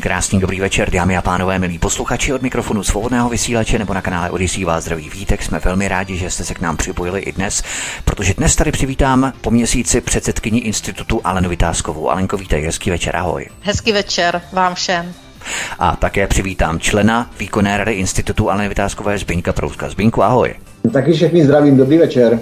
Krásný, 0.00 0.40
dobrý 0.40 0.60
večer, 0.60 0.90
dámy 0.90 1.16
a 1.16 1.22
pánové, 1.22 1.58
milí 1.58 1.78
posluchači 1.78 2.32
od 2.32 2.42
mikrofonu 2.42 2.82
svobodného 2.82 3.28
vysílače 3.28 3.78
nebo 3.78 3.94
na 3.94 4.02
kanále 4.02 4.30
Odisí 4.30 4.64
vás 4.64 4.84
zdraví 4.84 5.10
vítek. 5.10 5.42
Jsme 5.42 5.58
velmi 5.58 5.88
rádi, 5.88 6.16
že 6.16 6.30
jste 6.30 6.44
se 6.44 6.54
k 6.54 6.60
nám 6.60 6.76
připojili 6.76 7.20
i 7.20 7.32
dnes, 7.32 7.62
protože 8.04 8.34
dnes 8.34 8.56
tady 8.56 8.72
přivítám 8.72 9.32
po 9.40 9.50
měsíci 9.50 10.00
předsedkyni 10.00 10.58
institutu 10.58 11.20
Alenu 11.24 11.48
Vytázkovou. 11.48 12.10
Alenko, 12.10 12.36
vítej, 12.36 12.64
hezký 12.64 12.90
večer, 12.90 13.16
ahoj. 13.16 13.46
Hezký 13.60 13.92
večer 13.92 14.42
vám 14.52 14.74
všem. 14.74 15.12
A 15.78 15.96
také 15.96 16.26
přivítám 16.26 16.80
člena 16.80 17.30
výkonné 17.38 17.76
rady 17.76 17.92
institutu 17.92 18.50
Aleny 18.50 18.68
Vytázkové 18.68 19.18
Zbyňka 19.18 19.52
Prouska. 19.52 19.88
Zbyňku, 19.88 20.22
ahoj. 20.22 20.54
Taky 20.92 21.12
všechny 21.12 21.44
zdravím, 21.44 21.76
dobrý 21.76 21.98
večer. 21.98 22.40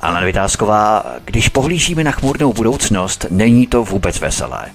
Alena 0.00 0.26
Vytázková, 0.26 1.04
když 1.24 1.48
pohlížíme 1.48 2.04
na 2.04 2.10
chmurnou 2.10 2.52
budoucnost, 2.52 3.26
není 3.30 3.66
to 3.66 3.84
vůbec 3.84 4.20
veselé. 4.20 4.66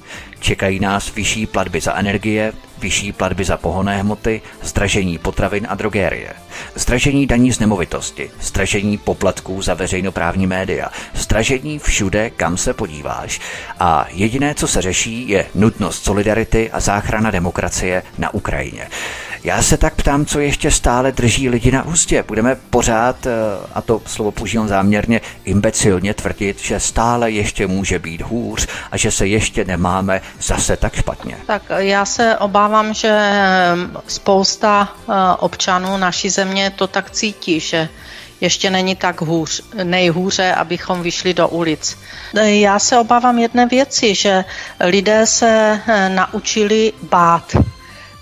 Čekají 0.45 0.79
nás 0.79 1.15
vyšší 1.15 1.45
platby 1.45 1.81
za 1.81 1.93
energie, 1.93 2.53
vyšší 2.77 3.11
platby 3.11 3.45
za 3.45 3.57
pohonné 3.57 3.97
hmoty, 4.01 4.41
zdražení 4.63 5.17
potravin 5.17 5.67
a 5.69 5.75
drogérie, 5.75 6.33
zdražení 6.75 7.27
daní 7.27 7.53
z 7.53 7.59
nemovitosti, 7.59 8.31
zdražení 8.41 8.97
poplatků 8.97 9.61
za 9.61 9.73
veřejnoprávní 9.73 10.47
média, 10.47 10.89
zdražení 11.13 11.79
všude, 11.79 12.29
kam 12.29 12.57
se 12.57 12.73
podíváš. 12.73 13.39
A 13.79 14.07
jediné, 14.11 14.55
co 14.55 14.67
se 14.67 14.81
řeší, 14.81 15.29
je 15.29 15.45
nutnost 15.55 16.03
solidarity 16.03 16.71
a 16.71 16.79
záchrana 16.79 17.31
demokracie 17.31 18.03
na 18.17 18.33
Ukrajině. 18.33 18.87
Já 19.45 19.61
se 19.61 19.77
tak 19.77 19.95
ptám, 19.95 20.25
co 20.25 20.39
ještě 20.39 20.71
stále 20.71 21.11
drží 21.11 21.49
lidi 21.49 21.71
na 21.71 21.85
ústě. 21.85 22.23
Budeme 22.27 22.55
pořád, 22.69 23.25
eh, 23.25 23.31
a 23.73 23.81
to 23.81 24.01
slovo 24.05 24.31
používám 24.31 24.67
záměrně, 24.67 25.21
imbecilně 25.43 26.13
tvrdit, 26.13 26.59
že 26.59 26.79
stále 26.79 27.31
ještě 27.31 27.67
může 27.67 27.99
být 27.99 28.21
hůř 28.21 28.67
a 28.91 28.97
že 28.97 29.11
se 29.11 29.27
ještě 29.27 29.65
nemáme 29.65 30.21
zase 30.41 30.77
tak 30.77 30.95
špatně. 30.95 31.37
Tak 31.47 31.61
já 31.77 32.05
se 32.05 32.37
obávám, 32.37 32.93
že 32.93 33.09
eh, 33.11 33.75
spousta 34.07 34.89
eh, 34.89 35.13
občanů 35.39 35.97
naší 35.97 36.29
země 36.29 36.69
to 36.75 36.87
tak 36.87 37.11
cítí, 37.11 37.59
že 37.59 37.89
ještě 38.41 38.69
není 38.69 38.95
tak 38.95 39.21
hůř, 39.21 39.61
nejhůře, 39.83 40.53
abychom 40.53 41.01
vyšli 41.01 41.33
do 41.33 41.47
ulic. 41.47 41.97
Já 42.33 42.79
se 42.79 42.97
obávám 42.97 43.39
jedné 43.39 43.65
věci, 43.65 44.15
že 44.15 44.45
lidé 44.79 45.25
se 45.25 45.81
naučili 46.09 46.93
bát 47.09 47.55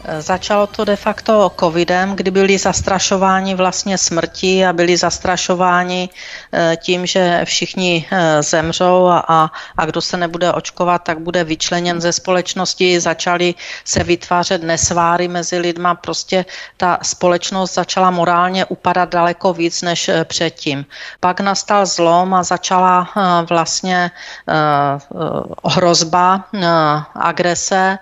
Začalo 0.03 0.67
to 0.67 0.85
de 0.85 0.95
facto 0.95 1.51
covidem, 1.59 2.15
kdy 2.15 2.31
byli 2.31 2.57
zastrašováni 2.57 3.55
vlastně 3.55 3.97
smrti 3.97 4.65
a 4.65 4.73
byli 4.73 4.97
zastrašováni 4.97 6.09
eh, 6.51 6.77
tím, 6.77 7.05
že 7.05 7.41
všichni 7.43 8.05
eh, 8.11 8.43
zemřou 8.43 9.07
a, 9.07 9.51
a 9.77 9.85
kdo 9.85 10.01
se 10.01 10.17
nebude 10.17 10.53
očkovat, 10.53 11.03
tak 11.03 11.19
bude 11.19 11.43
vyčleněn 11.43 12.01
ze 12.01 12.13
společnosti. 12.13 12.99
Začaly 12.99 13.55
se 13.85 14.03
vytvářet 14.03 14.63
nesváry 14.63 15.27
mezi 15.27 15.57
lidma, 15.57 15.95
prostě 15.95 16.45
ta 16.77 16.99
společnost 17.01 17.73
začala 17.73 18.11
morálně 18.11 18.65
upadat 18.65 19.09
daleko 19.09 19.53
víc 19.53 19.81
než 19.81 20.09
eh, 20.09 20.25
předtím. 20.25 20.85
Pak 21.19 21.39
nastal 21.39 21.85
zlom 21.85 22.33
a 22.33 22.43
začala 22.43 23.09
vlastně 23.49 24.11
hrozba 25.65 26.45
agrese 27.15 27.99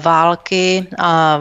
války 0.00 0.86
a 0.98 1.40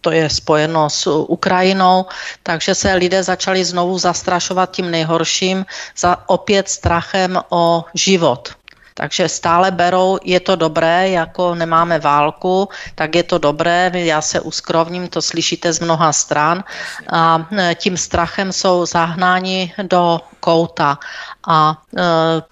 to 0.00 0.10
je 0.10 0.30
spojeno 0.30 0.90
s 0.90 1.06
Ukrajinou, 1.06 2.06
takže 2.42 2.74
se 2.74 2.94
lidé 2.94 3.22
začali 3.22 3.64
znovu 3.64 3.98
zastrašovat 3.98 4.70
tím 4.70 4.90
nejhorším, 4.90 5.66
za 5.96 6.16
opět 6.26 6.68
strachem 6.68 7.40
o 7.48 7.84
život. 7.94 8.48
Takže 8.94 9.28
stále 9.28 9.70
berou, 9.70 10.18
je 10.24 10.40
to 10.40 10.56
dobré, 10.56 11.08
jako 11.08 11.54
nemáme 11.54 11.98
válku, 11.98 12.68
tak 12.94 13.14
je 13.14 13.22
to 13.22 13.38
dobré, 13.38 13.90
já 13.94 14.20
se 14.20 14.40
uskrovním, 14.40 15.08
to 15.08 15.22
slyšíte 15.22 15.72
z 15.72 15.80
mnoha 15.80 16.12
stran 16.12 16.64
a 17.10 17.48
eh, 17.58 17.74
tím 17.74 17.96
strachem 17.96 18.52
jsou 18.52 18.86
zahnáni 18.86 19.72
do 19.82 20.20
kouta 20.44 21.00
a 21.48 21.72
e, 21.72 22.02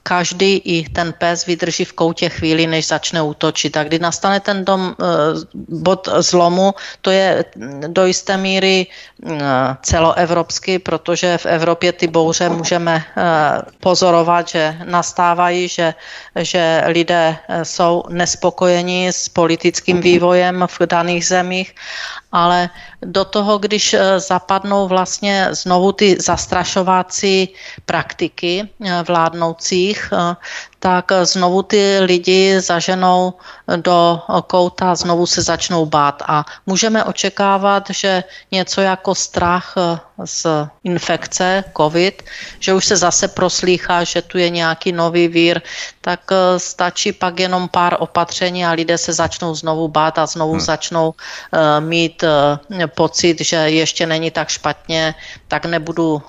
každý 0.03 0.57
i 0.65 0.89
ten 0.89 1.13
pes 1.13 1.45
vydrží 1.45 1.85
v 1.85 1.93
koutě 1.93 2.29
chvíli, 2.29 2.65
než 2.67 2.89
začne 2.89 3.21
útočit. 3.23 3.77
A 3.77 3.85
kdy 3.85 3.99
nastane 4.01 4.41
ten 4.41 4.65
dom, 4.65 4.97
e, 4.97 5.05
bod 5.69 6.09
zlomu, 6.25 6.73
to 7.05 7.11
je 7.13 7.45
do 7.93 8.07
jisté 8.09 8.37
míry 8.37 8.87
e, 8.87 8.89
celoevropský, 9.85 10.79
protože 10.81 11.39
v 11.39 11.47
Evropě 11.47 11.93
ty 11.93 12.07
bouře 12.09 12.49
můžeme 12.49 12.97
e, 12.97 13.05
pozorovat, 13.81 14.49
že 14.49 14.77
nastávají, 14.85 15.69
že, 15.69 15.95
že 16.37 16.85
lidé 16.89 17.37
e, 17.37 17.65
jsou 17.65 18.09
nespokojeni 18.09 19.13
s 19.13 19.29
politickým 19.29 20.01
vývojem 20.01 20.65
v 20.65 20.87
daných 20.89 21.27
zemích 21.27 21.69
ale 22.33 22.71
do 23.05 23.25
toho, 23.25 23.59
když 23.59 23.95
eh, 23.95 24.21
zapadnou 24.21 24.89
vlastně 24.89 25.49
znovu 25.51 25.93
ty 25.93 26.17
zastrašovací 26.21 27.49
praktiky 27.87 28.69
eh, 28.69 29.03
vládnoucích, 29.07 30.13
eh, 30.13 30.37
tak 30.83 31.13
znovu 31.23 31.63
ty 31.63 31.99
lidi 32.03 32.61
zaženou 32.61 33.39
do 33.77 34.21
kouta, 34.47 34.95
znovu 34.95 35.27
se 35.27 35.43
začnou 35.43 35.87
bát. 35.87 36.23
A 36.27 36.45
můžeme 36.67 37.05
očekávat, 37.05 37.87
že 37.91 38.25
něco 38.51 38.81
jako 38.81 39.15
strach 39.15 39.75
z 40.25 40.47
infekce 40.85 41.65
COVID, 41.77 42.23
že 42.61 42.75
už 42.75 42.85
se 42.85 42.97
zase 42.97 43.29
proslýchá, 43.29 44.05
že 44.05 44.23
tu 44.23 44.39
je 44.39 44.51
nějaký 44.51 44.93
nový 44.93 45.29
vír, 45.29 45.63
tak 46.01 46.21
stačí 46.59 47.13
pak 47.13 47.41
jenom 47.41 47.69
pár 47.69 47.97
opatření 47.99 48.67
a 48.67 48.75
lidé 48.75 48.99
se 48.99 49.13
začnou 49.13 49.55
znovu 49.55 49.89
bát 49.89 50.19
a 50.19 50.27
znovu 50.27 50.53
hmm. 50.53 50.61
začnou 50.61 51.15
mít 51.79 52.25
pocit, 52.95 53.41
že 53.41 53.57
ještě 53.57 54.07
není 54.07 54.31
tak 54.31 54.49
špatně, 54.49 55.15
tak 55.49 55.65
nebudu 55.65 56.23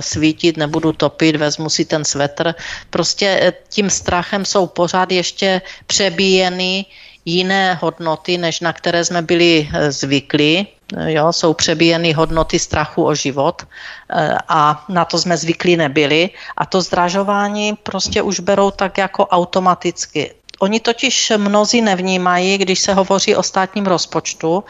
svítit, 0.00 0.56
nebudu 0.56 0.92
topit, 0.92 1.36
vezmu 1.36 1.70
si 1.70 1.84
ten 1.84 2.04
svetr. 2.04 2.54
Prostě 2.90 3.52
tím 3.68 3.90
strachem 4.00 4.44
jsou 4.44 4.66
pořád 4.66 5.12
ještě 5.12 5.62
přebíjeny 5.86 6.84
jiné 7.24 7.78
hodnoty, 7.80 8.38
než 8.38 8.60
na 8.60 8.72
které 8.72 9.04
jsme 9.04 9.22
byli 9.22 9.68
eh, 9.68 9.92
zvyklí. 9.92 10.66
Jo, 11.06 11.32
jsou 11.32 11.54
přebíjeny 11.54 12.12
hodnoty 12.12 12.58
strachu 12.58 13.06
o 13.06 13.14
život 13.14 13.62
eh, 13.62 14.34
a 14.48 14.84
na 14.88 15.04
to 15.04 15.18
jsme 15.18 15.36
zvyklí 15.36 15.76
nebyli. 15.76 16.30
A 16.56 16.66
to 16.66 16.82
zdražování 16.82 17.78
prostě 17.82 18.22
už 18.22 18.40
berou 18.40 18.70
tak 18.70 18.98
jako 18.98 19.26
automaticky. 19.26 20.34
Oni 20.60 20.80
totiž 20.80 21.32
mnozí 21.36 21.80
nevnímají, 21.80 22.58
když 22.58 22.80
se 22.80 22.92
hovoří 22.94 23.32
o 23.36 23.42
státním 23.42 23.86
rozpočtu, 23.86 24.64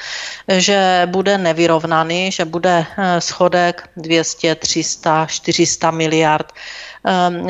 že 0.46 1.02
bude 1.10 1.38
nevyrovnaný, 1.38 2.30
že 2.30 2.44
bude 2.44 2.86
schodek 3.18 3.90
200, 3.96 4.54
300, 4.54 5.26
400 5.26 5.90
miliard 5.90 6.52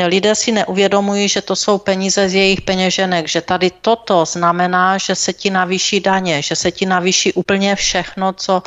lidé 0.06 0.34
si 0.34 0.52
neuvědomují, 0.52 1.28
že 1.28 1.42
to 1.42 1.56
jsou 1.56 1.78
peníze 1.78 2.28
z 2.28 2.34
jejich 2.34 2.60
peněženek, 2.60 3.28
že 3.28 3.40
tady 3.40 3.70
toto 3.70 4.24
znamená, 4.24 4.98
že 4.98 5.14
se 5.14 5.32
ti 5.32 5.50
navýší 5.50 6.00
daně, 6.00 6.42
že 6.42 6.56
se 6.56 6.70
ti 6.70 6.86
navýší 6.86 7.32
úplně 7.32 7.76
všechno, 7.76 8.32
co 8.32 8.62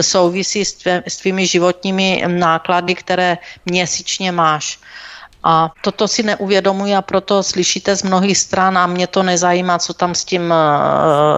souvisí 0.00 0.64
s, 0.64 1.16
tvými 1.20 1.46
životními 1.46 2.24
náklady, 2.26 2.94
které 2.94 3.38
měsíčně 3.66 4.32
máš. 4.32 4.78
A 5.50 5.72
toto 5.80 6.08
si 6.08 6.22
neuvědomují 6.22 6.94
a 6.94 7.02
proto 7.02 7.42
slyšíte 7.42 7.96
z 7.96 8.02
mnohých 8.02 8.38
stran 8.38 8.78
a 8.78 8.86
mě 8.86 9.06
to 9.06 9.22
nezajímá, 9.22 9.78
co 9.78 9.94
tam 9.94 10.14
s 10.14 10.24
tím 10.24 10.54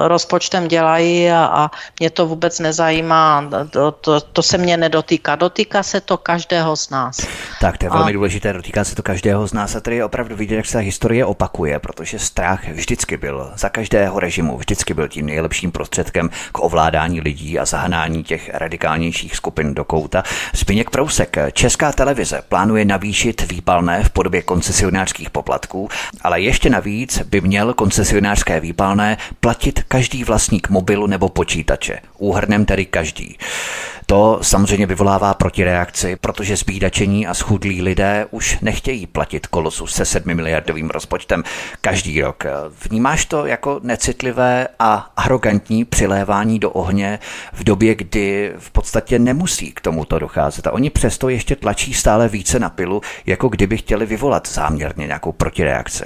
rozpočtem 0.07 0.69
dělají 0.69 1.31
a, 1.31 1.45
a 1.45 1.71
mě 2.01 2.11
to 2.11 2.27
vůbec 2.27 2.59
nezajímá. 2.59 3.51
To, 3.71 3.93
to, 3.93 4.21
to 4.21 4.43
se 4.43 4.59
mě 4.59 4.77
nedotýká. 4.77 5.37
Dotýká 5.37 5.83
se 5.83 6.01
to 6.01 6.17
každého 6.17 6.77
z 6.77 6.91
nás. 6.91 7.27
Tak, 7.61 7.79
to 7.79 7.87
je 7.87 7.91
velmi 7.91 8.11
a... 8.11 8.13
důležité, 8.13 8.53
dotýká 8.53 8.85
se 8.85 8.97
to 8.97 9.03
každého 9.03 9.47
z 9.47 9.53
nás 9.53 9.77
a 9.77 9.81
tady 9.81 9.97
je 9.97 10.05
opravdu 10.05 10.37
vidět, 10.37 10.57
jak 10.57 10.67
se 10.67 10.79
historie 10.79 11.25
opakuje, 11.25 11.79
protože 11.79 12.19
strach 12.19 12.69
vždycky 12.69 13.17
byl 13.17 13.53
za 13.57 13.69
každého 13.69 14.21
režimu, 14.21 14.59
vždycky 14.59 14.95
byl 14.95 15.09
tím 15.09 15.27
nejlepším 15.27 15.73
prostředkem 15.73 16.31
k 16.53 16.59
ovládání 16.59 17.21
lidí 17.21 17.59
a 17.59 17.65
zahnání 17.65 18.25
těch 18.25 18.51
radikálnějších 18.55 19.37
skupin 19.37 19.75
do 19.75 19.85
kouta. 19.85 20.23
Zbigněk 20.55 20.91
Prousek, 20.91 21.37
Česká 21.53 21.93
televize 21.93 22.43
plánuje 22.49 22.85
navýšit 22.85 23.53
výpalné 23.53 24.00
v 24.05 24.11
podobě 24.11 24.43
koncesionářských 24.43 25.31
poplatků, 25.31 25.89
ale 26.23 26.41
ještě 26.41 26.71
navíc 26.71 27.23
by 27.23 27.41
měl 27.41 27.75
koncesionářské 27.75 28.61
výpalné 28.61 29.17
platit 29.41 29.83
každý 29.89 30.25
vlastník 30.25 30.71
mobilu 30.71 31.07
nebo 31.07 31.29
počítače. 31.29 31.99
Úhrnem 32.19 32.65
tedy 32.65 32.87
každý. 32.87 33.39
To 34.11 34.39
samozřejmě 34.43 34.87
vyvolává 34.87 35.35
protireakci, 35.35 36.17
protože 36.21 36.57
zbídačení 36.57 37.27
a 37.27 37.35
schudlí 37.35 37.83
lidé 37.83 38.27
už 38.31 38.59
nechtějí 38.61 39.07
platit 39.07 39.47
kolosu 39.47 39.87
se 39.87 40.05
sedmi 40.05 40.35
miliardovým 40.35 40.91
rozpočtem 40.91 41.43
každý 41.81 42.23
rok. 42.23 42.45
Vnímáš 42.91 43.25
to 43.25 43.47
jako 43.47 43.81
necitlivé 43.83 44.69
a 44.79 45.13
arrogantní 45.17 45.85
přilévání 45.85 46.59
do 46.59 46.71
ohně 46.71 47.19
v 47.53 47.65
době, 47.65 47.95
kdy 47.95 48.53
v 48.59 48.71
podstatě 48.71 49.19
nemusí 49.19 49.73
k 49.73 49.81
tomuto 49.81 50.19
docházet 50.19 50.67
a 50.67 50.73
oni 50.73 50.91
přesto 50.91 51.29
ještě 51.29 51.57
tlačí 51.57 51.95
stále 51.95 52.29
více 52.29 52.59
na 52.59 52.71
pilu, 52.71 53.01
jako 53.27 53.49
kdyby 53.49 53.77
chtěli 53.77 54.07
vyvolat 54.07 54.49
záměrně 54.49 55.07
nějakou 55.07 55.33
protireakci. 55.33 56.05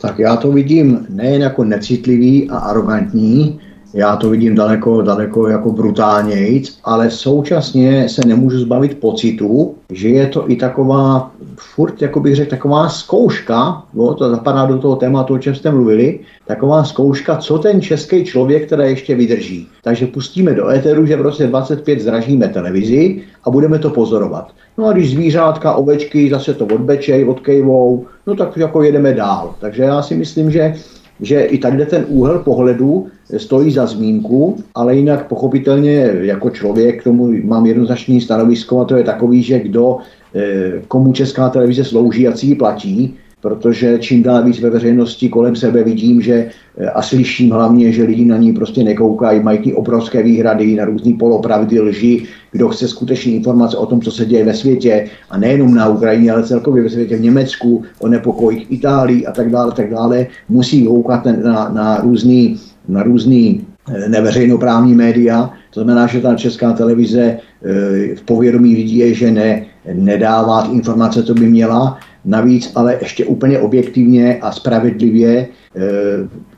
Tak 0.00 0.18
já 0.18 0.36
to 0.36 0.52
vidím 0.52 1.06
nejen 1.08 1.42
jako 1.42 1.64
necitlivý 1.64 2.50
a 2.50 2.58
arrogantní, 2.58 3.60
já 3.94 4.16
to 4.16 4.30
vidím 4.30 4.54
daleko, 4.54 5.02
daleko 5.02 5.48
jako 5.48 5.72
brutálnějc, 5.72 6.78
ale 6.84 7.10
současně 7.10 8.08
se 8.08 8.22
nemůžu 8.26 8.58
zbavit 8.58 9.00
pocitu, 9.00 9.74
že 9.90 10.08
je 10.08 10.26
to 10.26 10.50
i 10.50 10.56
taková, 10.56 11.30
furt, 11.56 12.02
jako 12.02 12.20
bych 12.20 12.36
řekl, 12.36 12.50
taková 12.50 12.88
zkouška, 12.88 13.82
no, 13.94 14.14
to 14.14 14.30
zapadá 14.30 14.66
do 14.66 14.78
toho 14.78 14.96
tématu, 14.96 15.34
o 15.34 15.38
čem 15.38 15.54
jste 15.54 15.70
mluvili, 15.70 16.20
taková 16.46 16.84
zkouška, 16.84 17.36
co 17.36 17.58
ten 17.58 17.80
český 17.80 18.24
člověk 18.24 18.68
teda 18.68 18.84
ještě 18.84 19.14
vydrží. 19.14 19.68
Takže 19.82 20.06
pustíme 20.06 20.54
do 20.54 20.68
éteru, 20.68 21.06
že 21.06 21.16
v 21.16 21.22
roce 21.22 21.46
25 21.46 22.00
zražíme 22.00 22.48
televizi 22.48 23.22
a 23.44 23.50
budeme 23.50 23.78
to 23.78 23.90
pozorovat. 23.90 24.50
No 24.78 24.86
a 24.86 24.92
když 24.92 25.10
zvířátka, 25.10 25.74
ovečky 25.74 26.30
zase 26.30 26.54
to 26.54 26.64
odbečej, 26.64 27.24
odkejvou, 27.24 28.06
no 28.26 28.36
tak 28.36 28.56
jako 28.56 28.82
jedeme 28.82 29.14
dál. 29.14 29.54
Takže 29.60 29.82
já 29.82 30.02
si 30.02 30.14
myslím, 30.14 30.50
že 30.50 30.74
že 31.20 31.44
i 31.44 31.58
tady 31.58 31.86
ten 31.86 32.04
úhel 32.08 32.38
pohledu 32.38 33.06
stojí 33.36 33.72
za 33.72 33.86
zmínku, 33.86 34.56
ale 34.74 34.96
jinak 34.96 35.28
pochopitelně 35.28 36.10
jako 36.20 36.50
člověk 36.50 37.00
k 37.00 37.04
tomu 37.04 37.32
mám 37.44 37.66
jednoznačný 37.66 38.20
stanovisko 38.20 38.80
a 38.80 38.84
to 38.84 38.96
je 38.96 39.04
takový, 39.04 39.42
že 39.42 39.58
kdo 39.58 39.98
eh, 40.34 40.72
komu 40.88 41.12
česká 41.12 41.48
televize 41.48 41.84
slouží 41.84 42.28
a 42.28 42.32
ji 42.42 42.54
platí, 42.54 43.14
protože 43.42 43.98
čím 43.98 44.22
dál 44.22 44.44
víc 44.44 44.60
ve 44.60 44.70
veřejnosti 44.70 45.28
kolem 45.28 45.56
sebe 45.56 45.84
vidím, 45.84 46.22
že 46.22 46.46
eh, 46.78 46.90
a 46.90 47.02
slyším 47.02 47.50
hlavně, 47.50 47.92
že 47.92 48.02
lidi 48.02 48.24
na 48.24 48.36
ní 48.36 48.52
prostě 48.52 48.84
nekoukají, 48.84 49.42
mají 49.42 49.58
ty 49.58 49.74
obrovské 49.74 50.22
výhrady 50.22 50.76
na 50.76 50.84
různé 50.84 51.12
polopravdy, 51.18 51.80
lži, 51.80 52.22
kdo 52.52 52.68
chce 52.68 52.88
skutečně 52.88 53.32
informace 53.32 53.76
o 53.76 53.86
tom, 53.86 54.00
co 54.00 54.10
se 54.10 54.24
děje 54.24 54.44
ve 54.44 54.54
světě 54.54 55.10
a 55.30 55.38
nejenom 55.38 55.74
na 55.74 55.88
Ukrajině, 55.88 56.32
ale 56.32 56.42
celkově 56.42 56.82
ve 56.82 56.90
světě 56.90 57.16
v 57.16 57.20
Německu, 57.20 57.82
o 57.98 58.08
nepokojích 58.08 58.66
Itálii 58.70 59.26
a 59.26 59.32
tak 59.32 59.50
dále, 59.50 59.72
tak 59.72 59.90
dále, 59.90 60.26
musí 60.48 60.86
koukat 60.86 61.26
na, 61.26 61.68
na 61.68 62.00
různý, 62.00 62.56
na 62.88 63.02
různý 63.02 63.66
eh, 63.88 64.08
neveřejnoprávní 64.08 64.94
média. 64.94 65.50
To 65.74 65.82
znamená, 65.82 66.06
že 66.06 66.20
ta 66.20 66.34
česká 66.34 66.72
televize 66.72 67.22
eh, 67.22 68.14
v 68.14 68.22
povědomí 68.24 68.74
lidí 68.74 68.96
je, 68.98 69.14
že 69.14 69.30
ne, 69.30 69.66
nedává 69.94 70.70
informace, 70.72 71.22
co 71.22 71.34
by 71.34 71.46
měla, 71.46 71.98
Navíc 72.24 72.72
ale 72.74 72.98
ještě 73.00 73.24
úplně 73.24 73.58
objektivně 73.58 74.38
a 74.40 74.52
spravedlivě 74.52 75.48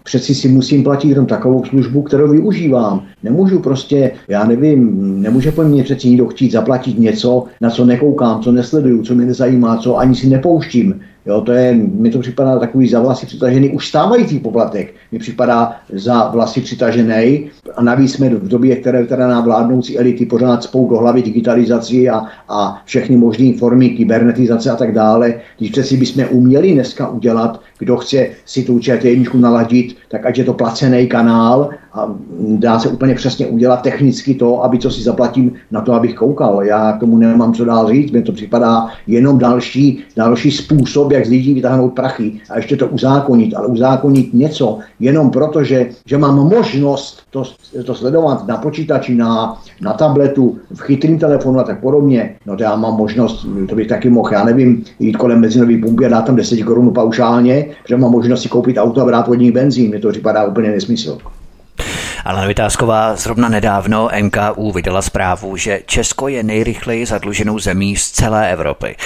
přeci 0.03 0.35
si 0.35 0.49
musím 0.49 0.85
platit 0.85 1.09
jenom 1.09 1.27
takovou 1.27 1.65
službu, 1.65 2.03
kterou 2.03 2.29
využívám. 2.29 3.03
Nemůžu 3.23 3.59
prostě, 3.59 4.11
já 4.29 4.45
nevím, 4.45 5.23
nemůže 5.23 5.53
po 5.53 5.63
mně 5.63 5.83
přeci 5.83 6.09
někdo 6.09 6.27
chtít 6.27 6.53
zaplatit 6.53 6.99
něco, 6.99 7.45
na 7.61 7.71
co 7.71 7.85
nekoukám, 7.85 8.41
co 8.41 8.53
nesleduju, 8.53 9.03
co 9.03 9.15
mě 9.15 9.27
nezajímá, 9.27 9.77
co 9.77 9.97
ani 9.97 10.15
si 10.15 10.29
nepouštím. 10.29 11.01
Jo, 11.27 11.41
to 11.41 11.53
je, 11.53 11.75
mi 11.75 12.11
to 12.11 12.19
připadá 12.19 12.59
takový 12.59 12.89
za 12.89 13.01
vlasy 13.01 13.27
přitažený 13.27 13.71
už 13.71 13.89
stávající 13.89 14.39
poplatek. 14.39 14.95
Mi 15.13 15.19
připadá 15.19 15.77
za 15.93 16.29
vlasy 16.29 16.61
přitažený 16.61 17.51
a 17.77 17.83
navíc 17.83 18.13
jsme 18.13 18.29
v 18.29 18.49
době, 18.49 18.77
které 18.77 19.07
teda 19.07 19.29
nám 19.29 19.45
vládnoucí 19.45 19.99
elity 19.99 20.27
pořád 20.27 20.63
spou 20.63 20.89
do 20.89 20.97
hlavy 20.97 21.23
digitalizaci 21.23 22.09
a, 22.09 22.23
a 22.49 22.83
všechny 22.85 23.17
možné 23.17 23.53
formy 23.59 23.91
kybernetizace 23.91 24.71
a 24.71 24.77
tak 24.77 24.95
dále. 24.95 25.35
Když 25.59 25.71
přeci 25.71 25.97
bychom 25.97 26.25
uměli 26.31 26.73
dneska 26.73 27.09
udělat, 27.09 27.61
kdo 27.79 27.97
chce 27.97 28.27
si 28.45 28.63
tu 28.63 28.79
ČT1 29.05 29.41
naladit, 29.41 29.97
tak 30.09 30.27
ať 30.27 30.39
je 30.39 30.45
to 30.45 30.55
placený 30.55 31.07
kanál 31.07 31.71
a 31.95 32.15
dá 32.39 32.79
se 32.79 32.89
úplně 32.89 33.15
přesně 33.15 33.47
udělat 33.47 33.83
technicky 33.83 34.35
to, 34.35 34.65
aby 34.65 34.79
co 34.79 34.91
si 34.91 35.03
zaplatím 35.03 35.53
na 35.71 35.81
to, 35.81 35.93
abych 35.93 36.15
koukal. 36.15 36.63
Já 36.63 36.93
k 36.93 37.01
tomu 37.01 37.19
nemám 37.19 37.55
co 37.55 37.65
dál 37.65 37.89
říct, 37.89 38.11
mi 38.11 38.23
to 38.23 38.33
připadá 38.33 38.87
jenom 39.07 39.39
další, 39.39 40.05
další 40.17 40.51
způsob, 40.51 41.13
jak 41.13 41.27
z 41.27 41.31
lidí 41.31 41.55
vytáhnout 41.55 41.89
prachy 41.91 42.41
a 42.51 42.57
ještě 42.57 42.77
to 42.77 42.89
uzákonit, 42.89 43.55
ale 43.55 43.67
uzákonit 43.67 44.35
něco 44.35 44.79
jenom 45.01 45.31
proto, 45.31 45.65
že, 45.65 45.89
že 46.07 46.19
mám 46.19 46.35
možnost 46.35 47.23
to, 47.31 47.43
to 47.85 47.95
sledovat 47.95 48.47
na 48.47 48.57
počítači, 48.57 49.15
na, 49.15 49.63
na 49.81 49.93
tabletu, 49.93 50.59
v 50.75 50.81
chytrým 50.81 51.19
telefonu 51.19 51.61
a 51.61 51.65
tak 51.65 51.81
podobně, 51.81 52.37
no 52.47 52.57
to 52.57 52.63
já 52.63 52.77
mám 52.77 52.97
možnost, 52.97 53.47
to 53.69 53.75
bych 53.75 53.87
taky 53.87 54.11
mohl, 54.11 54.31
já 54.33 54.45
nevím, 54.45 54.85
jít 54.99 55.17
kolem 55.17 55.41
benzinový 55.41 55.83
pumpy 55.83 56.07
a 56.07 56.09
dát 56.09 56.23
tam 56.23 56.37
10 56.37 56.63
korun 56.63 56.91
paušálně, 56.95 57.67
že 57.89 57.97
mám 57.97 58.11
možnost 58.11 58.43
si 58.43 58.49
koupit 58.49 58.77
auto 58.79 59.03
a 59.03 59.05
brát 59.05 59.29
vodní 59.29 59.51
benzín, 59.51 59.91
mi 59.91 59.99
to 59.99 60.09
připadá 60.09 60.45
úplně 60.45 60.71
nesmysl. 60.71 61.19
Ale 62.25 62.49
Vytázková 62.49 63.17
zrovna 63.17 63.49
nedávno 63.49 64.09
NKU 64.21 64.73
vydala 64.73 65.03
zprávu, 65.03 65.57
že 65.57 65.81
Česko 65.87 66.29
je 66.29 66.43
nejrychleji 66.43 67.07
zadluženou 67.07 67.59
zemí 67.59 67.97
z 67.97 68.11
celé 68.11 68.53
Evropy. 68.53 68.97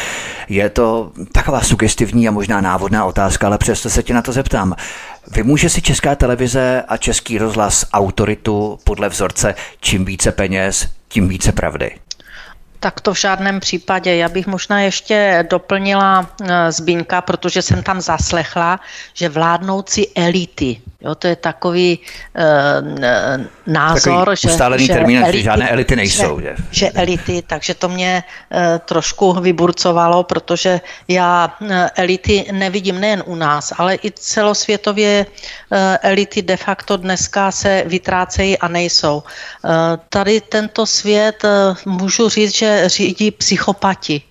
Je 0.48 0.70
to 0.70 1.12
taková 1.32 1.60
sugestivní 1.60 2.28
a 2.28 2.30
možná 2.30 2.60
návodná 2.60 3.04
otázka, 3.04 3.46
ale 3.46 3.58
přesto 3.58 3.90
se 3.90 4.02
tě 4.02 4.14
na 4.14 4.22
to 4.22 4.32
zeptám. 4.32 4.76
Vymůže 5.30 5.70
si 5.70 5.82
Česká 5.82 6.14
televize 6.14 6.84
a 6.88 6.96
Český 6.96 7.38
rozhlas 7.38 7.84
autoritu 7.92 8.78
podle 8.84 9.08
vzorce 9.08 9.54
čím 9.80 10.04
více 10.04 10.32
peněz, 10.32 10.88
tím 11.08 11.28
více 11.28 11.52
pravdy? 11.52 11.90
Tak 12.80 13.00
to 13.00 13.14
v 13.14 13.20
žádném 13.20 13.60
případě. 13.60 14.16
Já 14.16 14.28
bych 14.28 14.46
možná 14.46 14.80
ještě 14.80 15.46
doplnila 15.50 16.30
eh, 16.42 16.72
Zbínka, 16.72 17.20
protože 17.20 17.62
jsem 17.62 17.82
tam 17.82 18.00
zaslechla, 18.00 18.80
že 19.14 19.28
vládnoucí 19.28 20.16
elity 20.16 20.80
Jo, 21.02 21.14
to 21.14 21.26
je 21.26 21.36
takový 21.36 21.98
uh, 21.98 22.42
názor, 23.66 24.18
takový 24.18 24.36
že, 24.36 24.48
ustálený 24.48 24.86
že, 24.86 24.92
termín, 24.92 25.18
elity, 25.22 25.38
že 25.38 25.44
žádné 25.44 25.70
elity 25.70 25.96
nejsou. 25.96 26.40
Že, 26.40 26.54
že 26.70 26.90
elity, 26.90 27.42
takže 27.46 27.74
to 27.74 27.88
mě 27.88 28.22
uh, 28.50 28.58
trošku 28.78 29.32
vyburcovalo, 29.32 30.24
protože 30.24 30.80
já 31.08 31.56
uh, 31.60 31.68
elity 31.94 32.46
nevidím 32.52 33.00
nejen 33.00 33.22
u 33.26 33.34
nás, 33.34 33.72
ale 33.78 33.94
i 33.94 34.10
celosvětově 34.10 35.26
uh, 35.26 35.78
elity 36.02 36.42
de 36.42 36.56
facto 36.56 36.96
dneska 36.96 37.50
se 37.50 37.82
vytrácejí 37.86 38.58
a 38.58 38.68
nejsou. 38.68 39.16
Uh, 39.16 39.70
tady 40.08 40.40
tento 40.40 40.86
svět, 40.86 41.44
uh, 41.44 41.76
můžu 41.92 42.28
říct, 42.28 42.54
že 42.54 42.88
řídí 42.88 43.30
psychopati. 43.30 44.22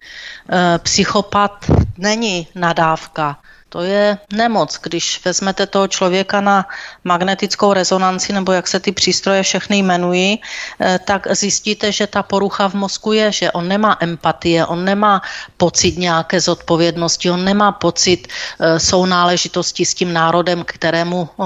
Uh, 0.52 0.78
psychopat 0.78 1.66
není 1.98 2.48
nadávka 2.56 3.38
to 3.70 3.82
je 3.82 4.18
nemoc. 4.34 4.80
Když 4.84 5.26
vezmete 5.26 5.68
toho 5.68 5.88
člověka 5.88 6.42
na 6.42 6.66
magnetickou 7.04 7.74
rezonanci, 7.74 8.34
nebo 8.34 8.52
jak 8.52 8.68
se 8.68 8.80
ty 8.80 8.92
přístroje 8.92 9.44
všechny 9.44 9.78
jmenují, 9.78 10.40
eh, 10.80 11.00
tak 11.06 11.28
zjistíte, 11.36 11.92
že 11.92 12.08
ta 12.08 12.24
porucha 12.24 12.70
v 12.70 12.74
mozku 12.74 13.14
je, 13.14 13.32
že 13.32 13.52
on 13.52 13.68
nemá 13.68 13.98
empatie, 14.00 14.66
on 14.66 14.86
nemá 14.86 15.22
pocit 15.58 15.98
nějaké 15.98 16.40
zodpovědnosti, 16.40 17.32
on 17.32 17.44
nemá 17.44 17.72
pocit 17.72 18.28
eh, 18.28 18.80
sounáležitosti 18.80 19.86
s 19.86 19.94
tím 19.94 20.14
národem, 20.14 20.64
kterému 20.64 21.28
eh, 21.28 21.44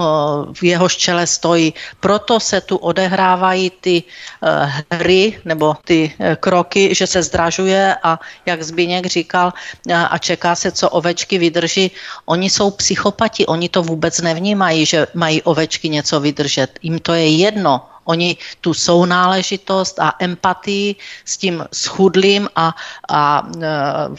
v 0.54 0.64
jeho 0.64 0.90
čele 0.90 1.28
stojí. 1.28 1.74
Proto 2.00 2.40
se 2.40 2.62
tu 2.62 2.78
odehrávají 2.78 3.70
ty 3.82 4.04
hry 4.92 5.40
nebo 5.46 5.78
ty 5.86 6.14
kroky, 6.40 6.96
že 6.96 7.08
se 7.08 7.24
zdražuje 7.24 7.96
a 8.04 8.20
jak 8.46 8.64
Zbigněk 8.64 9.06
říkal 9.06 9.54
a 10.10 10.18
čeká 10.18 10.56
se, 10.56 10.72
co 10.72 10.90
ovečky 10.90 11.38
vydrží. 11.38 11.92
Oni 12.26 12.50
jsou 12.50 12.72
psychopati, 12.72 13.46
oni 13.46 13.70
to 13.70 13.84
vůbec 13.84 14.22
nevnímají, 14.22 14.86
že 14.86 15.08
mají 15.14 15.42
ovečky 15.42 15.90
něco 15.90 16.20
vydržet. 16.20 16.80
Jim 16.82 17.00
to 17.00 17.14
je 17.14 17.38
jedno, 17.38 17.82
Oni 18.12 18.36
tu 18.62 18.74
sounáležitost 18.76 19.96
a 20.00 20.14
empatii 20.20 20.96
s 21.24 21.38
tím 21.38 21.64
schudlým 21.72 22.50
a, 22.56 22.76
a 23.08 23.22
e, 23.40 23.68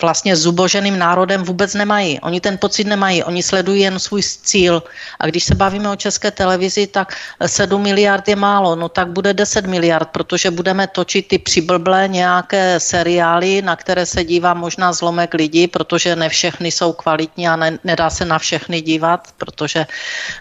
vlastně 0.01 0.33
zuboženým 0.37 0.97
národem 0.97 1.45
vůbec 1.45 1.75
nemají. 1.75 2.21
Oni 2.25 2.41
ten 2.41 2.57
pocit 2.57 2.89
nemají, 2.89 3.25
oni 3.25 3.43
sledují 3.43 3.81
jen 3.85 3.99
svůj 3.99 4.23
cíl. 4.23 4.83
A 5.21 5.27
když 5.27 5.45
se 5.45 5.55
bavíme 5.55 5.91
o 5.91 5.97
české 6.01 6.31
televizi, 6.31 6.87
tak 6.87 7.13
7 7.45 7.83
miliard 7.83 8.25
je 8.29 8.37
málo, 8.37 8.77
no 8.77 8.89
tak 8.89 9.13
bude 9.13 9.35
10 9.35 9.67
miliard, 9.67 10.09
protože 10.09 10.49
budeme 10.51 10.87
točit 10.87 11.29
ty 11.29 11.39
přiblblé 11.39 12.09
nějaké 12.09 12.81
seriály, 12.81 13.63
na 13.63 13.77
které 13.77 14.07
se 14.07 14.25
dívá 14.25 14.55
možná 14.55 14.93
zlomek 14.93 15.35
lidí, 15.35 15.69
protože 15.69 16.17
ne 16.17 16.29
všechny 16.29 16.71
jsou 16.71 16.93
kvalitní 16.93 17.49
a 17.49 17.57
ne, 17.57 17.79
nedá 17.85 18.09
se 18.11 18.25
na 18.25 18.39
všechny 18.39 18.81
dívat, 18.81 19.29
protože 19.37 19.85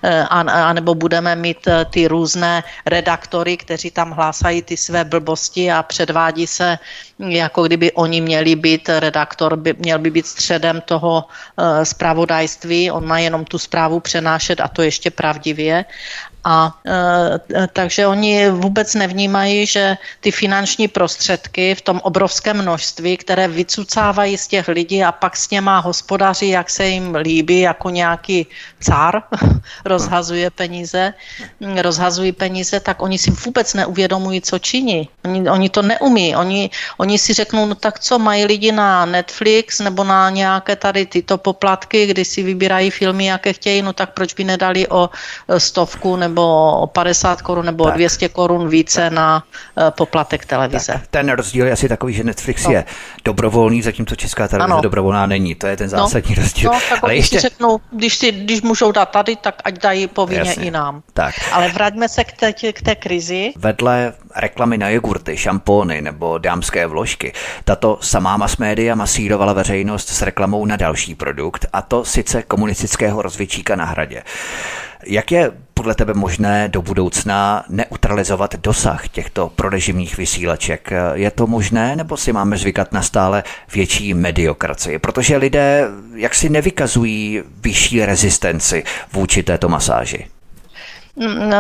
e, 0.04 0.24
a, 0.24 0.40
a 0.70 0.74
nebo 0.74 0.94
budeme 0.96 1.36
mít 1.36 1.68
e, 1.68 1.86
ty 1.90 2.08
různé 2.08 2.64
redaktory, 2.86 3.41
kteří 3.58 3.92
tam 3.92 4.12
hlásají 4.12 4.62
ty 4.62 4.78
své 4.78 5.04
blbosti 5.04 5.72
a 5.72 5.84
předvádí 5.84 6.48
se, 6.48 6.80
jako 7.20 7.64
kdyby 7.64 7.92
oni 7.92 8.22
měli 8.22 8.56
být, 8.56 8.90
redaktor 8.90 9.56
by, 9.56 9.74
měl 9.74 10.00
by 10.00 10.10
být 10.10 10.28
středem 10.28 10.82
toho 10.82 11.24
uh, 11.24 11.84
zpravodajství, 11.84 12.92
on 12.92 13.08
má 13.08 13.20
jenom 13.20 13.46
tu 13.46 13.58
zprávu 13.58 14.00
přenášet 14.00 14.60
a 14.60 14.68
to 14.68 14.82
ještě 14.82 15.12
pravdivě 15.12 15.86
a 16.44 16.74
e, 16.86 17.68
takže 17.74 18.08
oni 18.08 18.50
vůbec 18.50 18.96
nevnímají, 18.96 19.66
že 19.66 19.98
ty 20.20 20.32
finanční 20.32 20.88
prostředky 20.88 21.76
v 21.76 21.82
tom 21.82 22.00
obrovském 22.04 22.62
množství, 22.62 23.18
které 23.18 23.48
vycucávají 23.48 24.38
z 24.38 24.48
těch 24.48 24.68
lidí 24.68 25.04
a 25.04 25.12
pak 25.12 25.38
s 25.38 25.50
něma 25.50 25.80
hospodaří, 25.80 26.50
jak 26.50 26.70
se 26.70 26.88
jim 26.88 27.16
líbí, 27.16 27.60
jako 27.60 27.90
nějaký 27.90 28.48
cár 28.80 29.24
rozhazuje 29.86 30.50
peníze, 30.50 31.14
rozhazují 31.82 32.32
peníze, 32.32 32.80
tak 32.80 33.02
oni 33.02 33.18
si 33.18 33.32
vůbec 33.32 33.74
neuvědomují, 33.74 34.42
co 34.42 34.60
činí. 34.60 35.10
Oni, 35.26 35.50
oni 35.50 35.70
to 35.70 35.82
neumí. 35.82 36.36
Oni, 36.36 36.70
oni 36.98 37.18
si 37.18 37.34
řeknou, 37.34 37.66
no 37.66 37.76
tak 37.76 38.00
co, 38.00 38.20
mají 38.20 38.46
lidi 38.46 38.72
na 38.72 39.06
Netflix 39.06 39.80
nebo 39.80 40.04
na 40.04 40.30
nějaké 40.30 40.76
tady 40.76 41.06
tyto 41.06 41.38
poplatky, 41.38 42.06
kdy 42.08 42.26
si 42.26 42.44
vybírají 42.44 42.90
filmy, 42.90 43.26
jaké 43.26 43.54
chtějí, 43.54 43.82
no 43.82 43.94
tak 43.94 44.14
proč 44.14 44.34
by 44.34 44.44
nedali 44.44 44.88
o 44.88 45.10
stovku 45.58 46.16
nebo 46.16 46.31
nebo 46.32 46.72
o 46.82 46.88
50 46.88 47.42
korun 47.42 47.66
nebo 47.66 47.84
tak. 47.84 47.94
o 47.94 47.98
200 47.98 48.30
korun 48.30 48.70
více 48.70 49.10
na 49.10 49.44
uh, 49.76 49.90
poplatek 49.90 50.46
televize. 50.46 50.94
Tak, 50.94 51.08
ten 51.08 51.30
rozdíl 51.30 51.66
je 51.66 51.72
asi 51.72 51.90
takový, 51.90 52.14
že 52.14 52.24
Netflix 52.24 52.66
no. 52.66 52.72
je 52.72 52.86
dobrovolný, 53.26 53.82
zatímco 53.82 54.16
česká 54.16 54.48
televize 54.48 54.74
ano. 54.74 54.82
dobrovolná 54.82 55.26
není. 55.26 55.56
To 55.56 55.68
je 55.68 55.78
ten 55.78 55.90
no. 55.92 55.98
zásadní 55.98 56.36
no. 56.36 56.44
rozdíl. 56.44 56.72
No, 56.74 56.80
tak 56.90 57.04
Ale 57.04 57.16
ještě... 57.16 57.36
si 57.36 57.42
řeknou, 57.42 57.80
když, 57.92 58.18
si, 58.18 58.32
když 58.32 58.62
můžou 58.62 58.92
dát 58.92 59.10
tady, 59.10 59.36
tak 59.36 59.62
ať 59.64 59.82
dají 59.82 60.08
povinně 60.08 60.50
Jasně. 60.50 60.64
i 60.64 60.72
nám. 60.72 61.02
Tak. 61.14 61.36
Ale 61.52 61.68
vraťme 61.70 62.10
se 62.10 62.24
k 62.24 62.32
té, 62.32 62.54
k 62.54 62.82
té 62.82 62.96
krizi. 62.96 63.54
Vedle 63.58 64.14
reklamy 64.36 64.78
na 64.78 64.90
jogurty, 64.90 65.38
šampóny 65.38 66.02
nebo 66.02 66.38
dámské 66.38 66.88
vložky, 66.88 67.34
tato 67.64 67.98
samá 68.02 68.38
mass 68.38 68.58
média 68.58 68.96
masírovala 68.96 69.54
veřejnost 69.54 70.10
s 70.10 70.22
reklamou 70.22 70.66
na 70.66 70.76
další 70.76 71.16
produkt, 71.16 71.66
a 71.74 71.82
to 71.82 72.06
sice 72.06 72.44
komunistického 72.44 73.22
rozvědčíka 73.22 73.76
na 73.76 73.86
hradě. 73.86 74.24
Jak 75.06 75.32
je 75.32 75.52
podle 75.82 75.96
tebe 75.96 76.14
možné 76.14 76.70
do 76.70 76.82
budoucna 76.82 77.64
neutralizovat 77.70 78.56
dosah 78.56 79.08
těchto 79.08 79.50
prorežimních 79.50 80.18
vysílaček? 80.18 80.90
Je 81.14 81.32
to 81.32 81.48
možné, 81.48 81.96
nebo 81.96 82.18
si 82.18 82.34
máme 82.34 82.58
zvykat 82.58 82.92
na 82.92 83.02
stále 83.02 83.44
větší 83.74 84.14
mediokracii? 84.14 85.00
Protože 85.00 85.38
lidé 85.38 85.88
jaksi 86.16 86.50
nevykazují 86.50 87.42
vyšší 87.62 88.06
rezistenci 88.06 88.84
vůči 89.14 89.44
této 89.44 89.70
masáži. 89.70 90.28
Mm, 91.16 91.52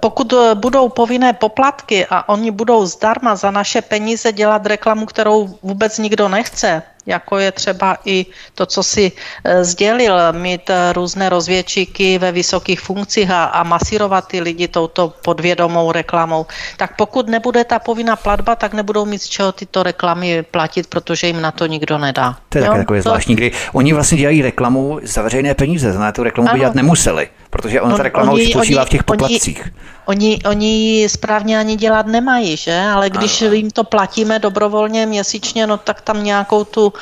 pokud 0.00 0.34
budou 0.54 0.88
povinné 0.88 1.32
poplatky 1.32 2.06
a 2.10 2.28
oni 2.28 2.50
budou 2.50 2.86
zdarma 2.86 3.36
za 3.36 3.50
naše 3.50 3.82
peníze 3.82 4.32
dělat 4.32 4.66
reklamu, 4.66 5.06
kterou 5.06 5.58
vůbec 5.62 5.98
nikdo 5.98 6.28
nechce, 6.28 6.82
jako 7.08 7.38
je 7.38 7.52
třeba 7.52 7.96
i 8.04 8.26
to, 8.54 8.66
co 8.66 8.82
si 8.82 9.12
e, 9.44 9.64
sdělil, 9.64 10.32
mít 10.32 10.70
e, 10.70 10.92
různé 10.92 11.28
rozvědčíky 11.28 12.18
ve 12.18 12.32
vysokých 12.32 12.80
funkcích 12.80 13.30
a, 13.30 13.44
a 13.44 13.62
masírovat 13.62 14.28
ty 14.28 14.40
lidi 14.40 14.68
touto 14.68 15.12
podvědomou 15.24 15.92
reklamou. 15.92 16.46
Tak 16.76 16.96
pokud 16.96 17.28
nebude 17.28 17.64
ta 17.64 17.78
povinná 17.78 18.16
platba, 18.16 18.56
tak 18.56 18.74
nebudou 18.74 19.04
mít 19.04 19.22
z 19.22 19.28
čeho 19.28 19.52
tyto 19.52 19.82
reklamy 19.82 20.42
platit, 20.42 20.86
protože 20.86 21.26
jim 21.26 21.40
na 21.40 21.50
to 21.50 21.66
nikdo 21.66 21.98
nedá. 21.98 22.36
To 22.48 22.58
je 22.58 22.64
jo? 22.64 22.72
takové 22.76 23.02
to... 23.02 23.08
zvláštní, 23.08 23.34
kdy 23.34 23.52
oni 23.72 23.92
vlastně 23.92 24.18
dělají 24.18 24.42
reklamu 24.42 25.00
za 25.02 25.22
veřejné 25.22 25.54
peníze, 25.54 25.90
znamená 25.90 26.12
tu 26.12 26.22
reklamu 26.22 26.48
by 26.52 26.58
dělat 26.58 26.74
nemuseli, 26.74 27.28
protože 27.50 27.80
on, 27.80 27.96
ta 27.96 28.02
reklama 28.02 28.32
oni, 28.32 28.44
už 28.44 28.50
spočívá 28.50 28.84
v 28.84 28.88
těch 28.88 29.04
poplatcích. 29.04 29.72
Oni, 30.08 30.38
oni 30.48 30.66
ji 30.66 31.08
správně 31.08 31.58
ani 31.58 31.76
dělat 31.76 32.06
nemají, 32.06 32.56
že? 32.56 32.80
Ale 32.80 33.10
když 33.10 33.42
ano. 33.42 33.52
jim 33.52 33.70
to 33.70 33.84
platíme 33.84 34.38
dobrovolně 34.38 35.06
měsíčně, 35.06 35.66
no 35.66 35.76
tak 35.76 36.00
tam 36.00 36.24
nějakou 36.24 36.64
tu 36.64 36.92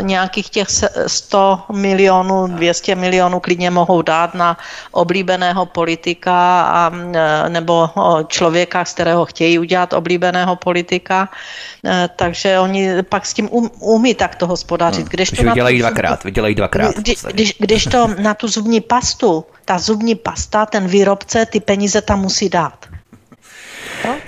nějakých 0.00 0.50
těch 0.50 0.68
100 1.06 1.60
milionů, 1.72 2.46
200 2.46 2.94
milionů 2.94 3.40
klidně 3.40 3.70
mohou 3.70 4.02
dát 4.02 4.34
na 4.34 4.56
oblíbeného 4.92 5.66
politika 5.66 6.62
a, 6.62 6.90
eh, 6.94 7.48
nebo 7.48 7.90
člověka, 8.26 8.84
z 8.84 8.92
kterého 8.92 9.24
chtějí 9.24 9.58
udělat 9.58 9.92
oblíbeného 9.92 10.56
politika. 10.56 11.28
Eh, 11.84 12.08
takže 12.16 12.58
oni 12.58 13.02
pak 13.02 13.26
s 13.26 13.34
tím 13.34 13.48
um, 13.50 13.70
umí 13.80 14.14
takto 14.14 14.46
hospodařit. 14.46 15.06
Hmm. 15.06 15.10
Když 15.10 15.30
to 15.30 15.42
vydělají 15.42 15.78
dvakrát, 15.78 16.24
vydělají 16.24 16.54
dvakrát. 16.54 16.96
Když, 16.96 17.22
když, 17.32 17.56
když 17.58 17.84
to 17.84 18.08
na 18.18 18.34
tu 18.34 18.48
zubní 18.48 18.80
pastu, 18.80 19.44
ta 19.64 19.78
zubní 19.78 20.14
pasta, 20.14 20.66
ten 20.66 20.86
výrobce 20.86 21.46
ty 21.46 21.60
peníze 21.60 22.00
tam 22.02 22.20
musí 22.20 22.48
dát. 22.48 22.95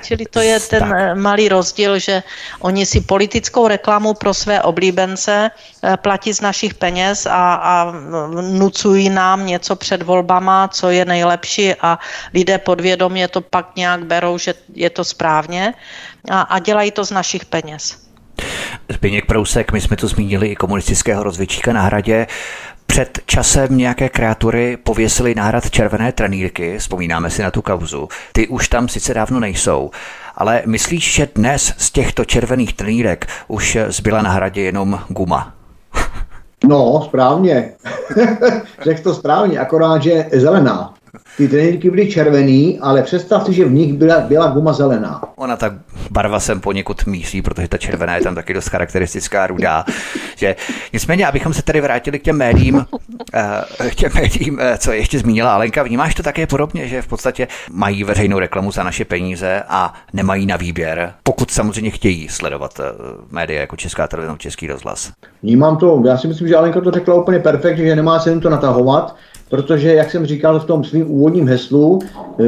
Čili 0.02 0.24
to 0.30 0.40
je 0.40 0.60
ten 0.60 0.80
tak. 0.80 0.92
Eh, 0.96 1.14
malý 1.14 1.48
rozdíl, 1.48 1.98
že 1.98 2.22
oni 2.60 2.86
si 2.86 3.00
politickou 3.00 3.68
reklamu 3.68 4.14
pro 4.14 4.34
své 4.34 4.62
oblíbence 4.62 5.50
eh, 5.50 5.96
platí 5.96 6.32
z 6.32 6.40
našich 6.40 6.74
peněz 6.74 7.26
a, 7.26 7.54
a 7.54 7.92
nucují 8.40 9.10
nám 9.10 9.46
něco 9.46 9.76
před 9.76 10.02
volbama, 10.02 10.68
co 10.68 10.90
je 10.90 11.04
nejlepší 11.04 11.74
a 11.74 11.98
lidé 12.34 12.58
podvědomě 12.58 13.28
to 13.28 13.40
pak 13.40 13.76
nějak 13.76 14.04
berou, 14.04 14.38
že 14.38 14.54
je 14.74 14.90
to 14.90 15.04
správně 15.04 15.74
a, 16.30 16.40
a 16.40 16.58
dělají 16.58 16.90
to 16.90 17.04
z 17.04 17.10
našich 17.10 17.44
peněz. 17.44 18.08
Zbigněk 18.88 19.26
Prousek, 19.26 19.72
my 19.72 19.80
jsme 19.80 19.96
tu 19.96 20.08
zmínili 20.08 20.48
i 20.48 20.56
komunistického 20.56 21.22
rozvědčíka 21.22 21.72
na 21.72 21.82
hradě. 21.82 22.26
Před 22.90 23.18
časem 23.26 23.76
nějaké 23.78 24.08
kreatury 24.08 24.76
pověsily 24.76 25.34
náhrad 25.34 25.70
červené 25.70 26.12
trenýrky, 26.12 26.78
vzpomínáme 26.78 27.30
si 27.30 27.42
na 27.42 27.50
tu 27.50 27.62
kauzu. 27.62 28.08
Ty 28.32 28.48
už 28.48 28.68
tam 28.68 28.88
sice 28.88 29.14
dávno 29.14 29.40
nejsou, 29.40 29.90
ale 30.36 30.62
myslíš, 30.66 31.14
že 31.14 31.28
dnes 31.34 31.74
z 31.76 31.90
těchto 31.90 32.24
červených 32.24 32.72
trenýrek 32.74 33.26
už 33.48 33.78
zbyla 33.88 34.22
na 34.22 34.30
hradě 34.30 34.62
jenom 34.62 35.00
guma? 35.08 35.54
No, 36.64 37.02
správně. 37.04 37.72
Řekl 38.82 39.02
to 39.02 39.14
správně, 39.14 39.58
akorát, 39.58 40.02
že 40.02 40.28
zelená. 40.32 40.94
Ty 41.38 41.48
trenýrky 41.48 41.90
byly 41.90 42.10
červený, 42.10 42.78
ale 42.78 43.02
představ 43.02 43.46
si, 43.46 43.52
že 43.52 43.64
v 43.64 43.72
nich 43.72 43.92
byla, 43.92 44.20
byla 44.20 44.46
guma 44.46 44.72
zelená. 44.72 45.22
Ona 45.36 45.56
ta 45.56 45.74
barva 46.10 46.40
sem 46.40 46.60
poněkud 46.60 47.06
míří, 47.06 47.42
protože 47.42 47.68
ta 47.68 47.78
červená 47.78 48.16
je 48.16 48.22
tam 48.22 48.34
taky 48.34 48.54
dost 48.54 48.68
charakteristická 48.68 49.46
rudá. 49.46 49.84
Že, 50.36 50.56
nicméně, 50.92 51.26
abychom 51.26 51.54
se 51.54 51.62
tady 51.62 51.80
vrátili 51.80 52.18
k 52.18 52.22
těm 52.22 52.36
médiím, 52.36 52.86
eh, 53.34 53.90
k 53.90 53.94
těm 53.94 54.12
médiím, 54.14 54.58
eh, 54.60 54.78
co 54.78 54.92
ještě 54.92 55.18
zmínila 55.18 55.54
Alenka, 55.54 55.82
vnímáš 55.82 56.14
to 56.14 56.22
také 56.22 56.46
podobně, 56.46 56.88
že 56.88 57.02
v 57.02 57.06
podstatě 57.06 57.48
mají 57.70 58.04
veřejnou 58.04 58.38
reklamu 58.38 58.72
za 58.72 58.82
naše 58.82 59.04
peníze 59.04 59.62
a 59.68 59.94
nemají 60.12 60.46
na 60.46 60.56
výběr, 60.56 61.14
pokud 61.22 61.50
samozřejmě 61.50 61.90
chtějí 61.90 62.28
sledovat 62.28 62.80
eh, 62.80 62.84
média 63.30 63.60
jako 63.60 63.76
Česká 63.76 64.06
televize, 64.06 64.34
Český 64.38 64.66
rozhlas. 64.66 65.12
Vnímám 65.42 65.76
to, 65.76 66.02
já 66.06 66.18
si 66.18 66.28
myslím, 66.28 66.48
že 66.48 66.56
Alenka 66.56 66.80
to 66.80 66.90
řekla 66.90 67.14
úplně 67.14 67.38
perfektně, 67.38 67.86
že 67.86 67.96
nemá 67.96 68.20
se 68.20 68.30
jim 68.30 68.40
to 68.40 68.50
natahovat, 68.50 69.16
protože, 69.50 69.94
jak 69.94 70.10
jsem 70.10 70.26
říkal 70.26 70.60
v 70.60 70.64
tom 70.64 70.84
svým 70.84 71.10
úvodním 71.10 71.48
heslu, 71.48 71.98
eh, 72.02 72.44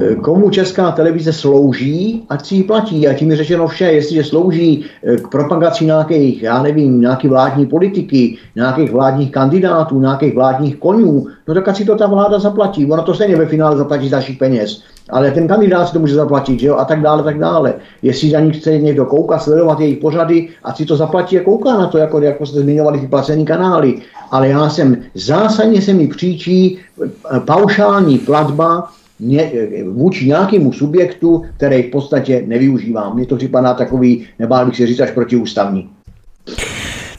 eh, 0.00 0.14
komu 0.14 0.50
česká 0.50 0.90
televize 0.90 1.32
slouží, 1.32 2.24
ať 2.28 2.46
si 2.46 2.54
ji 2.54 2.62
platí. 2.62 3.08
A 3.08 3.14
tím 3.14 3.30
je 3.30 3.36
řečeno 3.36 3.68
vše, 3.68 3.84
jestliže 3.84 4.24
slouží 4.24 4.84
eh, 4.84 5.16
k 5.16 5.28
propagaci 5.28 5.84
nějakých, 5.84 6.42
já 6.42 6.62
nevím, 6.62 7.00
nějaký 7.00 7.28
vládní 7.28 7.66
politiky, 7.66 8.38
nějakých 8.56 8.92
vládních 8.92 9.30
kandidátů, 9.30 10.00
nějakých 10.00 10.34
vládních 10.34 10.76
konňů, 10.76 11.26
no 11.48 11.54
tak 11.54 11.68
ať 11.68 11.76
si 11.76 11.84
to 11.84 11.96
ta 11.96 12.06
vláda 12.06 12.38
zaplatí. 12.38 12.86
Ona 12.86 13.02
to 13.02 13.14
stejně 13.14 13.36
ve 13.36 13.46
finále 13.46 13.76
zaplatí 13.76 14.08
z 14.08 14.12
našich 14.12 14.38
peněz. 14.38 14.82
Ale 15.10 15.30
ten 15.30 15.48
kandidát 15.48 15.86
si 15.86 15.92
to 15.92 15.98
může 15.98 16.14
zaplatit, 16.14 16.60
že 16.60 16.66
jo, 16.66 16.76
a 16.76 16.84
tak 16.84 17.02
dále, 17.02 17.22
tak 17.22 17.38
dále. 17.38 17.74
Jestli 18.02 18.30
za 18.30 18.40
ní 18.40 18.52
chce 18.52 18.78
někdo 18.78 19.04
koukat, 19.06 19.42
sledovat 19.42 19.80
jejich 19.80 19.98
pořady, 19.98 20.48
a 20.62 20.74
si 20.74 20.86
to 20.86 20.96
zaplatí 20.96 21.38
a 21.38 21.42
kouká 21.42 21.78
na 21.78 21.86
to, 21.86 21.98
jako, 21.98 22.20
jako 22.20 22.46
jste 22.46 22.60
zmiňovali 22.60 23.00
ty 23.00 23.06
placený 23.06 23.44
kanály. 23.44 23.94
Ale 24.30 24.48
já 24.48 24.68
jsem, 24.68 24.96
zásadně 25.14 25.82
se 25.82 25.92
mi 25.92 26.08
příčí 26.08 26.78
eh, 27.04 27.40
paušální 27.40 28.18
platba 28.18 28.88
ně, 29.20 29.52
eh, 29.54 29.84
vůči 29.84 30.26
nějakému 30.26 30.72
subjektu, 30.72 31.44
který 31.56 31.82
v 31.82 31.90
podstatě 31.90 32.42
nevyužívám. 32.46 33.14
Mně 33.14 33.26
to 33.26 33.36
připadá 33.36 33.74
takový, 33.74 34.26
nebál 34.38 34.66
bych 34.66 34.76
si 34.76 34.86
říct, 34.86 35.00
až 35.00 35.10
protiústavní. 35.10 35.88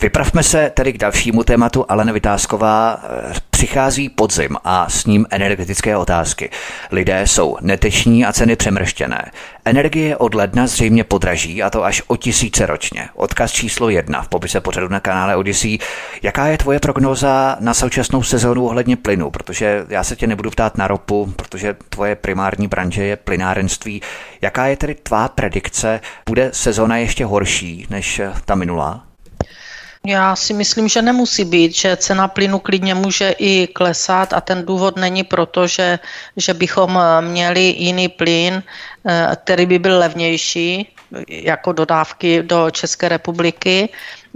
Vypravme 0.01 0.43
se 0.43 0.71
tedy 0.73 0.93
k 0.93 0.97
dalšímu 0.97 1.43
tématu. 1.43 1.85
Alena 1.87 2.13
Vytázková, 2.13 3.03
eh, 3.03 3.33
Přichází 3.65 4.09
podzim 4.09 4.57
a 4.63 4.89
s 4.89 5.05
ním 5.05 5.25
energetické 5.29 5.97
otázky. 5.97 6.49
Lidé 6.91 7.27
jsou 7.27 7.57
neteční 7.61 8.25
a 8.25 8.33
ceny 8.33 8.55
přemrštěné. 8.55 9.31
Energie 9.65 10.17
od 10.17 10.33
ledna 10.33 10.67
zřejmě 10.67 11.03
podraží 11.03 11.63
a 11.63 11.69
to 11.69 11.83
až 11.83 12.01
o 12.07 12.17
tisíce 12.17 12.65
ročně. 12.65 13.09
Odkaz 13.15 13.51
číslo 13.51 13.89
jedna 13.89 14.21
v 14.21 14.27
popise 14.27 14.61
pořadu 14.61 14.87
na 14.87 14.99
kanále 14.99 15.35
Odyssey. 15.35 15.77
Jaká 16.23 16.47
je 16.47 16.57
tvoje 16.57 16.79
prognóza 16.79 17.57
na 17.59 17.73
současnou 17.73 18.23
sezónu 18.23 18.65
ohledně 18.65 18.95
plynu? 18.95 19.31
Protože 19.31 19.85
já 19.89 20.03
se 20.03 20.15
tě 20.15 20.27
nebudu 20.27 20.51
ptát 20.51 20.77
na 20.77 20.87
ropu, 20.87 21.33
protože 21.35 21.75
tvoje 21.89 22.15
primární 22.15 22.67
branže 22.67 23.03
je 23.03 23.15
plynárenství. 23.15 24.01
Jaká 24.41 24.67
je 24.67 24.77
tedy 24.77 24.95
tvá 24.95 25.27
predikce? 25.27 25.99
Bude 26.29 26.49
sezóna 26.53 26.97
ještě 26.97 27.25
horší 27.25 27.87
než 27.89 28.21
ta 28.45 28.55
minulá? 28.55 29.14
Já 30.07 30.35
si 30.35 30.53
myslím, 30.53 30.87
že 30.87 31.01
nemusí 31.01 31.45
být, 31.45 31.75
že 31.75 31.97
cena 31.97 32.27
plynu 32.27 32.59
klidně 32.59 32.93
může 32.95 33.29
i 33.37 33.67
klesat 33.67 34.33
a 34.33 34.41
ten 34.41 34.65
důvod 34.65 34.97
není 34.97 35.23
proto, 35.23 35.67
že, 35.67 35.99
že 36.37 36.53
bychom 36.53 36.99
měli 37.21 37.61
jiný 37.61 38.09
plyn, 38.09 38.63
eh, 39.05 39.29
který 39.35 39.65
by 39.65 39.79
byl 39.79 39.99
levnější, 39.99 40.95
jako 41.27 41.71
dodávky 41.71 42.43
do 42.43 42.71
České 42.71 43.09
republiky, 43.09 43.89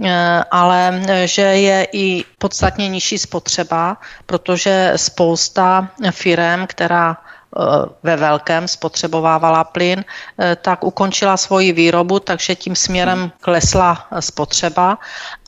eh, 0.04 0.44
ale 0.50 1.02
že 1.24 1.42
je 1.42 1.86
i 1.92 2.24
podstatně 2.38 2.88
nižší 2.88 3.18
spotřeba, 3.18 3.96
protože 4.26 4.92
spousta 4.96 5.88
firm, 6.10 6.66
která 6.66 7.16
Eh, 7.50 7.62
ve 8.02 8.16
velkém 8.16 8.68
spotřebovávala 8.68 9.64
plyn, 9.64 10.04
eh, 10.38 10.56
tak 10.56 10.84
ukončila 10.84 11.36
svoji 11.36 11.72
výrobu, 11.72 12.20
takže 12.20 12.54
tím 12.54 12.76
směrem 12.76 13.32
klesla 13.40 14.06
spotřeba. 14.20 14.98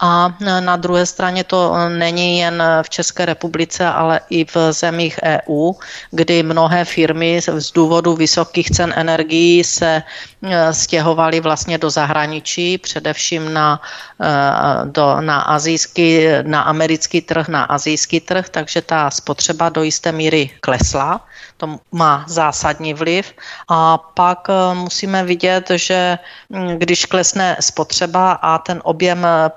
A 0.03 0.35
na 0.61 0.77
druhé 0.77 1.07
straně 1.07 1.45
to 1.45 1.75
není 1.89 2.39
jen 2.39 2.63
v 2.83 2.91
České 2.91 3.27
republice, 3.27 3.87
ale 3.87 4.21
i 4.31 4.45
v 4.45 4.57
zemích 4.71 5.21
EU, 5.23 5.73
kdy 6.11 6.43
mnohé 6.43 6.85
firmy 6.85 7.41
z 7.59 7.73
důvodu 7.73 8.17
vysokých 8.17 8.71
cen 8.71 8.93
energií 8.97 9.65
se 9.65 10.03
eh, 10.03 10.73
stěhovaly 10.75 11.41
vlastně 11.41 11.79
do 11.79 11.91
zahraničí, 11.91 12.79
především 12.79 13.53
na, 13.53 13.81
do, 14.85 15.21
na 15.21 15.41
azijský, 15.41 16.27
na 16.43 16.63
americký 16.63 17.21
trh, 17.21 17.49
na 17.49 17.65
azijský 17.65 18.21
trh, 18.21 18.49
takže 18.49 18.83
ta 18.83 19.11
spotřeba 19.11 19.69
do 19.69 19.83
jisté 19.83 20.13
míry 20.13 20.51
klesla 20.61 21.21
to 21.63 21.79
má 21.93 22.25
zásadní 22.27 22.95
vliv. 22.95 23.33
A 23.71 23.99
pak 23.99 24.49
musíme 24.75 25.25
vidět, 25.25 25.71
že 25.75 26.19
když 26.77 27.07
klesne 27.07 27.57
spotřeba 27.61 28.33
a 28.33 28.59
ten 28.59 28.81
objem 28.85 29.25
eh, 29.25 29.49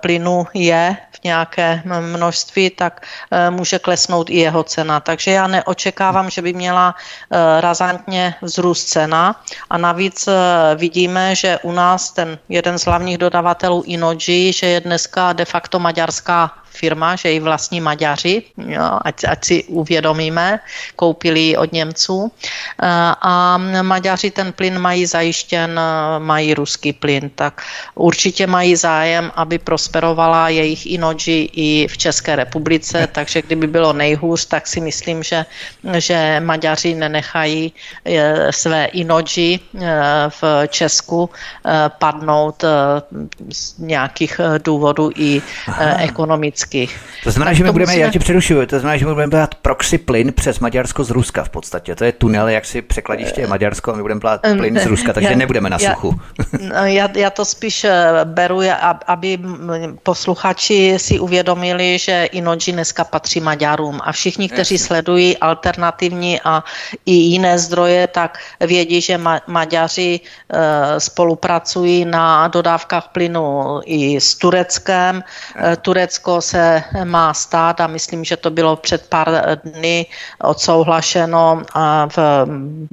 je 0.54 0.98
v 1.12 1.24
nějaké 1.24 1.82
množství, 1.86 2.70
tak 2.70 3.06
eh, 3.32 3.50
může 3.50 3.80
klesnout 3.80 4.30
i 4.30 4.38
jeho 4.38 4.64
cena. 4.64 5.00
Takže 5.00 5.32
já 5.32 5.48
neočekávám, 5.48 6.30
že 6.30 6.42
by 6.42 6.54
měla 6.54 6.96
razantně 7.60 8.36
vzrůst 8.42 8.90
cena. 8.90 9.42
A 9.70 9.78
navíc 9.78 10.30
vidíme, 10.76 11.36
že 11.36 11.60
u 11.64 11.72
nás 11.72 12.12
ten 12.12 12.40
jeden 12.50 12.80
z 12.80 12.86
hlavních 12.86 13.18
dodavatelů 13.18 13.84
Inoji, 13.86 14.54
že 14.54 14.66
je 14.68 14.80
dneska 14.82 15.34
de 15.34 15.46
facto 15.46 15.80
maďarská 15.80 16.65
firma, 16.76 17.16
že 17.16 17.32
ji 17.32 17.40
vlastní 17.40 17.82
Maďaři, 17.82 18.44
jo, 18.58 19.00
ať, 19.02 19.24
ať 19.24 19.40
si 19.46 19.64
uvědomíme, 19.64 20.60
koupili 20.96 21.58
od 21.58 21.72
Němců. 21.72 22.32
Eh, 22.32 22.88
a 23.22 23.58
Maďaři 23.82 24.32
ten 24.32 24.54
plyn 24.54 24.80
mají 24.80 25.06
zajištěn, 25.06 25.80
eh, 25.80 26.20
mají 26.20 26.54
ruský 26.54 26.94
plyn, 26.94 27.32
tak 27.36 27.64
určitě 27.96 28.48
mají 28.48 28.76
zájem, 28.76 29.32
aby 29.36 29.58
prosperovala 29.58 30.50
jejich 30.50 30.86
Inoji 30.86 31.50
i 31.54 31.88
v 31.88 31.96
České 31.98 32.36
republice, 32.36 33.08
takže 33.12 33.42
kdyby 33.42 33.68
bylo 33.68 33.94
nejhůř, 33.94 34.46
tak 34.46 34.68
si 34.68 34.82
myslím, 34.82 35.24
že, 35.24 35.46
že 35.98 36.42
Maďaři 36.44 36.96
nenechají 36.96 37.74
eh, 38.06 38.52
své 38.52 38.86
Inoji 38.86 39.60
v 40.30 40.44
Česku 40.68 41.30
padnout 42.00 42.64
z 43.52 43.78
nějakých 43.78 44.40
důvodů 44.64 45.12
i 45.16 45.42
ekonomických 46.00 46.65
vždycky. 46.66 46.96
To 47.24 47.32
znamená, 47.32 47.50
tak 47.52 47.58
že 47.58 47.64
my 47.64 47.72
budeme, 47.72 47.92
musíme... 47.92 48.06
já 48.06 48.12
tě 48.12 48.20
přerušuju, 48.20 48.66
to 48.66 48.80
znamená, 48.80 48.98
že 48.98 49.06
my 49.06 49.14
budeme 49.14 49.30
brát 49.30 49.56
proxy 49.56 49.98
plyn 49.98 50.34
přes 50.34 50.60
Maďarsko 50.60 51.04
z 51.04 51.10
Ruska 51.10 51.44
v 51.44 51.50
podstatě. 51.50 51.96
To 51.96 52.04
je 52.04 52.12
tunel, 52.12 52.48
jak 52.48 52.66
si 52.66 52.82
překladiště 52.82 53.42
je 53.42 53.48
Maďarsko 53.48 53.94
a 53.94 53.96
my 53.96 54.02
budeme 54.02 54.20
brát 54.20 54.42
plyn 54.58 54.80
z 54.80 54.86
Ruska, 54.86 55.14
takže 55.14 55.30
já, 55.30 55.38
nebudeme 55.38 55.70
na 55.70 55.80
suchu. 55.80 56.20
Já, 56.60 56.86
já, 56.86 57.10
já 57.16 57.30
to 57.30 57.46
spíš 57.46 57.84
eh, 57.84 58.12
beru, 58.24 58.62
aby 59.08 59.40
posluchači 60.04 60.94
si 60.98 61.20
uvědomili, 61.20 61.98
že 61.98 62.26
Inoji 62.26 62.72
dneska 62.72 63.04
patří 63.04 63.40
Maďarům 63.40 64.00
a 64.04 64.12
všichni, 64.12 64.50
kteří 64.50 64.76
Jasně. 64.76 64.88
sledují 64.88 65.38
alternativní 65.38 66.42
a 66.42 66.64
i 67.06 67.12
jiné 67.12 67.60
zdroje, 67.60 68.08
tak 68.08 68.40
vědí, 68.60 69.02
že 69.02 69.18
Ma- 69.18 69.42
Maďaři 69.48 70.20
uh, 70.20 70.60
spolupracují 70.98 72.06
na 72.06 72.48
dodávkách 72.48 73.10
plynu 73.12 73.82
i 73.86 74.22
s 74.22 74.36
Tureckem. 74.36 75.24
Turecko 75.82 76.42
se 76.42 76.55
se 76.56 76.84
má 77.04 77.34
stát 77.34 77.82
a 77.82 77.88
myslím, 77.88 78.24
že 78.24 78.38
to 78.38 78.50
bylo 78.50 78.76
před 78.76 79.10
pár 79.10 79.60
dny 79.64 80.06
odsouhlašeno 80.40 81.62
v, 82.16 82.18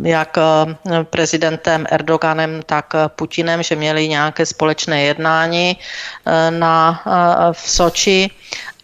jak 0.03 0.39
prezidentem 1.11 1.87
Erdoganem, 1.91 2.63
tak 2.67 2.93
Putinem, 3.15 3.63
že 3.63 3.77
měli 3.77 4.09
nějaké 4.09 4.47
společné 4.47 5.03
jednání 5.03 5.77
eh, 5.79 6.51
na, 6.51 7.03
eh, 7.07 7.53
v 7.53 7.71
Soči 7.71 8.31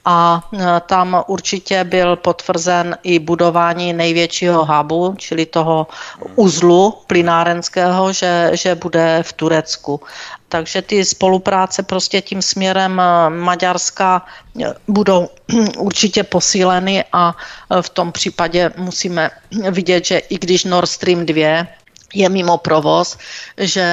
a 0.08 0.40
e, 0.40 0.80
tam 0.86 1.24
určitě 1.26 1.84
byl 1.84 2.16
potvrzen 2.16 2.96
i 3.02 3.18
budování 3.18 3.92
největšího 3.92 4.64
hubu, 4.64 5.14
čili 5.18 5.46
toho 5.46 5.86
uzlu 6.34 6.94
plynárenského, 7.06 8.12
že, 8.12 8.50
že 8.52 8.74
bude 8.74 9.22
v 9.22 9.32
Turecku. 9.32 10.00
Takže 10.48 10.82
ty 10.82 11.04
spolupráce 11.04 11.82
prostě 11.82 12.20
tím 12.20 12.42
směrem 12.42 13.00
e, 13.00 13.30
Maďarska 13.30 14.26
e, 14.62 14.74
budou 14.88 15.28
určitě 15.78 16.22
posíleny 16.22 17.04
a 17.12 17.36
v 17.80 17.88
tom 17.88 18.12
případě 18.12 18.72
musíme 18.76 19.30
vidět, 19.70 20.04
že 20.04 20.18
i 20.18 20.38
když 20.38 20.64
Nord 20.64 20.88
Stream 20.90 21.26
2 21.26 21.66
je 22.14 22.28
mimo 22.28 22.58
provoz, 22.58 23.18
že 23.56 23.84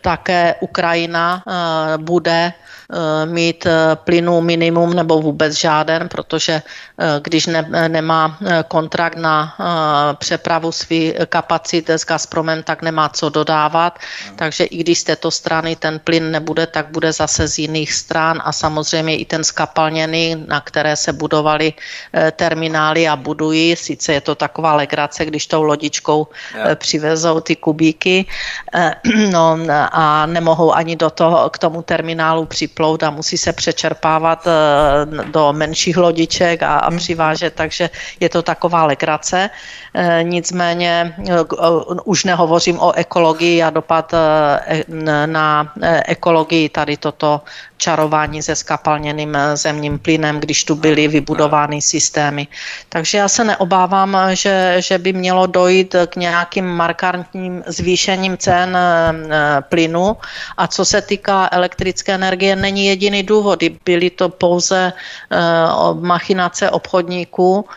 také 0.00 0.54
Ukrajina 0.60 1.44
bude 1.96 2.52
Eh, 2.52 2.66
mít 3.24 3.66
eh, 3.66 3.96
plynu 3.96 4.40
minimum 4.40 4.94
nebo 4.94 5.20
vůbec 5.20 5.52
žáden, 5.52 6.08
protože 6.08 6.52
eh, 6.52 7.04
když 7.22 7.46
ne, 7.46 7.88
nemá 7.88 8.38
kontrakt 8.68 9.16
na 9.16 9.54
přepravu 10.18 10.72
svý 10.72 11.14
kapacit 11.26 11.90
s 11.90 12.06
Gazpromem, 12.06 12.62
tak 12.62 12.82
nemá 12.82 13.08
co 13.08 13.28
dodávat. 13.28 13.98
Takže 14.36 14.64
i 14.64 14.76
když 14.76 14.98
z 14.98 15.04
této 15.04 15.30
strany 15.30 15.76
ten 15.76 15.98
plyn 15.98 16.30
nebude, 16.30 16.66
tak 16.66 16.86
bude 16.90 17.12
zase 17.12 17.48
z 17.48 17.58
jiných 17.58 17.92
stran 17.92 18.42
a 18.44 18.52
samozřejmě 18.52 19.16
i 19.16 19.24
ten 19.24 19.44
skapalněný, 19.44 20.44
na 20.48 20.60
které 20.60 20.96
se 20.96 21.12
budovaly 21.12 21.72
terminály 22.32 23.08
a 23.08 23.16
budují. 23.16 23.76
Sice 23.76 24.12
je 24.12 24.20
to 24.20 24.34
taková 24.34 24.74
legrace, 24.74 25.24
když 25.24 25.46
tou 25.46 25.62
lodičkou 25.62 26.26
yeah. 26.54 26.78
přivezou 26.78 27.40
ty 27.40 27.56
kubíky 27.56 28.26
no, 29.30 29.58
a 29.92 30.26
nemohou 30.26 30.72
ani 30.74 30.96
do 30.96 31.10
toho, 31.10 31.50
k 31.50 31.58
tomu 31.58 31.82
terminálu 31.82 32.46
připojit 32.46 32.75
plout 32.76 33.02
a 33.02 33.10
musí 33.10 33.38
se 33.38 33.52
přečerpávat 33.52 34.46
eh, 34.46 34.52
do 35.32 35.52
menších 35.52 35.96
lodiček 35.96 36.62
a, 36.62 36.78
a 36.78 36.90
přivážet, 36.90 37.54
takže 37.56 37.90
je 38.20 38.28
to 38.28 38.42
taková 38.44 38.84
legrace. 38.84 39.50
Eh, 39.94 40.20
nicméně 40.22 41.16
eh, 41.16 41.32
už 42.04 42.24
nehovořím 42.24 42.78
o 42.78 42.92
ekologii 42.92 43.62
a 43.62 43.70
dopad 43.70 44.12
na 45.26 45.72
ekologii 46.06 46.68
tady 46.68 46.96
toto 46.96 47.40
čarování 47.76 48.42
se 48.42 48.56
skapalněným 48.56 49.38
zemním 49.54 49.98
plynem, 49.98 50.40
když 50.40 50.64
tu 50.64 50.74
byly 50.74 51.08
vybudovány 51.08 51.82
systémy. 51.82 52.46
Takže 52.88 53.18
já 53.18 53.28
se 53.28 53.44
neobávám, 53.44 54.18
že, 54.32 54.76
že 54.78 54.98
by 54.98 55.12
mělo 55.12 55.46
dojít 55.46 55.94
k 56.06 56.16
nějakým 56.16 56.66
markantním 56.66 57.62
zvýšením 57.66 58.36
cen 58.36 58.78
plynu. 59.68 60.16
A 60.56 60.66
co 60.66 60.84
se 60.84 61.02
týká 61.02 61.48
elektrické 61.52 62.14
energie, 62.14 62.56
není 62.56 62.86
jediný 62.86 63.22
důvod. 63.22 63.62
Byly 63.84 64.10
to 64.10 64.28
pouze 64.28 64.92
machinace 66.00 66.70
obchodníků 66.70 67.68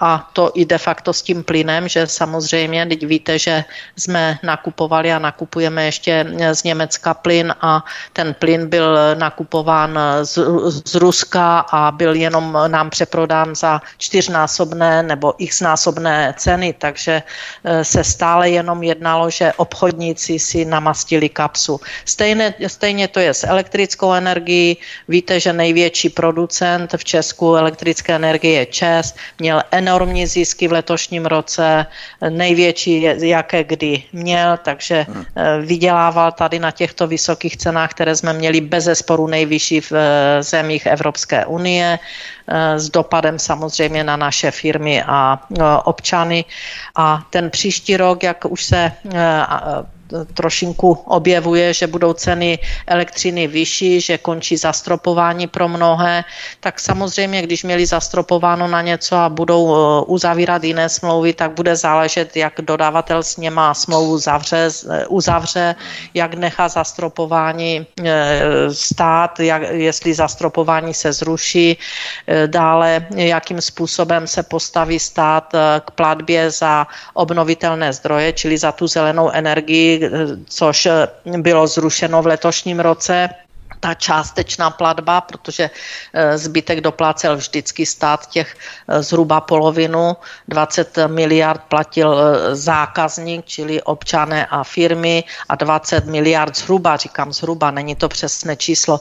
a 0.00 0.30
to 0.32 0.50
i 0.54 0.64
de 0.64 0.78
facto 0.78 1.12
s 1.12 1.22
tím 1.22 1.44
plynem, 1.44 1.88
že 1.88 2.06
samozřejmě, 2.06 2.86
teď 2.86 3.06
víte, 3.06 3.38
že 3.38 3.64
jsme 3.96 4.38
nakupovali 4.42 5.12
a 5.12 5.18
nakupujeme 5.18 5.84
ještě 5.84 6.26
z 6.52 6.62
Německa 6.62 7.14
plyn 7.14 7.54
a 7.60 7.84
ten 8.12 8.34
plyn 8.34 8.66
byl 8.68 9.15
nakupován 9.18 9.98
z, 10.22 10.38
z 10.84 10.94
Ruska 10.94 11.58
a 11.58 11.90
byl 11.90 12.14
jenom 12.14 12.58
nám 12.66 12.90
přeprodán 12.90 13.54
za 13.54 13.80
čtyřnásobné 13.98 15.02
nebo 15.02 15.34
xnásobné 15.48 16.34
ceny, 16.38 16.74
takže 16.78 17.22
se 17.82 18.04
stále 18.04 18.50
jenom 18.50 18.82
jednalo, 18.82 19.30
že 19.30 19.52
obchodníci 19.56 20.38
si 20.38 20.64
namastili 20.64 21.28
kapsu. 21.28 21.80
Stejně, 22.04 22.54
stejně 22.66 23.08
to 23.08 23.20
je 23.20 23.34
s 23.34 23.46
elektrickou 23.46 24.12
energií. 24.12 24.76
Víte, 25.08 25.40
že 25.40 25.52
největší 25.52 26.08
producent 26.08 26.94
v 26.96 27.04
Česku 27.04 27.54
elektrické 27.54 28.14
energie 28.14 28.58
je 28.58 28.66
ČES, 28.66 29.14
měl 29.38 29.62
enormní 29.70 30.26
zisky 30.26 30.68
v 30.68 30.72
letošním 30.72 31.26
roce, 31.26 31.86
největší, 32.28 33.02
jaké 33.20 33.64
kdy 33.64 34.02
měl, 34.12 34.58
takže 34.62 35.06
hmm. 35.08 35.24
vydělával 35.60 36.32
tady 36.32 36.58
na 36.58 36.70
těchto 36.70 37.06
vysokých 37.06 37.56
cenách, 37.56 37.90
které 37.90 38.16
jsme 38.16 38.32
měli 38.32 38.60
bez 38.60 38.84
zesporu 39.06 39.26
nejvyšší 39.26 39.80
v 39.80 39.92
eh, 39.92 40.42
zemích 40.42 40.86
Evropské 40.86 41.46
unie, 41.46 41.98
eh, 41.98 42.78
s 42.78 42.90
dopadem 42.90 43.38
samozřejmě 43.38 44.04
na 44.04 44.16
naše 44.16 44.50
firmy 44.50 45.02
a 45.06 45.38
občany. 45.84 46.44
A 46.96 47.22
ten 47.30 47.50
příští 47.50 47.96
rok, 47.96 48.22
jak 48.22 48.44
už 48.44 48.64
se 48.64 48.92
trošinku 50.34 50.92
objevuje, 50.92 51.74
že 51.74 51.86
budou 51.86 52.12
ceny 52.12 52.58
elektřiny 52.86 53.46
vyšší, 53.46 54.00
že 54.00 54.18
končí 54.18 54.56
zastropování 54.56 55.46
pro 55.46 55.68
mnohé, 55.68 56.24
tak 56.60 56.80
samozřejmě, 56.80 57.42
když 57.42 57.64
měli 57.64 57.86
zastropováno 57.86 58.68
na 58.68 58.82
něco 58.82 59.16
a 59.16 59.28
budou 59.28 59.74
eh, 59.74 60.04
uzavírat 60.06 60.64
jiné 60.64 60.88
smlouvy, 60.88 61.32
tak 61.32 61.50
bude 61.50 61.76
záležet, 61.76 62.36
jak 62.36 62.54
dodavatel 62.60 63.22
s 63.22 63.36
něma 63.36 63.74
smlouvu 63.74 64.18
zavře, 64.18 64.68
eh, 64.90 65.06
uzavře, 65.06 65.74
jak 66.14 66.34
nechá 66.34 66.68
zastropování 66.68 67.86
eh, 68.04 68.40
stát, 68.72 69.40
jak, 69.40 69.62
jestli 69.70 70.14
zastropování 70.14 70.94
se 70.94 71.12
zruší, 71.12 71.78
dále 72.46 73.06
jakým 73.16 73.60
způsobem 73.60 74.26
se 74.26 74.42
postaví 74.42 74.98
stát 74.98 75.52
k 75.80 75.90
platbě 75.90 76.50
za 76.50 76.86
obnovitelné 77.14 77.92
zdroje, 77.92 78.32
čili 78.32 78.58
za 78.58 78.72
tu 78.72 78.86
zelenou 78.86 79.30
energii, 79.30 79.95
což 80.48 80.88
bylo 81.38 81.66
zrušeno 81.66 82.22
v 82.22 82.26
letošním 82.26 82.80
roce 82.80 83.28
ta 83.80 83.94
částečná 83.94 84.70
platba, 84.70 85.20
protože 85.20 85.70
eh, 86.12 86.38
zbytek 86.38 86.80
doplácel 86.80 87.36
vždycky 87.36 87.86
stát 87.86 88.26
těch 88.26 88.56
eh, 88.88 89.02
zhruba 89.02 89.40
polovinu, 89.40 90.16
20 90.48 90.98
miliard 91.06 91.60
platil 91.68 92.18
eh, 92.18 92.54
zákazník, 92.54 93.44
čili 93.44 93.82
občané 93.82 94.46
a 94.46 94.64
firmy 94.64 95.24
a 95.48 95.54
20 95.54 96.06
miliard 96.06 96.56
zhruba, 96.56 96.96
říkám 96.96 97.32
zhruba, 97.32 97.70
není 97.70 97.94
to 97.94 98.08
přesné 98.08 98.56
číslo, 98.56 99.00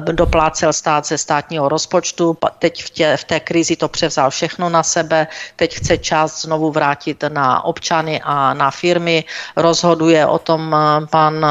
doplácel 0.00 0.72
stát 0.72 1.06
ze 1.06 1.18
státního 1.18 1.68
rozpočtu, 1.68 2.36
teď 2.58 2.84
v, 2.84 2.90
tě, 2.90 3.16
v 3.16 3.24
té 3.24 3.40
krizi 3.40 3.76
to 3.76 3.88
převzal 3.88 4.30
všechno 4.30 4.68
na 4.68 4.82
sebe, 4.82 5.26
teď 5.56 5.74
chce 5.74 5.98
část 5.98 6.42
znovu 6.42 6.70
vrátit 6.70 7.24
na 7.28 7.64
občany 7.64 8.20
a 8.24 8.54
na 8.54 8.70
firmy, 8.70 9.24
rozhoduje 9.56 10.26
o 10.26 10.38
tom 10.38 10.76
pan 11.10 11.46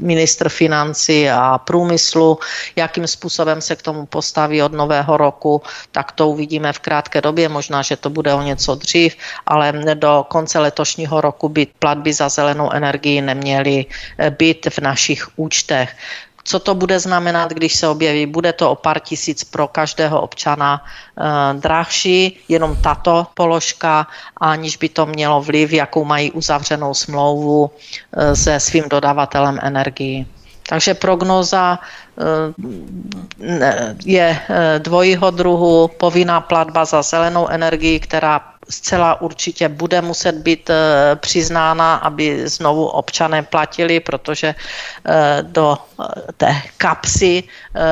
ministr 0.00 0.48
financí 0.48 1.30
a 1.30 1.47
průmyslu, 1.56 2.38
jakým 2.76 3.06
způsobem 3.06 3.60
se 3.60 3.76
k 3.76 3.82
tomu 3.82 4.06
postaví 4.06 4.62
od 4.62 4.72
nového 4.72 5.16
roku, 5.16 5.62
tak 5.92 6.12
to 6.12 6.28
uvidíme 6.28 6.72
v 6.72 6.78
krátké 6.78 7.20
době, 7.20 7.48
možná, 7.48 7.82
že 7.82 7.96
to 7.96 8.10
bude 8.10 8.34
o 8.34 8.42
něco 8.42 8.74
dřív, 8.74 9.16
ale 9.46 9.72
do 9.94 10.26
konce 10.28 10.58
letošního 10.58 11.20
roku 11.20 11.48
by 11.48 11.66
platby 11.78 12.12
za 12.12 12.28
zelenou 12.28 12.70
energii 12.70 13.22
neměly 13.22 13.86
eh, 14.18 14.30
být 14.30 14.66
v 14.66 14.78
našich 14.78 15.28
účtech. 15.36 15.94
Co 16.48 16.58
to 16.58 16.74
bude 16.74 17.00
znamenat, 17.00 17.52
když 17.52 17.76
se 17.76 17.88
objeví? 17.88 18.26
Bude 18.26 18.52
to 18.52 18.70
o 18.70 18.74
pár 18.74 19.00
tisíc 19.00 19.44
pro 19.44 19.68
každého 19.68 20.20
občana 20.20 20.80
e, 20.80 21.54
drahší, 21.60 22.40
jenom 22.48 22.76
tato 22.80 23.26
položka, 23.34 24.06
aniž 24.40 24.76
by 24.76 24.88
to 24.88 25.06
mělo 25.06 25.42
vliv, 25.42 25.72
jakou 25.72 26.04
mají 26.04 26.32
uzavřenou 26.32 26.94
smlouvu 26.94 27.70
e, 27.70 28.36
se 28.36 28.60
svým 28.60 28.88
dodavatelem 28.88 29.58
energii. 29.62 30.26
Takže 30.68 30.94
prognoza 30.94 31.80
eh, 31.80 32.52
je 34.04 34.28
eh, 34.28 34.78
dvojího 34.78 35.30
druhu, 35.30 35.88
povinná 35.88 36.40
platba 36.40 36.84
za 36.84 37.02
zelenou 37.02 37.48
energii, 37.48 38.00
která 38.00 38.40
zcela 38.68 39.20
určitě 39.20 39.68
bude 39.68 40.00
muset 40.04 40.44
být 40.44 40.70
eh, 40.70 40.76
přiznána, 41.16 41.94
aby 42.04 42.48
znovu 42.48 42.86
občané 42.86 43.42
platili, 43.42 44.00
protože 44.00 44.54
do 45.42 45.78
té 46.36 46.62
kapsy 46.76 47.42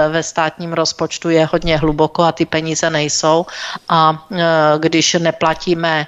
ve 0.09 0.23
státním 0.23 0.73
rozpočtu 0.73 1.31
je 1.31 1.49
hodně 1.53 1.79
hluboko 1.79 2.23
a 2.23 2.33
ty 2.33 2.47
peníze 2.47 2.91
nejsou. 2.91 3.47
A 3.89 4.27
když 4.79 5.15
neplatíme 5.15 6.07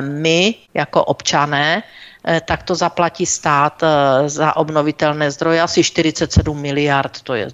my 0.00 0.54
jako 0.74 1.04
občané, 1.04 1.82
tak 2.40 2.62
to 2.62 2.74
zaplatí 2.74 3.26
stát 3.26 3.82
eh, 3.82 4.28
za 4.28 4.56
obnovitelné 4.56 5.30
zdroje 5.30 5.62
asi 5.62 5.84
47 5.84 6.60
miliard, 6.60 7.20
to 7.22 7.34
je 7.34 7.48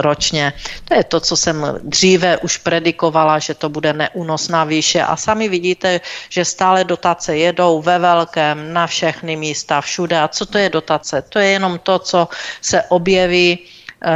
ročně. 0.00 0.52
To 0.84 0.94
je 0.94 1.04
to, 1.04 1.20
co 1.20 1.36
jsem 1.36 1.66
dříve 1.82 2.38
už 2.38 2.58
predikovala, 2.58 3.38
že 3.38 3.54
to 3.54 3.68
bude 3.68 3.92
neúnosná 3.92 4.64
výše 4.64 5.02
a 5.02 5.16
sami 5.16 5.48
vidíte, 5.48 6.00
že 6.28 6.44
stále 6.44 6.84
dotace 6.84 7.36
jedou 7.36 7.82
ve 7.82 7.98
velkém 7.98 8.72
na 8.72 8.86
všechny 8.86 9.36
místa, 9.36 9.80
všude. 9.80 10.20
A 10.20 10.28
co 10.28 10.46
to 10.46 10.58
je 10.58 10.68
dotace? 10.70 11.22
To 11.22 11.38
je 11.38 11.48
jenom 11.48 11.78
to, 11.78 11.98
co 11.98 12.28
se 12.60 12.82
objeví 12.82 13.58
Eh, 13.58 13.73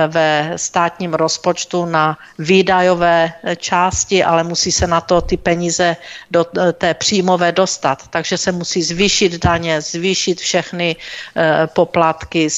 ve 0.09 0.53
státním 0.57 1.14
rozpočtu 1.14 1.87
na 1.87 2.19
výdajové 2.38 3.33
části, 3.57 4.25
ale 4.25 4.45
musí 4.45 4.73
se 4.73 4.87
na 4.87 5.01
to 5.01 5.21
ty 5.21 5.37
peníze 5.37 5.97
do 6.31 6.47
eh, 6.59 6.73
té 6.73 6.95
příjmové 6.95 7.53
dostat. 7.53 8.09
Takže 8.09 8.38
se 8.38 8.53
musí 8.53 8.83
zvýšit 8.83 9.45
daně, 9.45 9.81
zvýšit 9.81 10.41
všechny 10.41 10.97
eh, 11.37 11.67
poplatky, 11.67 12.49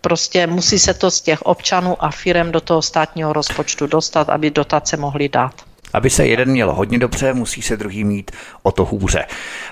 prostě 0.00 0.46
musí 0.46 0.78
se 0.78 0.94
to 0.94 1.10
z 1.10 1.20
těch 1.20 1.42
občanů 1.42 2.04
a 2.04 2.10
firem 2.10 2.52
do 2.52 2.60
toho 2.60 2.82
státního 2.82 3.32
rozpočtu 3.32 3.86
dostat, 3.86 4.28
aby 4.28 4.50
dotace 4.50 4.96
mohly 4.96 5.28
dát. 5.28 5.73
Aby 5.94 6.10
se 6.10 6.26
jeden 6.26 6.50
měl 6.50 6.72
hodně 6.72 6.98
dobře, 6.98 7.32
musí 7.32 7.62
se 7.62 7.76
druhý 7.76 8.04
mít 8.04 8.30
o 8.62 8.72
to 8.72 8.84
hůře. 8.84 9.24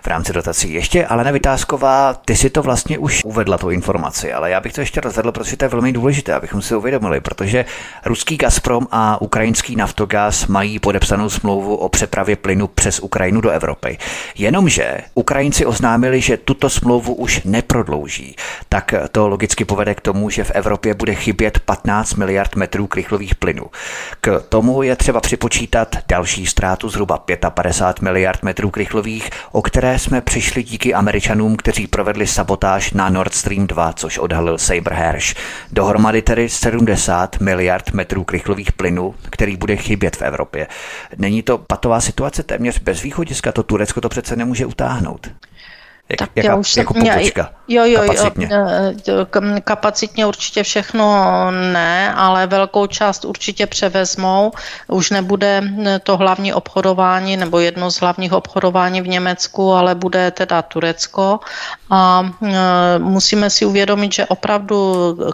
V 0.03 0.07
rámci 0.07 0.33
dotací 0.33 0.73
ještě, 0.73 1.07
ale 1.07 1.33
Vytázková, 1.33 2.15
ty 2.15 2.37
si 2.37 2.51
to 2.51 2.63
vlastně 2.63 2.99
už 2.99 3.25
uvedla, 3.25 3.59
tu 3.59 3.71
informaci, 3.71 4.33
ale 4.33 4.51
já 4.51 4.61
bych 4.61 4.73
to 4.73 4.81
ještě 4.81 5.01
rozvedl, 5.01 5.33
protože 5.33 5.57
to 5.57 5.65
je 5.65 5.69
velmi 5.69 5.93
důležité, 5.93 6.35
abychom 6.35 6.63
si 6.63 6.75
uvědomili, 6.75 7.21
protože 7.21 7.65
ruský 8.05 8.37
Gazprom 8.37 8.87
a 8.91 9.23
ukrajinský 9.23 9.77
Naftogaz 9.77 10.47
mají 10.47 10.79
podepsanou 10.79 11.31
smlouvu 11.31 11.77
o 11.77 11.89
přepravě 11.89 12.37
plynu 12.37 12.67
přes 12.67 13.01
Ukrajinu 13.01 13.41
do 13.41 13.51
Evropy. 13.51 13.99
Jenomže 14.35 15.01
Ukrajinci 15.15 15.67
oznámili, 15.67 16.21
že 16.21 16.37
tuto 16.37 16.71
smlouvu 16.71 17.15
už 17.15 17.41
neprodlouží, 17.45 18.37
tak 18.69 18.95
to 19.13 19.29
logicky 19.29 19.65
povede 19.65 19.95
k 19.95 20.01
tomu, 20.01 20.31
že 20.31 20.45
v 20.45 20.51
Evropě 20.51 20.95
bude 20.95 21.15
chybět 21.15 21.59
15 21.59 22.15
miliard 22.15 22.57
metrů 22.57 22.87
krychlových 22.87 23.35
plynů. 23.35 23.65
K 24.21 24.41
tomu 24.49 24.83
je 24.83 24.97
třeba 24.97 25.21
připočítat 25.21 25.97
další 26.13 26.47
ztrátu 26.47 26.89
zhruba 26.89 27.25
55 27.51 28.03
miliard 28.03 28.43
metrů 28.43 28.71
krychlových, 28.71 29.31
o 29.53 29.63
které 29.63 29.99
jsme 29.99 30.21
přišli 30.21 30.63
díky 30.63 30.95
Američanům, 30.95 31.57
kteří 31.57 31.87
provedli 31.87 32.27
sabotáž 32.27 32.93
na 32.93 33.09
Nord 33.09 33.35
Stream 33.35 33.67
2, 33.67 33.93
což 33.93 34.19
odhalil 34.19 34.59
Saber 34.59 34.93
Hersh. 34.93 35.35
Dohromady 35.71 36.23
tedy 36.23 36.49
70 36.49 37.41
miliard 37.41 37.93
metrů 37.93 38.25
krychlových 38.25 38.73
plynů, 38.73 39.15
který 39.31 39.57
bude 39.57 39.77
chybět 39.77 40.17
v 40.17 40.23
Evropě. 40.23 40.67
Není 41.17 41.43
to 41.43 41.59
patová 41.59 42.01
situace 42.01 42.43
téměř 42.43 42.79
bez 42.79 43.03
východiska, 43.03 43.53
to 43.53 43.63
Turecko 43.63 44.01
to 44.01 44.09
přece 44.09 44.37
nemůže 44.37 44.67
utáhnout. 44.67 45.31
Jak, 46.13 46.19
tak 46.19 46.31
jaka, 46.37 46.49
já 46.49 46.57
už 46.57 46.77
jako 46.77 46.95
jsem, 46.95 47.03
pobočka, 47.03 47.51
jo, 47.69 47.85
jo, 47.85 48.01
kapacitně. 48.01 48.49
Jo, 49.07 49.27
kapacitně 49.65 50.27
určitě 50.27 50.63
všechno 50.63 51.05
ne, 51.51 52.15
ale 52.15 52.47
velkou 52.47 52.87
část 52.87 53.25
určitě 53.25 53.67
převezmou. 53.67 54.53
Už 54.89 55.11
nebude 55.11 55.63
to 56.03 56.17
hlavní 56.17 56.53
obchodování 56.53 57.37
nebo 57.37 57.59
jedno 57.59 57.91
z 57.91 58.01
hlavních 58.01 58.33
obchodování 58.33 59.01
v 59.01 59.09
Německu, 59.09 59.73
ale 59.73 59.95
bude 59.95 60.31
teda 60.31 60.63
Turecko. 60.63 61.41
A 61.91 62.31
e, 62.43 62.99
musíme 62.99 63.51
si 63.51 63.65
uvědomit, 63.65 64.13
že 64.13 64.27
opravdu 64.27 64.77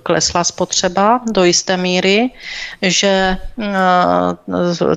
klesla 0.02 0.44
spotřeba 0.44 1.20
do 1.32 1.44
jisté 1.44 1.76
míry, 1.76 2.30
že 2.82 3.08
e, 3.08 3.36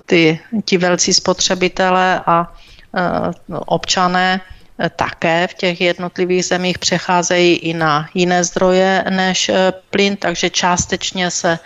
ty, 0.05 0.39
ti 0.65 0.77
velcí 0.77 1.13
spotřebitelé 1.13 2.21
a 2.25 2.53
e, 2.93 3.01
občané 3.65 4.41
také 4.89 5.47
v 5.47 5.53
těch 5.53 5.81
jednotlivých 5.81 6.45
zemích 6.45 6.79
přecházejí 6.79 7.55
i 7.55 7.73
na 7.73 8.09
jiné 8.13 8.43
zdroje 8.43 9.05
než 9.09 9.51
plyn, 9.89 10.17
takže 10.17 10.49
částečně 10.49 11.31
se 11.31 11.59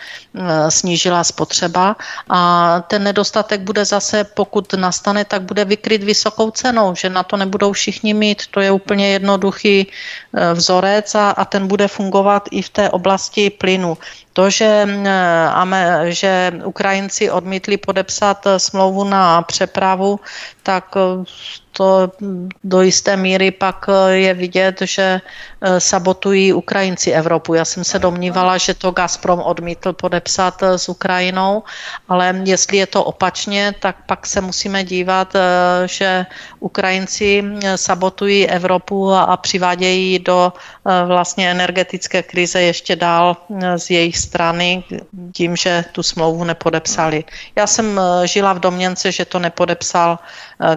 snížila 0.68 1.24
spotřeba 1.24 1.96
a 2.28 2.80
ten 2.88 3.02
nedostatek 3.04 3.60
bude 3.60 3.84
zase, 3.84 4.24
pokud 4.24 4.72
nastane, 4.72 5.24
tak 5.24 5.42
bude 5.42 5.64
vykryt 5.64 6.04
vysokou 6.04 6.50
cenou, 6.50 6.94
že 6.94 7.10
na 7.10 7.22
to 7.22 7.36
nebudou 7.36 7.72
všichni 7.72 8.14
mít. 8.14 8.46
To 8.50 8.60
je 8.60 8.70
úplně 8.70 9.08
jednoduchý 9.08 9.86
vzorec 10.54 11.14
a, 11.14 11.30
a 11.30 11.44
ten 11.44 11.66
bude 11.66 11.88
fungovat 11.88 12.48
i 12.50 12.62
v 12.62 12.68
té 12.68 12.90
oblasti 12.90 13.50
plynu. 13.50 13.98
To, 14.32 14.50
že, 14.50 14.88
že 16.04 16.52
Ukrajinci 16.64 17.30
odmítli 17.30 17.76
podepsat 17.76 18.46
smlouvu 18.56 19.04
na 19.04 19.42
přepravu, 19.42 20.20
tak 20.62 20.94
to 21.76 22.12
do 22.64 22.82
jisté 22.82 23.16
míry 23.16 23.50
pak 23.50 23.86
je 24.08 24.34
vidět, 24.34 24.82
že 24.82 25.20
sabotují 25.78 26.52
Ukrajinci 26.52 27.10
Evropu. 27.10 27.54
Já 27.54 27.64
jsem 27.64 27.84
se 27.84 27.98
domnívala, 27.98 28.58
že 28.58 28.74
to 28.74 28.90
Gazprom 28.90 29.40
odmítl 29.40 29.92
podepsat 29.92 30.62
s 30.62 30.88
Ukrajinou, 30.88 31.62
ale 32.08 32.40
jestli 32.44 32.76
je 32.76 32.86
to 32.86 33.04
opačně, 33.04 33.74
tak 33.80 33.96
pak 34.06 34.26
se 34.26 34.40
musíme 34.40 34.84
dívat, 34.84 35.36
že 35.86 36.26
Ukrajinci 36.60 37.44
sabotují 37.76 38.48
Evropu 38.48 39.12
a 39.12 39.36
přivádějí 39.36 40.18
do 40.18 40.52
vlastně 41.06 41.50
energetické 41.50 42.22
krize 42.22 42.60
ještě 42.60 42.96
dál 42.96 43.36
z 43.76 43.90
jejich 43.90 44.18
strany 44.18 44.84
tím, 45.32 45.56
že 45.56 45.84
tu 45.92 46.02
smlouvu 46.02 46.44
nepodepsali. 46.44 47.24
Já 47.56 47.66
jsem 47.66 48.00
žila 48.24 48.52
v 48.52 48.60
domněnce, 48.60 49.12
že 49.12 49.24
to 49.24 49.38
nepodepsal 49.38 50.18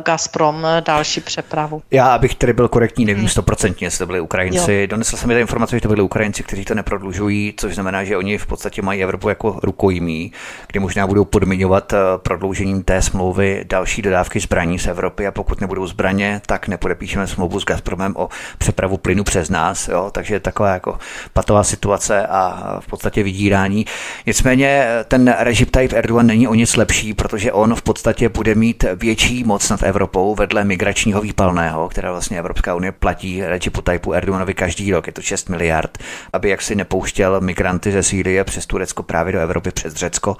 Gazprom 0.04 0.68
další 0.90 1.22
přepravu. 1.22 1.82
Já, 1.92 2.08
abych 2.08 2.36
tedy 2.36 2.54
byl 2.54 2.68
korektní, 2.68 3.06
nevím 3.06 3.20
hmm. 3.20 3.30
stoprocentně, 3.30 3.88
jestli 3.88 4.00
to 4.00 4.06
byli 4.06 4.20
Ukrajinci. 4.20 4.74
Jo. 4.74 4.88
Donesl 4.88 5.18
jsem 5.18 5.28
mi 5.28 5.34
ta 5.34 5.40
informace, 5.40 5.76
že 5.76 5.82
to 5.82 5.88
byli 5.88 6.02
Ukrajinci, 6.02 6.44
kteří 6.44 6.66
to 6.66 6.76
neprodlužují, 6.76 7.54
což 7.58 7.76
znamená, 7.76 8.04
že 8.04 8.18
oni 8.18 8.38
v 8.38 8.46
podstatě 8.46 8.82
mají 8.82 9.04
Evropu 9.04 9.30
jako 9.30 9.60
rukojmí, 9.64 10.32
kdy 10.68 10.80
možná 10.80 11.08
budou 11.08 11.26
podmiňovat 11.26 11.94
eh, 11.94 11.98
prodloužením 12.18 12.84
té 12.84 13.02
smlouvy 13.02 13.66
další 13.70 14.02
dodávky 14.02 14.40
zbraní 14.40 14.80
z 14.80 14.88
Evropy 14.88 15.28
a 15.28 15.32
pokud 15.32 15.62
nebudou 15.62 15.88
zbraně, 15.88 16.42
tak 16.46 16.68
nepodepíšeme 16.68 17.28
smlouvu 17.28 17.60
s 17.60 17.66
Gazpromem 17.66 18.14
o 18.18 18.30
přepravu 18.58 18.98
plynu 18.98 19.24
přes 19.24 19.50
nás. 19.50 19.88
Jo? 19.88 20.10
Takže 20.12 20.36
je 20.36 20.40
taková 20.40 20.74
jako 20.74 20.98
patová 21.34 21.64
situace 21.64 22.28
a 22.28 22.78
v 22.80 22.88
podstatě 22.88 23.24
vydírání. 23.24 23.86
Nicméně 24.26 24.68
eh, 24.68 25.04
ten 25.04 25.36
režim 25.40 25.68
Tayyip 25.68 25.94
Erdogan 25.94 26.28
není 26.28 26.48
o 26.48 26.54
nic 26.54 26.76
lepší, 26.76 27.14
protože 27.14 27.52
on 27.52 27.76
v 27.76 27.82
podstatě 27.82 28.30
bude 28.30 28.56
mít 28.56 28.86
větší 28.96 29.44
moc 29.44 29.70
nad 29.70 29.84
Evropou 29.84 30.36
vedle 30.36 30.64
migračního 30.80 31.22
výpalného, 31.22 31.90
která 31.90 32.12
vlastně 32.12 32.40
Evropská 32.40 32.76
unie 32.76 32.92
platí 32.92 33.42
Recipu 33.44 33.82
Tajpu 33.82 34.14
Erdoganovi 34.14 34.54
každý 34.54 34.92
rok, 34.92 35.08
je 35.08 35.14
to 35.14 35.22
6 35.22 35.50
miliard, 35.50 35.98
aby 36.34 36.50
jaksi 36.50 36.76
nepouštěl 36.76 37.42
migranty 37.42 37.92
ze 37.92 38.04
Sýrie 38.04 38.44
přes 38.44 38.66
Turecko 38.66 39.04
právě 39.04 39.34
do 39.34 39.40
Evropy 39.40 39.72
přes 39.72 39.94
Řecko, 39.94 40.38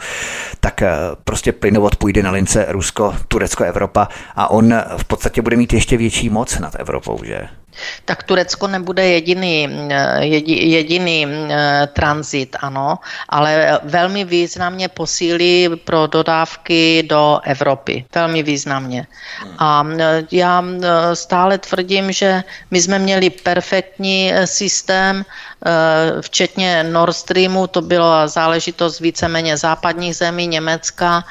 tak 0.60 0.82
eh, 0.82 0.92
prostě 1.24 1.52
plynovod 1.52 1.96
půjde 1.96 2.24
na 2.24 2.32
lince 2.32 2.66
Rusko, 2.70 3.16
Turecko, 3.28 3.64
Evropa 3.64 4.08
a 4.36 4.52
on 4.52 4.74
v 4.98 5.04
podstatě 5.04 5.42
bude 5.42 5.56
mít 5.56 5.74
ještě 5.74 5.98
větší 5.98 6.30
moc 6.30 6.60
nad 6.60 6.76
Evropou, 6.80 7.20
že? 7.24 7.48
Tak 8.06 8.24
Turecko 8.24 8.68
nebude 8.68 9.08
jediný, 9.08 9.70
eh, 9.92 10.26
jediný 10.46 11.28
eh, 11.28 11.88
tranzit, 11.94 12.56
ano, 12.60 13.00
ale 13.30 13.80
velmi 13.84 14.26
významně 14.26 14.88
posílí 14.88 15.70
pro 15.84 16.08
dodávky 16.08 17.04
do 17.10 17.40
Evropy. 17.44 18.06
Velmi 18.16 18.44
významně. 18.44 19.08
A 19.60 19.84
eh, 20.00 20.24
já 20.32 20.64
stále 21.14 21.58
tvrdím, 21.58 22.12
že 22.12 22.44
my 22.72 22.82
jsme 22.82 23.00
měli 23.00 23.30
perfektní 23.30 24.34
systém, 24.46 25.26
včetně 26.22 26.84
Nord 26.84 27.16
Streamu, 27.16 27.68
to 27.68 27.82
byla 27.82 28.28
záležitost 28.28 29.00
víceméně 29.00 29.58
západních 29.58 30.16
zemí, 30.16 30.48
Německa, 30.48 31.24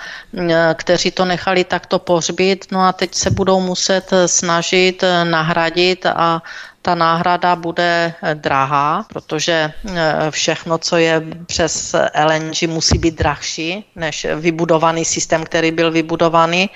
kteří 0.74 1.11
to 1.11 1.24
nechali 1.24 1.64
takto 1.64 1.98
pohřbít, 1.98 2.66
no 2.72 2.80
a 2.80 2.92
teď 2.92 3.14
se 3.14 3.30
budou 3.30 3.61
muset 3.61 4.11
snažit 4.26 5.04
nahradit 5.24 6.06
a 6.06 6.38
ta 6.83 6.94
náhrada 6.94 7.57
bude 7.57 8.14
eh, 8.22 8.35
drahá, 8.35 9.05
protože 9.09 9.72
eh, 9.88 10.31
všechno, 10.31 10.79
co 10.79 10.96
je 10.96 11.22
přes 11.46 11.96
LNG, 12.24 12.62
musí 12.66 12.98
být 12.98 13.14
drahší 13.14 13.85
než 13.96 14.27
vybudovaný 14.37 15.05
systém, 15.05 15.44
který 15.44 15.70
byl 15.70 15.90
vybudovaný. 15.90 16.70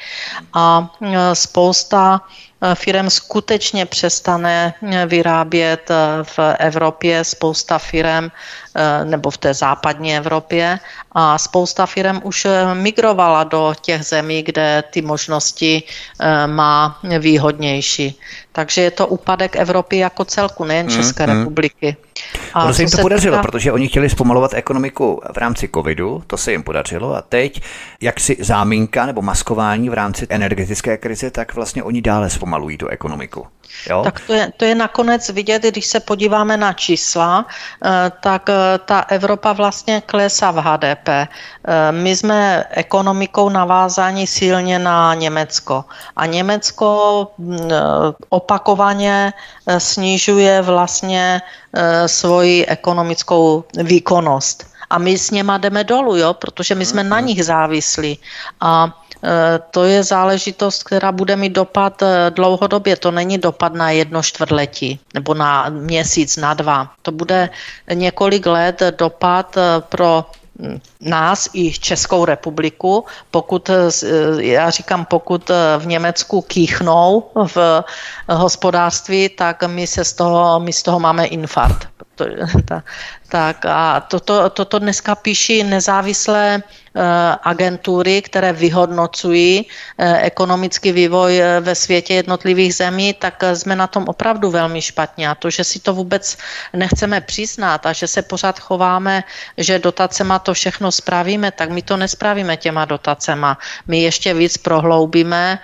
A 0.54 0.92
eh, 1.02 1.34
spousta 1.34 2.20
firm 2.74 3.10
skutečně 3.10 3.86
přestane 3.86 4.74
vyrábět 5.06 5.90
v 6.22 6.38
Evropě, 6.58 7.24
spousta 7.24 7.78
firm 7.78 8.28
nebo 9.04 9.30
v 9.30 9.38
té 9.38 9.54
západní 9.54 10.16
Evropě 10.16 10.78
a 11.12 11.38
spousta 11.38 11.86
firm 11.86 12.20
už 12.24 12.46
migrovala 12.74 13.44
do 13.44 13.74
těch 13.80 14.02
zemí, 14.02 14.42
kde 14.42 14.84
ty 14.90 15.02
možnosti 15.02 15.82
má 16.46 17.00
výhodnější. 17.18 18.18
Takže 18.52 18.82
je 18.82 18.90
to 18.90 19.06
úpadek 19.06 19.56
Evropy 19.56 19.98
jako 19.98 20.24
celku, 20.24 20.64
nejen 20.64 20.86
mm, 20.86 20.92
České 20.92 21.26
mm, 21.26 21.38
republiky. 21.38 21.96
A 22.54 22.64
ono 22.64 22.74
se 22.74 22.82
jim 22.82 22.90
to 22.90 22.96
se 22.96 23.02
podařilo, 23.02 23.36
týká... 23.36 23.42
protože 23.42 23.72
oni 23.72 23.88
chtěli 23.88 24.10
zpomalovat 24.10 24.54
ekonomiku 24.54 25.20
v 25.32 25.36
rámci 25.36 25.68
covidu, 25.74 26.22
to 26.26 26.36
se 26.36 26.52
jim 26.52 26.62
podařilo 26.62 27.16
a 27.16 27.22
teď, 27.22 27.62
jak 28.00 28.20
si 28.20 28.36
záminka 28.40 29.06
nebo 29.06 29.22
maskování 29.22 29.90
v 29.90 29.94
rámci 29.94 30.26
energetické 30.28 30.96
krize, 30.96 31.30
tak 31.30 31.54
vlastně 31.54 31.82
oni 31.82 32.02
dále 32.02 32.30
zpomalují 32.30 32.78
tu 32.78 32.88
ekonomiku. 32.88 33.46
Jo? 33.90 34.02
Tak 34.04 34.20
to 34.26 34.32
je, 34.32 34.52
to 34.56 34.64
je 34.64 34.74
nakonec 34.74 35.28
vidět, 35.28 35.62
když 35.62 35.86
se 35.86 36.00
podíváme 36.00 36.56
na 36.56 36.72
čísla, 36.72 37.46
eh, 37.46 38.12
tak 38.20 38.48
eh, 38.48 38.78
ta 38.84 39.00
Evropa 39.00 39.52
vlastně 39.52 40.02
klesá 40.06 40.50
v 40.50 40.56
HDP. 40.56 41.08
Eh, 41.08 41.28
my 41.90 42.16
jsme 42.16 42.64
ekonomikou 42.70 43.48
navázáni 43.48 44.26
silně 44.26 44.78
na 44.78 45.14
Německo. 45.14 45.84
A 46.16 46.26
Německo 46.26 46.88
mm, 47.38 47.58
opakovaně 48.28 49.32
snižuje 49.78 50.62
vlastně 50.62 51.40
svoji 52.06 52.66
ekonomickou 52.66 53.64
výkonnost. 53.76 54.72
A 54.92 54.98
my 54.98 55.18
s 55.18 55.30
něma 55.30 55.58
jdeme 55.58 55.84
dolů, 55.84 56.16
jo? 56.16 56.34
protože 56.34 56.74
my 56.74 56.84
jsme 56.86 57.04
na 57.04 57.16
mhm. 57.16 57.26
nich 57.26 57.44
závislí. 57.44 58.18
A 58.60 59.01
to 59.70 59.84
je 59.84 60.02
záležitost, 60.02 60.82
která 60.82 61.12
bude 61.12 61.36
mít 61.36 61.52
dopad 61.52 62.02
eh, 62.02 62.30
dlouhodobě. 62.30 62.96
To 62.96 63.10
není 63.10 63.38
dopad 63.38 63.74
na 63.74 63.90
jedno 63.90 64.22
čtvrtletí 64.22 65.00
nebo 65.14 65.34
na 65.34 65.68
měsíc, 65.68 66.36
na 66.36 66.54
dva. 66.54 66.90
To 67.02 67.12
bude 67.12 67.50
několik 67.94 68.46
let 68.46 68.82
dopad 68.98 69.56
eh, 69.56 69.80
pro 69.88 70.24
hm, 70.58 70.78
nás 71.00 71.48
i 71.52 71.72
Českou 71.72 72.24
republiku, 72.24 73.04
pokud, 73.30 73.70
eh, 73.70 73.88
já 74.38 74.70
říkám, 74.70 75.04
pokud 75.04 75.50
v 75.78 75.86
Německu 75.86 76.42
kýchnou 76.42 77.30
v 77.54 77.84
hospodářství, 78.28 79.28
tak 79.28 79.62
my, 79.66 79.86
se 79.86 80.04
z 80.04 80.12
toho, 80.12 80.60
my 80.60 80.72
z 80.72 80.82
toho 80.82 81.00
máme 81.00 81.26
infarkt. 81.26 82.01
Tak 83.32 83.64
a 83.64 84.00
toto, 84.00 84.50
toto 84.50 84.78
dneska 84.78 85.14
píší 85.14 85.64
nezávislé 85.64 86.60
eh, 86.60 87.00
agentury, 87.42 88.22
které 88.22 88.52
vyhodnocují 88.52 89.64
eh, 89.64 90.18
ekonomický 90.28 90.92
vývoj 90.92 91.40
eh, 91.40 91.60
ve 91.60 91.74
světě 91.74 92.14
jednotlivých 92.14 92.74
zemí, 92.74 93.14
tak 93.16 93.40
jsme 93.54 93.76
na 93.76 93.86
tom 93.86 94.04
opravdu 94.04 94.50
velmi 94.50 94.82
špatně. 94.82 95.28
A 95.28 95.34
to, 95.34 95.50
že 95.50 95.64
si 95.64 95.80
to 95.80 95.94
vůbec 95.94 96.36
nechceme 96.76 97.20
přiznat 97.20 97.86
a 97.86 97.92
že 97.92 98.06
se 98.06 98.22
pořád 98.22 98.60
chováme, 98.60 99.24
že 99.56 99.78
dotacema 99.78 100.38
to 100.38 100.54
všechno 100.54 100.92
spravíme, 100.92 101.50
tak 101.50 101.70
my 101.70 101.82
to 101.82 101.96
nespravíme 101.96 102.56
těma 102.56 102.84
dotacema. 102.84 103.58
My 103.88 104.02
ještě 104.02 104.34
víc 104.34 104.56
prohloubíme 104.56 105.58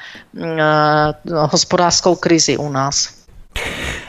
hospodářskou 1.53 2.17
krizi 2.17 2.57
u 2.57 2.73
nás. 2.73 3.18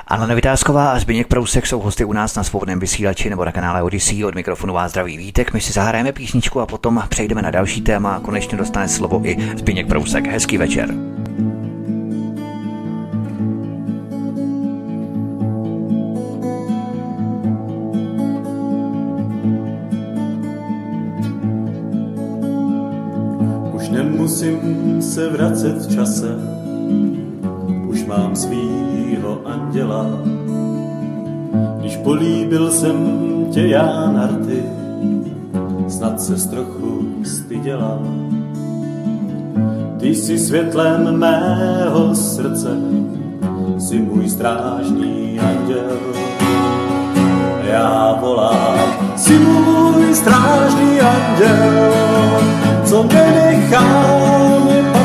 Anna 0.07 0.35
Vytázková 0.35 0.91
a 0.91 0.99
Zbigněk 0.99 1.27
Prousek 1.27 1.67
jsou 1.67 1.79
hosty 1.79 2.05
u 2.05 2.13
nás 2.13 2.35
na 2.35 2.43
svobodném 2.43 2.79
vysílači 2.79 3.29
nebo 3.29 3.45
na 3.45 3.51
kanále 3.51 3.83
Odyssey. 3.83 4.25
Od 4.25 4.35
mikrofonu 4.35 4.73
vás 4.73 4.91
zdraví 4.91 5.17
Vítek. 5.17 5.53
My 5.53 5.62
si 5.62 5.73
zahrajeme 5.73 6.12
písničku 6.12 6.59
a 6.59 6.65
potom 6.65 7.03
přejdeme 7.09 7.41
na 7.41 7.51
další 7.51 7.81
téma 7.81 8.15
a 8.15 8.19
konečně 8.19 8.57
dostane 8.57 8.88
slovo 8.88 9.21
i 9.23 9.38
Zbigněk 9.57 9.88
Prousek. 9.88 10.27
Hezký 10.27 10.57
večer. 10.57 10.89
Už 23.73 23.89
nemusím 23.89 25.01
se 25.01 25.29
vracet 25.29 25.85
v 25.85 25.95
čase, 25.95 26.35
už 27.88 28.05
mám 28.05 28.35
svýho 29.19 29.41
anděla. 29.45 30.05
Když 31.79 31.97
políbil 31.97 32.71
jsem 32.71 32.95
tě 33.51 33.67
já 33.67 34.12
na 34.12 34.27
rty, 34.27 34.63
snad 35.88 36.21
se 36.21 36.49
trochu 36.49 37.08
styděla. 37.23 37.99
Ty 39.99 40.15
jsi 40.15 40.39
světlem 40.39 41.17
mého 41.17 42.15
srdce, 42.15 42.77
si 43.77 43.99
můj 43.99 44.29
strážný 44.29 45.39
anděl. 45.39 45.97
Já 47.63 48.17
volám, 48.21 49.15
si 49.15 49.39
můj 49.39 50.15
strážný 50.15 51.01
anděl, 51.01 51.91
co 52.86 53.03
nenechá 53.03 53.84
mě 54.63 54.98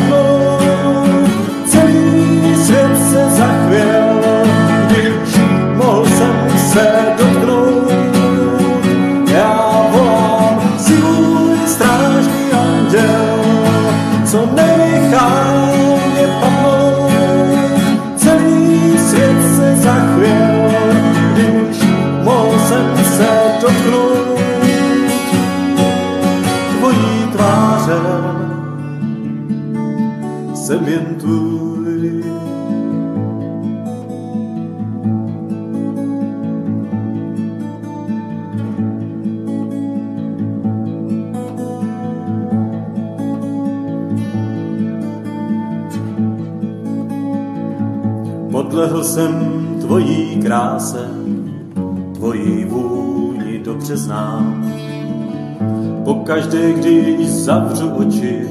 oči, 57.97 58.49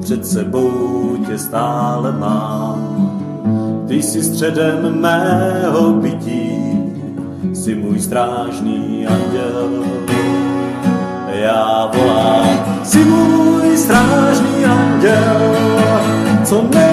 před 0.00 0.26
sebou 0.26 1.16
tě 1.26 1.38
stále 1.38 2.12
mám. 2.12 3.08
Ty 3.88 4.02
jsi 4.02 4.22
středem 4.22 5.00
mého 5.00 5.92
bytí, 5.92 6.52
jsi 7.52 7.74
můj 7.74 8.00
strážný 8.00 9.06
anděl. 9.06 9.84
Já 11.28 11.90
volám, 11.94 12.80
jsi 12.84 13.04
můj 13.04 13.76
strážný 13.76 14.64
anděl, 14.64 15.56
co 16.44 16.62
nenechá 16.62 16.87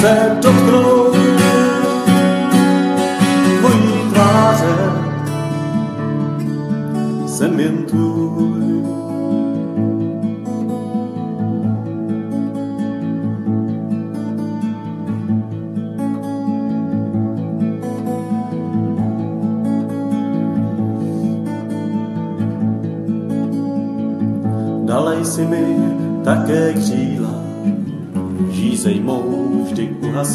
jsem 0.00 0.57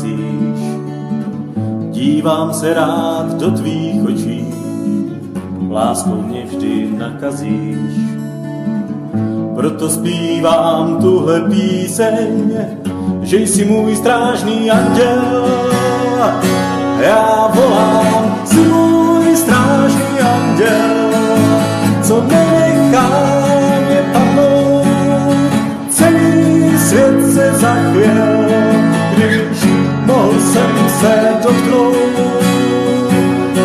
uhasíš. 0.04 0.60
Dívám 1.92 2.54
se 2.54 2.74
rád 2.74 3.34
do 3.34 3.52
tvých 3.52 4.04
očí, 4.04 4.54
láskou 5.72 6.22
mě 6.22 6.46
vždy 6.46 6.90
nakazíš. 6.98 7.94
Proto 9.56 9.90
zpívám 9.90 10.98
tuhle 11.02 11.42
píseň, 11.42 12.52
že 13.22 13.38
jsi 13.38 13.66
můj 13.66 13.96
strážný 13.96 14.72
anděl. 14.72 15.46
Já 17.00 17.52
volám, 17.54 18.36
jsi 18.46 18.60
můj 18.60 19.36
strážný 19.36 20.20
anděl, 20.20 21.12
co 22.02 22.22
nenechá 22.22 23.10
mě 23.88 24.04
padnout. 24.14 24.88
Celý 25.90 26.78
svět 26.78 27.34
se 27.34 27.54
zachvěl, 27.54 28.33
se 31.00 31.38
dotknout. 31.44 31.96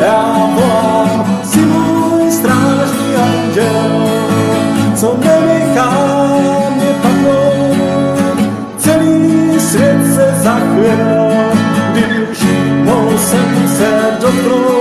Já 0.00 0.50
volám, 0.54 1.40
jsi 1.44 1.58
můj 1.58 2.30
strážný 2.30 3.14
anděl, 3.16 4.08
co 4.94 5.18
nenechá 5.24 5.90
mě 6.76 6.94
padnout. 7.02 8.38
Celý 8.78 9.60
svět 9.60 10.14
se 10.14 10.34
zachvěl, 10.42 11.32
když 11.92 12.46
mohl 12.84 13.18
jsem 13.18 13.68
se 13.68 14.16
dotknout. 14.20 14.77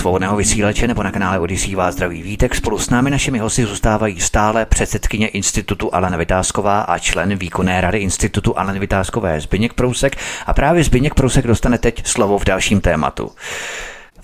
Svobodného 0.00 0.36
vysílače 0.36 0.88
nebo 0.88 1.02
na 1.02 1.12
kanále 1.12 1.38
Odisí 1.38 1.74
vás 1.74 1.94
zdraví 1.94 2.22
Vítek. 2.22 2.54
Spolu 2.54 2.78
s 2.78 2.90
námi 2.90 3.10
našimi 3.10 3.38
hosty 3.38 3.66
zůstávají 3.66 4.20
stále 4.20 4.66
předsedkyně 4.66 5.28
Institutu 5.28 5.94
Alena 5.94 6.16
Vytázková 6.16 6.80
a 6.80 6.98
člen 6.98 7.36
výkonné 7.36 7.80
rady 7.80 7.98
Institutu 7.98 8.58
Aleny 8.58 8.78
Vytázkové 8.78 9.40
Zbyněk 9.40 9.74
Prousek. 9.74 10.16
A 10.46 10.52
právě 10.54 10.84
Zbyněk 10.84 11.14
Prousek 11.14 11.46
dostane 11.46 11.78
teď 11.78 12.06
slovo 12.06 12.38
v 12.38 12.44
dalším 12.44 12.80
tématu. 12.80 13.30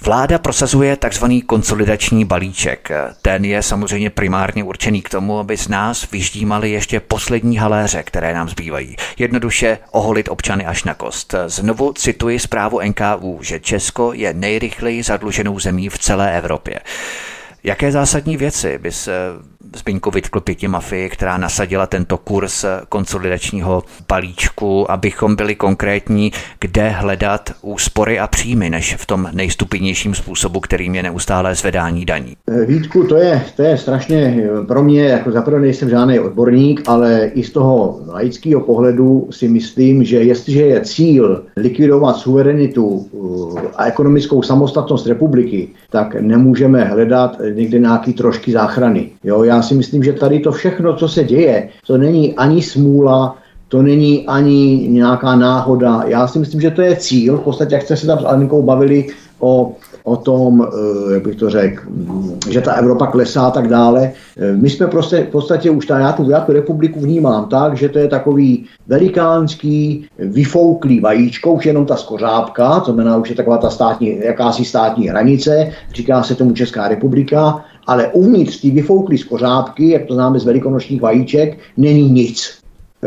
Vláda 0.00 0.38
prosazuje 0.38 0.96
takzvaný 0.96 1.42
konsolidační 1.42 2.24
balíček. 2.24 2.90
Ten 3.22 3.44
je 3.44 3.62
samozřejmě 3.62 4.10
primárně 4.10 4.64
určený 4.64 5.02
k 5.02 5.08
tomu, 5.08 5.38
aby 5.38 5.56
z 5.56 5.68
nás 5.68 6.10
vyždímali 6.10 6.70
ještě 6.70 7.00
poslední 7.00 7.56
haléře, 7.56 8.02
které 8.02 8.34
nám 8.34 8.48
zbývají. 8.48 8.96
Jednoduše 9.18 9.78
oholit 9.90 10.28
občany 10.28 10.66
až 10.66 10.84
na 10.84 10.94
kost. 10.94 11.34
Znovu 11.46 11.92
cituji 11.92 12.38
zprávu 12.38 12.80
NKU, 12.80 13.38
že 13.42 13.60
Česko 13.60 14.12
je 14.12 14.34
nejrychleji 14.34 15.02
zadluženou 15.02 15.60
zemí 15.60 15.88
v 15.88 15.98
celé 15.98 16.38
Evropě. 16.38 16.80
Jaké 17.64 17.92
zásadní 17.92 18.36
věci 18.36 18.78
bys 18.78 19.08
Zbyňku 19.76 20.10
vytkl 20.10 20.40
pěti 20.40 20.68
mafii, 20.68 21.08
která 21.10 21.38
nasadila 21.38 21.86
tento 21.86 22.18
kurz 22.18 22.64
konsolidačního 22.88 23.82
balíčku, 24.08 24.90
abychom 24.90 25.36
byli 25.36 25.54
konkrétní, 25.54 26.32
kde 26.60 26.88
hledat 26.88 27.50
úspory 27.62 28.18
a 28.18 28.26
příjmy, 28.26 28.70
než 28.70 28.96
v 28.96 29.06
tom 29.06 29.28
nejstupidnějším 29.32 30.14
způsobu, 30.14 30.60
kterým 30.60 30.94
je 30.94 31.02
neustálé 31.02 31.54
zvedání 31.54 32.04
daní. 32.04 32.36
Vítku, 32.66 33.04
to 33.04 33.16
je, 33.16 33.42
to 33.56 33.62
je 33.62 33.78
strašně 33.78 34.48
pro 34.66 34.82
mě, 34.82 35.04
jako 35.04 35.30
zaprvé 35.30 35.60
nejsem 35.60 35.90
žádný 35.90 36.18
odborník, 36.18 36.82
ale 36.86 37.30
i 37.34 37.42
z 37.42 37.50
toho 37.50 38.00
laického 38.08 38.60
pohledu 38.60 39.28
si 39.30 39.48
myslím, 39.48 40.04
že 40.04 40.16
jestliže 40.16 40.62
je 40.62 40.80
cíl 40.80 41.42
likvidovat 41.56 42.16
suverenitu 42.16 43.06
a 43.76 43.84
ekonomickou 43.84 44.42
samostatnost 44.42 45.06
republiky, 45.06 45.68
tak 45.90 46.14
nemůžeme 46.20 46.84
hledat 46.84 47.36
někde 47.54 47.78
nějaký 47.78 48.12
trošky 48.12 48.52
záchrany. 48.52 49.10
Jo, 49.24 49.42
já 49.42 49.62
si 49.66 49.74
myslím, 49.74 50.02
že 50.02 50.12
tady 50.12 50.40
to 50.40 50.52
všechno, 50.52 50.94
co 50.96 51.08
se 51.08 51.24
děje, 51.24 51.68
to 51.86 51.98
není 51.98 52.34
ani 52.34 52.62
smůla, 52.62 53.36
to 53.68 53.82
není 53.82 54.26
ani 54.26 54.88
nějaká 54.88 55.36
náhoda. 55.36 56.04
Já 56.06 56.26
si 56.26 56.38
myslím, 56.38 56.60
že 56.60 56.70
to 56.70 56.82
je 56.82 56.96
cíl. 56.96 57.36
V 57.36 57.40
podstatě, 57.40 57.74
jak 57.74 57.82
jste 57.82 57.96
se 57.96 58.06
tam 58.06 58.18
s 58.18 58.24
Alenkou 58.24 58.62
bavili 58.62 59.06
o 59.40 59.72
o 60.06 60.16
tom, 60.16 60.68
jak 61.12 61.22
bych 61.22 61.36
to 61.36 61.50
řekl, 61.50 61.82
že 62.50 62.60
ta 62.60 62.72
Evropa 62.72 63.06
klesá 63.06 63.42
a 63.42 63.50
tak 63.50 63.68
dále. 63.68 64.12
My 64.54 64.70
jsme 64.70 64.86
prostě 64.86 65.26
v 65.28 65.28
podstatě 65.28 65.70
už 65.70 65.86
ta, 65.86 65.98
já 65.98 66.12
tu, 66.12 66.30
já 66.30 66.40
tu 66.40 66.52
republiku 66.52 67.00
vnímám 67.00 67.48
tak, 67.48 67.76
že 67.76 67.88
to 67.88 67.98
je 67.98 68.08
takový 68.08 68.64
velikánský, 68.86 70.06
vyfouklý 70.18 71.00
vajíčko, 71.00 71.52
už 71.52 71.66
jenom 71.66 71.86
ta 71.86 71.96
skořápka, 71.96 72.80
to 72.80 72.92
znamená 72.92 73.16
už 73.16 73.30
je 73.30 73.36
taková 73.36 73.58
ta 73.58 73.70
státní, 73.70 74.18
jakási 74.18 74.64
státní 74.64 75.08
hranice, 75.08 75.72
říká 75.94 76.22
se 76.22 76.34
tomu 76.34 76.52
Česká 76.52 76.88
republika, 76.88 77.64
ale 77.86 78.08
uvnitř 78.12 78.60
té 78.60 78.70
vyfouklé 78.70 79.18
skořápky, 79.18 79.90
jak 79.90 80.04
to 80.04 80.14
známe 80.14 80.38
z 80.38 80.44
velikonočních 80.44 81.00
vajíček, 81.00 81.58
není 81.76 82.10
nic. 82.10 82.58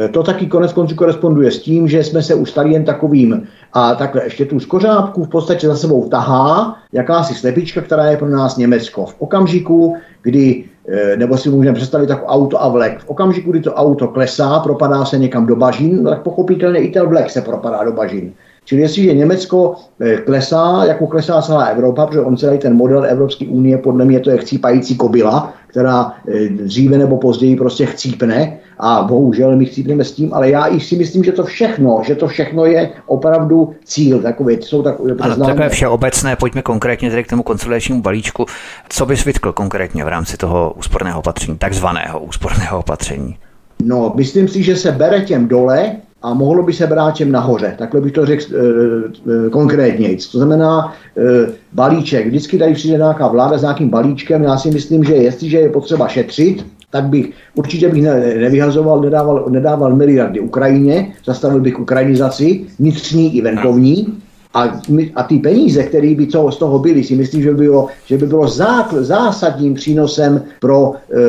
E, 0.05 0.07
to 0.07 0.23
taky 0.23 0.47
konec 0.47 0.73
konců 0.73 0.95
koresponduje 0.95 1.51
s 1.51 1.59
tím, 1.59 1.87
že 1.87 2.03
jsme 2.03 2.23
se 2.23 2.35
ustali 2.35 2.73
jen 2.73 2.85
takovým 2.85 3.47
a 3.73 3.95
takhle 3.95 4.23
ještě 4.23 4.45
tu 4.45 4.59
skořápku 4.59 5.23
v 5.23 5.29
podstatě 5.29 5.67
za 5.67 5.75
sebou 5.75 6.09
tahá 6.09 6.77
jakási 6.93 7.33
slepička, 7.35 7.81
která 7.81 8.05
je 8.05 8.17
pro 8.17 8.29
nás 8.29 8.57
Německo. 8.57 9.05
V 9.05 9.15
okamžiku, 9.19 9.97
kdy, 10.21 10.63
e, 10.87 11.17
nebo 11.17 11.37
si 11.37 11.49
můžeme 11.49 11.75
představit 11.75 12.09
jako 12.09 12.25
auto 12.25 12.63
a 12.63 12.67
vlek, 12.67 12.99
v 12.99 13.09
okamžiku, 13.09 13.51
kdy 13.51 13.61
to 13.61 13.73
auto 13.73 14.07
klesá, 14.07 14.59
propadá 14.59 15.05
se 15.05 15.17
někam 15.17 15.45
do 15.45 15.55
bažin, 15.55 16.03
tak 16.03 16.21
pochopitelně 16.21 16.79
i 16.79 16.91
ten 16.91 17.05
vlek 17.07 17.29
se 17.29 17.41
propadá 17.41 17.83
do 17.83 17.91
bažin. 17.91 18.33
Čili 18.69 18.81
jestliže 18.81 19.13
Německo 19.13 19.75
eh, 19.99 20.17
klesá, 20.17 20.85
jako 20.87 21.07
klesá 21.07 21.41
celá 21.41 21.63
Evropa, 21.63 22.05
protože 22.05 22.19
on 22.19 22.37
celý 22.37 22.57
ten 22.57 22.75
model 22.75 23.05
Evropské 23.05 23.45
unie, 23.47 23.77
podle 23.77 24.05
mě 24.05 24.19
to 24.19 24.29
je 24.29 24.37
chcípající 24.37 24.95
kobila, 24.95 25.53
která 25.67 26.13
eh, 26.27 26.49
dříve 26.49 26.97
nebo 26.97 27.17
později 27.17 27.55
prostě 27.55 27.85
chcípne 27.85 28.57
a 28.79 29.03
bohužel 29.03 29.55
my 29.55 29.65
chcípneme 29.65 30.03
s 30.03 30.11
tím, 30.11 30.33
ale 30.33 30.49
já 30.49 30.67
i 30.67 30.79
si 30.79 30.95
myslím, 30.95 31.23
že 31.23 31.31
to 31.31 31.43
všechno, 31.43 32.01
že 32.05 32.15
to 32.15 32.27
všechno 32.27 32.65
je 32.65 32.89
opravdu 33.05 33.73
cíl. 33.83 34.21
Takové, 34.21 34.53
jsou 34.53 34.83
takové, 34.83 35.11
ano, 35.19 35.45
takové 35.45 35.69
všeobecné, 35.69 36.35
pojďme 36.35 36.61
konkrétně 36.61 37.09
tedy 37.09 37.23
k 37.23 37.29
tomu 37.29 37.43
konsolidačnímu 37.43 38.01
balíčku. 38.01 38.45
Co 38.89 39.05
bys 39.05 39.25
vytkl 39.25 39.51
konkrétně 39.51 40.03
v 40.03 40.07
rámci 40.07 40.37
toho 40.37 40.73
úsporného 40.77 41.19
opatření, 41.19 41.57
takzvaného 41.57 42.19
úsporného 42.19 42.79
opatření? 42.79 43.37
No, 43.83 44.13
myslím 44.15 44.47
si, 44.47 44.63
že 44.63 44.75
se 44.75 44.91
bere 44.91 45.21
těm 45.21 45.47
dole, 45.47 45.95
a 46.21 46.33
mohlo 46.33 46.63
by 46.63 46.73
se 46.73 46.87
brát 46.87 47.11
těm 47.11 47.31
nahoře. 47.31 47.75
Takhle 47.77 48.01
bych 48.01 48.11
to 48.11 48.25
řekl 48.25 48.43
e, 48.43 49.47
e, 49.47 49.49
konkrétně. 49.49 50.09
To 50.31 50.37
znamená 50.37 50.93
e, 51.17 51.51
balíček. 51.73 52.27
Vždycky 52.27 52.57
tady 52.57 52.73
přijde 52.73 52.97
nějaká 52.97 53.27
vláda 53.27 53.57
s 53.57 53.61
nějakým 53.61 53.89
balíčkem. 53.89 54.43
Já 54.43 54.57
si 54.57 54.71
myslím, 54.71 55.03
že 55.03 55.15
jestliže 55.15 55.57
je 55.57 55.69
potřeba 55.69 56.07
šetřit, 56.07 56.65
tak 56.91 57.03
bych 57.03 57.31
určitě 57.55 57.89
bych 57.89 58.03
ne, 58.03 58.35
nevyhazoval, 58.37 59.01
nedával, 59.01 59.45
nedával 59.49 59.95
miliardy 59.95 60.39
Ukrajině, 60.39 61.13
zastavil 61.25 61.59
bych 61.59 61.79
ukrajinizaci, 61.79 62.65
vnitřní 62.79 63.37
i 63.37 63.41
venkovní, 63.41 64.21
a, 64.53 64.81
a 65.15 65.23
ty 65.23 65.39
peníze, 65.39 65.83
které 65.83 66.15
by 66.15 66.27
co 66.27 66.51
z 66.51 66.57
toho 66.57 66.79
byly, 66.79 67.03
si 67.03 67.15
myslím, 67.15 67.41
že 67.41 67.51
by 67.51 67.57
bylo, 67.57 67.87
že 68.05 68.17
by 68.17 68.25
bylo 68.25 68.47
zákl, 68.47 69.03
zásadním 69.03 69.73
přínosem 69.73 70.41
pro, 70.59 70.93
e, 71.13 71.19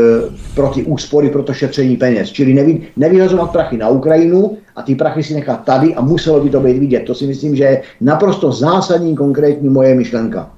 pro 0.54 0.68
ty 0.68 0.82
úspory, 0.82 1.30
pro 1.30 1.42
to 1.42 1.52
šetření 1.52 1.96
peněz. 1.96 2.28
Čili 2.28 2.54
nevy, 2.54 2.80
nevyhazovat 2.96 3.50
prachy 3.50 3.76
na 3.76 3.88
Ukrajinu 3.88 4.56
a 4.76 4.82
ty 4.82 4.94
prachy 4.94 5.22
si 5.22 5.34
nechat 5.34 5.64
tady 5.64 5.94
a 5.94 6.00
muselo 6.00 6.40
by 6.40 6.50
to 6.50 6.60
být 6.60 6.78
vidět. 6.78 7.00
To 7.00 7.14
si 7.14 7.26
myslím, 7.26 7.56
že 7.56 7.64
je 7.64 7.82
naprosto 8.00 8.52
zásadní 8.52 9.16
konkrétní 9.16 9.68
moje 9.68 9.94
myšlenka. 9.94 10.50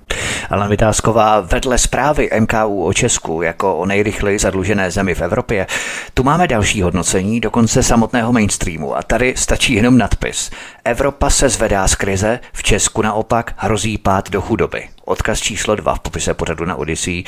Alena 0.50 0.68
Vytázková, 0.68 1.40
vedle 1.40 1.78
zprávy 1.78 2.30
MKU 2.40 2.84
o 2.84 2.92
Česku 2.92 3.42
jako 3.42 3.76
o 3.76 3.86
nejrychleji 3.86 4.38
zadlužené 4.38 4.90
zemi 4.90 5.14
v 5.14 5.20
Evropě, 5.20 5.66
tu 6.14 6.22
máme 6.22 6.48
další 6.48 6.82
hodnocení, 6.82 7.40
dokonce 7.40 7.82
samotného 7.82 8.32
mainstreamu 8.32 8.96
a 8.96 9.02
tady 9.02 9.34
stačí 9.36 9.74
jenom 9.74 9.98
nadpis. 9.98 10.50
Evropa 10.84 11.30
se 11.30 11.48
zvedá 11.48 11.88
z 11.88 11.94
krize, 11.94 12.40
v 12.52 12.62
Česku 12.62 13.02
naopak 13.02 13.54
hrozí 13.56 13.98
pád 13.98 14.30
do 14.30 14.40
chudoby. 14.40 14.88
Odkaz 15.04 15.40
číslo 15.40 15.76
dva 15.76 15.94
v 15.94 16.00
popise 16.00 16.34
pořadu 16.34 16.64
na 16.64 16.76
Odyssey. 16.76 17.24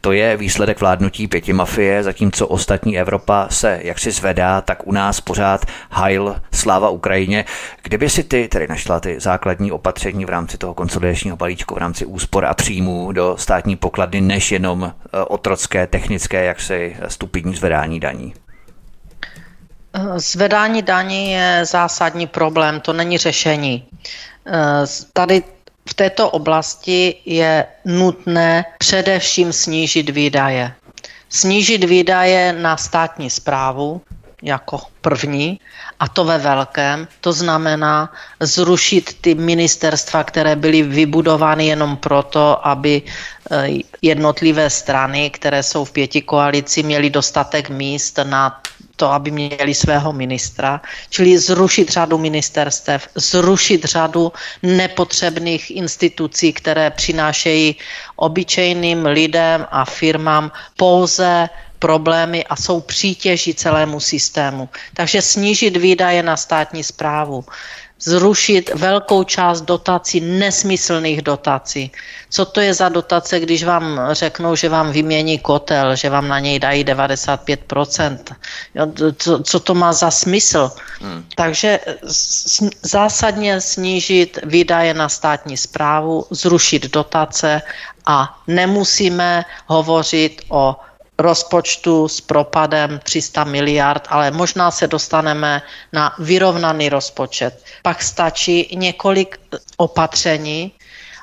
To 0.00 0.12
je 0.12 0.36
výsledek 0.36 0.80
vládnutí 0.80 1.28
pěti 1.28 1.52
mafie, 1.52 2.02
zatímco 2.02 2.46
ostatní 2.46 2.98
Evropa 2.98 3.46
se 3.50 3.80
jaksi 3.82 4.10
zvedá, 4.10 4.60
tak 4.60 4.86
u 4.86 4.92
nás 4.92 5.20
pořád 5.20 5.66
hajl 5.90 6.36
sláva 6.52 6.88
Ukrajině. 6.88 7.44
Kdyby 7.82 8.10
si 8.10 8.24
ty 8.24 8.48
tedy 8.48 8.66
našla 8.68 9.00
ty 9.00 9.20
základní 9.20 9.72
opatření 9.72 10.24
v 10.24 10.28
rámci 10.28 10.58
toho 10.58 10.74
konsolidačního 10.74 11.36
balíčku, 11.36 11.74
v 11.74 11.78
rámci 11.78 12.06
úspor 12.06 12.44
a 12.44 12.54
příjmů 12.54 13.12
do 13.12 13.36
státní 13.38 13.76
pokladny, 13.76 14.20
než 14.20 14.52
jenom 14.52 14.92
eh, 14.92 15.18
otrocké, 15.24 15.86
technické, 15.86 16.44
jaksi 16.44 16.96
stupidní 17.08 17.54
zvedání 17.54 18.00
daní? 18.00 18.34
Zvedání 20.16 20.82
daní 20.82 21.30
je 21.30 21.60
zásadní 21.64 22.26
problém, 22.26 22.80
to 22.80 22.92
není 22.92 23.18
řešení. 23.18 23.84
Eh, 24.46 24.86
tady 25.12 25.42
v 25.88 25.94
této 25.94 26.30
oblasti 26.30 27.14
je 27.26 27.66
nutné 27.84 28.64
především 28.78 29.52
snížit 29.52 30.10
výdaje. 30.10 30.72
Snížit 31.28 31.84
výdaje 31.84 32.52
na 32.52 32.76
státní 32.76 33.30
zprávu 33.30 34.00
jako 34.42 34.80
první, 35.00 35.60
a 36.00 36.08
to 36.08 36.24
ve 36.24 36.38
velkém. 36.38 37.08
To 37.20 37.32
znamená 37.32 38.12
zrušit 38.40 39.16
ty 39.20 39.34
ministerstva, 39.34 40.24
které 40.24 40.56
byly 40.56 40.82
vybudovány 40.82 41.66
jenom 41.66 41.96
proto, 41.96 42.66
aby 42.66 43.02
eh, 43.50 43.68
jednotlivé 44.02 44.70
strany, 44.70 45.30
které 45.30 45.62
jsou 45.62 45.84
v 45.84 45.92
pěti 45.92 46.22
koalici, 46.22 46.82
měly 46.82 47.10
dostatek 47.10 47.70
míst 47.70 48.18
na 48.24 48.62
to, 48.98 49.06
aby 49.12 49.30
měli 49.30 49.74
svého 49.74 50.12
ministra, 50.12 50.82
čili 51.10 51.38
zrušit 51.38 51.88
řadu 51.90 52.18
ministerstev, 52.18 53.08
zrušit 53.14 53.84
řadu 53.84 54.32
nepotřebných 54.62 55.70
institucí, 55.70 56.52
které 56.52 56.90
přinášejí 56.90 57.76
obyčejným 58.16 59.06
lidem 59.06 59.66
a 59.70 59.84
firmám 59.84 60.50
pouze 60.76 61.48
problémy 61.78 62.44
a 62.44 62.56
jsou 62.56 62.80
přítěží 62.80 63.54
celému 63.54 64.00
systému. 64.00 64.68
Takže 64.94 65.22
snížit 65.22 65.76
výdaje 65.76 66.22
na 66.22 66.36
státní 66.36 66.84
zprávu, 66.84 67.44
zrušit 68.00 68.70
velkou 68.74 69.24
část 69.24 69.60
dotací, 69.60 70.20
nesmyslných 70.20 71.22
dotací. 71.22 71.90
Co 72.30 72.44
to 72.44 72.60
je 72.60 72.74
za 72.74 72.88
dotace, 72.88 73.40
když 73.40 73.64
vám 73.64 74.00
řeknou, 74.12 74.56
že 74.56 74.68
vám 74.68 74.92
vymění 74.92 75.38
kotel, 75.38 75.96
že 75.96 76.10
vám 76.10 76.28
na 76.28 76.38
něj 76.38 76.58
dají 76.58 76.84
95%? 76.84 78.18
Jo, 78.74 78.86
co, 79.16 79.42
co 79.42 79.60
to 79.60 79.74
má 79.74 79.92
za 79.92 80.10
smysl? 80.10 80.70
Hmm. 81.00 81.24
Takže 81.36 81.80
zásadně 82.82 83.60
snížit 83.60 84.38
výdaje 84.44 84.94
na 84.94 85.08
státní 85.08 85.56
zprávu, 85.56 86.26
zrušit 86.30 86.90
dotace 86.90 87.62
a 88.06 88.38
nemusíme 88.46 89.44
hovořit 89.66 90.42
o 90.48 90.76
rozpočtu 91.18 92.08
s 92.08 92.20
propadem 92.20 93.00
300 93.04 93.44
miliard, 93.44 94.06
ale 94.08 94.30
možná 94.30 94.70
se 94.70 94.86
dostaneme 94.86 95.62
na 95.92 96.14
vyrovnaný 96.18 96.88
rozpočet. 96.88 97.64
Pak 97.82 98.02
stačí 98.02 98.76
několik 98.76 99.40
opatření 99.76 100.72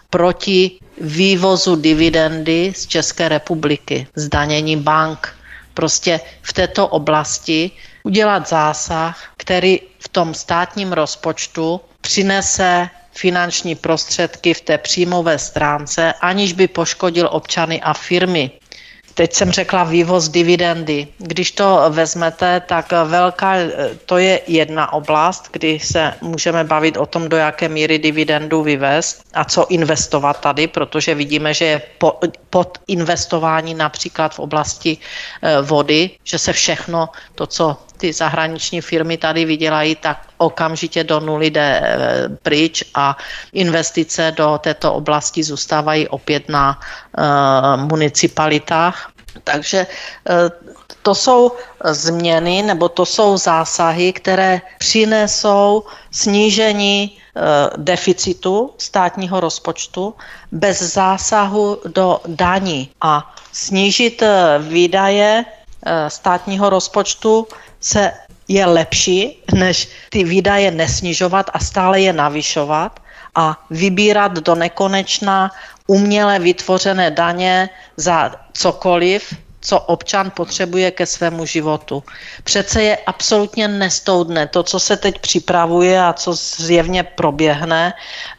proti 0.10 0.72
vývozu 1.02 1.76
dividendy 1.76 2.74
z 2.76 2.86
České 2.88 3.30
republiky, 3.30 4.08
zdanění 4.16 4.78
bank. 4.78 5.36
Prostě 5.74 6.20
v 6.42 6.54
této 6.54 6.88
oblasti 6.88 7.72
udělat 8.04 8.50
zásah, 8.50 9.34
který 9.38 9.80
v 10.00 10.10
tom 10.10 10.34
státním 10.34 10.94
rozpočtu 10.94 11.82
přinese 12.02 12.90
finanční 13.12 13.76
prostředky 13.76 14.54
v 14.54 14.62
té 14.62 14.78
příjmové 14.78 15.40
stránce, 15.40 16.14
aniž 16.22 16.54
by 16.54 16.68
poškodil 16.68 17.30
občany 17.32 17.82
a 17.82 17.94
firmy. 17.94 18.52
Teď 19.16 19.34
jsem 19.34 19.52
řekla 19.52 19.84
vývoz 19.84 20.30
dividendy. 20.30 21.08
Když 21.18 21.52
to 21.52 21.86
vezmete, 21.90 22.60
tak 22.60 22.92
velká, 22.92 23.56
to 24.06 24.18
je 24.18 24.42
jedna 24.48 24.94
oblast, 24.94 25.50
kdy 25.52 25.80
se 25.80 26.14
můžeme 26.22 26.64
bavit 26.64 26.98
o 26.98 27.06
tom, 27.06 27.30
do 27.30 27.38
jaké 27.38 27.70
míry 27.70 28.00
dividendu 28.00 28.64
vyvést 28.64 29.24
a 29.34 29.44
co 29.46 29.68
investovat 29.70 30.40
tady, 30.40 30.68
protože 30.68 31.16
vidíme, 31.16 31.54
že 31.54 31.66
je 31.66 31.82
po, 31.98 32.20
pod 32.50 32.78
investování 32.88 33.74
například 33.74 34.36
v 34.36 34.40
oblasti 34.40 34.98
eh, 35.42 35.62
vody, 35.62 36.10
že 36.24 36.40
se 36.40 36.54
všechno 36.54 37.10
to, 37.36 37.48
co 37.48 37.78
ty 38.06 38.14
zahraniční 38.14 38.82
firmy 38.82 39.18
tady 39.18 39.46
vydělají, 39.46 39.96
tak 39.96 40.22
okamžitě 40.38 41.04
do 41.04 41.20
nuly 41.20 41.50
jde 41.50 41.82
eh, 41.82 42.30
pryč 42.44 42.84
a 42.94 43.18
investice 43.54 44.34
do 44.38 44.60
této 44.62 44.94
oblasti 44.94 45.44
zůstávají 45.44 46.08
opět 46.08 46.50
na 46.50 46.78
uh, 46.78 47.82
municipalitách. 47.90 49.10
Takže 49.44 49.88
uh, 49.90 50.36
to 51.02 51.16
jsou 51.16 51.52
změny 51.86 52.62
nebo 52.62 52.90
to 52.90 53.06
jsou 53.06 53.38
zásahy, 53.38 54.14
které 54.14 54.62
přinesou 54.78 55.84
snížení 56.12 57.18
deficitu 57.78 58.74
státního 58.78 59.40
rozpočtu 59.40 60.14
bez 60.52 60.80
zásahu 60.82 61.78
do 61.86 62.22
daní 62.28 62.90
a 63.02 63.36
snížit 63.52 64.24
výdaje 64.60 65.46
státního 66.08 66.70
rozpočtu 66.70 67.48
se 67.86 68.12
je 68.48 68.66
lepší, 68.66 69.44
než 69.54 69.88
ty 70.10 70.24
výdaje 70.24 70.72
nesnižovat 70.72 71.50
a 71.54 71.60
stále 71.60 72.02
je 72.02 72.14
navyšovat 72.14 73.00
a 73.36 73.66
vybírat 73.70 74.34
do 74.34 74.56
nekonečna 74.56 75.52
uměle 75.88 76.40
vytvořené 76.40 77.12
daně 77.12 77.70
za 77.98 78.32
cokoliv, 78.54 79.34
co 79.66 79.80
občan 79.80 80.32
potřebuje 80.32 80.92
ke 80.92 81.06
svému 81.06 81.46
životu. 81.46 82.04
Přece 82.44 82.84
je 82.84 82.98
absolutně 83.06 83.68
nestoudné 83.68 84.48
to, 84.48 84.64
co 84.64 84.80
se 84.80 84.98
teď 84.98 85.20
připravuje 85.20 86.02
a 86.02 86.14
co 86.14 86.34
zjevně 86.34 87.04
proběhne, 87.04 87.94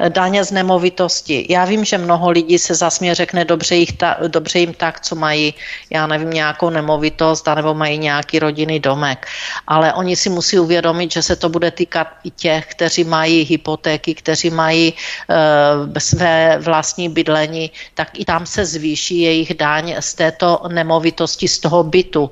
daně 0.08 0.44
z 0.44 0.50
nemovitosti. 0.50 1.46
Já 1.50 1.64
vím, 1.64 1.84
že 1.84 1.98
mnoho 1.98 2.30
lidí 2.30 2.58
se 2.58 2.74
zasmě 2.74 3.14
řekne, 3.14 3.44
dobře, 3.44 3.74
jich 3.74 3.92
ta, 3.92 4.16
dobře 4.28 4.58
jim 4.58 4.74
tak, 4.74 5.00
co 5.00 5.14
mají, 5.16 5.54
já 5.90 6.06
nevím, 6.06 6.30
nějakou 6.30 6.70
nemovitost, 6.70 7.48
anebo 7.48 7.74
mají 7.74 7.98
nějaký 7.98 8.38
rodinný 8.38 8.80
domek. 8.80 9.26
Ale 9.66 9.94
oni 9.94 10.16
si 10.16 10.30
musí 10.30 10.58
uvědomit, 10.58 11.12
že 11.12 11.22
se 11.22 11.36
to 11.36 11.48
bude 11.48 11.70
týkat 11.70 12.08
i 12.24 12.30
těch, 12.30 12.66
kteří 12.66 13.04
mají 13.04 13.42
hypotéky, 13.42 14.14
kteří 14.14 14.50
mají 14.50 14.94
e, 14.94 16.00
své 16.00 16.58
vlastní 16.62 17.08
bydlení, 17.08 17.70
tak 17.94 18.14
i 18.14 18.24
tam 18.24 18.46
se 18.46 18.66
zvýší 18.66 19.20
jejich 19.20 19.54
daň 19.54 19.96
z 20.00 20.14
této 20.14 20.62
nemovitosti 20.68 21.15
nemovitosti 21.16 21.48
z 21.48 21.58
toho 21.58 21.82
bytu. 21.84 22.30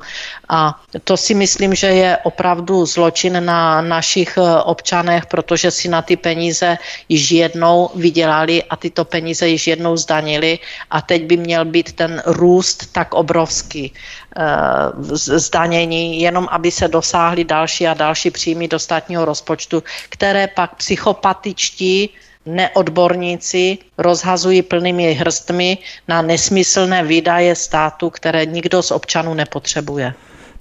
A 0.49 0.77
to 1.05 1.17
si 1.17 1.35
myslím, 1.35 1.75
že 1.75 1.87
je 1.87 2.19
opravdu 2.25 2.87
zločin 2.87 3.45
na 3.45 3.81
našich 3.81 4.37
eh, 4.37 4.63
občanech, 4.63 5.27
protože 5.27 5.71
si 5.71 5.89
na 5.89 6.03
ty 6.03 6.17
peníze 6.17 6.79
již 7.09 7.31
jednou 7.31 7.91
vydělali 7.97 8.63
a 8.69 8.77
tyto 8.77 9.05
peníze 9.05 9.49
již 9.49 9.67
jednou 9.67 9.97
zdanili 9.97 10.59
a 10.91 11.01
teď 11.01 11.25
by 11.25 11.37
měl 11.37 11.65
být 11.65 11.93
ten 11.97 12.23
růst 12.27 12.93
tak 12.93 13.15
obrovský 13.15 13.89
eh, 13.89 14.43
zdanění, 15.41 16.21
jenom 16.21 16.49
aby 16.51 16.71
se 16.71 16.89
dosáhly 16.89 17.45
další 17.45 17.87
a 17.89 17.95
další 17.95 18.31
příjmy 18.31 18.69
do 18.69 18.79
státního 18.79 19.25
rozpočtu, 19.25 19.83
které 20.11 20.47
pak 20.53 20.77
psychopatičtí 20.77 22.11
neodborníci 22.47 23.79
rozhazují 23.99 24.63
plnými 24.63 25.13
hrstmi 25.13 25.79
na 26.09 26.23
nesmyslné 26.23 27.05
výdaje 27.05 27.55
státu, 27.55 28.11
které 28.11 28.47
nikdo 28.47 28.83
z 28.83 28.91
občanů 28.91 29.35
nepotřebuje. 29.35 30.15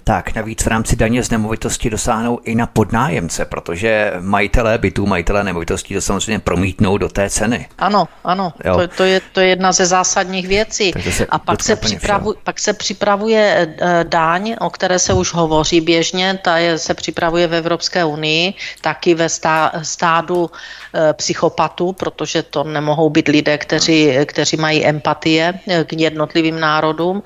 Tak, 0.06 0.34
navíc 0.34 0.62
v 0.62 0.66
rámci 0.66 0.96
daně 0.96 1.22
z 1.22 1.30
nemovitosti 1.30 1.90
dosáhnou 1.90 2.38
i 2.44 2.54
na 2.54 2.66
podnájemce, 2.66 3.44
protože 3.44 4.12
majitelé 4.20 4.78
bytů, 4.78 5.06
majitelé 5.06 5.44
nemovitostí 5.44 5.94
to 5.94 6.00
samozřejmě 6.00 6.38
promítnou 6.38 6.98
do 6.98 7.08
té 7.08 7.30
ceny. 7.30 7.68
Ano, 7.78 8.08
ano, 8.24 8.52
to, 8.62 8.88
to, 8.88 9.04
je, 9.04 9.20
to 9.32 9.40
je 9.40 9.46
jedna 9.46 9.72
ze 9.72 9.86
zásadních 9.86 10.48
věcí. 10.48 10.92
A 11.28 11.38
pak 11.38 11.62
se, 11.62 11.76
připravu, 11.76 12.34
pak 12.44 12.60
se 12.60 12.72
připravuje 12.72 13.74
e, 13.80 14.04
daň, 14.04 14.56
o 14.60 14.70
které 14.70 14.98
se 14.98 15.12
už 15.12 15.34
hovoří 15.34 15.80
běžně, 15.80 16.38
ta 16.44 16.58
je, 16.58 16.78
se 16.78 16.94
připravuje 16.94 17.46
v 17.46 17.54
Evropské 17.54 18.04
unii, 18.04 18.54
taky 18.80 19.14
ve 19.14 19.28
stá, 19.28 19.72
stádu 19.82 20.50
e, 20.94 21.12
psychopatů, 21.12 21.92
protože 21.92 22.42
to 22.42 22.64
nemohou 22.64 23.10
být 23.10 23.28
lidé, 23.28 23.58
kteří, 23.58 24.12
kteří 24.26 24.56
mají 24.56 24.86
empatie 24.86 25.54
k 25.84 25.92
jednotlivým 25.92 26.60
národům, 26.60 27.22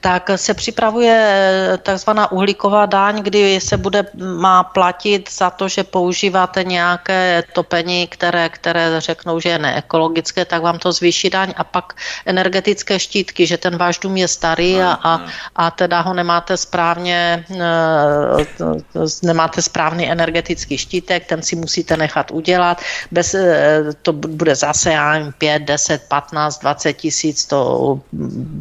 tak 0.00 0.30
se 0.36 0.54
připravuje 0.54 1.78
takzvaná 1.82 2.10
takzvaná 2.10 2.32
uhlíková 2.32 2.86
daň, 2.86 3.22
kdy 3.22 3.60
se 3.60 3.76
bude, 3.76 4.06
má 4.16 4.62
platit 4.62 5.30
za 5.30 5.50
to, 5.50 5.68
že 5.68 5.84
používáte 5.84 6.64
nějaké 6.64 7.42
topení, 7.52 8.06
které, 8.06 8.48
které 8.48 9.00
řeknou, 9.00 9.40
že 9.40 9.48
je 9.48 9.58
neekologické, 9.58 10.44
tak 10.44 10.62
vám 10.62 10.78
to 10.78 10.92
zvýší 10.92 11.30
daň 11.30 11.54
a 11.56 11.64
pak 11.64 11.94
energetické 12.26 12.98
štítky, 12.98 13.46
že 13.46 13.58
ten 13.58 13.76
váš 13.76 13.98
dům 13.98 14.16
je 14.16 14.28
starý 14.28 14.82
a, 14.82 14.98
a, 15.02 15.12
a 15.56 15.70
teda 15.70 16.00
ho 16.00 16.14
nemáte 16.14 16.56
správně, 16.56 17.44
eh, 17.46 18.44
nemáte 19.22 19.62
správný 19.62 20.10
energetický 20.10 20.78
štítek, 20.78 21.26
ten 21.26 21.42
si 21.42 21.56
musíte 21.56 21.96
nechat 21.96 22.30
udělat. 22.30 22.82
Bez, 23.10 23.34
eh, 23.34 23.94
to 24.02 24.12
bude 24.12 24.54
zase, 24.54 24.92
já 24.92 25.12
nevím, 25.12 25.32
5, 25.38 25.62
10, 25.62 26.02
15, 26.08 26.58
20 26.58 26.92
tisíc, 26.92 27.46
to 27.46 28.00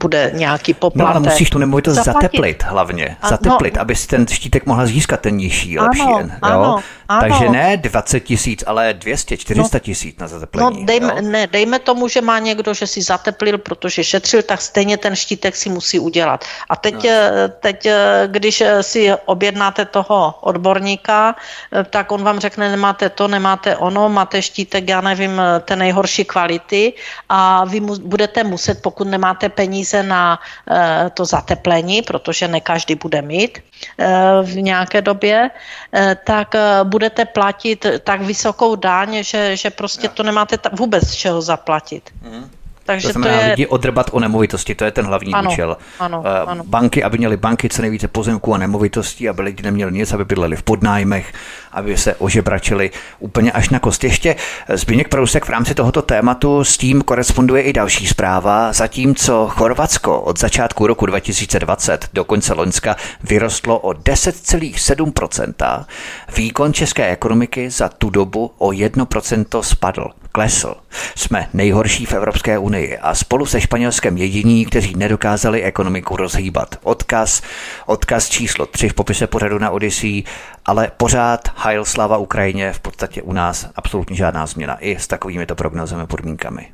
bude 0.06 0.32
nějaký 0.36 0.74
poplatek. 0.74 1.24
No 1.24 1.29
musíš 1.30 1.50
tu 1.50 1.58
nemovitost 1.58 1.96
zateplit 1.96 2.64
hlavně. 2.64 3.18
A, 3.22 3.30
zateplit, 3.30 3.76
no, 3.76 3.82
aby 3.82 3.96
si 3.96 4.08
ten 4.08 4.28
štítek 4.28 4.66
mohla 4.66 4.86
získat 4.86 5.20
ten 5.22 5.38
nižší, 5.38 5.80
lepší. 5.80 6.02
Ano, 6.02 6.20
jo? 6.20 6.30
Ano, 6.42 6.82
ano. 7.10 7.22
Takže 7.22 7.50
ne 7.50 7.78
20 7.78 8.20
tisíc, 8.20 8.64
ale 8.68 8.94
200, 8.94 9.38
400 9.38 9.78
no, 9.78 9.80
tisíc 9.80 10.20
na 10.20 10.28
zateplení. 10.28 10.80
No 10.80 10.86
dejme, 10.86 11.22
ne, 11.22 11.48
dejme 11.48 11.80
tomu, 11.80 12.08
že 12.08 12.22
má 12.22 12.40
někdo, 12.40 12.74
že 12.74 12.88
si 12.88 13.02
zateplil, 13.02 13.58
protože 13.58 14.04
šetřil, 14.04 14.42
tak 14.42 14.62
stejně 14.62 14.98
ten 14.98 15.16
štítek 15.16 15.56
si 15.56 15.70
musí 15.70 16.00
udělat. 16.00 16.46
A 16.70 16.76
teď, 16.76 16.96
no. 17.04 17.10
Eh, 17.10 17.48
teď 17.60 17.86
eh, 17.86 18.24
když 18.28 18.62
eh, 18.62 18.84
si 18.84 19.14
objednáte 19.26 19.86
toho 19.86 20.36
odborníka, 20.42 21.36
tak 21.90 22.12
on 22.12 22.24
vám 22.24 22.40
řekne, 22.40 22.70
nemáte 22.70 23.10
to, 23.10 23.28
nemáte 23.28 23.78
ono, 23.78 24.10
máte 24.10 24.42
štítek, 24.42 24.90
já 24.90 25.02
nevím, 25.02 25.42
té 25.66 25.76
nejhorší 25.76 26.26
kvality 26.26 26.94
a 27.30 27.66
vy 27.66 27.80
mu, 27.80 27.96
budete 28.00 28.44
muset, 28.44 28.82
pokud 28.82 29.08
nemáte 29.08 29.50
peníze 29.50 30.04
na 30.04 30.40
to 31.20 31.26
zateplení, 31.26 32.02
protože 32.02 32.48
ne 32.48 32.64
každý 32.64 32.96
bude 32.96 33.22
mít 33.22 33.60
v 34.44 34.56
nějaké 34.56 35.02
době, 35.02 35.52
tak 36.24 36.56
budete 36.84 37.26
platit 37.26 37.86
tak 38.04 38.22
vysokou 38.22 38.76
daň, 38.80 39.24
že, 39.24 39.58
že 39.60 39.70
prostě 39.70 40.08
to 40.08 40.24
nemáte 40.24 40.56
vůbec 40.72 41.04
z 41.04 41.14
čeho 41.14 41.42
zaplatit. 41.42 42.08
Mm. 42.24 42.48
Takže 42.90 43.08
to 43.08 43.12
znamená 43.12 43.38
to 43.38 43.44
je... 43.44 43.50
lidi 43.50 43.68
odrbat 43.68 44.10
o 44.12 44.20
nemovitosti, 44.20 44.76
to 44.76 44.86
je 44.86 44.92
ten 44.92 45.06
hlavní 45.06 45.34
ano, 45.34 45.52
účel. 45.52 45.78
Ano, 46.00 46.24
eh, 46.26 46.40
ano. 46.40 46.64
Banky, 46.64 47.04
aby 47.04 47.18
měly 47.18 47.38
banky 47.38 47.70
co 47.70 47.82
nejvíce 47.82 48.08
pozemků 48.08 48.54
a 48.54 48.58
nemovitostí, 48.58 49.30
aby 49.30 49.42
lidi 49.42 49.64
neměli 49.64 49.92
nic, 49.92 50.14
aby 50.14 50.26
bydleli 50.26 50.56
v 50.56 50.64
podnájmech, 50.64 51.34
aby 51.72 51.98
se 51.98 52.16
ožebračili 52.16 52.92
úplně 53.20 53.52
až 53.52 53.70
na 53.70 53.80
kost. 53.80 54.04
Ještě 54.04 54.36
Zbigněk 54.70 55.08
Prousek 55.08 55.46
v 55.46 55.50
rámci 55.50 55.76
tohoto 55.76 56.02
tématu 56.02 56.64
s 56.64 56.78
tím 56.78 57.02
koresponduje 57.02 57.62
i 57.62 57.74
další 57.74 58.08
zpráva, 58.08 58.74
zatímco 58.74 59.48
Chorvatsko 59.48 60.22
od 60.22 60.40
začátku 60.40 60.88
roku 60.88 61.06
2020 61.06 62.10
do 62.14 62.24
konce 62.24 62.54
Loňska 62.54 62.96
vyrostlo 63.24 63.80
o 63.80 63.90
10,7%, 63.90 65.86
výkon 66.36 66.74
české 66.74 67.08
ekonomiky 67.08 67.70
za 67.70 67.90
tu 67.90 68.10
dobu 68.10 68.52
o 68.58 68.70
1% 68.70 69.62
spadl 69.62 70.10
klesl. 70.32 70.76
Jsme 71.16 71.48
nejhorší 71.54 72.06
v 72.06 72.14
Evropské 72.14 72.58
unii 72.58 72.98
a 72.98 73.16
spolu 73.16 73.46
se 73.46 73.62
Španělskem 73.62 74.18
jediní, 74.18 74.66
kteří 74.66 74.96
nedokázali 74.96 75.64
ekonomiku 75.64 76.16
rozhýbat. 76.16 76.76
Odkaz, 76.84 77.42
odkaz 77.86 78.30
číslo 78.30 78.66
3 78.66 78.90
v 78.90 78.94
popise 78.94 79.28
pořadu 79.28 79.60
na 79.60 79.70
Odyssey, 79.70 80.24
ale 80.66 80.92
pořád 80.98 81.40
Heil 81.56 81.86
slava 81.86 82.18
Ukrajině, 82.18 82.74
v 82.74 82.80
podstatě 82.80 83.22
u 83.22 83.34
nás 83.34 83.70
absolutně 83.76 84.16
žádná 84.16 84.46
změna. 84.46 84.78
I 84.80 84.96
s 84.96 85.08
takovými 85.08 85.46
to 85.46 85.56
prognozemi 85.56 86.08
podmínkami. 86.08 86.68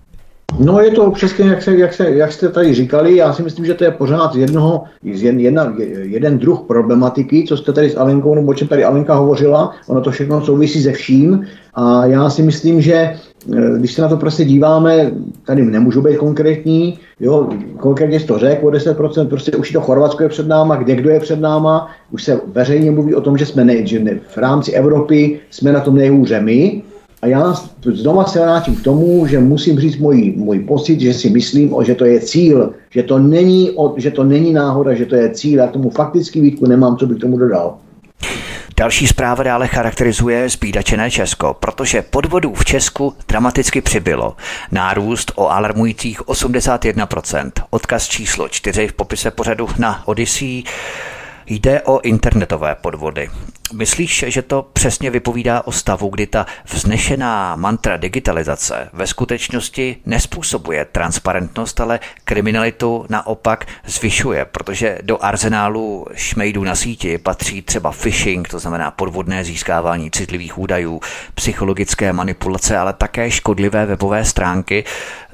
No 0.60 0.80
je 0.80 0.92
to 0.92 1.12
přesně, 1.12 1.50
jak, 1.50 1.62
se, 1.64 1.76
jak, 1.76 1.94
se, 1.94 2.10
jak 2.10 2.32
jste 2.32 2.50
tady 2.50 2.74
říkali, 2.74 3.16
já 3.16 3.34
si 3.34 3.44
myslím, 3.44 3.66
že 3.66 3.74
to 3.74 3.84
je 3.84 3.92
pořád 3.92 4.36
jednoho, 4.36 4.84
jen, 5.04 5.40
jedna, 5.40 5.74
jeden 6.02 6.40
druh 6.40 6.62
problematiky, 6.68 7.46
co 7.48 7.58
jste 7.58 7.74
tady 7.74 7.90
s 7.90 7.98
Alenkou, 7.98 8.36
nebo 8.36 8.52
o 8.52 8.54
čem 8.54 8.68
tady 8.68 8.84
Alenka 8.84 9.16
hovořila, 9.16 9.76
ono 9.88 10.02
to 10.02 10.12
všechno 10.12 10.46
souvisí 10.46 10.84
se 10.84 10.92
vším. 10.92 11.48
A 11.74 12.06
já 12.06 12.30
si 12.30 12.42
myslím, 12.42 12.82
že 12.82 13.16
když 13.78 13.94
se 13.94 14.02
na 14.02 14.08
to 14.08 14.18
prostě 14.18 14.46
díváme, 14.46 15.12
tady 15.46 15.66
nemůžu 15.66 16.02
být 16.02 16.18
konkrétní, 16.18 17.00
jo, 17.20 17.50
konkrétně 17.78 18.20
to 18.20 18.38
řekl 18.38 18.68
o 18.68 18.72
10%, 18.72 19.28
prostě 19.28 19.52
už 19.52 19.72
to 19.72 19.82
Chorvatsko 19.82 20.24
je 20.24 20.30
před 20.30 20.48
náma, 20.48 20.76
kde 20.76 20.96
kdo 20.96 21.10
je 21.10 21.20
před 21.20 21.40
náma, 21.40 21.88
už 22.12 22.24
se 22.24 22.40
veřejně 22.46 22.92
mluví 22.92 23.16
o 23.16 23.22
tom, 23.22 23.38
že 23.38 23.46
jsme 23.46 23.66
ne, 23.66 23.86
že 23.86 24.20
v 24.28 24.38
rámci 24.38 24.72
Evropy 24.72 25.40
jsme 25.50 25.72
na 25.72 25.80
tom 25.80 25.96
nejhůře 25.96 26.42
my, 26.42 26.82
a 27.22 27.28
já 27.28 27.54
znova 27.94 28.24
se 28.24 28.40
vrátím 28.40 28.76
k 28.76 28.84
tomu, 28.84 29.28
že 29.28 29.40
musím 29.40 29.80
říct 29.80 29.98
můj, 29.98 30.34
můj 30.38 30.60
pocit, 30.60 31.00
že 31.00 31.14
si 31.14 31.30
myslím, 31.30 31.76
že 31.82 31.96
to 31.96 32.06
je 32.06 32.20
cíl, 32.20 32.74
že 32.90 33.04
to 33.04 33.20
není, 33.20 33.72
že 33.98 34.12
to 34.12 34.24
není 34.24 34.54
náhoda, 34.54 34.94
že 34.94 35.06
to 35.06 35.16
je 35.16 35.30
cíl. 35.30 35.60
Já 35.60 35.68
tomu 35.68 35.90
fakticky 35.90 36.42
výtku 36.42 36.66
nemám, 36.66 36.98
co 36.98 37.08
bych 37.08 37.18
tomu 37.18 37.38
dodal. 37.38 37.78
Další 38.78 39.08
zpráva 39.08 39.44
dále 39.44 39.68
charakterizuje 39.68 40.50
zbídačené 40.50 41.12
Česko, 41.12 41.54
protože 41.54 42.02
podvodů 42.02 42.54
v 42.54 42.66
Česku 42.66 43.16
dramaticky 43.28 43.82
přibylo. 43.82 44.36
Nárůst 44.72 45.32
o 45.36 45.50
alarmujících 45.50 46.22
81%. 46.22 47.52
Odkaz 47.70 48.08
číslo 48.08 48.50
4 48.50 48.88
v 48.88 48.94
popise 48.94 49.32
pořadu 49.32 49.68
na 49.78 50.08
Odyssey. 50.08 50.64
Jde 51.48 51.82
o 51.82 52.02
internetové 52.02 52.76
podvody. 52.76 53.30
Myslíš, 53.74 54.26
že 54.28 54.42
to 54.42 54.70
přesně 54.74 55.10
vypovídá 55.10 55.62
o 55.66 55.72
stavu, 55.72 56.10
kdy 56.10 56.28
ta 56.28 56.46
vznešená 56.66 57.56
mantra 57.56 57.98
digitalizace 57.98 58.90
ve 58.94 59.08
skutečnosti 59.08 59.98
nespůsobuje 60.06 60.86
transparentnost, 60.86 61.80
ale 61.80 62.00
kriminalitu 62.24 63.06
naopak 63.10 63.66
zvyšuje, 63.86 64.46
protože 64.46 65.00
do 65.04 65.24
arzenálu 65.24 66.08
šmejdů 66.14 66.64
na 66.64 66.76
síti 66.76 67.18
patří 67.18 67.62
třeba 67.62 67.92
phishing, 67.92 68.48
to 68.48 68.60
znamená 68.60 68.92
podvodné 68.92 69.44
získávání 69.44 70.12
citlivých 70.12 70.58
údajů, 70.58 71.02
psychologické 71.36 72.14
manipulace, 72.14 72.78
ale 72.78 72.94
také 72.94 73.32
škodlivé 73.32 73.86
webové 73.86 74.26
stránky. 74.26 74.84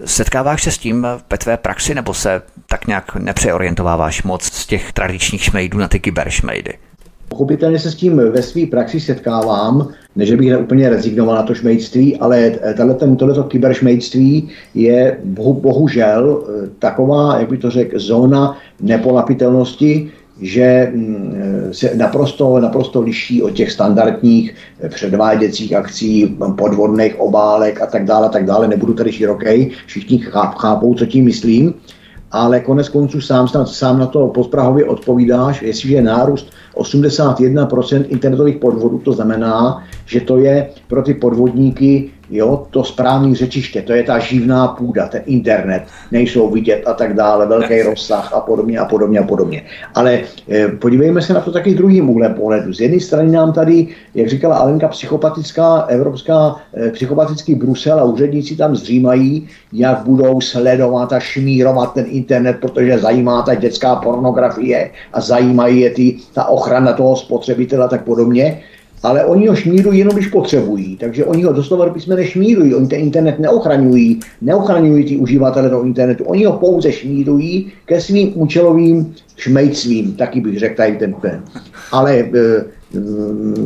Setkáváš 0.05 0.63
se 0.63 0.71
s 0.71 0.77
tím 0.77 1.07
ve 1.29 1.37
tvé 1.37 1.57
praxi 1.57 1.95
nebo 1.95 2.13
se 2.13 2.41
tak 2.67 2.87
nějak 2.87 3.15
nepřeorientováváš 3.15 4.23
moc 4.23 4.43
z 4.53 4.65
těch 4.65 4.93
tradičních 4.93 5.43
šmejdů 5.43 5.77
na 5.77 5.87
ty 5.87 5.99
kyberšmejdy? 6.01 6.73
Pochopitelně 7.27 7.79
se 7.79 7.91
s 7.91 7.95
tím 7.95 8.17
ve 8.17 8.41
své 8.41 8.65
praxi 8.65 8.99
setkávám, 8.99 9.87
ne, 10.15 10.25
že 10.25 10.37
bych 10.37 10.59
úplně 10.59 10.89
rezignoval 10.89 11.35
na 11.35 11.43
to 11.43 11.55
šmejdství, 11.55 12.17
ale 12.17 12.51
tohleto 13.17 13.43
kyberšmejdství 13.43 14.49
je 14.75 15.17
bohu, 15.23 15.53
bohužel 15.53 16.43
eh, 16.43 16.69
taková, 16.79 17.39
jak 17.39 17.49
by 17.49 17.57
to 17.57 17.69
řekl, 17.69 17.99
zóna 17.99 18.57
nepolapitelnosti, 18.81 20.11
že 20.41 20.91
mm, 20.93 21.69
se 21.71 21.95
naprosto, 21.95 22.59
naprosto 22.59 23.01
liší 23.01 23.43
od 23.43 23.49
těch 23.49 23.71
standardních 23.71 24.55
předváděcích 24.89 25.73
akcí, 25.73 26.37
podvodných 26.57 27.19
obálek 27.19 27.81
a 27.81 27.85
tak 27.85 28.05
dále, 28.05 28.29
tak 28.29 28.45
dále. 28.45 28.67
Nebudu 28.67 28.93
tady 28.93 29.11
široký, 29.11 29.71
všichni 29.85 30.17
chápou, 30.57 30.93
co 30.93 31.05
tím 31.05 31.25
myslím 31.25 31.73
ale 32.31 32.59
konec 32.59 32.89
konců 32.89 33.21
sám, 33.21 33.47
sám 33.65 33.99
na 33.99 34.05
to 34.05 34.27
podprahově 34.27 34.85
odpovídáš, 34.85 35.61
jestliže 35.61 35.95
je 35.95 36.01
nárůst 36.01 36.51
81% 36.75 38.05
internetových 38.07 38.57
podvodů, 38.57 38.99
to 38.99 39.13
znamená, 39.13 39.83
že 40.05 40.21
to 40.21 40.37
je 40.37 40.69
pro 40.87 41.03
ty 41.03 41.13
podvodníky 41.13 42.11
jo, 42.31 42.67
to 42.69 42.83
správné 42.83 43.35
řečiště, 43.35 43.81
to 43.81 43.93
je 43.93 44.03
ta 44.03 44.19
živná 44.19 44.67
půda, 44.67 45.07
ten 45.07 45.21
internet, 45.25 45.83
nejsou 46.11 46.49
vidět 46.49 46.83
a 46.85 46.93
tak 46.93 47.15
dále, 47.15 47.45
velký 47.45 47.81
rozsah 47.81 48.33
a 48.33 48.39
podobně 48.39 48.79
a 48.79 48.85
podobně 48.85 49.19
a 49.19 49.23
podobně. 49.23 49.63
Ale 49.95 50.21
e, 50.49 50.67
podívejme 50.67 51.21
se 51.21 51.33
na 51.33 51.41
to 51.41 51.51
taky 51.51 51.75
druhým 51.75 52.09
úhlem 52.09 52.33
pohledu. 52.33 52.73
Z 52.73 52.79
jedné 52.79 52.99
strany 52.99 53.31
nám 53.31 53.53
tady, 53.53 53.87
jak 54.15 54.29
říkala 54.29 54.57
Alenka, 54.57 54.87
psychopatická 54.87 55.81
evropská, 55.81 56.55
e, 56.73 56.91
psychopatický 56.91 57.55
Brusel 57.55 57.99
a 57.99 58.03
úředníci 58.03 58.55
tam 58.55 58.75
zřímají, 58.75 59.47
jak 59.73 59.99
budou 59.99 60.41
sledovat 60.41 61.13
a 61.13 61.19
šmírovat 61.19 61.93
ten 61.93 62.05
internet, 62.07 62.57
protože 62.61 62.99
zajímá 62.99 63.41
ta 63.41 63.55
dětská 63.55 63.95
pornografie 63.95 64.91
a 65.13 65.21
zajímají 65.21 65.79
je 65.79 65.89
ty, 65.89 66.17
ta 66.33 66.45
ochrana 66.45 66.93
toho 66.93 67.15
spotřebitele 67.15 67.85
a 67.85 67.87
tak 67.87 68.03
podobně 68.03 68.61
ale 69.03 69.25
oni 69.25 69.47
ho 69.47 69.55
šmírují 69.55 69.99
jenom, 69.99 70.13
když 70.13 70.27
potřebují. 70.27 70.97
Takže 70.97 71.25
oni 71.25 71.43
ho 71.43 71.53
doslova 71.53 71.85
do 71.85 71.91
písmene 71.91 72.25
šmírují. 72.25 72.75
Oni 72.75 72.87
ten 72.87 72.99
internet 72.99 73.39
neochraňují, 73.39 74.19
neochraňují 74.41 75.05
ty 75.05 75.17
uživatele 75.17 75.69
toho 75.69 75.83
internetu. 75.83 76.23
Oni 76.23 76.45
ho 76.45 76.53
pouze 76.53 76.91
šmírují 76.91 77.71
ke 77.85 78.01
svým 78.01 78.31
účelovým 78.35 79.13
šmejctvím, 79.37 80.13
taky 80.13 80.41
bych 80.41 80.59
řekl 80.59 80.75
tady 80.75 80.95
ten 80.97 81.13
pen. 81.13 81.43
Ale 81.91 82.19
e, 82.19 82.25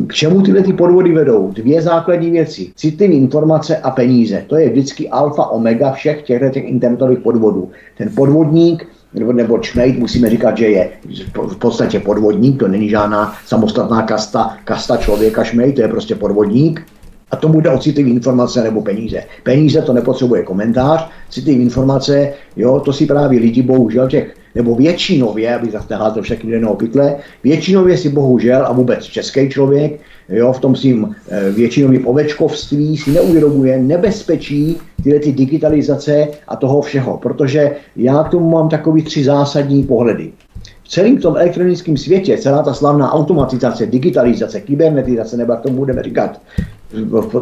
k 0.08 0.14
čemu 0.14 0.42
tyhle 0.42 0.64
ty 0.64 0.74
podvody 0.74 1.14
vedou? 1.14 1.52
Dvě 1.56 1.82
základní 1.82 2.32
věci. 2.32 2.72
Citlivé 2.76 3.14
informace 3.14 3.78
a 3.78 3.92
peníze. 3.92 4.44
To 4.48 4.56
je 4.56 4.70
vždycky 4.70 5.10
alfa 5.10 5.46
omega 5.46 5.92
všech 5.92 6.22
těchto 6.22 6.50
těch 6.50 6.64
internetových 6.64 7.20
podvodů. 7.20 7.70
Ten 7.98 8.10
podvodník 8.16 8.88
nebo, 9.14 9.34
nebo 9.34 9.58
čmejt, 9.58 10.00
musíme 10.00 10.30
říkat, 10.30 10.58
že 10.58 10.68
je 10.68 10.90
v 11.36 11.58
podstatě 11.58 12.00
podvodník, 12.00 12.60
to 12.60 12.68
není 12.68 12.90
žádná 12.90 13.34
samostatná 13.46 14.02
kasta, 14.02 14.58
kasta 14.64 14.98
člověka 14.98 15.44
šmejt, 15.44 15.76
to 15.76 15.82
je 15.82 15.88
prostě 15.88 16.16
podvodník. 16.16 16.86
A 17.32 17.36
tomu 17.36 17.62
jde 17.62 17.70
o 17.70 17.80
citlivé 17.80 18.10
informace 18.10 18.64
nebo 18.64 18.82
peníze. 18.82 19.24
Peníze 19.44 19.82
to 19.82 19.94
nepotřebuje 19.94 20.44
komentář, 20.44 21.10
citlivé 21.30 21.62
informace, 21.64 22.34
jo, 22.56 22.80
to 22.80 22.94
si 22.94 23.06
právě 23.06 23.40
lidi 23.40 23.62
bohužel 23.62 24.08
těch, 24.08 24.36
nebo 24.56 24.76
většinově, 24.76 25.56
abych 25.56 25.72
zase 25.72 25.88
to 26.14 26.22
všechny 26.22 26.52
jednoho 26.52 26.76
pytle, 26.76 27.16
většinově 27.44 27.98
si 27.98 28.10
bohužel 28.10 28.66
a 28.66 28.72
vůbec 28.72 29.04
český 29.04 29.50
člověk 29.50 30.00
jo, 30.30 30.54
v 30.54 30.60
tom 30.60 30.76
svým 30.76 31.16
e, 31.30 31.52
většinovým 31.52 32.08
ovečkovství 32.08 32.98
si 32.98 33.12
neuvědomuje 33.12 33.80
nebezpečí 33.80 34.78
tyhle 35.04 35.20
ty 35.20 35.32
digitalizace 35.32 36.28
a 36.48 36.56
toho 36.56 36.82
všeho, 36.82 37.18
protože 37.18 37.76
já 37.96 38.24
k 38.24 38.30
tomu 38.30 38.50
mám 38.50 38.70
takový 38.70 39.02
tři 39.02 39.24
zásadní 39.24 39.84
pohledy. 39.84 40.32
V 40.84 40.88
celém 40.88 41.18
tom 41.18 41.36
elektronickém 41.36 41.98
světě, 41.98 42.38
celá 42.38 42.64
ta 42.64 42.74
slavná 42.74 43.14
automatizace, 43.14 43.86
digitalizace, 43.86 44.62
kybernetizace, 44.62 45.38
nebo 45.38 45.52
jak 45.52 45.62
tomu 45.62 45.78
budeme 45.78 46.04
říkat, 46.04 46.42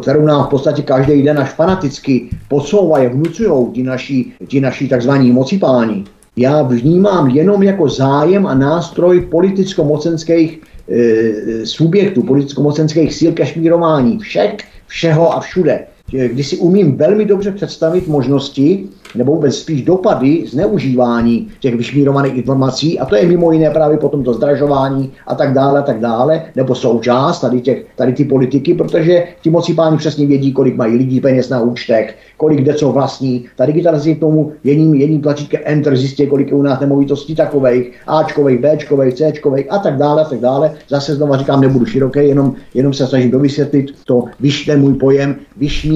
kterou 0.00 0.24
nám 0.24 0.46
v 0.46 0.48
podstatě 0.48 0.82
každý 0.82 1.22
den 1.22 1.38
až 1.38 1.50
fanaticky 1.50 2.28
podsouvají, 2.48 3.08
vnucují 3.08 3.72
ti 3.72 3.82
naši, 3.82 4.32
ti 4.46 4.60
naši 4.60 4.88
takzvaní 4.88 5.32
mocipáni, 5.32 6.04
já 6.36 6.62
vnímám 6.62 7.28
jenom 7.28 7.62
jako 7.62 7.88
zájem 7.88 8.46
a 8.46 8.54
nástroj 8.54 9.20
politicko-mocenských 9.20 10.60
e, 10.88 11.66
subjektů, 11.66 12.22
politicko-mocenských 12.22 13.14
síl 13.14 13.32
ke 13.32 13.46
šmírování 13.46 14.18
všech, 14.18 14.56
všeho 14.86 15.32
a 15.32 15.40
všude. 15.40 15.86
Když 16.10 16.48
si 16.48 16.56
umím 16.56 16.96
velmi 16.96 17.24
dobře 17.24 17.52
představit 17.52 18.08
možnosti, 18.08 18.88
nebo 19.14 19.32
vůbec 19.32 19.58
spíš 19.58 19.82
dopady 19.82 20.44
zneužívání 20.46 21.48
těch 21.60 21.74
vyšmírovaných 21.74 22.34
informací, 22.34 22.98
a 22.98 23.04
to 23.04 23.16
je 23.16 23.26
mimo 23.26 23.52
jiné 23.52 23.70
právě 23.70 23.98
potom 23.98 24.24
to 24.24 24.34
zdražování 24.34 25.12
a 25.26 25.34
tak 25.34 25.52
dále, 25.52 25.80
a 25.80 25.82
tak 25.82 26.00
dále, 26.00 26.42
nebo 26.56 26.74
součást 26.74 27.40
tady, 27.40 27.60
těch, 27.60 27.86
tady 27.96 28.12
ty 28.12 28.24
politiky, 28.24 28.74
protože 28.74 29.24
ti 29.42 29.50
moci 29.50 29.74
páni 29.74 29.96
přesně 29.96 30.26
vědí, 30.26 30.52
kolik 30.52 30.76
mají 30.76 30.96
lidí 30.96 31.20
peněz 31.20 31.48
na 31.48 31.60
účtech, 31.60 32.16
kolik 32.36 32.60
kde 32.60 32.74
co 32.74 32.92
vlastní. 32.92 33.44
Ta 33.56 33.66
digitalizace 33.66 34.14
k 34.14 34.20
tomu 34.20 34.52
jedním, 34.64 34.94
jedním 34.94 35.20
tlačítkem 35.20 35.60
Enter 35.64 35.96
zjistí, 35.96 36.26
kolik 36.26 36.48
je 36.48 36.54
u 36.54 36.62
nás 36.62 36.80
nemovitostí 36.80 37.34
takových, 37.34 37.92
Ačkových, 38.06 38.60
Bčkových, 38.60 39.14
Cčkových 39.14 39.72
a 39.72 39.78
tak 39.78 39.96
dále, 39.96 40.22
a 40.22 40.24
tak 40.24 40.40
dále. 40.40 40.72
Zase 40.88 41.14
znova 41.14 41.36
říkám, 41.36 41.60
nebudu 41.60 41.86
široký, 41.86 42.20
jenom, 42.20 42.54
jenom 42.74 42.92
se 42.92 43.06
snažím 43.06 43.30
dovysvětlit 43.30 43.86
to, 44.04 44.24
vyš, 44.40 44.64
ten 44.64 44.80
můj 44.80 44.94
pojem 44.94 45.36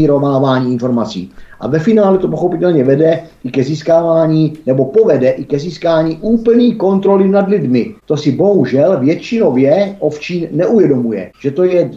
vyšmírovávání 0.09 0.73
informací. 0.73 1.31
A 1.61 1.69
ve 1.69 1.79
finále 1.79 2.19
to 2.19 2.29
pochopitelně 2.29 2.85
vede 2.85 3.21
i 3.45 3.51
ke 3.51 3.65
získávání, 3.65 4.53
nebo 4.67 4.85
povede 4.85 5.31
i 5.31 5.45
ke 5.45 5.59
získání 5.59 6.19
úplný 6.21 6.75
kontroly 6.75 7.29
nad 7.29 7.49
lidmi. 7.49 7.95
To 8.07 8.17
si 8.17 8.33
bohužel 8.33 9.01
většinově 9.01 9.97
ovčí 9.99 10.49
neuvědomuje, 10.51 11.31
že 11.41 11.51
to 11.51 11.65
je, 11.65 11.91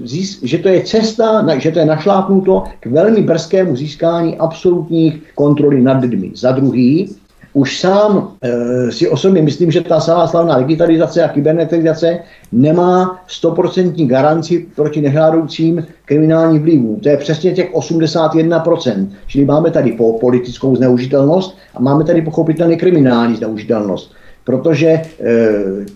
že 0.44 0.58
to 0.58 0.68
je 0.68 0.82
cesta, 0.82 1.46
že 1.60 1.72
to 1.72 1.80
je 1.80 1.86
našlápnuto 1.86 2.64
k 2.80 2.86
velmi 2.86 3.22
brzkému 3.22 3.76
získání 3.76 4.38
absolutních 4.38 5.22
kontroly 5.36 5.82
nad 5.82 6.02
lidmi. 6.02 6.32
Za 6.36 6.52
druhý, 6.52 7.10
už 7.54 7.80
sám 7.80 8.32
e, 8.42 8.92
si 8.92 9.10
osobně 9.10 9.42
myslím, 9.42 9.72
že 9.72 9.82
ta 9.82 10.00
celá 10.00 10.28
slavná 10.28 10.60
digitalizace 10.60 11.24
a 11.24 11.28
kybernetizace 11.28 12.20
nemá 12.52 13.20
stoprocentní 13.28 14.08
garanci 14.08 14.66
proti 14.76 15.02
nežádoucím 15.02 15.86
kriminálním 16.06 16.62
vlivům. 16.62 17.00
To 17.00 17.10
je 17.10 17.18
přesně 17.18 17.52
těch 17.52 17.74
81%. 17.74 19.08
Čili 19.28 19.46
máme 19.46 19.72
tady 19.72 19.92
po 19.92 20.20
politickou 20.20 20.76
zneužitelnost 20.76 21.58
a 21.76 21.82
máme 21.82 22.04
tady 22.04 22.22
pochopitelně 22.22 22.76
kriminální 22.76 23.36
zneužitelnost. 23.36 24.12
Protože 24.44 24.88
e, 24.88 25.02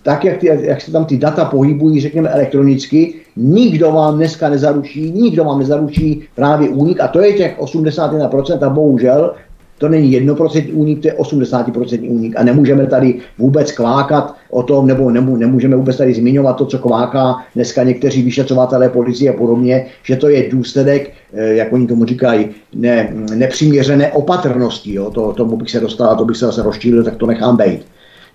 tak, 0.03 0.26
jak, 0.26 0.38
ty, 0.38 0.47
jak 0.62 0.82
se 0.82 0.91
tam 0.91 1.06
ty 1.06 1.18
data 1.18 1.45
pohybují, 1.45 2.01
řekněme 2.01 2.30
elektronicky, 2.30 3.14
nikdo 3.36 3.91
vám 3.91 4.16
dneska 4.16 4.49
nezaručí, 4.49 5.12
nikdo 5.12 5.43
vám 5.43 5.60
nezaručí 5.60 6.24
právě 6.36 6.70
únik 6.70 6.99
a 6.99 7.08
to 7.08 7.22
je 7.22 7.34
těch 7.34 7.60
81% 7.60 8.66
a 8.66 8.70
bohužel 8.70 9.34
to 9.78 9.90
není 9.90 10.20
1% 10.20 10.70
únik, 10.74 11.02
to 11.02 11.08
je 11.08 11.14
80% 11.14 12.12
únik. 12.12 12.34
A 12.38 12.44
nemůžeme 12.44 12.88
tady 12.88 13.20
vůbec 13.38 13.72
kvákat 13.72 14.36
o 14.50 14.64
tom, 14.64 14.88
nebo 14.88 15.12
nemůžeme 15.12 15.76
vůbec 15.76 15.98
tady 15.98 16.14
zmiňovat 16.14 16.54
to, 16.54 16.66
co 16.66 16.80
kváká 16.80 17.36
dneska 17.56 17.84
někteří 17.84 18.24
vyšetřovatelé 18.24 18.90
policie 18.90 19.32
a 19.32 19.38
podobně, 19.38 19.86
že 20.04 20.16
to 20.16 20.30
je 20.30 20.50
důsledek, 20.50 21.12
eh, 21.34 21.54
jak 21.56 21.74
oni 21.74 21.88
tomu 21.88 22.06
říkají, 22.06 22.50
ne, 22.76 23.14
nepřiměřené 23.36 24.12
opatrnosti. 24.12 24.94
Jo? 24.94 25.12
To, 25.12 25.34
tomu 25.34 25.58
bych 25.58 25.72
se 25.72 25.80
dostal, 25.80 26.16
to 26.16 26.26
bych 26.26 26.38
se 26.38 26.46
zase 26.46 26.64
rozčílil, 26.64 27.04
tak 27.04 27.16
to 27.16 27.26
nechám 27.26 27.58
být. 27.58 27.86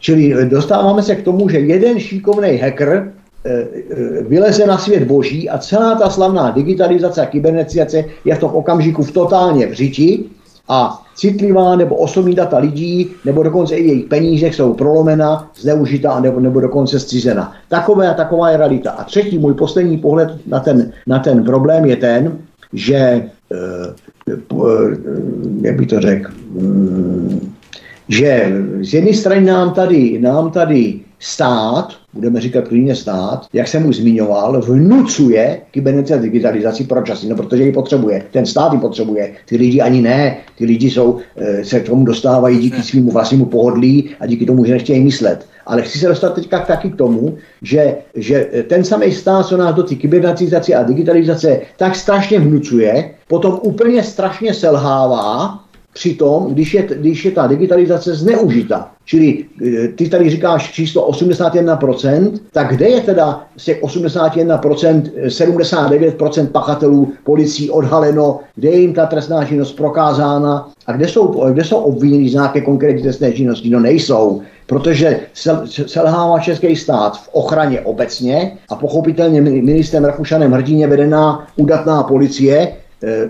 Čili 0.01 0.35
eh, 0.35 0.45
dostáváme 0.45 1.03
se 1.03 1.17
k 1.17 1.25
tomu, 1.25 1.49
že 1.49 1.59
jeden 1.59 2.01
šikovný 2.01 2.57
hacker 2.57 3.13
eh, 3.45 3.67
vyleze 4.29 4.67
na 4.67 4.79
svět 4.79 5.05
boží 5.05 5.49
a 5.49 5.59
celá 5.59 5.95
ta 5.95 6.11
slavná 6.11 6.51
digitalizace 6.51 7.23
a 7.23 7.27
kybernetizace 7.27 8.05
je 8.25 8.35
v 8.35 8.39
tom 8.39 8.51
okamžiku 8.55 9.03
v 9.03 9.13
totálně 9.13 9.67
v 9.67 9.75
a 10.71 11.03
citlivá 11.17 11.77
nebo 11.77 11.97
osobní 11.97 12.35
data 12.35 12.59
lidí, 12.59 13.11
nebo 13.25 13.43
dokonce 13.43 13.77
i 13.77 13.87
jejich 13.87 14.07
peníze 14.07 14.47
jsou 14.47 14.75
prolomena, 14.75 15.51
zneužita, 15.61 16.21
nebo, 16.21 16.41
nebo 16.41 16.61
dokonce 16.61 17.01
zcizena. 17.01 17.53
Takové 17.69 18.09
a 18.09 18.15
taková 18.15 18.51
je 18.51 18.57
realita. 18.57 18.91
A 18.91 19.05
třetí, 19.05 19.39
můj 19.39 19.55
poslední 19.55 19.99
pohled 19.99 20.29
na 20.47 20.61
ten, 20.61 20.93
na 21.07 21.19
ten 21.19 21.45
problém 21.45 21.85
je 21.85 21.97
ten, 21.97 22.39
že, 22.73 22.97
e, 22.97 23.29
e, 24.29 24.37
jak 25.61 25.77
bych 25.77 25.87
to 25.87 26.01
řekl, 26.01 26.31
mm, 26.51 27.53
že 28.09 28.53
z 28.81 28.95
jedné 28.95 29.13
strany 29.13 29.47
nám 29.47 29.75
tady, 29.75 30.19
nám 30.19 30.51
tady 30.51 31.01
stát, 31.21 31.95
budeme 32.13 32.41
říkat 32.41 32.69
klidně 32.69 32.97
stát, 32.97 33.47
jak 33.53 33.69
jsem 33.69 33.87
už 33.87 33.97
zmiňoval, 33.97 34.61
vnucuje 34.61 35.61
kybernetické 35.71 36.23
digitalizaci 36.23 36.85
pro 36.85 37.03
časy, 37.03 37.29
no 37.29 37.37
protože 37.37 37.63
ji 37.63 37.73
potřebuje. 37.73 38.23
Ten 38.31 38.47
stát 38.47 38.73
ji 38.73 38.79
potřebuje, 38.79 39.33
ty 39.45 39.57
lidi 39.57 39.81
ani 39.81 40.03
ne. 40.03 40.37
Ty 40.59 40.65
lidi 40.65 40.91
jsou, 40.91 41.19
eh, 41.37 41.65
se 41.65 41.81
k 41.81 41.87
tomu 41.87 42.05
dostávají 42.05 42.59
díky 42.59 42.83
svým 42.83 43.09
vlastnímu 43.09 43.45
pohodlí 43.45 44.11
a 44.21 44.27
díky 44.27 44.47
tomu, 44.47 44.65
že 44.65 44.73
nechtějí 44.73 45.05
myslet. 45.05 45.47
Ale 45.67 45.83
chci 45.83 45.99
se 45.99 46.09
dostat 46.09 46.35
teďka 46.35 46.59
taky 46.59 46.91
k 46.91 46.97
tomu, 46.97 47.37
že, 47.63 47.95
že 48.15 48.49
ten 48.69 48.85
samý 48.85 49.13
stát, 49.13 49.47
co 49.47 49.57
nás 49.57 49.75
do 49.75 49.83
té 49.83 49.95
kybernetizace 49.95 50.75
a 50.75 50.83
digitalizace 50.83 51.61
tak 51.77 51.97
strašně 51.97 52.41
vnucuje, 52.41 53.11
potom 53.29 53.61
úplně 53.63 54.03
strašně 54.03 54.55
selhává 54.55 55.61
přitom, 55.93 56.55
když 56.55 56.75
je, 56.75 56.83
když 56.83 57.25
je 57.25 57.31
ta 57.31 57.47
digitalizace 57.47 58.15
zneužita. 58.15 58.91
Čili 59.05 59.45
eh, 59.67 59.89
ty 59.89 60.09
tady 60.09 60.31
říkáš 60.31 60.73
číslo 60.73 61.11
81%, 61.11 62.39
tak 62.53 62.77
kde 62.77 62.89
je 62.89 63.01
teda 63.01 63.45
z 63.57 63.65
těch 63.65 63.83
81% 63.83 65.03
79% 65.27 66.47
pachatelů 66.47 67.13
policií 67.25 67.71
odhaleno, 67.71 68.41
kde 68.55 68.69
je 68.69 68.81
jim 68.81 68.95
ta 68.95 69.07
trestná 69.07 69.45
činnost 69.45 69.73
prokázána 69.73 70.69
a 70.87 70.93
kde 70.93 71.09
jsou, 71.09 71.51
kde 71.53 71.65
jsou 71.65 71.77
obviněni 71.77 72.29
z 72.29 72.35
nějaké 72.35 72.61
konkrétní 72.61 73.03
trestné 73.03 73.33
činnosti? 73.33 73.71
No 73.71 73.81
nejsou 73.81 74.43
protože 74.71 75.21
selhává 75.87 76.39
český 76.39 76.77
stát 76.77 77.17
v 77.17 77.29
ochraně 77.33 77.81
obecně 77.81 78.53
a 78.69 78.75
pochopitelně 78.75 79.41
ministrem 79.41 80.05
Rakušanem 80.05 80.53
Hrdině 80.53 80.87
vedená 80.87 81.47
udatná 81.57 82.03
policie, 82.03 82.73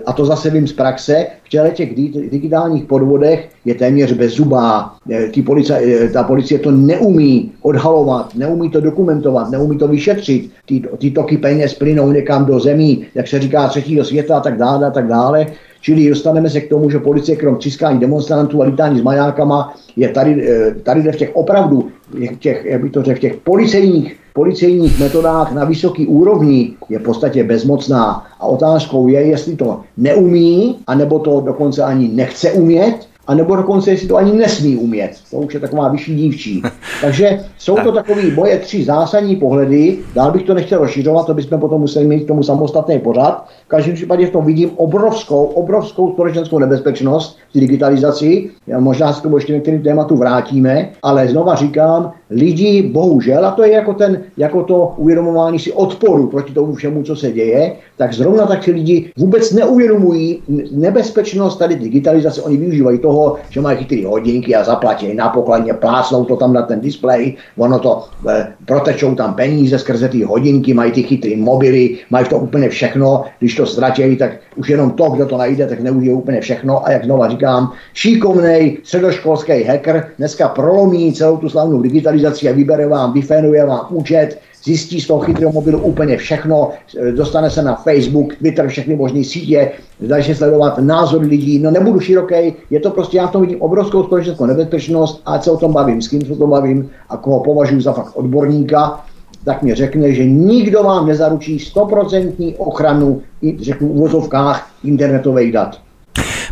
a 0.05 0.13
to 0.13 0.25
zase 0.25 0.49
vím 0.49 0.67
z 0.67 0.73
praxe, 0.73 1.27
v 1.43 1.49
těle 1.49 1.71
těch 1.71 1.95
digitálních 2.31 2.85
podvodech 2.85 3.49
je 3.65 3.75
téměř 3.75 4.13
bezzubá. 4.13 4.95
Eh, 5.11 5.27
ty 5.27 5.45
eh, 5.73 6.09
ta 6.09 6.23
policie 6.23 6.59
to 6.59 6.71
neumí 6.71 7.51
odhalovat, 7.61 8.35
neumí 8.35 8.69
to 8.69 8.81
dokumentovat, 8.81 9.49
neumí 9.49 9.77
to 9.77 9.87
vyšetřit. 9.87 10.51
Ty, 10.65 10.81
ty 10.97 11.11
toky 11.11 11.37
peněz 11.37 11.73
plynou 11.73 12.11
někam 12.11 12.45
do 12.45 12.59
zemí, 12.59 13.05
jak 13.15 13.27
se 13.27 13.39
říká, 13.39 13.67
třetího 13.67 14.05
světa 14.05 14.37
a 14.37 14.39
tak 14.39 14.57
dále 14.57 14.87
a 14.87 14.91
tak 14.91 15.07
dále. 15.07 15.47
Čili 15.81 16.09
dostaneme 16.09 16.49
se 16.49 16.61
k 16.61 16.69
tomu, 16.69 16.89
že 16.89 16.99
policie 16.99 17.35
krom 17.35 17.57
tiskání 17.57 17.99
demonstrantů 17.99 18.61
a 18.61 18.65
lítání 18.65 18.99
s 18.99 19.01
majákama 19.01 19.73
je 19.95 20.09
tady, 20.09 20.47
tady 20.83 21.01
v 21.01 21.15
těch 21.15 21.35
opravdu, 21.35 21.89
v 22.13 22.37
těch, 22.39 22.65
jak 22.65 22.81
by 22.81 22.89
to 22.89 23.03
řekl, 23.03 23.17
v 23.17 23.21
těch 23.21 23.35
policejních 23.35 24.21
policejních 24.33 24.99
metodách 24.99 25.51
na 25.51 25.65
vysoký 25.65 26.07
úrovni 26.07 26.73
je 26.89 26.99
v 26.99 27.03
podstatě 27.03 27.43
bezmocná. 27.43 28.25
A 28.39 28.45
otázkou 28.45 29.07
je, 29.07 29.21
jestli 29.21 29.55
to 29.55 29.81
neumí, 29.97 30.77
anebo 30.87 31.19
to 31.19 31.41
dokonce 31.41 31.83
ani 31.83 32.07
nechce 32.07 32.51
umět, 32.51 33.10
a 33.31 33.35
nebo 33.35 33.55
dokonce, 33.55 33.91
jestli 33.91 34.07
to 34.07 34.15
ani 34.15 34.33
nesmí 34.33 34.77
umět. 34.77 35.11
To 35.31 35.37
už 35.37 35.53
je 35.53 35.59
taková 35.59 35.87
vyšší 35.87 36.15
dívčí. 36.15 36.61
Takže 37.01 37.39
jsou 37.57 37.75
to 37.75 37.91
takové 37.91 38.21
moje 38.35 38.57
tři 38.59 38.83
zásadní 38.83 39.35
pohledy. 39.35 39.97
Dál 40.15 40.31
bych 40.31 40.43
to 40.43 40.53
nechtěl 40.53 40.79
rozšiřovat, 40.79 41.25
to 41.25 41.33
bychom 41.33 41.59
potom 41.59 41.81
museli 41.81 42.07
mít 42.07 42.23
k 42.23 42.27
tomu 42.27 42.43
samostatný 42.43 42.99
pořad. 42.99 43.45
V 43.65 43.67
každém 43.67 43.95
případě 43.95 44.27
v 44.27 44.29
tom 44.29 44.45
vidím 44.45 44.71
obrovskou, 44.75 45.43
obrovskou 45.43 46.11
společenskou 46.13 46.59
nebezpečnost 46.59 47.37
v 47.55 47.59
digitalizaci. 47.59 48.49
Já 48.67 48.79
možná 48.79 49.13
se 49.13 49.19
k 49.19 49.23
tomu 49.23 49.37
ještě 49.37 49.53
některým 49.53 49.83
tématu 49.83 50.15
vrátíme, 50.15 50.89
ale 51.03 51.27
znova 51.27 51.55
říkám, 51.55 52.11
lidi 52.29 52.81
bohužel, 52.81 53.45
a 53.45 53.51
to 53.51 53.63
je 53.63 53.71
jako, 53.71 53.93
ten, 53.93 54.23
jako 54.37 54.63
to 54.63 54.93
uvědomování 54.97 55.59
si 55.59 55.71
odporu 55.71 56.27
proti 56.27 56.53
tomu 56.53 56.73
všemu, 56.73 57.03
co 57.03 57.15
se 57.15 57.31
děje, 57.31 57.75
tak 57.97 58.13
zrovna 58.13 58.45
tak 58.45 58.63
si 58.63 58.71
lidi 58.71 59.11
vůbec 59.17 59.51
neuvědomují 59.51 60.41
nebezpečnost 60.71 61.57
tady 61.57 61.75
digitalizace. 61.75 62.41
Oni 62.41 62.57
využívají 62.57 62.99
toho, 62.99 63.20
že 63.49 63.61
mají 63.61 63.77
chytré 63.77 64.07
hodinky 64.07 64.55
a 64.55 64.63
zaplatí 64.63 65.13
na 65.13 65.29
pokladně, 65.29 65.73
plásnou 65.73 66.25
to 66.25 66.35
tam 66.35 66.53
na 66.53 66.61
ten 66.61 66.79
displej, 66.81 67.35
ono 67.57 67.79
to 67.79 68.05
e, 68.29 68.47
protečou 68.65 69.15
tam 69.15 69.33
peníze 69.33 69.79
skrze 69.79 70.09
ty 70.09 70.23
hodinky, 70.23 70.73
mají 70.73 70.91
ty 70.91 71.03
chytré 71.03 71.37
mobily, 71.37 71.97
mají 72.09 72.25
to 72.25 72.37
úplně 72.37 72.69
všechno. 72.69 73.23
Když 73.39 73.55
to 73.55 73.65
ztratí, 73.65 74.17
tak 74.17 74.31
už 74.55 74.69
jenom 74.69 74.91
to, 74.91 75.09
kdo 75.09 75.25
to 75.25 75.37
najde, 75.37 75.67
tak 75.67 75.79
neužije 75.79 76.13
úplně 76.13 76.41
všechno. 76.41 76.85
A 76.85 76.91
jak 76.91 77.05
znova 77.05 77.29
říkám, 77.29 77.71
šikovný 77.93 78.77
středoškolský 78.83 79.63
hacker 79.63 80.07
dneska 80.17 80.47
prolomí 80.47 81.13
celou 81.13 81.37
tu 81.37 81.49
slavnou 81.49 81.81
digitalizaci 81.81 82.49
a 82.49 82.53
vybere 82.53 82.87
vám, 82.87 83.13
vyfénuje 83.13 83.65
vám 83.65 83.87
účet, 83.89 84.39
zjistí 84.63 85.01
z 85.01 85.07
toho 85.07 85.19
chytrého 85.19 85.51
mobilu 85.51 85.79
úplně 85.79 86.17
všechno, 86.17 86.69
dostane 87.15 87.49
se 87.49 87.61
na 87.61 87.75
Facebook, 87.75 88.35
Twitter, 88.35 88.67
všechny 88.67 88.95
možné 88.95 89.23
sítě, 89.23 89.71
začne 89.99 90.35
sledovat 90.35 90.77
názory 90.77 91.27
lidí, 91.27 91.59
no 91.59 91.71
nebudu 91.71 91.99
široký, 91.99 92.53
je 92.69 92.79
to 92.79 92.89
prostě, 92.89 93.17
já 93.17 93.27
v 93.27 93.31
tom 93.31 93.41
vidím 93.41 93.61
obrovskou 93.61 94.03
společenskou 94.03 94.45
nebezpečnost, 94.45 95.21
ať 95.25 95.43
se 95.43 95.51
o 95.51 95.57
tom 95.57 95.73
bavím, 95.73 96.01
s 96.01 96.07
kým 96.07 96.21
se 96.21 96.33
o 96.33 96.35
tom 96.35 96.49
bavím 96.49 96.89
a 97.09 97.17
koho 97.17 97.43
považuji 97.43 97.81
za 97.81 97.93
fakt 97.93 98.11
odborníka, 98.15 99.05
tak 99.45 99.63
mi 99.63 99.75
řekne, 99.75 100.13
že 100.13 100.25
nikdo 100.25 100.83
vám 100.83 101.07
nezaručí 101.07 101.59
stoprocentní 101.59 102.55
ochranu, 102.55 103.21
řeknu 103.59 103.87
v 103.87 103.91
uvozovkách, 103.91 104.71
internetových 104.83 105.51
dat. 105.51 105.77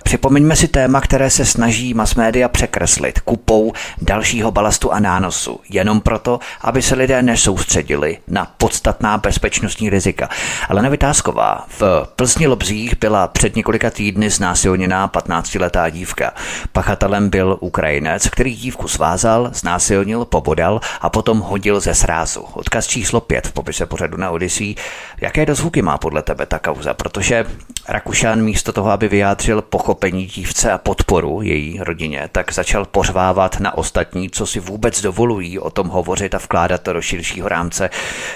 Připomeňme 0.09 0.55
si 0.55 0.67
téma, 0.67 1.01
které 1.01 1.29
se 1.29 1.45
snaží 1.45 1.93
mass 1.93 2.15
media 2.15 2.49
překreslit 2.49 3.19
kupou 3.19 3.73
dalšího 4.01 4.51
balastu 4.51 4.91
a 4.91 4.99
nánosu, 4.99 5.59
jenom 5.69 6.01
proto, 6.01 6.39
aby 6.61 6.81
se 6.81 6.95
lidé 6.95 7.21
nesoustředili 7.21 8.17
na 8.27 8.45
podstatná 8.57 9.17
bezpečnostní 9.17 9.89
rizika. 9.89 10.29
Ale 10.69 10.81
Nevytázková 10.81 11.65
v 11.79 12.07
Plzni 12.15 12.47
Lobzích 12.47 12.99
byla 12.99 13.27
před 13.27 13.55
několika 13.55 13.89
týdny 13.89 14.29
znásilněná 14.29 15.07
15-letá 15.07 15.91
dívka. 15.91 16.33
Pachatelem 16.71 17.29
byl 17.29 17.57
Ukrajinec, 17.59 18.29
který 18.29 18.55
dívku 18.55 18.87
svázal, 18.87 19.49
znásilnil, 19.53 20.25
pobodal 20.25 20.81
a 21.01 21.09
potom 21.09 21.39
hodil 21.39 21.79
ze 21.79 21.95
srázu. 21.95 22.45
Odkaz 22.53 22.87
číslo 22.87 23.21
5 23.21 23.47
v 23.47 23.51
popise 23.51 23.85
pořadu 23.85 24.17
na 24.17 24.29
Odyssey. 24.29 24.75
Jaké 25.21 25.45
dozvuky 25.45 25.81
má 25.81 25.97
podle 25.97 26.21
tebe 26.21 26.45
ta 26.45 26.59
kauza? 26.59 26.93
Protože 26.93 27.45
Rakušan 27.89 28.41
místo 28.41 28.73
toho, 28.73 28.91
aby 28.91 29.07
vyjádřil 29.07 29.61
pochopení 29.61 29.98
dívce 30.07 30.71
a 30.71 30.77
podporu 30.77 31.41
její 31.41 31.79
rodině, 31.79 32.29
tak 32.31 32.53
začal 32.53 32.85
pořvávat 32.85 33.59
na 33.59 33.77
ostatní, 33.77 34.29
co 34.29 34.45
si 34.45 34.59
vůbec 34.59 35.01
dovolují 35.01 35.59
o 35.59 35.69
tom 35.69 35.87
hovořit 35.87 36.35
a 36.35 36.37
vkládat 36.37 36.81
to 36.81 36.93
do 36.93 37.01
širšího 37.01 37.49
rámce. 37.49 37.89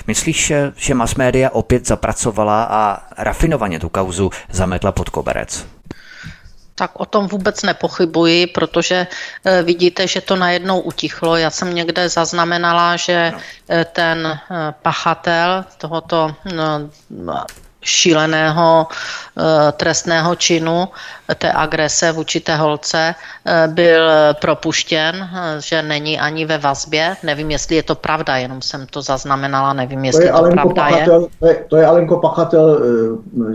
Myslíš, 0.08 0.54
že 0.76 0.94
mass 0.94 1.16
media 1.16 1.50
opět 1.50 1.88
zapracovala 1.88 2.64
a 2.64 3.00
rafinovaně 3.18 3.80
tu 3.80 3.90
kauzu 3.90 4.30
zametla 4.52 4.92
pod 4.92 5.10
koberec? 5.10 5.66
Tak 6.76 7.00
o 7.00 7.06
tom 7.06 7.28
vůbec 7.28 7.64
nepochybuji, 7.64 8.48
protože 8.48 9.08
e, 9.46 9.64
vidíte, 9.64 10.08
že 10.08 10.22
to 10.22 10.36
najednou 10.36 10.80
utichlo. 10.80 11.38
Já 11.38 11.50
jsem 11.50 11.76
někde 11.76 12.10
zaznamenala, 12.10 12.96
že 12.96 13.32
no. 13.34 13.40
e, 13.70 13.86
ten 13.86 14.28
e, 14.28 14.40
pachatel 14.82 15.66
tohoto 15.78 16.36
no, 16.56 16.90
šíleného 17.84 18.88
eh, 18.88 19.72
trestného 19.72 20.36
činu, 20.36 20.88
té 21.36 21.52
agrese 21.52 22.12
vůči 22.12 22.40
té 22.40 22.56
holce, 22.56 23.16
eh, 23.16 23.68
byl 23.68 24.12
propuštěn, 24.42 25.16
eh, 25.16 25.62
že 25.62 25.82
není 25.82 26.20
ani 26.20 26.46
ve 26.46 26.58
vazbě. 26.58 27.16
Nevím, 27.24 27.52
jestli 27.52 27.76
je 27.76 27.84
to 27.84 27.96
pravda, 27.96 28.38
jenom 28.38 28.62
jsem 28.62 28.88
to 28.88 29.02
zaznamenala, 29.02 29.74
nevím, 29.74 30.06
jestli 30.06 30.22
to, 30.22 30.28
je 30.28 30.32
to 30.32 30.38
Alenko 30.38 30.70
pravda 30.70 30.84
pachatel, 30.84 31.22
je. 31.22 31.28
To 31.40 31.48
je. 31.48 31.56
To 31.70 31.78
je 31.78 31.86
Alenko 31.86 32.18
Pachatel 32.18 32.80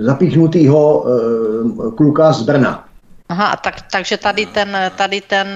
zapíchnutýho 0.00 1.04
kluka 1.96 2.32
z 2.32 2.42
Brna. 2.42 2.84
Aha, 3.28 3.56
tak, 3.56 3.74
takže 3.92 4.16
tady 4.16 4.46
ten, 4.46 4.76
tady 4.96 5.20
ten 5.20 5.54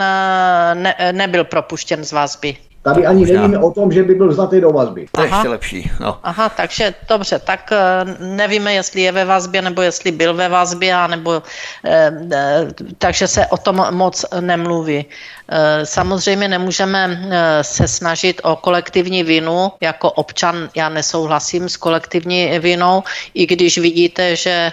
ne, 0.75 0.95
nebyl 1.13 1.45
propuštěn 1.45 2.05
z 2.05 2.13
vazby. 2.13 2.57
Tady 2.83 3.07
ani 3.07 3.21
Možná. 3.21 3.41
nevíme 3.41 3.59
o 3.59 3.71
tom, 3.71 3.93
že 3.93 4.03
by 4.03 4.15
byl 4.15 4.29
vzatý 4.29 4.61
do 4.61 4.71
vazby. 4.71 5.07
To 5.13 5.21
je 5.23 5.29
ještě 5.29 5.49
lepší. 5.49 5.91
No. 6.01 6.19
Aha, 6.23 6.49
takže 6.49 6.95
dobře, 7.09 7.39
tak 7.39 7.73
eh, 7.73 7.79
nevíme, 8.19 8.75
jestli 8.75 9.01
je 9.01 9.13
ve 9.13 9.25
vazbě, 9.25 9.63
nebo 9.63 9.83
jestli 9.83 10.13
byl 10.13 10.35
ve 10.35 10.49
vazbě, 10.49 10.97
nebo, 11.09 11.43
eh, 11.85 12.13
eh, 12.33 12.67
takže 12.99 13.29
se 13.29 13.47
o 13.47 13.57
tom 13.57 13.87
moc 13.91 14.25
nemluví. 14.41 15.07
Eh, 15.49 15.87
samozřejmě 15.87 16.49
nemůžeme 16.49 17.23
se 17.63 17.89
snažit 17.89 18.41
o 18.45 18.57
kolektivní 18.57 19.23
vinu. 19.23 19.73
Jako 19.81 20.11
občan 20.11 20.69
já 20.75 20.89
nesouhlasím 20.89 21.69
s 21.69 21.77
kolektivní 21.77 22.59
vinou, 22.59 23.03
i 23.35 23.47
když 23.47 23.79
vidíte, 23.79 24.37
že 24.37 24.73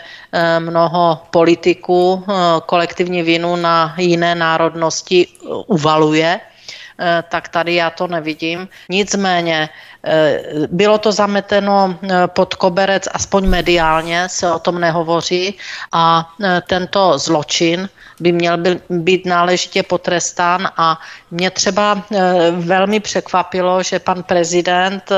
mnoho 0.60 1.20
politiků 1.30 2.24
kolektivní 2.66 3.24
vinu 3.24 3.56
na 3.56 3.94
jiné 3.98 4.36
národnosti 4.36 5.28
uvaluje, 5.68 6.40
tak 7.30 7.48
tady 7.50 7.76
já 7.76 7.90
to 7.90 8.08
nevidím. 8.08 8.68
Nicméně 8.90 9.70
eh, 10.04 10.42
bylo 10.68 10.98
to 10.98 11.12
zameteno 11.12 11.96
eh, 12.04 12.28
pod 12.28 12.56
koberec, 12.56 13.08
aspoň 13.12 13.48
mediálně 13.48 14.30
se 14.30 14.52
o 14.52 14.60
tom 14.60 14.80
nehovoří 14.80 15.58
a 15.92 16.34
tento 16.68 17.18
zločin 17.18 17.90
by 18.20 18.32
měl 18.32 18.58
být 18.90 19.26
náležitě 19.26 19.84
potrestán 19.84 20.70
a 20.78 21.00
mě 21.32 21.52
třeba 21.52 22.04
velmi 22.52 23.00
překvapilo, 23.00 23.84
že 23.84 24.00
pan 24.00 24.24
prezident 24.24 25.12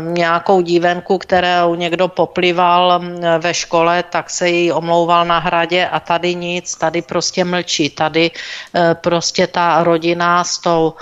nějakou 0.00 0.60
dívenku, 0.60 1.18
kterou 1.18 1.74
někdo 1.74 2.08
poplival 2.08 3.02
ve 3.38 3.54
škole, 3.54 4.02
tak 4.02 4.30
se 4.30 4.48
jí 4.48 4.72
omlouval 4.72 5.24
na 5.24 5.38
hradě 5.38 5.86
a 5.86 6.00
tady 6.00 6.34
nic, 6.34 6.76
tady 6.76 7.02
prostě 7.02 7.44
mlčí. 7.44 7.90
Tady 7.90 8.30
prostě 8.94 9.46
ta 9.46 9.84
rodina 9.84 10.44
s 10.44 10.58
tou 10.58 10.94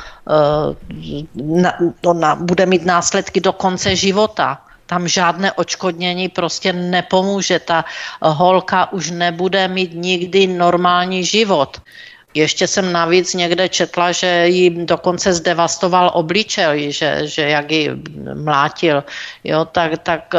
to 2.00 2.12
na, 2.12 2.34
bude 2.34 2.66
mít 2.66 2.84
následky 2.84 3.40
do 3.40 3.52
konce 3.52 3.96
života. 3.96 4.58
Tam 4.92 5.08
žádné 5.08 5.52
očkodnění 5.52 6.28
prostě 6.28 6.72
nepomůže. 6.72 7.58
Ta 7.58 7.84
holka 8.22 8.92
už 8.92 9.10
nebude 9.10 9.68
mít 9.68 9.90
nikdy 9.94 10.46
normální 10.46 11.24
život. 11.24 11.80
Ještě 12.34 12.66
jsem 12.66 12.92
navíc 12.92 13.34
někde 13.34 13.68
četla, 13.68 14.12
že 14.12 14.44
jí 14.48 14.84
dokonce 14.84 15.32
zdevastoval 15.32 16.10
obličej, 16.14 16.92
že, 16.92 17.20
že 17.24 17.42
jak 17.42 17.70
ji 17.70 17.90
mlátil. 18.34 19.04
Jo, 19.44 19.64
tak, 19.64 19.92
tak 20.02 20.34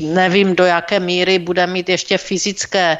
nevím, 0.00 0.54
do 0.54 0.64
jaké 0.64 1.00
míry 1.00 1.38
bude 1.38 1.66
mít 1.66 1.88
ještě 1.88 2.18
fyzické 2.18 2.98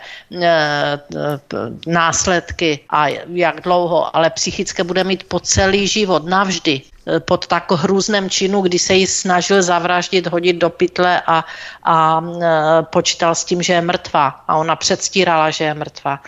následky 1.86 2.80
a 2.90 3.08
jak 3.30 3.60
dlouho, 3.60 4.16
ale 4.16 4.30
psychické 4.30 4.84
bude 4.84 5.04
mít 5.04 5.24
po 5.24 5.40
celý 5.40 5.86
život, 5.86 6.26
navždy. 6.26 6.82
Eh, 7.06 7.20
pod 7.20 7.46
tak 7.46 7.72
hrůzném 7.72 8.30
činu, 8.30 8.60
kdy 8.60 8.78
se 8.78 8.94
jí 8.94 9.06
snažil 9.06 9.62
zavraždit, 9.62 10.26
hodit 10.26 10.52
do 10.52 10.70
pytle 10.70 11.22
a, 11.26 11.44
a 11.82 12.22
e, 12.22 12.82
počítal 12.82 13.34
s 13.34 13.44
tím, 13.44 13.62
že 13.62 13.72
je 13.72 13.80
mrtvá. 13.80 14.44
A 14.48 14.56
ona 14.56 14.76
předstírala, 14.76 15.50
že 15.50 15.64
je 15.64 15.74
mrtvá. 15.74 16.22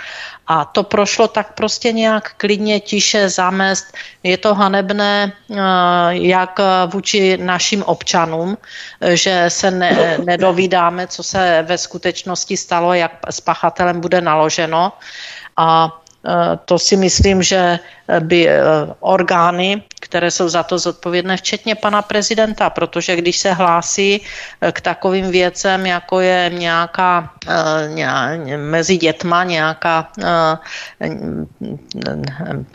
A 0.47 0.64
to 0.64 0.83
prošlo 0.83 1.29
tak 1.29 1.55
prostě 1.55 1.93
nějak 1.93 2.35
klidně, 2.35 2.81
tiše, 2.81 3.29
zamest. 3.29 3.87
Je 4.22 4.39
to 4.39 4.55
hanebné 4.55 5.33
e, 5.33 5.57
jak 6.11 6.61
vůči 6.87 7.37
našim 7.37 7.83
občanům, 7.83 8.59
že 9.14 9.45
se 9.49 9.70
ne, 9.70 10.18
nedovídáme, 10.25 11.07
co 11.07 11.22
se 11.22 11.64
ve 11.68 11.79
skutečnosti 11.79 12.57
stalo, 12.57 12.95
jak 12.95 13.12
s 13.31 13.41
pachatelem 13.41 14.01
bude 14.01 14.20
naloženo. 14.20 14.93
A 15.57 15.87
Eh, 15.87 16.04
to 16.64 16.79
si 16.79 16.97
myslím, 16.97 17.43
že 17.43 17.79
by 18.20 18.49
eh, 18.49 18.62
orgány, 19.01 19.83
které 20.01 20.31
jsou 20.31 20.49
za 20.49 20.62
to 20.62 20.79
zodpovědné, 20.79 21.37
včetně 21.37 21.75
pana 21.75 22.03
prezidenta, 22.03 22.70
protože 22.70 23.16
když 23.16 23.37
se 23.39 23.53
hlásí 23.53 24.20
eh, 24.61 24.72
k 24.72 24.81
takovým 24.81 25.31
věcem, 25.31 25.87
jako 25.87 26.20
je 26.20 26.51
nějaká 26.55 27.33
mezi 28.57 28.97
dětma 28.97 29.45
nějaká 29.45 30.09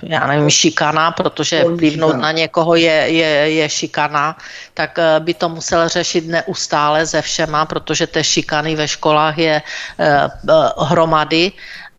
já 0.03 0.27
nevím, 0.27 0.49
šikana, 0.49 1.11
protože 1.11 1.63
vlivnout 1.63 2.15
na 2.15 2.31
někoho 2.31 2.75
je, 2.75 2.97
je, 3.13 3.31
je 3.53 3.69
šikana, 3.69 4.37
tak 4.73 4.99
by 5.19 5.33
to 5.33 5.49
musel 5.49 5.89
řešit 5.89 6.27
neustále 6.27 7.05
ze 7.05 7.21
všema, 7.21 7.65
protože 7.65 8.07
té 8.07 8.23
šikany 8.23 8.75
ve 8.75 8.87
školách 8.87 9.37
je 9.37 9.61
hromady 10.77 11.51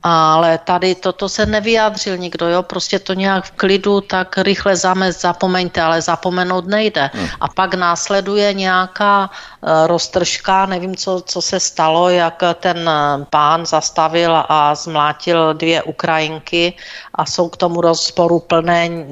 ale 0.03 0.59
tady 0.59 0.95
toto 0.95 1.29
se 1.29 1.47
nevyjádřil 1.47 2.17
nikdo, 2.17 2.49
jo, 2.49 2.63
prostě 2.63 2.99
to 2.99 3.13
nějak 3.13 3.45
v 3.45 3.51
klidu, 3.51 4.01
tak 4.01 4.39
rychle 4.39 4.77
zamest, 4.77 5.21
zapomeňte, 5.21 5.83
ale 5.83 6.03
zapomenout 6.03 6.67
nejde. 6.67 7.11
Hmm. 7.15 7.29
A 7.41 7.49
pak 7.49 7.75
následuje 7.75 8.55
nějaká 8.55 9.31
uh, 9.61 9.87
roztržka, 9.87 10.67
nevím, 10.67 10.97
co, 10.97 11.23
co 11.27 11.43
se 11.43 11.61
stalo, 11.61 12.09
jak 12.09 12.43
ten 12.61 12.89
eh, 12.89 13.27
pán 13.31 13.67
zastavil 13.67 14.45
a 14.49 14.75
zmlátil 14.75 15.55
dvě 15.55 15.83
Ukrajinky 15.83 16.75
a 17.21 17.27
jsou 17.27 17.49
k 17.49 17.57
tomu 17.57 17.81
rozporu 17.81 18.41
plné 18.41 18.89
uh, 18.89 19.05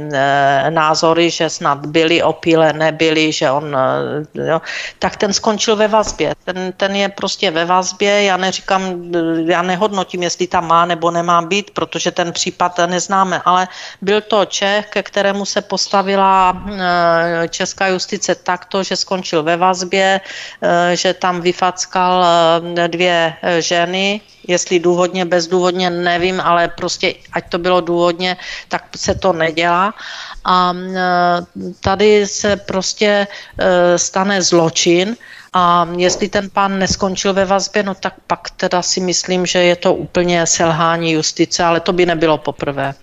názory, 0.71 1.31
že 1.31 1.51
snad 1.51 1.87
byli 1.87 2.23
opíle, 2.23 2.73
nebyli, 2.73 3.33
že 3.33 3.51
on, 3.51 3.77
uh, 3.77 4.47
jo, 4.47 4.61
tak 4.99 5.17
ten 5.17 5.33
skončil 5.33 5.77
ve 5.77 5.89
vazbě. 5.89 6.33
Ten, 6.45 6.73
ten 6.77 6.97
je 6.97 7.09
prostě 7.09 7.51
ve 7.51 7.65
vazbě, 7.65 8.23
já 8.23 8.37
neříkám, 8.37 9.13
já 9.47 9.63
nehodnotím, 9.63 10.23
jestli 10.23 10.47
tam 10.47 10.67
má 10.67 10.87
nebo 10.87 11.11
nemá 11.11 11.43
být, 11.43 11.71
protože 11.71 12.11
ten 12.11 12.33
případ 12.33 12.79
neznáme, 12.87 13.43
ale 13.45 13.69
byl 14.01 14.21
to 14.21 14.45
Čech, 14.45 14.87
ke 14.87 15.03
kterému 15.03 15.45
se 15.45 15.61
postavila 15.61 16.57
eh, 16.57 17.49
česká 17.49 17.89
justice 17.89 18.35
takto, 18.35 18.83
že 18.83 18.97
skončil 18.97 19.43
ve 19.43 19.57
vazbě, 19.57 20.21
eh, 20.63 20.97
že 20.97 21.15
tam 21.15 21.41
vyfackal 21.41 22.25
eh, 22.25 22.89
dvě 22.89 23.35
ženy, 23.59 24.21
jestli 24.49 24.81
důvodně, 24.81 25.25
bezdůvodně, 25.25 25.91
nevím, 25.91 26.41
ale 26.41 26.69
prostě 26.69 27.15
ať 27.33 27.45
to 27.49 27.59
bylo 27.59 27.81
důvodně, 27.81 27.98
tak 28.69 28.85
se 28.97 29.15
to 29.15 29.33
nedělá. 29.33 29.95
A 30.45 30.73
tady 31.81 32.27
se 32.27 32.57
prostě 32.57 33.27
stane 33.97 34.43
zločin, 34.43 35.17
a 35.53 35.89
jestli 35.97 36.29
ten 36.29 36.51
pán 36.51 36.79
neskončil 36.79 37.35
ve 37.35 37.45
vazbě, 37.45 37.83
no 37.83 37.95
tak 37.95 38.15
pak 38.27 38.51
teda 38.51 38.83
si 38.83 39.01
myslím, 39.01 39.47
že 39.47 39.59
je 39.59 39.77
to 39.77 39.95
úplně 39.95 40.47
selhání 40.47 41.13
justice, 41.13 41.65
ale 41.65 41.81
to 41.81 41.93
by 41.93 42.07
nebylo 42.07 42.39
poprvé. 42.39 42.95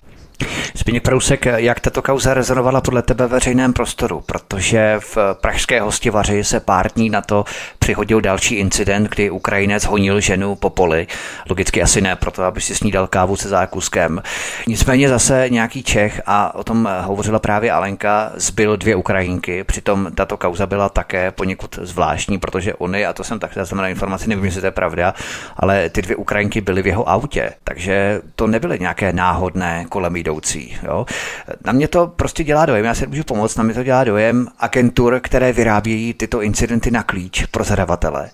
Zbigněk 0.74 1.02
Prousek, 1.02 1.46
jak 1.46 1.80
tato 1.80 2.02
kauza 2.02 2.34
rezonovala 2.34 2.80
podle 2.80 3.02
tebe 3.02 3.26
veřejném 3.26 3.72
prostoru? 3.72 4.22
Protože 4.26 4.96
v 4.98 5.18
pražské 5.40 5.80
hostivaři 5.80 6.44
se 6.44 6.60
pár 6.60 6.92
dní 6.92 7.10
na 7.10 7.20
to 7.20 7.44
přihodil 7.78 8.20
další 8.20 8.54
incident, 8.54 9.08
kdy 9.08 9.30
Ukrajinec 9.30 9.84
honil 9.84 10.20
ženu 10.20 10.54
po 10.54 10.70
poli. 10.70 11.06
Logicky 11.50 11.82
asi 11.82 12.00
ne 12.00 12.16
proto, 12.16 12.42
aby 12.42 12.60
si 12.60 12.74
snídal 12.74 13.06
kávu 13.06 13.36
se 13.36 13.48
zákuskem. 13.48 14.22
Nicméně 14.66 15.08
zase 15.08 15.46
nějaký 15.48 15.82
Čech, 15.82 16.22
a 16.26 16.54
o 16.54 16.64
tom 16.64 16.88
hovořila 17.00 17.38
právě 17.38 17.72
Alenka, 17.72 18.32
zbyl 18.34 18.76
dvě 18.76 18.96
Ukrajinky. 18.96 19.64
Přitom 19.64 20.08
tato 20.14 20.36
kauza 20.36 20.66
byla 20.66 20.88
také 20.88 21.30
poněkud 21.30 21.78
zvláštní, 21.82 22.38
protože 22.38 22.74
oni, 22.74 23.06
a 23.06 23.12
to 23.12 23.24
jsem 23.24 23.38
tak 23.38 23.54
zaznamenal 23.54 23.90
informaci, 23.90 24.28
nevím, 24.28 24.44
jestli 24.44 24.60
to 24.60 24.66
je 24.66 24.70
pravda, 24.70 25.14
ale 25.56 25.88
ty 25.90 26.02
dvě 26.02 26.16
Ukrajinky 26.16 26.60
byly 26.60 26.82
v 26.82 26.86
jeho 26.86 27.08
autě. 27.08 27.52
Takže 27.64 28.20
to 28.34 28.46
nebyly 28.46 28.78
nějaké 28.78 29.12
náhodné 29.12 29.86
kolem 29.88 30.16
jdoucí. 30.26 30.76
Jo? 30.82 31.06
Na 31.66 31.72
mě 31.72 31.88
to 31.88 32.12
prostě 32.16 32.44
dělá 32.44 32.66
dojem, 32.66 32.84
já 32.84 32.94
se 32.94 33.06
můžu 33.06 33.24
pomoct, 33.24 33.56
na 33.56 33.64
mě 33.64 33.74
to 33.74 33.82
dělá 33.82 34.04
dojem 34.04 34.46
agentur, 34.58 35.20
které 35.22 35.52
vyrábějí 35.52 36.14
tyto 36.14 36.42
incidenty 36.42 36.90
na 36.90 37.02
klíč 37.02 37.46
pro 37.46 37.64
zadavatele, 37.64 38.30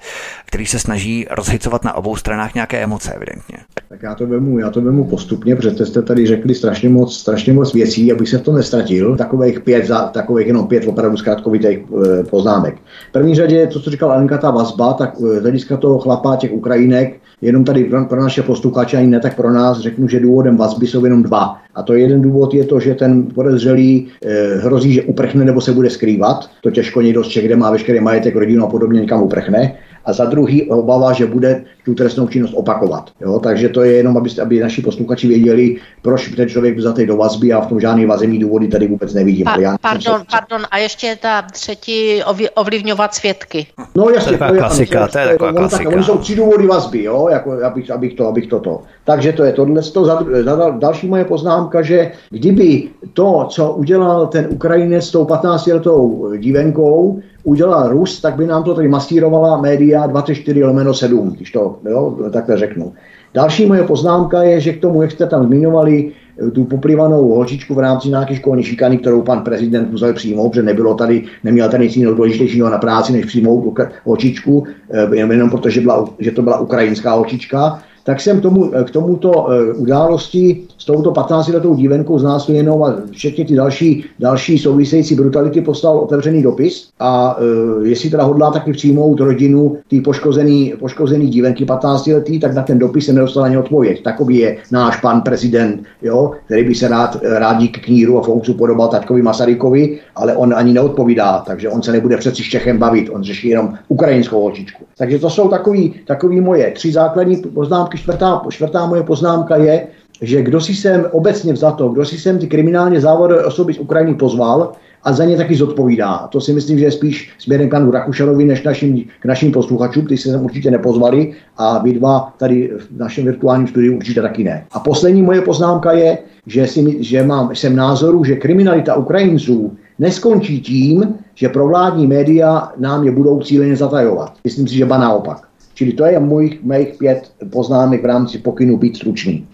který 0.47 0.67
se 0.67 0.79
snaží 0.79 1.27
rozhicovat 1.31 1.85
na 1.85 1.95
obou 1.95 2.17
stranách 2.17 2.55
nějaké 2.55 2.83
emoce, 2.83 3.13
evidentně. 3.13 3.59
Tak 3.89 4.03
já 4.03 4.15
to 4.15 4.27
vemu, 4.27 4.59
já 4.59 4.71
to 4.71 4.81
vemu 4.81 5.05
postupně, 5.05 5.57
protože 5.57 5.87
jste 5.87 6.03
tady 6.03 6.27
řekli 6.27 6.55
strašně 6.55 6.89
moc, 6.89 7.17
strašně 7.17 7.53
moc 7.53 7.75
věcí, 7.75 8.13
abych 8.13 8.29
se 8.29 8.39
v 8.39 8.43
to 8.43 8.53
nestratil. 8.53 9.17
Takových 9.17 9.61
pět, 9.61 9.91
takových 10.13 10.47
jenom 10.47 10.67
pět 10.67 10.87
opravdu 10.87 11.17
zkrátkovitých 11.17 11.79
eh, 11.79 12.25
poznámek. 12.25 12.75
V 13.09 13.13
první 13.13 13.35
řadě 13.35 13.67
to, 13.67 13.81
co 13.81 13.91
říkal 13.91 14.13
Alenka, 14.13 14.39
ta 14.39 14.51
vazba, 14.51 14.93
tak 14.93 15.15
eh, 15.19 15.39
z 15.39 15.43
hlediska 15.43 15.77
toho 15.77 15.99
chlapa, 15.99 16.37
těch 16.37 16.53
Ukrajinek, 16.53 17.21
jenom 17.43 17.65
tady 17.65 17.85
pro, 17.85 18.05
pro 18.05 18.23
naše 18.23 18.43
posluchače, 18.43 18.97
ani 18.97 19.07
ne 19.07 19.21
tak 19.21 19.37
pro 19.37 19.53
nás, 19.53 19.79
řeknu, 19.79 20.09
že 20.09 20.21
důvodem 20.21 20.57
vazby 20.57 20.87
jsou 20.87 21.05
jenom 21.05 21.23
dva. 21.23 21.57
A 21.75 21.82
to 21.83 21.95
jeden 21.95 22.23
důvod 22.23 22.55
je 22.55 22.65
to, 22.65 22.81
že 22.81 22.95
ten 22.95 23.27
podezřelý 23.27 24.09
eh, 24.25 24.57
hrozí, 24.57 24.93
že 24.93 25.03
uprchne 25.03 25.45
nebo 25.45 25.61
se 25.61 25.73
bude 25.73 25.91
skrývat. 25.91 26.51
To 26.61 26.71
těžko 26.71 27.03
někdo 27.03 27.25
z 27.25 27.29
Čech, 27.29 27.45
kde 27.45 27.57
má 27.57 27.71
veškerý 27.71 28.01
majetek, 28.01 28.37
rodinu 28.37 28.65
a 28.65 28.71
podobně, 28.71 29.01
někam 29.01 29.23
uprchne 29.23 29.75
a 30.05 30.13
za 30.13 30.25
druhý 30.25 30.71
obava, 30.71 31.13
že 31.13 31.27
bude 31.27 31.65
tu 31.85 31.95
trestnou 31.95 32.29
činnost 32.29 32.55
opakovat. 32.55 33.11
Jo? 33.21 33.39
Takže 33.39 33.69
to 33.69 33.83
je 33.83 33.93
jenom, 33.93 34.17
aby, 34.17 34.31
aby 34.43 34.61
naši 34.61 34.83
posluchači 34.83 35.29
věděli, 35.29 35.77
proč 36.03 36.29
ten 36.29 36.49
člověk 36.49 36.75
byl 36.75 36.83
zatý 36.83 37.07
do 37.07 37.17
vazby 37.17 37.53
a 37.53 37.61
v 37.61 37.67
tom 37.67 37.81
žádný 37.81 38.07
vazemní 38.07 38.39
důvody 38.39 38.69
tady 38.69 38.87
vůbec 38.87 39.15
nevidím. 39.15 39.45
Pa, 39.45 39.61
já 39.61 39.77
pardon, 39.79 40.21
se... 40.21 40.27
pardon, 40.31 40.67
a 40.71 40.79
ještě 40.79 41.19
ta 41.23 41.43
třetí 41.43 42.23
ovlivňovat 42.55 43.15
svědky. 43.15 43.67
No 43.95 44.09
jasně, 44.09 44.29
to 44.29 44.35
je 44.35 44.39
taková 44.39 44.59
klasika, 44.59 45.09
to 45.09 45.19
je 45.19 45.27
taková 45.27 45.53
klasika. 45.53 45.85
Tak, 45.85 45.93
oni 45.93 46.05
jsou 46.05 46.19
tři 46.19 46.37
důvody 46.37 46.67
vazby, 46.67 47.03
jo? 47.03 47.29
Jako, 47.29 47.53
abych, 47.65 47.91
abych, 47.91 48.15
to, 48.15 48.27
abych 48.27 48.47
toto. 48.47 48.83
Takže 49.05 49.33
to 49.33 49.45
je 49.45 49.53
tohle. 49.53 49.83
To 49.83 50.05
za, 50.05 50.25
za, 50.45 50.71
další 50.71 51.07
moje 51.09 51.25
poznámka, 51.25 51.83
že 51.83 52.13
kdyby 52.31 52.89
to, 53.13 53.47
co 53.51 53.73
udělal 53.73 54.27
ten 54.27 54.49
Ukrajinec 54.51 55.05
s 55.05 55.11
tou 55.11 55.25
15-letou 55.25 56.33
dívenkou, 56.39 57.21
udělal 57.45 57.89
Rus, 57.89 58.21
tak 58.21 58.35
by 58.35 58.47
nám 58.47 58.63
to 58.63 58.75
tady 58.75 58.89
masírovala 58.89 59.61
média 59.61 60.07
24 60.07 60.65
lomeno 60.65 60.95
7, 60.95 61.31
když 61.31 61.51
to 61.51 61.77
jo, 61.91 62.17
takhle 62.33 62.59
řeknu. 62.59 62.93
Další 63.35 63.67
moje 63.67 63.83
poznámka 63.83 64.43
je, 64.43 64.61
že 64.61 64.73
k 64.73 64.81
tomu, 64.81 65.03
jak 65.03 65.11
jste 65.11 65.27
tam 65.27 65.47
zmiňovali, 65.47 66.13
eh, 66.47 66.51
tu 66.51 66.65
poplivanou 66.65 67.29
holčičku 67.29 67.75
v 67.75 67.79
rámci 67.79 68.09
nějaké 68.09 68.37
školní 68.37 68.63
šikany, 68.63 68.99
kterou 68.99 69.23
pan 69.23 69.41
prezident 69.41 69.91
musel 69.91 70.13
přijmout, 70.13 70.49
protože 70.49 70.63
nebylo 70.63 70.95
tady, 70.95 71.25
neměl 71.45 71.69
tady 71.69 71.85
nic 71.85 71.97
jiného 71.97 72.15
důležitějšího 72.15 72.71
na 72.71 72.79
práci, 72.79 73.13
než 73.13 73.25
přijmout 73.25 73.79
holčičku, 74.05 74.65
eh, 74.91 75.17
jenom 75.17 75.51
protože 75.51 75.81
byla, 75.81 76.09
že 76.19 76.31
to 76.31 76.43
byla 76.43 76.61
ukrajinská 76.61 77.13
holčička, 77.13 77.83
tak 78.05 78.21
jsem 78.21 78.41
tomu, 78.41 78.71
k 78.85 78.91
tomuto 78.91 79.51
eh, 79.51 79.73
události 79.73 80.65
s 80.83 80.85
touto 80.85 81.11
15-letou 81.11 81.75
dívenkou 81.75 82.19
jenom 82.49 82.83
a 82.83 82.95
všechny 83.11 83.45
ty 83.45 83.55
další, 83.55 84.05
další 84.21 84.59
související 84.59 85.15
brutality 85.15 85.61
poslal 85.61 85.99
otevřený 85.99 86.43
dopis 86.43 86.89
a 87.01 87.39
e, 87.83 87.89
jestli 87.89 88.11
teda 88.11 88.25
hodlá 88.25 88.51
taky 88.51 88.73
přijmout 88.73 89.21
rodinu 89.21 89.77
té 89.91 90.01
poškozený, 90.01 90.75
poškozený 90.81 91.29
dívenky 91.29 91.65
15 91.65 92.07
letý, 92.07 92.41
tak 92.41 92.55
na 92.55 92.63
ten 92.63 92.79
dopis 92.79 93.07
se 93.07 93.13
nedostal 93.13 93.45
ani 93.45 93.57
odpověď. 93.57 94.03
Takový 94.03 94.39
je 94.39 94.57
náš 94.71 95.01
pan 95.01 95.21
prezident, 95.21 95.83
jo, 96.03 96.33
který 96.45 96.65
by 96.65 96.75
se 96.75 96.89
rád, 96.89 97.19
rád 97.23 97.59
díky 97.59 97.81
kníru 97.81 98.19
a 98.19 98.23
Foucu 98.23 98.55
podobal 98.55 98.89
taťkovi 98.89 99.23
Masarykovi, 99.23 99.99
ale 100.17 100.37
on 100.37 100.55
ani 100.55 100.73
neodpovídá, 100.73 101.43
takže 101.47 101.69
on 101.69 101.83
se 101.83 101.93
nebude 101.93 102.17
přeci 102.17 102.43
s 102.43 102.47
Čechem 102.47 102.79
bavit, 102.79 103.11
on 103.13 103.23
řeší 103.23 103.49
jenom 103.49 103.75
ukrajinskou 103.89 104.41
holčičku. 104.41 104.85
Takže 104.99 105.19
to 105.19 105.31
jsou 105.31 105.49
takový, 105.49 105.95
takový 106.07 106.41
moje 106.41 106.71
tři 106.71 106.93
základní 106.93 107.37
poznámky. 107.37 107.92
Čtvrtá, 107.97 108.43
čtvrtá 108.49 108.87
moje 108.87 109.03
poznámka 109.03 109.57
je, 109.57 109.87
že 110.23 110.43
kdo 110.43 110.61
si 110.61 110.75
sem 110.75 111.07
obecně 111.11 111.53
vzato, 111.53 111.89
kdo 111.89 112.05
si 112.05 112.19
sem 112.19 112.39
ty 112.39 112.47
kriminálně 112.47 113.01
závodové 113.01 113.45
osoby 113.45 113.75
z 113.75 113.79
Ukrajiny 113.79 114.15
pozval, 114.15 114.73
a 115.05 115.13
za 115.13 115.25
ně 115.25 115.37
taky 115.37 115.55
zodpovídá. 115.55 116.29
To 116.33 116.41
si 116.41 116.53
myslím, 116.53 116.79
že 116.79 116.85
je 116.85 116.91
spíš 116.91 117.33
směrem 117.39 117.69
panu 117.69 117.91
Rakušanovi, 117.91 118.45
než 118.45 118.63
našim, 118.63 119.05
k 119.21 119.25
našim 119.25 119.53
posluchačům, 119.53 120.05
kteří 120.05 120.23
se 120.23 120.31
sem 120.31 120.45
určitě 120.45 120.71
nepozvali 120.71 121.33
a 121.57 121.83
vy 121.83 121.93
dva 121.93 122.35
tady 122.37 122.71
v 122.79 122.99
našem 122.99 123.25
virtuálním 123.25 123.69
studiu 123.69 123.97
určitě 123.97 124.23
taky 124.23 124.45
ne. 124.45 124.65
A 124.73 124.81
poslední 124.81 125.23
moje 125.23 125.41
poznámka 125.41 125.93
je, 125.93 126.19
že, 126.47 126.67
si, 126.67 127.05
že 127.05 127.23
mám, 127.23 127.55
jsem 127.55 127.77
názoru, 127.77 128.25
že 128.25 128.37
kriminalita 128.37 128.95
Ukrajinců 128.95 129.77
neskončí 129.99 130.61
tím, 130.61 131.15
že 131.35 131.49
provládní 131.49 132.07
média 132.07 132.73
nám 132.79 133.05
je 133.05 133.13
budou 133.13 133.41
cíleně 133.41 133.77
zatajovat. 133.77 134.33
Myslím 134.45 134.69
si, 134.69 134.75
že 134.75 134.87
ba 134.87 134.99
naopak. 134.99 135.52
Čili 135.75 135.93
to 135.93 136.05
je 136.05 136.21
můj, 136.21 136.59
mých 136.63 136.89
pět 136.99 137.33
poznámek 137.53 138.03
v 138.03 138.07
rámci 138.07 138.39
pokynu 138.39 138.77
být 138.77 138.97
stručný. 138.97 139.47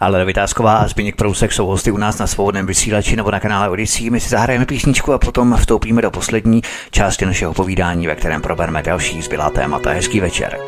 Ale 0.00 0.24
Vytázková 0.24 0.76
a 0.76 0.88
Zbigněk 0.88 1.16
Prousek 1.16 1.52
jsou 1.52 1.66
hosty 1.66 1.90
u 1.90 1.96
nás 1.96 2.18
na 2.18 2.26
svobodném 2.26 2.66
vysílači 2.66 3.16
nebo 3.16 3.30
na 3.30 3.40
kanále 3.40 3.68
Odisí. 3.68 4.10
My 4.10 4.20
si 4.20 4.28
zahrajeme 4.28 4.66
písničku 4.66 5.12
a 5.12 5.18
potom 5.18 5.56
vstoupíme 5.58 6.02
do 6.02 6.10
poslední 6.10 6.62
části 6.90 7.26
našeho 7.26 7.54
povídání, 7.54 8.06
ve 8.06 8.14
kterém 8.14 8.42
probereme 8.42 8.82
další 8.82 9.22
zbylá 9.22 9.50
témata. 9.50 9.90
Hezký 9.90 10.20
večer. 10.20 10.58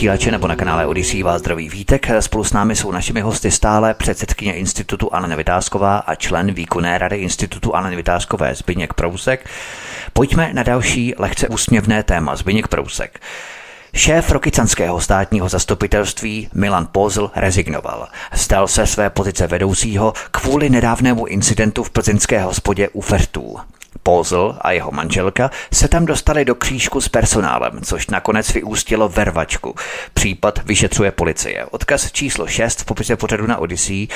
Vysílače 0.00 0.30
nebo 0.30 0.46
na 0.46 0.56
kanále 0.56 0.86
Odisí 0.86 1.22
vás 1.22 1.40
zdraví 1.40 1.68
Vítek. 1.68 2.06
Spolu 2.20 2.44
s 2.44 2.52
námi 2.52 2.76
jsou 2.76 2.92
našimi 2.92 3.20
hosty 3.20 3.50
stále 3.50 3.94
předsedkyně 3.94 4.54
Institutu 4.54 5.14
Alena 5.14 5.36
Vytázková 5.36 5.98
a 5.98 6.14
člen 6.14 6.54
výkonné 6.54 6.98
rady 6.98 7.16
Institutu 7.16 7.76
Alena 7.76 7.96
Vytázkové 7.96 8.54
Zbyněk 8.54 8.94
Prousek. 8.94 9.48
Pojďme 10.12 10.50
na 10.52 10.62
další 10.62 11.14
lehce 11.18 11.48
úsměvné 11.48 12.02
téma. 12.02 12.36
Zbyněk 12.36 12.68
Prousek. 12.68 13.20
Šéf 13.94 14.30
rokycanského 14.30 15.00
státního 15.00 15.48
zastupitelství 15.48 16.48
Milan 16.54 16.88
Pozl 16.92 17.30
rezignoval. 17.36 18.08
Stal 18.34 18.68
se 18.68 18.86
své 18.86 19.10
pozice 19.10 19.46
vedoucího 19.46 20.12
kvůli 20.30 20.70
nedávnému 20.70 21.26
incidentu 21.26 21.82
v 21.82 21.90
plzeňské 21.90 22.42
hospodě 22.42 22.88
u 22.88 23.00
Fertů. 23.00 23.56
Pozl 24.02 24.56
a 24.60 24.72
jeho 24.72 24.90
manželka 24.92 25.50
se 25.72 25.88
tam 25.88 26.06
dostali 26.06 26.44
do 26.44 26.54
křížku 26.54 27.00
s 27.00 27.08
personálem, 27.08 27.80
což 27.82 28.06
nakonec 28.06 28.52
vyústilo 28.52 29.08
vervačku. 29.08 29.74
Případ 30.14 30.58
vyšetřuje 30.66 31.10
policie. 31.10 31.66
Odkaz 31.70 32.12
číslo 32.12 32.46
6 32.46 32.80
v 32.80 32.84
popise 32.84 33.16
pořadu 33.16 33.46
na 33.46 33.58
Odyssey. 33.58 34.08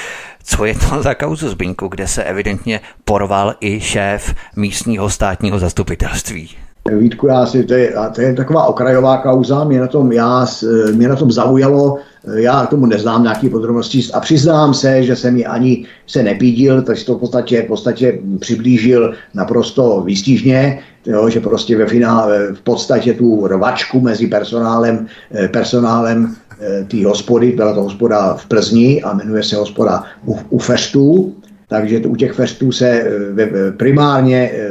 Co 0.45 0.65
je 0.65 0.75
to 0.75 1.03
za 1.03 1.15
kauzu 1.15 1.49
Zbyňku, 1.49 1.89
kde 1.89 2.07
se 2.07 2.25
evidentně 2.25 2.81
porval 3.05 3.55
i 3.61 3.81
šéf 3.81 4.35
místního 4.57 5.11
státního 5.11 5.59
zastupitelství? 5.59 6.51
Vítku, 6.99 7.27
já 7.27 7.47
si, 7.47 7.65
to, 7.65 7.75
je, 7.75 7.95
to 8.15 8.21
je 8.21 8.35
taková 8.35 8.67
okrajová 8.67 9.17
kauza, 9.17 9.65
mě 9.65 9.81
na 9.81 9.87
tom, 9.87 10.13
já, 10.13 10.47
mě 10.93 11.09
na 11.09 11.17
tom 11.17 11.33
zaujalo, 11.33 11.99
já 12.35 12.67
k 12.67 12.71
tomu 12.71 12.87
neznám 12.87 13.23
nějaký 13.23 13.49
podrobnosti 13.49 14.03
a 14.15 14.21
přiznám 14.21 14.75
se, 14.75 15.03
že 15.03 15.17
jsem 15.17 15.37
ji 15.37 15.47
ani 15.47 15.87
se 16.07 16.23
nepídil, 16.23 16.83
takže 16.83 17.05
to 17.05 17.15
v 17.15 17.21
podstatě, 17.21 17.63
v 17.63 17.67
podstatě 17.67 18.19
přiblížil 18.41 19.15
naprosto 19.35 20.01
výstižně, 20.01 20.83
jo, 21.07 21.29
že 21.29 21.41
prostě 21.41 21.77
ve 21.77 21.87
finále 21.87 22.53
v 22.53 22.61
podstatě 22.61 23.15
tu 23.15 23.47
rovačku 23.47 24.01
mezi 24.01 24.27
personálem, 24.27 25.07
eh, 25.35 25.49
personálem 25.49 26.35
eh, 26.61 26.85
té 26.85 27.07
hospody, 27.07 27.53
byla 27.53 27.75
to 27.75 27.83
hospoda 27.83 28.35
v 28.35 28.47
Plzni 28.47 29.03
a 29.03 29.15
jmenuje 29.15 29.43
se 29.43 29.57
hospoda 29.57 30.05
u, 30.27 30.39
u 30.49 30.59
Festů, 30.59 31.35
takže 31.69 32.01
u 32.01 32.17
těch 32.17 32.33
festů 32.33 32.73
se 32.73 32.89
eh, 32.89 33.73
primárně 33.77 34.51
eh, 34.53 34.69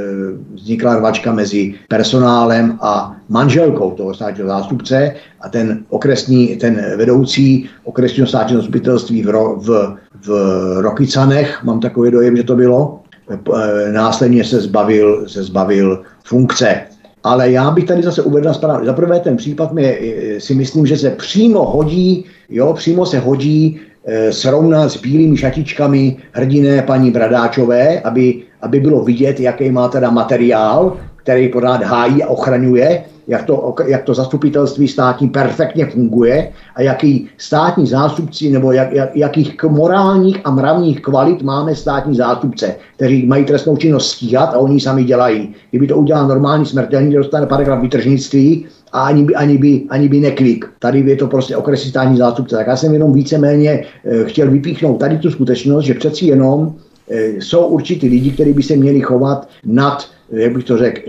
vznikla 0.53 0.95
rvačka 0.95 1.31
mezi 1.31 1.73
personálem 1.89 2.77
a 2.81 3.15
manželkou 3.29 3.91
toho 3.91 4.13
státního 4.13 4.47
zástupce 4.47 5.15
a 5.41 5.49
ten 5.49 5.83
okresní, 5.89 6.55
ten 6.55 6.85
vedoucí 6.97 7.69
okresního 7.83 8.27
státního 8.27 8.61
zastupitelství 8.61 9.23
v, 9.23 9.31
v, 9.57 9.97
v 10.25 10.29
Rokycanech, 10.81 11.63
mám 11.63 11.79
takový 11.79 12.11
dojem, 12.11 12.37
že 12.37 12.43
to 12.43 12.55
bylo, 12.55 12.99
eh, 13.29 13.91
následně 13.91 14.43
se 14.43 14.61
zbavil, 14.61 15.23
se 15.27 15.43
zbavil 15.43 16.03
funkce. 16.23 16.81
Ale 17.23 17.51
já 17.51 17.71
bych 17.71 17.85
tady 17.85 18.03
zase 18.03 18.21
uvedl 18.21 18.53
správně. 18.53 18.85
Za 18.85 18.93
prvé 18.93 19.19
ten 19.19 19.37
případ 19.37 19.73
mi 19.73 20.13
si 20.37 20.55
myslím, 20.55 20.85
že 20.85 20.97
se 20.97 21.09
přímo 21.09 21.63
hodí, 21.71 22.25
jo, 22.49 22.73
přímo 22.73 23.05
se 23.05 23.19
hodí 23.19 23.79
srovnat 24.29 24.89
s 24.89 24.97
bílými 24.97 25.37
šatičkami 25.37 26.17
hrdiné 26.31 26.81
paní 26.81 27.11
Bradáčové, 27.11 27.99
aby, 27.99 28.43
aby 28.61 28.79
bylo 28.79 29.03
vidět, 29.03 29.39
jaký 29.39 29.71
má 29.71 29.87
teda 29.87 30.09
materiál, 30.09 30.97
který 31.15 31.49
pořád 31.49 31.83
hájí 31.83 32.23
a 32.23 32.27
ochraňuje, 32.27 33.03
jak 33.27 33.43
to, 33.43 33.75
jak 33.87 34.03
to 34.03 34.13
zastupitelství 34.13 34.87
státní 34.87 35.29
perfektně 35.29 35.85
funguje 35.85 36.51
a 36.75 36.81
jaký 36.81 37.29
státní 37.37 37.87
zástupci 37.87 38.51
nebo 38.51 38.71
jak, 38.71 38.93
jak, 38.93 39.15
jakých 39.15 39.63
morálních 39.63 40.41
a 40.43 40.51
mravních 40.51 41.01
kvalit 41.01 41.41
máme 41.41 41.75
státní 41.75 42.15
zástupce, 42.15 42.75
kteří 42.95 43.25
mají 43.25 43.45
trestnou 43.45 43.77
činnost 43.77 44.11
stíhat 44.11 44.53
a 44.53 44.57
oni 44.57 44.79
sami 44.79 45.03
dělají. 45.03 45.55
Kdyby 45.69 45.87
to 45.87 45.97
udělal 45.97 46.27
normální 46.27 46.65
smrtelník, 46.65 47.15
dostane 47.15 47.45
paragraf 47.45 47.81
vytržnictví 47.81 48.65
a 48.93 49.01
ani 49.01 49.23
by, 49.23 49.35
ani 49.35 49.57
by, 49.57 49.83
ani 49.89 50.09
by 50.09 50.19
neklik. 50.19 50.65
Tady 50.79 50.99
je 50.99 51.15
to 51.15 51.27
prostě 51.27 51.57
okresní 51.57 51.89
státní 51.89 52.17
zástupce. 52.17 52.55
Tak 52.55 52.67
já 52.67 52.75
jsem 52.75 52.93
jenom 52.93 53.13
víceméně 53.13 53.69
e, 53.71 53.85
chtěl 54.23 54.51
vypíchnout 54.51 54.99
tady 54.99 55.17
tu 55.17 55.31
skutečnost, 55.31 55.85
že 55.85 55.93
přeci 55.93 56.25
jenom 56.25 56.75
e, 57.09 57.27
jsou 57.27 57.65
určitý 57.65 58.09
lidi, 58.09 58.31
kteří 58.31 58.53
by 58.53 58.63
se 58.63 58.75
měli 58.75 59.01
chovat 59.01 59.47
nad 59.65 60.07
jak 60.31 60.53
bych 60.53 60.63
to 60.63 60.77
řekl, 60.77 61.01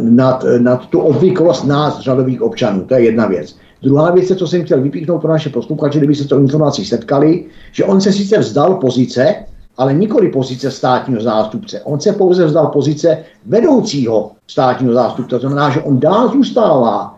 nad, 0.00 0.44
nad, 0.58 0.86
tu 0.86 1.00
obvyklost 1.00 1.66
nás, 1.66 2.00
řadových 2.00 2.42
občanů. 2.42 2.84
To 2.84 2.94
je 2.94 3.04
jedna 3.04 3.26
věc. 3.26 3.56
Druhá 3.82 4.10
věc, 4.10 4.32
co 4.36 4.46
jsem 4.46 4.64
chtěl 4.64 4.82
vypíchnout 4.82 5.20
pro 5.20 5.30
naše 5.30 5.50
posluchače, 5.50 5.98
kdyby 5.98 6.14
se 6.14 6.28
to 6.28 6.38
informací 6.38 6.84
setkali, 6.84 7.44
že 7.72 7.84
on 7.84 8.00
se 8.00 8.12
sice 8.12 8.38
vzdal 8.38 8.74
pozice, 8.74 9.34
ale 9.76 9.94
nikoli 9.94 10.28
pozice 10.28 10.70
státního 10.70 11.20
zástupce. 11.20 11.80
On 11.80 12.00
se 12.00 12.12
pouze 12.12 12.44
vzdal 12.44 12.66
pozice 12.66 13.18
vedoucího 13.46 14.30
státního 14.46 14.94
zástupce. 14.94 15.36
To 15.36 15.40
znamená, 15.40 15.70
že 15.70 15.80
on 15.80 16.00
dál 16.00 16.28
zůstává 16.28 17.17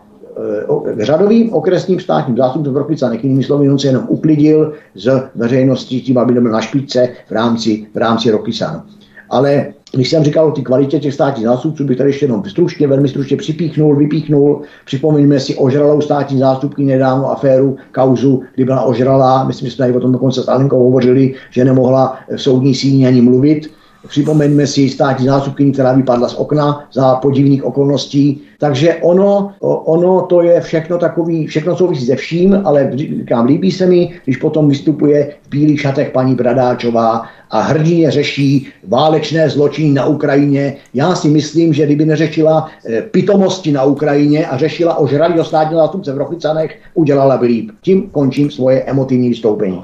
řadovým 0.99 1.53
okresním 1.53 1.99
státním 1.99 2.37
zástupcem 2.37 2.73
Vrchlicanech, 2.73 3.23
jinými 3.23 3.43
slovy, 3.43 3.69
on 3.69 3.79
se 3.79 3.87
jenom 3.87 4.03
uklidil 4.07 4.73
z 4.95 5.23
veřejnosti 5.35 6.01
tím, 6.01 6.17
aby 6.17 6.33
nebyl 6.33 6.51
na 6.51 6.61
špičce 6.61 7.09
v 7.27 7.31
rámci, 7.31 7.87
v 7.93 7.97
rámci 7.97 8.31
Rokysan. 8.31 8.83
Ale 9.29 9.67
když 9.93 10.09
jsem 10.09 10.23
říkal 10.23 10.47
o 10.47 10.51
té 10.51 10.61
kvalitě 10.61 10.99
těch 10.99 11.13
státních 11.13 11.45
zástupců, 11.45 11.83
bych 11.83 11.97
tady 11.97 12.09
ještě 12.09 12.25
jenom 12.25 12.43
stručně, 12.45 12.87
velmi 12.87 13.09
stručně 13.09 13.37
připíchnul, 13.37 13.95
vypíchnul. 13.95 14.61
Připomeňme 14.85 15.39
si 15.39 15.55
ožralou 15.55 16.01
státní 16.01 16.39
zástupky 16.39 16.83
nedávno 16.83 17.31
aféru, 17.31 17.75
kauzu, 17.91 18.41
kdy 18.55 18.65
byla 18.65 18.81
ožralá, 18.81 19.43
myslím, 19.43 19.69
že 19.69 19.75
jsme 19.75 19.85
tady 19.85 19.97
o 19.97 19.99
tom 19.99 20.11
dokonce 20.11 20.43
s 20.43 20.47
Alenkou 20.47 20.83
hovořili, 20.83 21.33
že 21.49 21.65
nemohla 21.65 22.17
v 22.35 22.41
soudní 22.41 22.75
síni 22.75 23.07
ani 23.07 23.21
mluvit. 23.21 23.69
Připomeňme 24.07 24.67
si 24.67 24.89
státní 24.89 25.25
zástupkyni, 25.25 25.71
která 25.71 25.93
vypadla 25.93 26.29
z 26.29 26.35
okna 26.35 26.87
za 26.93 27.15
podivných 27.15 27.63
okolností. 27.63 28.41
Takže 28.59 28.95
ono, 28.95 29.53
ono 29.85 30.21
to 30.21 30.41
je 30.41 30.61
všechno 30.61 30.97
takový, 30.97 31.47
všechno 31.47 31.75
souvisí 31.75 32.05
se 32.05 32.15
vším, 32.15 32.61
ale 32.63 32.91
říkám, 32.95 33.45
líbí 33.45 33.71
se 33.71 33.85
mi, 33.85 34.13
když 34.23 34.37
potom 34.37 34.69
vystupuje 34.69 35.33
v 35.43 35.49
bílých 35.49 35.81
šatech 35.81 36.11
paní 36.11 36.35
Bradáčová 36.35 37.23
a 37.49 37.61
hrdině 37.61 38.11
řeší 38.11 38.67
válečné 38.87 39.49
zločiny 39.49 39.93
na 39.93 40.05
Ukrajině. 40.05 40.75
Já 40.93 41.15
si 41.15 41.29
myslím, 41.29 41.73
že 41.73 41.85
kdyby 41.85 42.05
neřešila 42.05 42.67
eh, 42.85 43.01
pitomosti 43.01 43.71
na 43.71 43.83
Ukrajině 43.83 44.47
a 44.47 44.57
řešila 44.57 44.97
ožralý 44.97 45.43
státního 45.43 45.81
zástupce 45.81 46.13
v 46.13 46.17
Rochicanech, 46.17 46.79
udělala 46.93 47.37
by 47.37 47.47
líp. 47.47 47.71
Tím 47.81 48.09
končím 48.09 48.51
svoje 48.51 48.83
emotivní 48.83 49.29
vystoupení. 49.29 49.83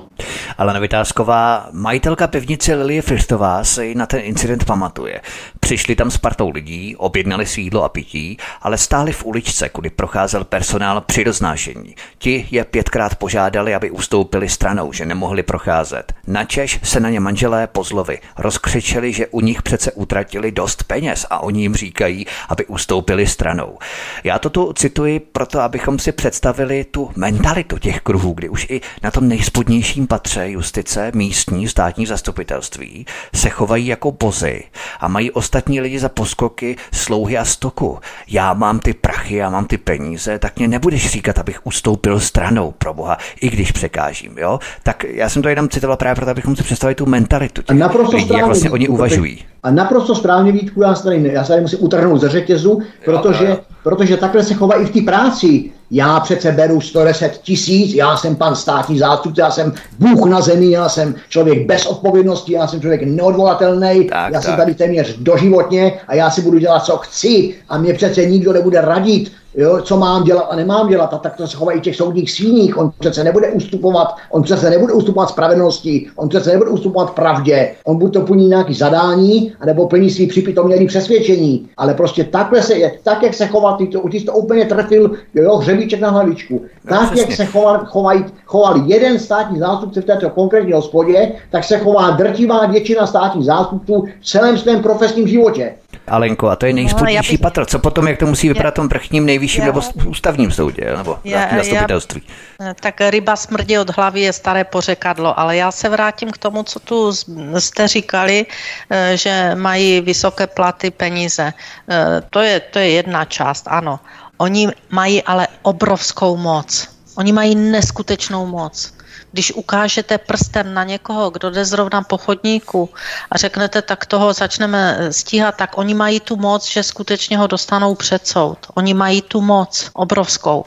Ale 0.58 0.80
Vytázková, 0.80 1.68
majitelka 1.72 2.28
pivnice 2.28 2.76
Lilie 2.76 3.02
Fristová 3.02 3.64
si 3.64 3.96
na 3.96 4.06
ten 4.06 4.20
incident 4.24 4.66
pamatuje. 4.66 5.22
Přišli 5.60 5.96
tam 5.96 6.12
s 6.12 6.18
partou 6.18 6.50
lidí, 6.50 6.96
objednali 6.96 7.46
si 7.46 7.62
jídlo 7.62 7.84
a 7.84 7.90
pití, 7.90 8.38
ale 8.62 8.78
stáli 8.78 9.12
v 9.12 9.26
uličce, 9.26 9.70
kudy 9.70 9.90
procházel 9.90 10.44
personál 10.44 11.02
při 11.02 11.24
roznášení. 11.24 11.96
Ti 12.18 12.48
je 12.52 12.66
pětkrát 12.66 13.16
požádali, 13.16 13.76
aby 13.76 13.92
ustoupili 13.92 14.50
stranou, 14.50 14.94
že 14.94 15.06
nemohli 15.06 15.44
procházet. 15.44 16.14
Načež 16.28 16.80
se 16.84 17.00
na 17.00 17.10
ně 17.10 17.20
manželé 17.20 17.68
pozlovi 17.68 18.20
rozkřičeli, 18.38 19.14
že 19.14 19.28
u 19.28 19.42
nich 19.42 19.62
přece 19.62 19.92
utratili 19.92 20.52
dost 20.52 20.84
peněz 20.84 21.26
a 21.30 21.40
oni 21.40 21.62
jim 21.62 21.76
říkají, 21.76 22.26
aby 22.50 22.66
ustoupili 22.66 23.28
stranou. 23.28 23.78
Já 24.24 24.40
to 24.40 24.50
tu 24.50 24.74
cituji 24.74 25.20
proto, 25.20 25.60
abychom 25.60 26.00
si 26.00 26.12
představili 26.12 26.84
tu 26.84 27.12
mentalitu 27.16 27.78
těch 27.78 28.02
kruhů, 28.02 28.34
kdy 28.34 28.50
už 28.50 28.68
i 28.70 28.82
na 29.04 29.12
tom 29.12 29.28
nejspodnějším 29.28 30.08
patře 30.08 30.47
justice, 30.50 31.12
místní, 31.16 31.68
státní 31.68 32.06
zastupitelství 32.06 33.06
se 33.36 33.50
chovají 33.50 33.88
jako 33.88 34.12
bozy 34.12 34.64
a 35.00 35.08
mají 35.08 35.32
ostatní 35.32 35.82
lidi 35.82 36.00
za 36.00 36.10
poskoky, 36.10 36.76
slouhy 36.94 37.38
a 37.38 37.46
stoku. 37.46 38.00
Já 38.28 38.54
mám 38.54 38.80
ty 38.80 38.94
prachy, 38.94 39.36
já 39.36 39.50
mám 39.50 39.66
ty 39.66 39.78
peníze, 39.78 40.40
tak 40.40 40.58
mě 40.58 40.68
nebudeš 40.68 41.10
říkat, 41.10 41.40
abych 41.40 41.66
ustoupil 41.66 42.20
stranou, 42.20 42.72
pro 42.72 42.94
boha, 42.94 43.18
i 43.42 43.50
když 43.50 43.72
překážím, 43.72 44.38
jo? 44.38 44.60
Tak 44.84 45.04
já 45.04 45.30
jsem 45.30 45.42
to 45.42 45.50
jenom 45.50 45.70
citoval 45.70 45.98
právě 45.98 46.16
proto, 46.16 46.32
abychom 46.32 46.56
si 46.56 46.64
představili 46.64 46.96
tu 46.96 47.06
mentalitu 47.06 47.62
těch 47.62 47.78
naprosto 47.78 48.18
lidí, 48.18 48.34
jak 48.34 48.46
vlastně 48.46 48.70
oni 48.72 48.88
uvažují. 48.88 49.46
A 49.64 49.72
naprosto 49.72 50.16
správně, 50.16 50.52
Vítku, 50.52 50.82
já 50.82 50.96
se 50.96 51.04
tady, 51.04 51.30
já 51.34 51.44
se 51.44 51.48
tady 51.48 51.62
musím 51.62 51.80
utrhnout 51.82 52.22
ze 52.22 52.30
řetězu, 52.30 52.82
protože, 53.06 53.46
jo, 53.46 53.50
jo. 53.50 53.58
protože 53.84 54.18
takhle 54.18 54.44
se 54.44 54.54
chová 54.54 54.76
i 54.76 54.86
v 54.86 54.92
té 54.92 55.02
práci. 55.02 55.72
Já 55.92 56.20
přece 56.20 56.52
beru 56.52 56.82
110 56.82 57.38
tisíc, 57.38 57.96
já 57.96 58.18
jsem 58.18 58.36
pan 58.36 58.56
státní 58.56 59.00
zástupce, 59.00 59.42
já 59.42 59.52
jsem 59.52 59.74
Bůh 60.00 60.30
na 60.30 60.42
zemi, 60.42 60.72
já 60.72 60.90
jsem 60.90 61.16
člověk 61.30 61.66
bez 61.66 61.86
odpovědnosti, 61.86 62.54
já 62.54 62.68
jsem 62.68 62.82
člověk 62.82 63.04
neodvolatelný, 63.04 64.08
já 64.12 64.32
tak. 64.32 64.44
jsem 64.44 64.56
tady 64.56 64.76
téměř 64.76 65.18
doživotně 65.18 66.00
a 66.08 66.16
já 66.16 66.30
si 66.30 66.42
budu 66.42 66.58
dělat, 66.58 66.86
co 66.86 66.98
chci 66.98 67.56
a 67.70 67.78
mě 67.78 67.94
přece 67.94 68.26
nikdo 68.26 68.54
nebude 68.54 68.82
radit 68.82 69.32
jo, 69.58 69.82
co 69.82 69.98
mám 69.98 70.24
dělat 70.24 70.48
a 70.50 70.56
nemám 70.56 70.90
dělat. 70.90 71.14
A 71.14 71.18
tak 71.18 71.36
to 71.36 71.48
se 71.48 71.58
chovají 71.58 71.82
těch 71.82 71.96
soudních 71.96 72.32
síních. 72.32 72.78
On 72.78 72.92
přece 73.00 73.24
nebude 73.24 73.52
ustupovat, 73.52 74.16
on 74.32 74.44
přece 74.44 74.70
nebude 74.70 74.94
ustupovat 74.94 75.30
spravedlnosti, 75.30 76.08
on 76.16 76.30
přece 76.30 76.52
nebude 76.52 76.70
ustupovat 76.70 77.12
pravdě. 77.12 77.76
On 77.86 77.98
buď 77.98 78.14
to 78.14 78.22
plní 78.22 78.48
nějaký 78.48 78.74
zadání, 78.74 79.54
anebo 79.60 79.88
plní 79.88 80.10
svý 80.10 80.28
připitomělý 80.28 80.88
přesvědčení. 80.88 81.70
Ale 81.78 81.94
prostě 81.94 82.24
takhle 82.24 82.62
se 82.62 82.74
je, 82.74 82.92
tak, 83.04 83.24
jak 83.24 83.34
se 83.34 83.48
chová, 83.48 83.78
ty 83.78 83.88
to, 83.88 84.00
ty 84.00 84.20
to 84.20 84.34
úplně 84.34 84.66
trefil, 84.66 85.12
jo, 85.34 85.58
hřebíček 85.58 86.00
na 86.00 86.10
hlavičku. 86.10 86.62
No, 86.92 86.98
tak, 86.98 87.18
jak 87.18 87.32
se 87.32 87.46
choval, 87.46 87.86
chovají, 87.86 88.26
chovali 88.46 88.82
jeden 88.86 89.20
státní 89.20 89.60
zástupce 89.60 90.02
v 90.02 90.06
této 90.06 90.30
konkrétní 90.30 90.74
hospodě, 90.74 91.32
tak 91.52 91.64
se 91.64 91.78
chová 91.78 92.10
drtivá 92.10 92.66
většina 92.66 93.08
státních 93.08 93.46
zástupců 93.46 94.06
v 94.22 94.26
celém 94.26 94.58
svém 94.58 94.82
profesním 94.82 95.28
životě. 95.28 95.76
Alenko, 96.08 96.50
a 96.50 96.56
to 96.56 96.66
je 96.66 96.74
nejspodnější 96.74 97.34
no, 97.34 97.38
bych... 97.38 97.40
patro. 97.40 97.66
Co 97.66 97.80
potom, 97.80 98.08
jak 98.08 98.20
to 98.20 98.26
musí 98.26 98.48
vypadat 98.48 98.74
tom 98.74 98.90
vrchním 98.90 99.26
nejvyšším 99.26 99.62
já... 99.62 99.68
nebo 99.68 99.82
ústavním 100.06 100.52
soudě, 100.52 100.94
nebo 100.98 101.20
já, 101.24 101.50
zastupitelství? 101.58 102.22
Já... 102.62 102.74
Tak 102.74 103.02
ryba 103.10 103.36
smrdí 103.36 103.78
od 103.78 103.90
hlavy 103.98 104.22
je 104.22 104.34
staré 104.34 104.64
pořekadlo, 104.64 105.40
ale 105.40 105.58
já 105.58 105.72
se 105.72 105.90
vrátím 105.90 106.32
k 106.32 106.38
tomu, 106.38 106.64
co 106.64 106.80
tu 106.80 107.14
jste 107.58 107.88
říkali, 107.88 108.46
eh, 108.90 109.18
že 109.18 109.52
mají 109.56 110.02
vysoké 110.02 110.48
platy, 110.48 110.92
peníze. 110.92 111.54
Eh, 111.90 112.22
to 112.30 112.40
je, 112.40 112.60
to 112.60 112.80
je 112.80 112.90
jedna 112.90 113.26
část, 113.26 113.68
ano. 113.68 114.00
Oni 114.38 114.70
mají 114.90 115.24
ale 115.24 115.48
obrovskou 115.62 116.38
moc. 116.38 116.88
Oni 117.16 117.32
mají 117.32 117.56
neskutečnou 117.56 118.46
moc. 118.46 118.97
Když 119.32 119.52
ukážete 119.52 120.18
prstem 120.18 120.74
na 120.74 120.84
někoho, 120.84 121.30
kdo 121.30 121.50
jde 121.50 121.66
zrovna 121.66 122.02
po 122.02 122.18
chodníku 122.18 122.90
a 123.32 123.38
řeknete, 123.38 123.82
tak 123.82 124.06
toho 124.06 124.34
začneme 124.34 124.98
stíhat, 125.12 125.56
tak 125.56 125.78
oni 125.78 125.94
mají 125.94 126.20
tu 126.20 126.36
moc, 126.36 126.70
že 126.70 126.84
skutečně 126.84 127.38
ho 127.38 127.48
dostanou 127.48 127.96
před 127.96 128.28
soud. 128.28 128.58
Oni 128.74 128.94
mají 128.94 129.22
tu 129.22 129.42
moc 129.42 129.90
obrovskou. 129.94 130.66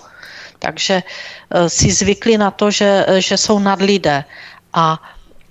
Takže 0.59 1.03
eh, 1.03 1.71
si 1.71 1.93
zvykli 1.93 2.39
na 2.39 2.51
to, 2.51 2.71
že, 2.71 3.07
že 3.19 3.37
jsou 3.37 3.59
nad 3.59 3.81
lidé. 3.81 4.25
A 4.73 5.03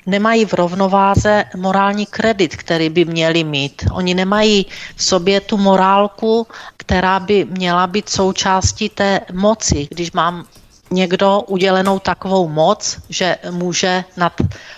nemají 0.06 0.45
v 0.45 0.53
rovnováze 0.53 1.45
morální 1.56 2.06
kredit, 2.06 2.56
který 2.56 2.90
by 2.90 3.06
měli 3.06 3.44
mít. 3.44 3.86
Oni 3.91 4.14
nemají 4.14 4.65
v 4.95 5.03
sobě 5.03 5.41
tu 5.41 5.57
morálku, 5.57 6.48
která 6.77 7.19
by 7.19 7.45
měla 7.45 7.88
být 7.88 8.10
součástí 8.10 8.90
té 8.90 9.22
moci. 9.34 9.88
Když 9.91 10.11
mám 10.11 10.45
někdo 10.91 11.41
udělenou 11.48 11.99
takovou 11.99 12.49
moc, 12.49 12.98
že 13.10 13.38
může 13.52 14.03
nad 14.18 14.34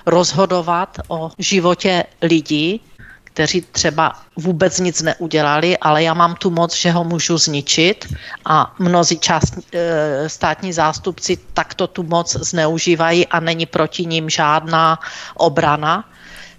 rozhodovat 0.05 0.97
o 1.07 1.31
životě 1.37 2.03
lidí, 2.21 2.81
kteří 3.23 3.61
třeba 3.61 4.13
vůbec 4.35 4.79
nic 4.79 5.01
neudělali, 5.01 5.77
ale 5.77 6.03
já 6.03 6.13
mám 6.13 6.35
tu 6.35 6.49
moc, 6.49 6.75
že 6.75 6.91
ho 6.91 7.03
můžu 7.03 7.37
zničit 7.37 8.13
a 8.45 8.75
mnozí 8.79 9.19
část, 9.19 9.53
e, 9.73 10.29
státní 10.29 10.73
zástupci 10.73 11.37
takto 11.53 11.87
tu 11.87 12.03
moc 12.03 12.35
zneužívají 12.35 13.27
a 13.27 13.39
není 13.39 13.65
proti 13.65 14.05
ním 14.05 14.29
žádná 14.29 14.99
obrana, 15.35 16.09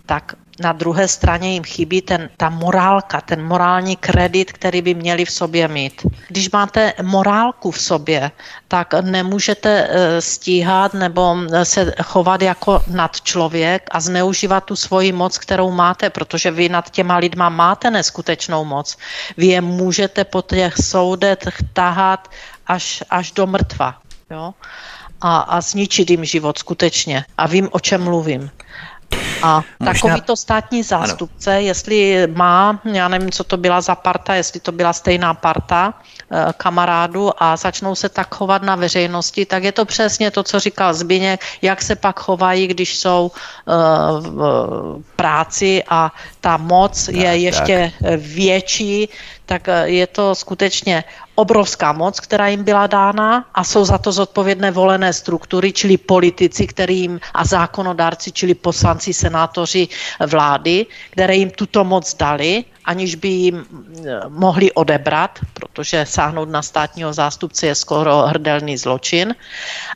tak 0.06 0.34
na 0.60 0.72
druhé 0.72 1.08
straně 1.08 1.52
jim 1.52 1.64
chybí 1.64 2.02
ten, 2.02 2.30
ta 2.36 2.50
morálka, 2.50 3.20
ten 3.20 3.44
morální 3.44 3.96
kredit, 3.96 4.52
který 4.52 4.82
by 4.82 4.94
měli 4.94 5.24
v 5.24 5.30
sobě 5.30 5.68
mít. 5.68 6.06
Když 6.28 6.50
máte 6.50 6.92
morálku 7.02 7.70
v 7.70 7.80
sobě, 7.80 8.30
tak 8.68 8.94
nemůžete 9.00 9.88
eh, 9.88 10.20
stíhat 10.20 10.94
nebo 10.94 11.36
eh, 11.52 11.64
se 11.64 11.94
chovat 12.02 12.42
jako 12.42 12.82
nad 12.86 13.20
člověk 13.20 13.88
a 13.90 14.00
zneužívat 14.00 14.64
tu 14.64 14.76
svoji 14.76 15.12
moc, 15.12 15.38
kterou 15.38 15.70
máte, 15.70 16.10
protože 16.10 16.50
vy 16.50 16.68
nad 16.68 16.90
těma 16.90 17.16
lidma 17.16 17.48
máte 17.48 17.90
neskutečnou 17.90 18.64
moc. 18.64 18.96
Vy 19.36 19.46
je 19.46 19.60
můžete 19.60 20.24
po 20.24 20.42
těch 20.42 20.74
soudech 20.76 21.56
tahat 21.72 22.28
až, 22.66 23.04
až 23.10 23.32
do 23.32 23.46
mrtva. 23.46 23.94
Jo? 24.30 24.54
A, 25.20 25.38
a 25.38 25.60
zničit 25.60 26.10
jim 26.10 26.24
život 26.24 26.58
skutečně. 26.58 27.24
A 27.38 27.46
vím, 27.46 27.68
o 27.72 27.80
čem 27.80 28.04
mluvím. 28.04 28.50
A 29.42 29.62
takovýto 29.84 30.36
státní 30.36 30.82
zástupce, 30.82 31.50
ano. 31.50 31.60
jestli 31.60 32.26
má, 32.26 32.80
já 32.84 33.08
nevím, 33.08 33.30
co 33.30 33.44
to 33.44 33.56
byla 33.56 33.80
za 33.80 33.94
parta, 33.94 34.34
jestli 34.34 34.60
to 34.60 34.72
byla 34.72 34.92
stejná 34.92 35.34
parta 35.34 35.94
eh, 36.30 36.46
kamarádu 36.56 37.30
a 37.42 37.56
začnou 37.56 37.94
se 37.94 38.08
tak 38.08 38.34
chovat 38.34 38.62
na 38.62 38.76
veřejnosti, 38.76 39.46
tak 39.46 39.64
je 39.64 39.72
to 39.72 39.84
přesně 39.84 40.30
to, 40.30 40.42
co 40.42 40.60
říkal 40.60 40.94
Zběněk, 40.94 41.40
jak 41.62 41.82
se 41.82 41.96
pak 41.96 42.20
chovají, 42.20 42.66
když 42.66 42.98
jsou 42.98 43.30
eh, 43.34 43.72
v 44.20 45.02
práci 45.16 45.82
a 45.88 46.12
ta 46.40 46.56
moc 46.56 47.06
tak, 47.06 47.14
je 47.14 47.36
ještě 47.36 47.92
tak. 48.02 48.20
větší, 48.20 49.08
tak 49.46 49.68
eh, 49.68 49.88
je 49.88 50.06
to 50.06 50.34
skutečně 50.34 51.04
obrovská 51.34 51.92
moc, 51.92 52.20
která 52.20 52.48
jim 52.48 52.64
byla 52.64 52.86
dána 52.86 53.44
a 53.54 53.64
jsou 53.64 53.84
za 53.84 53.98
to 53.98 54.12
zodpovědné 54.12 54.70
volené 54.70 55.12
struktury, 55.12 55.72
čili 55.72 55.96
politici, 55.96 56.66
kterým 56.66 57.20
a 57.34 57.44
zákonodárci, 57.44 58.32
čili 58.32 58.54
poslanci, 58.54 59.12
senátoři 59.12 59.88
vlády, 60.26 60.86
které 61.10 61.36
jim 61.36 61.50
tuto 61.50 61.84
moc 61.84 62.14
dali, 62.14 62.64
aniž 62.84 63.14
by 63.14 63.28
jim 63.28 63.56
eh, 63.64 64.20
mohli 64.28 64.72
odebrat, 64.72 65.38
protože 65.54 66.06
sáhnout 66.06 66.48
na 66.48 66.62
státního 66.62 67.12
zástupce 67.12 67.66
je 67.66 67.74
skoro 67.74 68.16
hrdelný 68.32 68.76
zločin. 68.76 69.34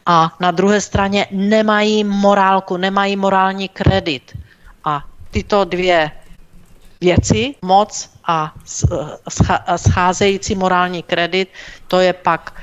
A 0.06 0.32
na 0.40 0.50
druhé 0.50 0.80
straně 0.80 1.26
nemají 1.30 2.04
morálku, 2.04 2.76
nemají 2.76 3.16
morální 3.16 3.68
kredit. 3.68 4.36
A 4.84 5.04
tyto 5.30 5.64
dvě 5.64 6.10
věci, 7.00 7.54
moc 7.62 8.15
a 8.26 8.54
scházející 9.76 10.54
morální 10.54 11.02
kredit, 11.02 11.48
to 11.88 12.00
je 12.00 12.12
pak 12.12 12.54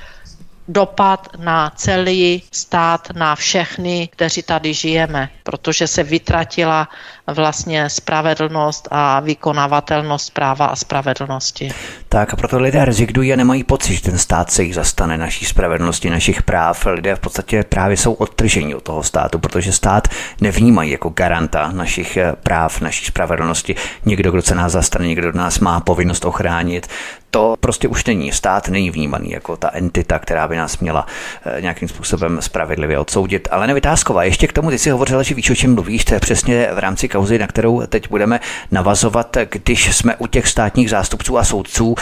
dopad 0.67 1.27
na 1.37 1.69
celý 1.75 2.43
stát, 2.51 3.07
na 3.15 3.35
všechny, 3.35 4.07
kteří 4.07 4.43
tady 4.43 4.73
žijeme, 4.73 5.29
protože 5.43 5.87
se 5.87 6.03
vytratila 6.03 6.89
vlastně 7.27 7.89
spravedlnost 7.89 8.87
a 8.91 9.19
vykonavatelnost 9.19 10.33
práva 10.33 10.65
a 10.65 10.75
spravedlnosti. 10.75 11.71
Tak 12.09 12.33
a 12.33 12.35
proto 12.35 12.59
lidé 12.59 12.85
rezignují 12.85 13.33
a 13.33 13.35
nemají 13.35 13.63
pocit, 13.63 13.93
že 13.95 14.01
ten 14.01 14.17
stát 14.17 14.51
se 14.51 14.63
jich 14.63 14.75
zastane 14.75 15.17
naší 15.17 15.45
spravedlnosti, 15.45 16.09
našich 16.09 16.43
práv. 16.43 16.85
Lidé 16.85 17.15
v 17.15 17.19
podstatě 17.19 17.63
právě 17.63 17.97
jsou 17.97 18.13
odtržení 18.13 18.75
od 18.75 18.83
toho 18.83 19.03
státu, 19.03 19.39
protože 19.39 19.71
stát 19.71 20.07
nevnímají 20.41 20.91
jako 20.91 21.09
garanta 21.09 21.71
našich 21.71 22.17
eh, 22.17 22.33
práv, 22.43 22.81
naší 22.81 23.05
spravedlnosti. 23.05 23.75
Někdo, 24.05 24.31
kdo 24.31 24.41
se 24.41 24.55
nás 24.55 24.71
zastane, 24.71 25.07
někdo, 25.07 25.29
kdo 25.29 25.39
nás 25.39 25.59
má 25.59 25.79
povinnost 25.79 26.25
ochránit. 26.25 26.87
To 27.31 27.55
prostě 27.59 27.87
už 27.87 28.05
není. 28.05 28.31
Stát 28.31 28.69
není 28.69 28.89
vnímaný 28.89 29.31
jako 29.31 29.57
ta 29.57 29.69
entita, 29.73 30.19
která 30.19 30.47
by 30.47 30.57
nás 30.57 30.77
měla 30.77 31.05
eh, 31.45 31.61
nějakým 31.61 31.87
způsobem 31.87 32.37
spravedlivě 32.41 32.99
odsoudit. 32.99 33.47
Ale 33.51 33.67
nevytázková, 33.67 34.23
ještě 34.23 34.47
k 34.47 34.53
tomu, 34.53 34.69
ty 34.69 34.79
jsi 34.79 34.89
hovořila, 34.89 35.23
že 35.23 35.35
víš, 35.35 35.49
o 35.49 35.55
čem 35.55 35.73
mluvíš, 35.73 36.05
to 36.05 36.13
je 36.13 36.19
přesně 36.19 36.67
v 36.73 36.79
rámci 36.79 37.07
kauzy, 37.13 37.39
na 37.39 37.47
kterou 37.47 37.81
teď 37.87 38.09
budeme 38.09 38.39
navazovat, 38.71 39.37
když 39.49 39.95
jsme 39.95 40.15
u 40.15 40.27
těch 40.27 40.47
státních 40.47 40.89
zástupců 40.89 41.37
a 41.37 41.43
soudců. 41.43 41.95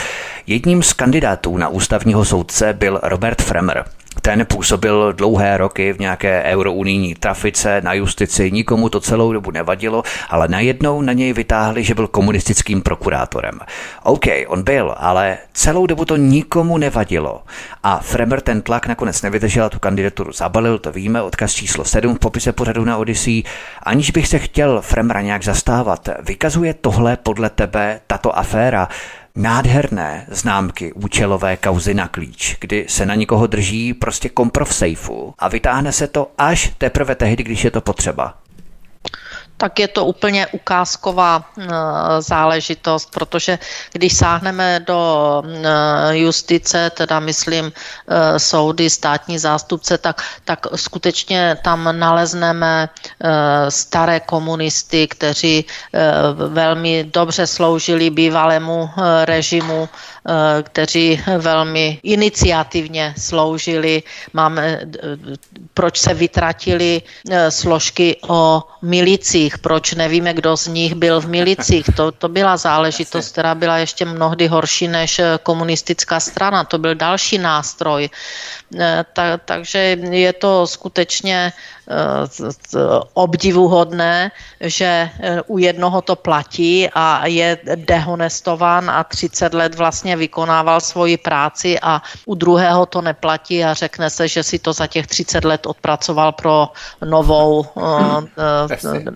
Jedním 0.46 0.82
z 0.82 0.92
kandidátů 0.92 1.56
na 1.56 1.68
ústavního 1.68 2.24
soudce 2.24 2.72
byl 2.72 3.00
Robert 3.02 3.42
Fremer. 3.42 3.84
Ten 4.20 4.46
působil 4.46 5.12
dlouhé 5.12 5.56
roky 5.56 5.92
v 5.92 5.98
nějaké 5.98 6.42
eurounijní 6.42 7.14
trafice 7.14 7.80
na 7.84 7.92
justici, 7.92 8.50
nikomu 8.50 8.88
to 8.88 9.00
celou 9.00 9.32
dobu 9.32 9.50
nevadilo, 9.50 10.02
ale 10.28 10.48
najednou 10.48 11.02
na 11.02 11.12
něj 11.12 11.32
vytáhli, 11.32 11.84
že 11.84 11.94
byl 11.94 12.08
komunistickým 12.08 12.82
prokurátorem. 12.82 13.60
OK, 14.02 14.24
on 14.46 14.62
byl, 14.62 14.94
ale 14.98 15.38
celou 15.52 15.86
dobu 15.86 16.04
to 16.04 16.16
nikomu 16.16 16.78
nevadilo. 16.78 17.42
A 17.82 17.98
Fremer 17.98 18.40
ten 18.40 18.62
tlak 18.62 18.86
nakonec 18.86 19.22
nevydržel, 19.22 19.68
tu 19.68 19.78
kandidaturu 19.78 20.32
zabalil, 20.32 20.78
to 20.78 20.92
víme, 20.92 21.22
odkaz 21.22 21.52
číslo 21.52 21.84
7 21.84 22.14
v 22.14 22.18
popise 22.18 22.52
pořadu 22.52 22.84
na 22.84 22.96
Odyssey. 22.96 23.42
Aniž 23.82 24.10
bych 24.10 24.28
se 24.28 24.38
chtěl 24.38 24.80
Fremera 24.80 25.20
nějak 25.20 25.44
zastávat, 25.44 26.08
vykazuje 26.22 26.74
tohle 26.74 27.16
podle 27.16 27.50
tebe 27.50 28.00
tato 28.06 28.38
aféra 28.38 28.88
nádherné 29.36 30.26
známky 30.30 30.92
účelové 30.92 31.56
kauzy 31.56 31.94
na 31.94 32.08
klíč, 32.08 32.56
kdy 32.60 32.86
se 32.88 33.06
na 33.06 33.14
nikoho 33.14 33.46
drží 33.46 33.94
prostě 33.94 34.28
kompro 34.28 34.64
v 34.64 34.74
sejfu 34.74 35.34
a 35.38 35.48
vytáhne 35.48 35.92
se 35.92 36.06
to 36.06 36.30
až 36.38 36.72
teprve 36.78 37.14
tehdy, 37.14 37.42
když 37.42 37.64
je 37.64 37.70
to 37.70 37.80
potřeba 37.80 38.41
tak 39.62 39.78
je 39.78 39.88
to 39.88 40.04
úplně 40.10 40.46
ukázková 40.46 41.38
eh, 41.38 41.66
záležitost, 42.18 43.14
protože 43.14 43.58
když 43.92 44.12
sáhneme 44.16 44.82
do 44.82 44.98
eh, 45.46 46.18
justice, 46.18 46.90
teda 46.90 47.20
myslím 47.22 47.70
eh, 47.70 48.38
soudy, 48.42 48.90
státní 48.90 49.38
zástupce, 49.38 49.98
tak, 49.98 50.18
tak 50.44 50.66
skutečně 50.74 51.56
tam 51.62 51.94
nalezneme 51.98 52.88
staré 53.68 54.20
komunisty, 54.20 55.06
kteří 55.08 55.64
velmi 56.48 57.04
dobře 57.04 57.46
sloužili 57.46 58.10
bývalému 58.10 58.90
režimu, 59.24 59.88
kteří 60.62 61.20
velmi 61.38 62.00
iniciativně 62.02 63.14
sloužili. 63.18 64.02
Máme, 64.32 64.80
proč 65.74 65.98
se 66.00 66.14
vytratili 66.14 67.02
složky 67.50 68.16
o 68.28 68.62
milicích, 68.82 69.51
milicích, 69.52 69.58
proč 69.58 69.94
nevíme, 69.94 70.34
kdo 70.34 70.56
z 70.56 70.66
nich 70.66 70.94
byl 70.94 71.20
v 71.20 71.28
milicích. 71.28 71.86
To, 71.96 72.12
to 72.12 72.28
byla 72.28 72.56
záležitost, 72.56 73.32
která 73.32 73.54
byla 73.54 73.78
ještě 73.78 74.04
mnohdy 74.04 74.48
horší 74.48 74.88
než 74.88 75.20
komunistická 75.42 76.20
strana. 76.20 76.64
To 76.64 76.78
byl 76.78 76.94
další 76.94 77.38
nástroj. 77.38 78.10
Eh, 78.78 79.04
ta, 79.12 79.36
takže 79.36 79.98
je 80.00 80.32
to 80.32 80.66
skutečně 80.66 81.52
eh, 81.52 81.81
obdivuhodné, 83.14 84.30
že 84.60 85.10
eh, 85.10 85.42
u 85.46 85.58
jednoho 85.58 86.02
to 86.02 86.16
platí 86.16 86.88
a 86.94 87.26
je 87.26 87.58
dehonestován 87.74 88.90
a 88.90 89.04
30 89.04 89.54
let 89.54 89.74
vlastně 89.74 90.16
vykonával 90.16 90.80
svoji 90.80 91.16
práci 91.16 91.80
a 91.82 92.02
u 92.26 92.34
druhého 92.34 92.86
to 92.86 93.02
neplatí 93.02 93.64
a 93.64 93.74
řekne 93.74 94.10
se, 94.10 94.28
že 94.28 94.42
si 94.42 94.58
to 94.58 94.72
za 94.72 94.86
těch 94.86 95.06
30 95.06 95.44
let 95.44 95.66
odpracoval 95.66 96.32
pro 96.32 96.68
novou 97.04 97.66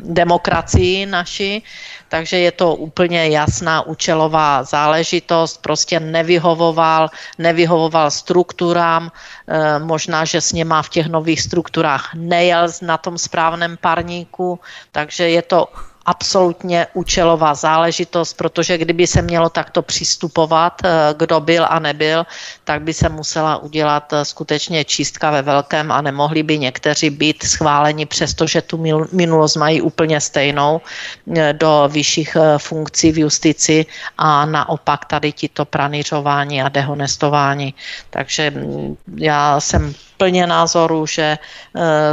demokracii 0.03 1.07
naši, 1.07 1.63
takže 2.09 2.39
je 2.39 2.53
to 2.53 2.74
úplně 2.74 3.28
jasná 3.28 3.83
účelová 3.83 4.62
záležitost, 4.62 5.62
prostě 5.62 6.01
nevyhovoval, 6.01 7.11
nevyhovoval 7.39 8.11
strukturám, 8.11 9.11
e, 9.49 9.78
možná, 9.78 10.24
že 10.24 10.41
s 10.41 10.53
něma 10.53 10.83
v 10.83 10.89
těch 10.89 11.07
nových 11.07 11.41
strukturách 11.41 12.15
nejel 12.15 12.69
na 12.83 12.97
tom 12.99 13.19
správném 13.19 13.77
parníku, 13.77 14.61
takže 14.93 15.28
je 15.28 15.43
to 15.43 15.69
absolutně 16.07 16.87
účelová 16.95 17.55
záležitost, 17.55 18.35
protože 18.35 18.78
kdyby 18.78 19.07
se 19.07 19.23
mělo 19.23 19.51
takto 19.51 19.83
přistupovat, 19.83 20.83
eh, 20.85 21.15
kdo 21.19 21.41
byl 21.41 21.66
a 21.69 21.78
nebyl, 21.78 22.27
tak 22.65 22.83
by 22.83 22.95
se 22.95 23.09
musela 23.09 23.57
udělat 23.57 24.12
eh, 24.12 24.24
skutečně 24.24 24.85
čistka 24.85 25.31
ve 25.31 25.43
velkém 25.43 25.93
a 25.93 26.01
nemohli 26.01 26.43
by 26.43 26.59
někteří 26.59 27.11
být 27.11 27.43
schváleni, 27.43 28.07
přestože 28.07 28.62
tu 28.62 28.78
minulost 29.12 29.57
mají 29.57 29.83
úplně 29.83 30.20
stejnou 30.20 30.81
eh, 30.81 31.53
do 31.53 31.91
vyšších 31.93 32.37
funkcí 32.59 33.12
v 33.12 33.19
justici 33.19 33.87
a 34.19 34.47
naopak 34.47 35.05
tady 35.05 35.33
tito 35.33 35.65
pranířování 35.65 36.62
a 36.62 36.69
dehonestování. 36.69 37.74
Takže 38.11 38.51
mm, 38.51 38.97
já 39.16 39.61
jsem 39.61 39.95
plně 40.16 40.47
názoru, 40.47 41.07
že 41.07 41.39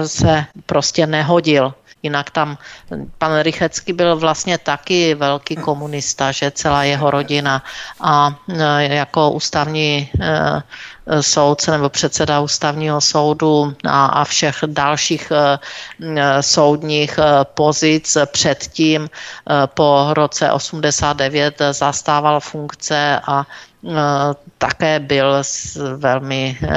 se 0.06 0.46
prostě 0.66 1.08
nehodil 1.08 1.74
Jinak 2.04 2.30
tam 2.30 2.58
pan 3.18 3.40
Rychecký 3.40 3.94
byl 3.94 4.18
vlastně 4.18 4.58
taky 4.58 5.16
velký 5.16 5.56
komunista, 5.56 6.32
že 6.32 6.52
celá 6.52 6.84
jeho 6.84 7.12
rodina 7.12 7.64
a 8.02 8.36
e, 8.50 8.96
jako 8.96 9.32
ústavní 9.32 10.10
e, 10.22 11.22
soudce 11.22 11.72
nebo 11.72 11.90
předseda 11.90 12.40
ústavního 12.40 13.02
soudu 13.02 13.76
a, 13.88 14.06
a 14.06 14.24
všech 14.24 14.58
dalších 14.68 15.32
e, 15.32 16.44
soudních 16.44 17.20
pozic 17.44 18.18
předtím 18.32 19.10
po 19.66 20.08
roce 20.14 20.52
89 20.52 21.62
zastával 21.72 22.40
funkce 22.40 23.20
a 23.28 23.46
také 24.58 25.00
byl 25.00 25.44
z 25.44 25.78
velmi 25.98 26.58
eh, 26.62 26.68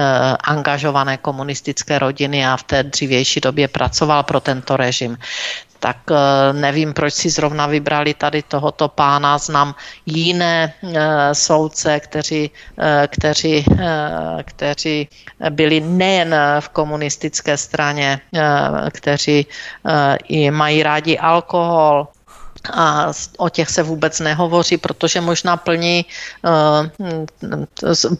angažované 0.44 1.16
komunistické 1.16 1.98
rodiny 1.98 2.46
a 2.46 2.56
v 2.56 2.62
té 2.62 2.82
dřívější 2.82 3.40
době 3.40 3.68
pracoval 3.68 4.22
pro 4.22 4.40
tento 4.40 4.76
režim 4.76 5.16
tak 5.78 5.96
eh, 6.10 6.52
nevím, 6.52 6.94
proč 6.94 7.14
si 7.14 7.30
zrovna 7.30 7.66
vybrali 7.66 8.14
tady 8.14 8.42
tohoto 8.42 8.88
pána. 8.88 9.38
Znám 9.38 9.74
jiné 10.06 10.72
soudce, 11.32 12.00
kteří, 12.00 12.50
kteří, 13.06 13.64
kteří 14.42 15.08
byli 15.50 15.80
nejen 15.80 16.34
v 16.60 16.68
komunistické 16.68 17.56
straně, 17.56 18.20
kteří 18.90 19.46
i 20.28 20.50
mají 20.50 20.82
rádi 20.82 21.18
alkohol, 21.18 22.08
a 22.74 23.12
o 23.36 23.48
těch 23.48 23.70
se 23.70 23.82
vůbec 23.82 24.20
nehovoří, 24.20 24.76
protože 24.76 25.20
možná 25.20 25.56
plní, 25.56 26.06
eh, 26.44 26.90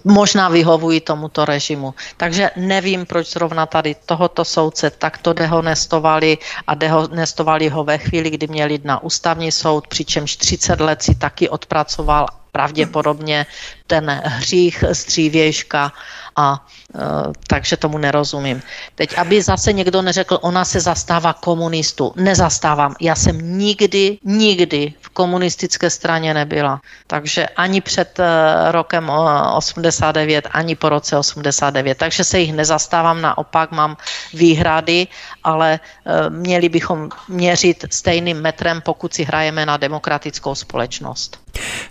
možná 0.05 0.49
vyhovují 0.49 1.01
tomuto 1.01 1.45
režimu. 1.45 1.95
Takže 2.17 2.51
nevím, 2.57 3.07
proč 3.07 3.33
zrovna 3.33 3.67
tady 3.67 3.97
tohoto 4.07 4.45
soudce 4.45 4.91
takto 4.91 5.33
dehonestovali 5.33 6.39
a 6.67 6.75
dehonestovali 6.75 7.69
ho 7.69 7.85
ve 7.85 7.99
chvíli, 7.99 8.31
kdy 8.31 8.47
měli 8.47 8.73
jít 8.75 8.85
na 8.85 9.03
ústavní 9.03 9.53
soud, 9.53 9.87
přičemž 9.89 10.37
30 10.37 10.81
let 10.81 11.03
si 11.03 11.15
taky 11.15 11.49
odpracoval 11.49 12.27
pravděpodobně 12.57 13.47
ten 13.87 14.11
hřích 14.25 14.85
z 14.93 15.05
dřívějška 15.07 15.93
a 16.37 16.67
e, 16.95 16.99
takže 17.47 17.77
tomu 17.77 17.99
nerozumím. 17.99 18.63
Teď, 18.95 19.19
aby 19.19 19.43
zase 19.43 19.73
někdo 19.73 20.03
neřekl, 20.03 20.39
ona 20.43 20.65
se 20.65 20.81
zastává 20.81 21.33
komunistů. 21.33 22.13
Nezastávám. 22.17 22.95
Já 23.01 23.15
jsem 23.15 23.59
nikdy, 23.59 24.19
nikdy 24.25 24.95
v 25.01 25.09
komunistické 25.09 25.91
straně 25.91 26.35
nebyla. 26.35 26.81
Takže 27.07 27.47
ani 27.47 27.81
před 27.81 28.21
e, 28.21 28.25
rokem 28.73 29.11
89, 29.55 30.49
ani 30.53 30.75
po 30.77 30.89
roce 30.89 31.17
89. 31.17 31.99
Takže 31.99 32.25
se 32.25 32.39
jich 32.39 32.53
nezastávám, 32.53 33.23
naopak 33.23 33.71
mám 33.71 33.97
výhrady, 34.35 35.07
ale 35.47 35.75
e, 35.75 36.31
měli 36.31 36.69
bychom 36.69 37.09
měřit 37.29 37.85
stejným 37.91 38.41
metrem, 38.41 38.81
pokud 38.85 39.15
si 39.15 39.25
hrajeme 39.25 39.67
na 39.67 39.77
demokratickou 39.77 40.55
společnost. 40.55 41.39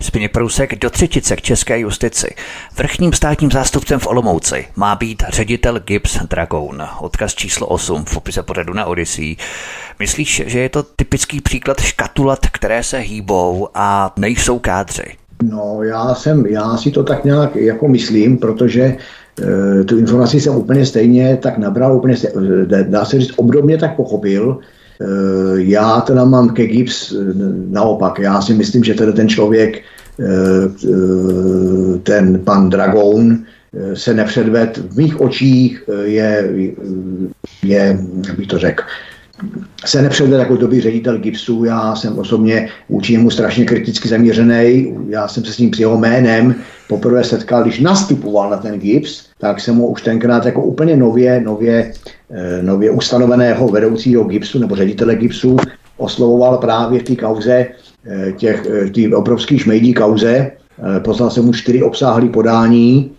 Spině 0.02 0.30
Prusek 0.30 0.80
do 0.80 0.90
třetice 0.90 1.36
k 1.36 1.42
české 1.42 1.80
justici. 1.80 2.36
Vrchním 2.78 3.14
státním 3.14 3.52
zástupcem 3.52 4.00
v 4.00 4.08
Olomouci 4.08 4.68
má 4.76 4.96
být 4.96 5.24
ředitel 5.30 5.80
Gibbs 5.80 6.20
Dragoun. 6.30 6.84
Odkaz 7.00 7.36
číslo 7.36 7.68
8 7.68 8.06
v 8.06 8.14
popise 8.14 8.44
pořadu 8.44 8.74
na 8.74 8.86
Odyssey. 8.86 9.36
Myslíš, 10.00 10.44
že 10.46 10.60
je 10.60 10.70
to 10.70 10.84
typický 10.84 11.42
příklad 11.42 11.82
škatulat, 11.82 12.40
které 12.52 12.84
se 12.84 12.98
hýbou 12.98 13.70
a 13.74 14.14
nejsou 14.18 14.60
kádři? 14.60 15.16
No, 15.44 15.84
já 15.84 16.16
jsem, 16.16 16.46
já 16.46 16.78
si 16.78 16.92
to 16.92 17.04
tak 17.04 17.24
nějak 17.26 17.56
jako 17.56 17.88
myslím, 17.88 18.38
protože 18.38 18.98
tu 19.86 19.98
informaci 19.98 20.42
jsem 20.42 20.56
úplně 20.56 20.86
stejně 20.86 21.38
tak 21.42 21.58
nabral, 21.58 21.96
úplně 21.96 22.18
stejně, 22.18 22.40
dá 22.84 23.06
se 23.06 23.20
říct, 23.20 23.34
obdobně 23.36 23.78
tak 23.78 23.96
pochopil, 23.96 24.60
Eh, 25.02 25.56
já 25.56 26.02
teda 26.02 26.26
mám 26.26 26.50
ke 26.50 26.68
Gibbs 26.68 27.12
eh, 27.12 27.16
naopak. 27.70 28.20
Já 28.20 28.42
si 28.42 28.54
myslím, 28.54 28.84
že 28.84 28.94
teda 28.94 29.12
ten 29.12 29.30
člověk, 29.30 29.82
eh, 30.20 30.70
ten 32.04 32.40
pan 32.40 32.70
Dragoun, 32.70 33.44
se 33.94 34.14
nepředved 34.14 34.78
v 34.78 34.98
mých 34.98 35.22
očích, 35.22 35.84
je, 36.04 36.50
je 37.64 38.00
jak 38.28 38.36
bych 38.38 38.48
to 38.48 38.58
řekl, 38.60 38.84
se 39.86 40.02
nepředved 40.02 40.40
jako 40.40 40.56
dobrý 40.56 40.82
ředitel 40.82 41.18
Gipsu. 41.18 41.64
Já 41.64 41.96
jsem 41.96 42.20
osobně 42.20 42.70
vůči 42.90 43.14
němu 43.14 43.30
strašně 43.30 43.66
kriticky 43.66 44.10
zaměřený. 44.10 44.96
Já 45.10 45.28
jsem 45.28 45.46
se 45.46 45.54
s 45.54 45.58
ním 45.58 45.74
s 45.74 45.80
jeho 45.80 45.98
jménem 45.98 46.56
poprvé 46.88 47.24
setkal, 47.24 47.64
když 47.64 47.80
nastupoval 47.80 48.50
na 48.50 48.58
ten 48.58 48.80
Gips, 48.80 49.26
tak 49.40 49.60
jsem 49.60 49.78
ho 49.78 49.88
už 49.88 50.02
tenkrát 50.02 50.46
jako 50.46 50.64
úplně 50.64 50.96
nově, 50.96 51.42
nově, 51.42 51.94
eh, 52.32 52.62
nově 52.62 52.92
ustanoveného 52.92 53.68
vedoucího 53.68 54.24
Gipsu 54.24 54.60
nebo 54.60 54.76
ředitele 54.76 55.16
Gipsu 55.16 55.58
oslovoval 55.98 56.58
právě 56.58 57.00
v 57.00 57.04
té 57.04 57.16
kauze, 57.16 57.66
eh, 58.06 58.32
těch, 58.32 58.66
eh, 58.66 58.90
tý 58.90 59.14
obrovský 59.14 59.60
šmejdí 59.60 59.94
kauze. 59.94 60.52
Poslal 61.04 61.30
jsem 61.30 61.46
mu 61.46 61.54
čtyři 61.54 61.84
obsáhlé 61.84 62.28
podání, 62.28 63.15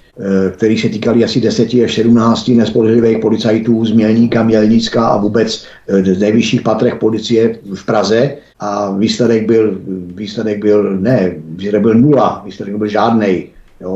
který 0.52 0.78
se 0.78 0.88
týkali 0.88 1.24
asi 1.24 1.40
10 1.40 1.68
až 1.84 1.94
17 1.94 2.48
nespolehlivých 2.48 3.18
policajtů 3.18 3.84
z 3.84 3.92
Mělníka, 3.92 4.42
Mělnicka 4.42 5.06
a 5.06 5.16
vůbec 5.16 5.66
z 6.02 6.18
nejvyšších 6.18 6.60
patrech 6.60 6.94
policie 6.94 7.58
v 7.74 7.86
Praze. 7.86 8.34
A 8.60 8.90
výsledek 8.90 9.46
byl, 9.46 9.80
výsledek 10.14 10.64
byl 10.64 10.96
ne, 11.00 11.32
výsledek 11.48 11.82
byl 11.82 11.94
nula, 11.94 12.42
výsledek 12.46 12.76
byl 12.76 12.88
žádný. 12.88 13.46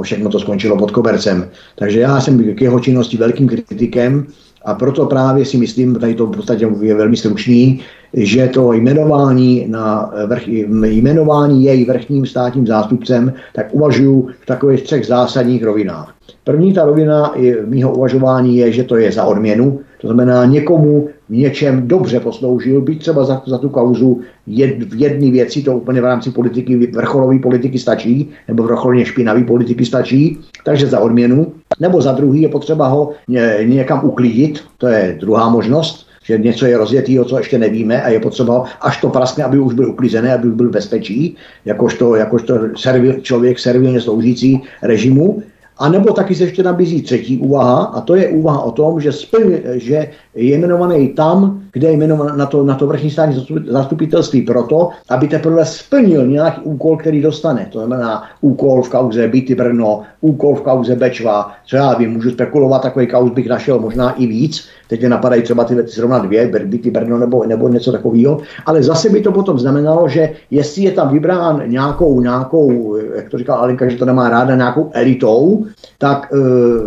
Všechno 0.02 0.30
to 0.30 0.40
skončilo 0.40 0.76
pod 0.76 0.90
kobercem. 0.90 1.48
Takže 1.76 2.00
já 2.00 2.20
jsem 2.20 2.54
k 2.54 2.60
jeho 2.60 2.80
činnosti 2.80 3.16
velkým 3.16 3.48
kritikem 3.48 4.26
a 4.64 4.74
proto 4.74 5.06
právě 5.06 5.44
si 5.44 5.58
myslím, 5.58 5.94
tady 5.94 6.14
to 6.14 6.26
v 6.26 6.36
podstatě 6.36 6.68
je 6.80 6.94
velmi 6.94 7.16
stručný, 7.16 7.80
že 8.14 8.48
to 8.48 8.72
jmenování, 8.72 9.66
na 9.68 10.12
vrch, 10.26 10.48
jmenování 10.48 11.64
jej 11.64 11.84
vrchním 11.84 12.26
státním 12.26 12.66
zástupcem, 12.66 13.32
tak 13.54 13.66
uvažuji 13.70 14.26
v 14.42 14.46
takových 14.46 14.82
třech 14.82 15.06
zásadních 15.06 15.64
rovinách. 15.64 16.14
První 16.44 16.72
ta 16.72 16.84
rovina 16.84 17.34
mýho 17.66 17.92
uvažování 17.94 18.56
je, 18.56 18.72
že 18.72 18.84
to 18.84 18.96
je 18.96 19.12
za 19.12 19.24
odměnu, 19.24 19.80
to 20.00 20.06
znamená 20.06 20.44
někomu 20.44 21.08
něčem 21.30 21.88
dobře 21.88 22.20
posloužil, 22.20 22.80
být 22.80 22.98
třeba 22.98 23.24
za, 23.24 23.42
za 23.46 23.58
tu 23.58 23.68
kauzu 23.68 24.20
jed, 24.46 24.82
v 24.82 25.00
jedné 25.00 25.30
věci, 25.30 25.62
to 25.62 25.76
úplně 25.76 26.00
v 26.00 26.04
rámci 26.04 26.30
politiky, 26.30 26.86
vrcholové 26.86 27.38
politiky 27.38 27.78
stačí, 27.78 28.30
nebo 28.48 28.62
vrcholně 28.62 29.04
špinavý 29.04 29.44
politiky 29.44 29.84
stačí, 29.86 30.38
takže 30.64 30.86
za 30.86 31.00
odměnu, 31.00 31.52
nebo 31.80 32.00
za 32.00 32.12
druhý 32.12 32.42
je 32.42 32.48
potřeba 32.48 32.88
ho 32.88 33.12
ně, 33.28 33.58
někam 33.64 34.04
uklidit, 34.04 34.60
to 34.78 34.86
je 34.86 35.16
druhá 35.20 35.48
možnost, 35.48 36.06
že 36.24 36.38
něco 36.38 36.66
je 36.66 36.78
rozjetý, 36.78 37.18
co 37.28 37.38
ještě 37.38 37.58
nevíme 37.58 38.02
a 38.02 38.08
je 38.08 38.20
potřeba, 38.20 38.64
až 38.80 39.00
to 39.00 39.08
praskne, 39.08 39.44
aby 39.44 39.58
už 39.58 39.74
byl 39.74 39.90
uklizený, 39.90 40.28
aby 40.28 40.48
už 40.48 40.54
byl 40.54 40.70
bezpečí, 40.70 41.36
jakožto, 41.64 42.14
jakožto 42.14 42.54
servil, 42.76 43.20
člověk 43.20 43.58
servilně 43.58 44.00
sloužící 44.00 44.60
režimu. 44.82 45.42
A 45.80 45.88
nebo 45.88 46.12
taky 46.12 46.34
se 46.34 46.44
ještě 46.44 46.62
nabízí 46.62 47.02
třetí 47.02 47.38
úvaha, 47.38 47.82
a 47.84 48.00
to 48.00 48.14
je 48.14 48.28
úvaha 48.28 48.62
o 48.62 48.72
tom, 48.72 49.00
že, 49.00 49.12
splň, 49.12 49.52
že 49.74 50.10
je 50.34 50.56
jmenovaný 50.56 51.08
tam, 51.08 51.62
kde 51.72 51.88
je 51.88 51.92
jmenovaný 51.92 52.38
na 52.38 52.46
to, 52.46 52.64
na 52.64 52.74
to 52.74 52.86
vrchní 52.86 53.10
státní 53.10 53.46
zastupitelství 53.66 54.42
proto, 54.42 54.88
aby 55.08 55.28
teprve 55.28 55.64
splnil 55.64 56.26
nějaký 56.26 56.60
úkol, 56.60 56.96
který 56.96 57.22
dostane. 57.22 57.68
To 57.72 57.78
znamená 57.78 58.22
úkol 58.40 58.82
v 58.82 58.88
kauze 58.88 59.28
Byty 59.28 59.54
Brno, 59.54 60.02
úkol 60.20 60.54
v 60.54 60.60
kauze 60.60 60.96
Bečva, 60.96 61.52
co 61.66 61.76
já 61.76 61.94
vím, 61.94 62.10
můžu 62.10 62.30
spekulovat, 62.30 62.82
takový 62.82 63.06
kauz 63.06 63.32
bych 63.32 63.48
našel 63.48 63.78
možná 63.78 64.10
i 64.10 64.26
víc, 64.26 64.68
teď 64.88 65.00
mě 65.00 65.08
napadají 65.08 65.42
třeba 65.42 65.64
ty 65.64 65.74
zrovna 65.86 66.18
dvě, 66.18 66.46
Byty 66.64 66.90
Brno 66.90 67.18
nebo, 67.18 67.44
nebo 67.46 67.68
něco 67.68 67.92
takového, 67.92 68.40
ale 68.66 68.82
zase 68.82 69.08
by 69.08 69.20
to 69.20 69.32
potom 69.32 69.58
znamenalo, 69.58 70.08
že 70.08 70.32
jestli 70.50 70.82
je 70.82 70.90
tam 70.90 71.12
vybrán 71.12 71.62
nějakou, 71.66 72.20
nějakou 72.20 72.96
jak 73.16 73.28
to 73.28 73.38
říkal 73.38 73.58
Alinka, 73.58 73.88
že 73.88 73.96
to 73.96 74.04
nemá 74.04 74.30
ráda, 74.30 74.56
nějakou 74.56 74.90
elitou, 74.92 75.66
tak 75.98 76.32
e, 76.32 76.36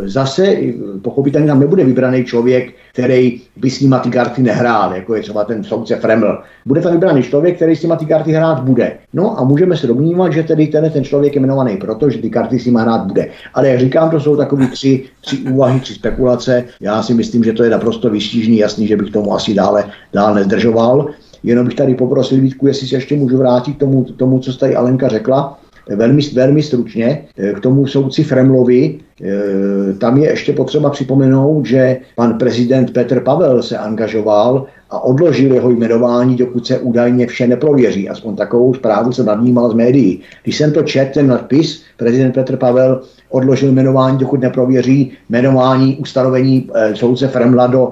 zase 0.10 0.56
pochopitelně 1.02 1.48
tam 1.48 1.60
nebude 1.60 1.84
vybraný 1.84 2.26
člověk, 2.26 2.74
který 2.94 3.42
by 3.58 3.70
s 3.70 3.82
nima 3.82 4.00
ty 4.00 4.10
karty 4.10 4.42
nehrál 4.42 4.73
hrát, 4.74 4.96
jako 4.96 5.16
je 5.16 5.22
třeba 5.22 5.44
ten 5.44 5.64
soudce 5.64 5.96
Freml. 5.96 6.38
Bude 6.66 6.82
tam 6.82 6.92
vybraný 6.92 7.24
člověk, 7.24 7.56
který 7.56 7.76
s 7.76 7.82
těma 7.82 7.96
ty 7.96 8.06
karty 8.06 8.32
hrát 8.32 8.60
bude. 8.64 8.98
No 9.14 9.40
a 9.40 9.44
můžeme 9.44 9.78
se 9.78 9.88
domnívat, 9.88 10.34
že 10.34 10.44
tedy 10.44 10.68
ten, 10.68 10.92
ten 10.92 11.04
člověk 11.04 11.36
je 11.36 11.40
jmenovaný 11.40 11.78
proto, 11.78 12.10
že 12.10 12.18
ty 12.18 12.30
karty 12.30 12.60
s 12.60 12.66
nima 12.66 12.82
hrát 12.82 13.06
bude. 13.06 13.30
Ale 13.54 13.68
jak 13.68 13.80
říkám, 13.80 14.10
to 14.10 14.20
jsou 14.20 14.36
takové 14.36 14.68
tři, 14.68 15.04
tři 15.22 15.38
úvahy, 15.38 15.80
tři 15.80 15.94
spekulace. 15.94 16.64
Já 16.82 17.04
si 17.04 17.14
myslím, 17.14 17.44
že 17.44 17.54
to 17.54 17.64
je 17.64 17.70
naprosto 17.70 18.10
vystižný, 18.10 18.58
jasný, 18.58 18.88
že 18.88 18.98
bych 18.98 19.12
tomu 19.12 19.34
asi 19.34 19.54
dále, 19.54 19.86
dále 20.14 20.36
nezdržoval. 20.36 21.08
Jenom 21.44 21.66
bych 21.66 21.76
tady 21.76 21.96
poprosil 21.96 22.42
Vítku, 22.42 22.68
jestli 22.68 22.88
se 22.88 22.96
ještě 22.96 23.16
můžu 23.16 23.38
vrátit 23.38 23.76
k 23.76 23.80
tomu, 23.80 24.04
tomu 24.04 24.40
co 24.40 24.58
tady 24.58 24.76
Alenka 24.76 25.08
řekla 25.08 25.60
velmi, 25.90 26.22
velmi 26.34 26.64
stručně 26.64 27.26
k 27.56 27.60
tomu 27.60 27.88
soudci 27.88 28.24
Fremlovi. 28.24 29.00
E, 29.22 29.94
tam 29.94 30.18
je 30.18 30.30
ještě 30.30 30.54
potřeba 30.54 30.90
připomenout, 30.90 31.66
že 31.66 31.98
pan 32.16 32.38
prezident 32.38 32.94
Petr 32.94 33.20
Pavel 33.20 33.64
se 33.64 33.78
angažoval 33.78 34.66
a 34.90 35.00
odložil 35.04 35.54
jeho 35.54 35.70
jmenování, 35.70 36.36
dokud 36.36 36.68
se 36.68 36.80
údajně 36.80 37.28
vše 37.28 37.48
neprověří. 37.48 38.10
Aspoň 38.10 38.36
takovou 38.36 38.74
zprávu 38.74 39.12
jsem 39.12 39.26
nadnímal 39.26 39.70
z 39.70 39.74
médií. 39.74 40.22
Když 40.44 40.58
jsem 40.58 40.72
to 40.72 40.84
četl, 40.84 41.14
ten 41.14 41.28
nadpis, 41.28 41.84
prezident 42.04 42.32
Petr 42.32 42.58
Pavel 42.58 43.02
odložil 43.30 43.72
jmenování, 43.72 44.18
dokud 44.18 44.42
neprověří 44.42 45.12
jmenování 45.30 45.96
ustanovení 45.96 46.70
e, 46.74 46.96
soudce 46.96 47.28
Fremla 47.28 47.68
do, 47.68 47.92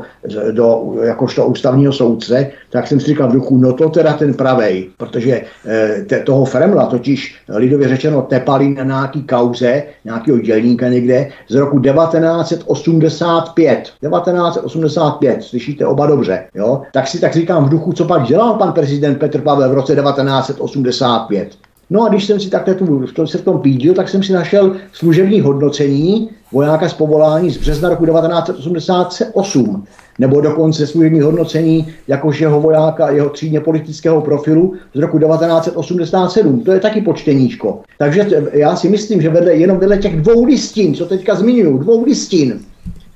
do 0.52 0.94
jakožto 1.04 1.46
ústavního 1.46 1.94
soudce, 1.94 2.48
tak 2.70 2.88
jsem 2.88 3.00
si 3.00 3.06
říkal 3.06 3.30
v 3.30 3.34
duchu, 3.34 3.58
no 3.58 3.74
to 3.74 3.90
teda 3.90 4.14
ten 4.14 4.34
pravej, 4.34 4.90
protože 4.98 5.42
e, 5.66 6.06
te, 6.08 6.20
toho 6.20 6.46
Fremla 6.46 6.86
totiž 6.86 7.36
lidově 7.50 7.88
řečeno 7.88 8.22
tepali 8.22 8.70
na 8.70 8.84
nějaký 8.84 9.24
kauze, 9.24 9.84
nějakého 10.06 10.40
dělníka 10.40 10.90
někde 10.90 11.30
z 11.50 11.56
roku 11.56 11.80
1985. 11.80 13.80
1985, 13.80 15.44
slyšíte 15.44 15.86
oba 15.86 16.06
dobře, 16.06 16.44
jo? 16.56 16.82
Tak 16.94 17.08
si 17.08 17.20
tak 17.20 17.34
říkám 17.34 17.66
v 17.66 17.70
duchu, 17.70 17.94
co 17.94 18.06
pak 18.06 18.24
dělal 18.24 18.54
pan 18.54 18.72
prezident 18.72 19.20
Petr 19.20 19.42
Pavel 19.42 19.70
v 19.70 19.74
roce 19.74 19.96
1985. 19.96 21.71
No 21.94 22.04
a 22.04 22.10
když 22.10 22.26
jsem 22.26 22.40
si 22.40 22.50
takhle 22.50 22.76
tu, 22.76 23.06
v 23.06 23.14
tom, 23.14 23.28
se 23.28 23.38
v 23.38 23.44
tom 23.44 23.60
pídil, 23.60 23.94
tak 23.94 24.10
jsem 24.10 24.24
si 24.24 24.34
našel 24.34 24.76
služební 24.94 25.42
hodnocení 25.42 26.30
vojáka 26.52 26.90
z 26.90 26.94
povolání 26.94 27.52
z 27.52 27.58
března 27.58 27.90
roku 27.90 28.06
1988, 28.06 29.84
nebo 30.20 30.42
dokonce 30.42 30.88
služební 30.88 31.22
hodnocení 31.22 31.88
jakož 32.08 32.42
jeho 32.42 32.62
vojáka, 32.62 33.12
jeho 33.12 33.30
třídně 33.30 33.60
politického 33.60 34.22
profilu 34.22 34.74
z 34.94 35.00
roku 35.00 35.20
1987. 35.20 36.60
To 36.60 36.72
je 36.72 36.80
taky 36.80 37.02
počteníčko. 37.02 37.80
Takže 37.98 38.28
já 38.54 38.76
si 38.76 38.90
myslím, 38.90 39.22
že 39.22 39.30
vedle, 39.30 39.54
jenom 39.54 39.78
vedle 39.78 39.98
těch 39.98 40.22
dvou 40.22 40.46
listin, 40.46 40.94
co 40.94 41.06
teďka 41.06 41.36
zmiňuju, 41.36 41.78
dvou 41.78 42.06
listin, 42.06 42.60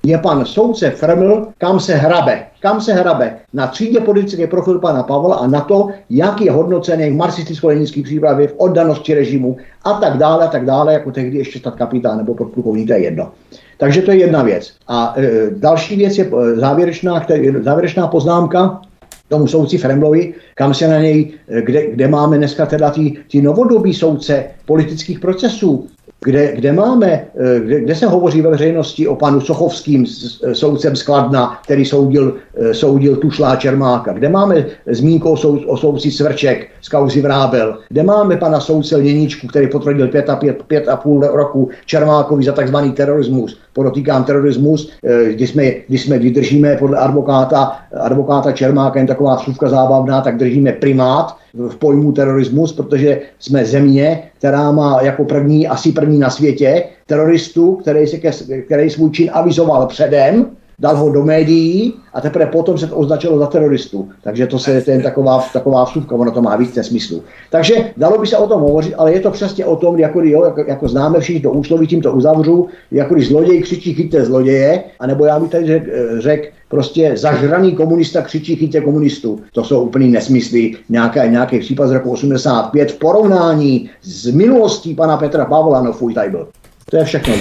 je 0.05 0.17
pan 0.17 0.45
soudce 0.45 0.89
Freml, 0.91 1.47
kam 1.57 1.79
se 1.79 1.95
hrabe. 1.95 2.45
Kam 2.61 2.81
se 2.81 2.93
hrabe? 2.93 3.35
Na 3.53 3.67
třídě 3.67 3.99
politické 3.99 4.47
profil 4.47 4.79
pana 4.79 5.03
Pavla 5.03 5.35
a 5.35 5.47
na 5.47 5.61
to, 5.61 5.89
jak 6.09 6.41
je 6.41 6.51
hodnocený 6.51 7.09
v 7.09 7.15
marxisticko-leninské 7.15 8.03
přípravě, 8.03 8.47
v 8.47 8.55
oddanosti 8.57 9.13
režimu 9.13 9.57
a 9.83 9.93
tak 9.93 10.17
dále, 10.17 10.45
a 10.45 10.47
tak 10.47 10.65
dále, 10.65 10.93
jako 10.93 11.11
tehdy 11.11 11.37
ještě 11.37 11.59
stát 11.59 11.75
kapitán 11.75 12.17
nebo 12.17 12.33
podplukovník, 12.33 12.87
to 12.87 12.93
je 12.93 12.99
jedno. 12.99 13.31
Takže 13.77 14.01
to 14.01 14.11
je 14.11 14.17
jedna 14.17 14.43
věc. 14.43 14.73
A 14.87 15.13
e, 15.17 15.49
další 15.57 15.95
věc 15.95 16.17
je 16.17 16.25
e, 16.25 16.55
závěrečná, 16.55 17.19
který, 17.19 17.53
závěrečná 17.63 18.07
poznámka, 18.07 18.81
tomu 19.29 19.47
soudci 19.47 19.77
Fremlovi, 19.77 20.33
kam 20.55 20.73
se 20.73 20.87
na 20.87 20.99
něj, 20.99 21.33
e, 21.47 21.61
kde, 21.61 21.91
kde 21.91 22.07
máme 22.07 22.37
dneska 22.37 22.65
teda 22.65 22.93
ty 23.31 23.41
novodobí 23.41 23.93
soudce 23.93 24.45
politických 24.65 25.19
procesů, 25.19 25.87
kde, 26.23 26.55
kde 26.55 26.73
máme, 26.73 27.27
eh, 27.35 27.59
kde, 27.59 27.81
kde 27.81 27.95
se 27.95 28.05
hovoří 28.05 28.41
ve 28.41 28.49
veřejnosti 28.49 29.07
o 29.07 29.15
panu 29.15 29.41
Sochovským 29.41 30.05
soudcem 30.53 30.95
Skladna, 30.95 31.59
který 31.63 31.85
soudil, 31.85 32.35
eh, 32.57 32.73
soudil 32.73 33.15
Tušlá 33.15 33.55
Čermáka, 33.55 34.13
kde 34.13 34.29
máme 34.29 34.65
zmínku 34.87 35.29
o, 35.29 35.37
o 35.67 35.77
soudci 35.77 36.11
Svrček 36.11 36.67
z 36.81 36.89
kauzy 36.89 37.21
Vrábel, 37.21 37.77
kde 37.89 38.03
máme 38.03 38.37
pana 38.37 38.59
soudce 38.59 38.95
Lněničku, 38.95 39.47
který 39.47 39.67
potvrdil 39.67 40.07
pět 40.07 40.29
a, 40.29 40.35
pět, 40.35 40.63
pět 40.67 40.87
a 40.87 40.95
půl 40.95 41.21
roku 41.21 41.69
Čermákovi 41.85 42.43
za 42.43 42.51
takzvaný 42.51 42.91
terorismus, 42.91 43.57
podotýkám 43.73 44.23
terorismus, 44.23 44.89
eh, 45.03 45.33
kdy 45.33 45.47
jsme, 45.47 45.71
kdy 45.87 45.97
jsme 45.97 46.19
vydržíme 46.19 46.75
podle 46.75 46.97
advokáta, 46.97 47.77
advokáta 48.01 48.51
Čermáka, 48.51 48.99
jen 48.99 49.07
taková 49.07 49.35
vsuvka 49.35 49.69
zábavná, 49.69 50.21
tak 50.21 50.37
držíme 50.37 50.71
primát, 50.71 51.37
v 51.55 51.75
pojmu 51.75 52.11
terorismus, 52.11 52.73
protože 52.73 53.21
jsme 53.39 53.65
země, 53.65 54.23
která 54.37 54.71
má 54.71 55.01
jako 55.01 55.25
první, 55.25 55.67
asi 55.67 55.91
první 55.91 56.14
na 56.19 56.29
světě, 56.29 56.83
teroristu, 57.05 57.75
který, 57.75 58.07
se 58.07 58.17
ke, 58.17 58.31
který 58.65 58.89
svůj 58.89 59.11
čin 59.11 59.29
avizoval 59.33 59.87
předem, 59.87 60.57
dal 60.79 60.97
ho 60.97 61.11
do 61.11 61.23
médií 61.23 61.93
a 62.13 62.21
teprve 62.21 62.45
potom 62.45 62.77
se 62.77 62.87
to 62.87 62.95
označilo 62.95 63.39
za 63.39 63.47
teroristu. 63.47 64.09
Takže 64.23 64.47
to 64.47 64.59
se, 64.59 64.83
je 64.87 65.01
taková, 65.03 65.45
taková 65.53 65.85
vstupka, 65.85 66.15
ono 66.15 66.31
to 66.31 66.41
má 66.41 66.55
víc 66.55 66.77
smyslu. 66.81 67.23
Takže 67.51 67.75
dalo 67.97 68.17
by 68.17 68.27
se 68.27 68.37
o 68.37 68.47
tom 68.47 68.61
hovořit, 68.61 68.93
ale 68.97 69.13
je 69.13 69.19
to 69.19 69.31
přesně 69.31 69.65
o 69.65 69.75
tom, 69.75 69.99
jako, 69.99 70.21
jo, 70.21 70.45
jako, 70.45 70.63
jako 70.67 70.87
známe 70.87 71.19
všichni 71.19 71.41
to 71.41 71.51
úsloví, 71.51 71.87
tím 71.87 72.01
to 72.01 72.13
uzavřu, 72.13 72.67
jako 72.91 73.13
když 73.13 73.27
zloděj 73.27 73.61
křičí 73.61 73.93
chyťte 73.93 74.25
zloděje, 74.25 74.83
anebo 74.99 75.25
já 75.25 75.39
bych 75.39 75.51
tady 75.51 75.65
řekl, 75.65 75.89
řek, 76.19 76.53
prostě 76.67 77.11
zažraný 77.17 77.75
komunista 77.75 78.21
křičí 78.21 78.55
chytě 78.55 78.81
komunistu. 78.81 79.39
To 79.53 79.63
jsou 79.63 79.81
úplný 79.81 80.11
nesmysly. 80.11 80.71
Nějaký, 80.89 81.19
nějaký 81.29 81.59
případ 81.59 81.87
z 81.87 81.91
roku 81.91 82.11
85 82.11 82.91
v 82.91 82.99
porovnání 82.99 83.89
s 84.01 84.31
minulostí 84.31 84.95
pana 84.95 85.17
Petra 85.17 85.45
Pavla, 85.45 85.81
no 85.81 85.93
fuj, 85.93 86.13
tady 86.13 86.29
byl. 86.29 86.47
To 86.89 86.97
je 86.97 87.03
všechno. 87.03 87.33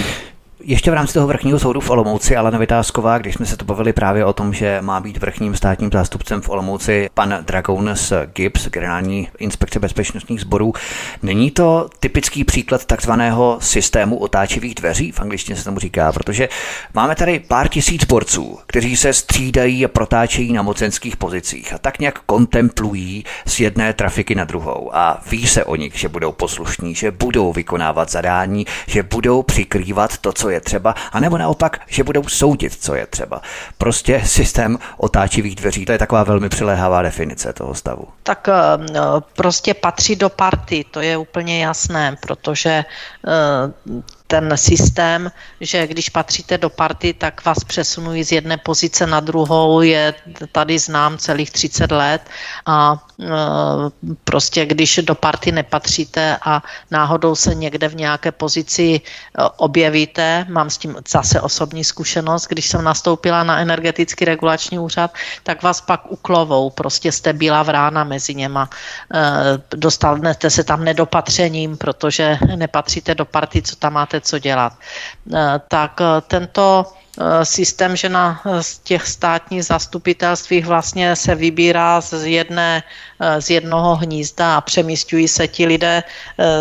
Ještě 0.67 0.91
v 0.91 0.93
rámci 0.93 1.13
toho 1.13 1.27
vrchního 1.27 1.59
soudu 1.59 1.79
v 1.79 1.89
Olomouci, 1.89 2.35
ale 2.35 2.57
Vytázková, 2.57 3.17
když 3.17 3.35
jsme 3.35 3.45
se 3.45 3.57
to 3.57 3.65
bavili 3.65 3.93
právě 3.93 4.25
o 4.25 4.33
tom, 4.33 4.53
že 4.53 4.77
má 4.81 4.99
být 4.99 5.17
vrchním 5.17 5.55
státním 5.55 5.89
zástupcem 5.93 6.41
v 6.41 6.49
Olomouci 6.49 7.09
pan 7.13 7.37
Dragon 7.41 7.89
z 7.93 8.13
Gibbs, 8.33 8.67
generální 8.69 9.29
inspekce 9.37 9.79
bezpečnostních 9.79 10.41
sborů, 10.41 10.73
není 11.23 11.51
to 11.51 11.89
typický 11.99 12.43
příklad 12.43 12.85
takzvaného 12.85 13.57
systému 13.61 14.17
otáčivých 14.17 14.75
dveří, 14.75 15.11
v 15.11 15.19
angličtině 15.19 15.55
se 15.55 15.63
tomu 15.63 15.79
říká, 15.79 16.11
protože 16.11 16.49
máme 16.93 17.15
tady 17.15 17.39
pár 17.39 17.67
tisíc 17.67 18.05
borců, 18.05 18.59
kteří 18.67 18.97
se 18.97 19.13
střídají 19.13 19.85
a 19.85 19.87
protáčejí 19.87 20.53
na 20.53 20.61
mocenských 20.61 21.17
pozicích 21.17 21.73
a 21.73 21.77
tak 21.77 21.99
nějak 21.99 22.19
kontemplují 22.19 23.25
z 23.45 23.59
jedné 23.59 23.93
trafiky 23.93 24.35
na 24.35 24.43
druhou. 24.43 24.95
A 24.95 25.21
ví 25.31 25.47
se 25.47 25.65
o 25.65 25.75
nich, 25.75 25.99
že 25.99 26.09
budou 26.09 26.31
poslušní, 26.31 26.95
že 26.95 27.11
budou 27.11 27.53
vykonávat 27.53 28.11
zadání, 28.11 28.65
že 28.87 29.03
budou 29.03 29.43
přikrývat 29.43 30.17
to, 30.17 30.33
co 30.33 30.49
je 30.49 30.54
je 30.55 30.61
třeba, 30.61 30.95
anebo 31.11 31.37
naopak, 31.37 31.81
že 31.87 32.03
budou 32.03 32.23
soudit, 32.27 32.73
co 32.73 32.95
je 32.95 33.05
třeba. 33.07 33.41
Prostě 33.77 34.21
systém 34.25 34.77
otáčivých 34.97 35.55
dveří, 35.55 35.85
to 35.85 35.91
je 35.91 35.97
taková 35.97 36.23
velmi 36.23 36.49
přiléhavá 36.49 37.01
definice 37.01 37.53
toho 37.53 37.75
stavu. 37.75 38.07
Tak 38.23 38.49
eh, 38.49 38.53
prostě 39.35 39.73
patří 39.73 40.15
do 40.15 40.29
party, 40.29 40.85
to 40.91 41.01
je 41.01 41.17
úplně 41.17 41.63
jasné, 41.63 42.15
protože 42.21 42.85
eh, 43.27 44.03
ten 44.27 44.57
systém, 44.57 45.31
že 45.61 45.87
když 45.87 46.09
patříte 46.09 46.57
do 46.57 46.69
party, 46.69 47.13
tak 47.13 47.45
vás 47.45 47.63
přesunují 47.63 48.23
z 48.23 48.31
jedné 48.31 48.57
pozice 48.57 49.07
na 49.07 49.19
druhou, 49.19 49.81
je 49.81 50.13
tady 50.51 50.79
znám 50.79 51.17
celých 51.17 51.51
30 51.51 51.91
let 51.91 52.21
a 52.65 53.03
e, 53.21 53.27
prostě 54.23 54.65
když 54.65 54.99
do 55.03 55.15
party 55.15 55.51
nepatříte 55.51 56.37
a 56.45 56.63
náhodou 56.91 57.35
se 57.35 57.55
někde 57.55 57.87
v 57.87 57.95
nějaké 57.95 58.31
pozici 58.31 58.83
e, 58.83 58.99
objevíte, 59.57 60.45
mám 60.49 60.69
s 60.69 60.77
tím 60.77 60.95
zase 61.07 61.41
osobní 61.41 61.83
zkušenost, 61.83 62.47
když 62.47 62.67
jsem 62.67 62.83
nastoupila 62.83 63.43
na 63.43 63.59
energetický 63.59 64.25
regulační 64.25 64.79
úřad, 64.79 65.13
tak 65.43 65.63
vás 65.63 65.81
pak 65.81 66.11
uklovou, 66.11 66.69
prostě 66.69 67.11
jste 67.11 67.33
byla 67.33 67.63
vrána 67.63 68.03
mezi 68.03 68.35
něma. 68.35 68.69
E, 69.13 69.21
dostanete 69.77 70.49
se 70.49 70.63
tam 70.63 70.83
nedopatřením, 70.83 71.77
protože 71.77 72.37
nepatříte 72.55 73.15
do 73.15 73.25
party, 73.25 73.61
co 73.61 73.75
tam 73.75 73.93
máte 73.93 74.14
co 74.21 74.39
dělat. 74.39 74.73
Eh, 75.35 75.59
tak 75.67 76.01
eh, 76.01 76.21
tento 76.27 76.85
systém, 77.43 77.95
že 77.95 78.09
na 78.09 78.41
těch 78.83 79.07
státních 79.07 79.65
zastupitelstvích 79.65 80.65
vlastně 80.65 81.15
se 81.15 81.35
vybírá 81.35 82.01
z, 82.01 82.13
jedné, 82.25 82.83
z 83.39 83.49
jednoho 83.49 83.95
hnízda 83.95 84.57
a 84.57 84.61
přemístují 84.61 85.27
se 85.27 85.47
ti 85.47 85.65
lidé, 85.65 86.03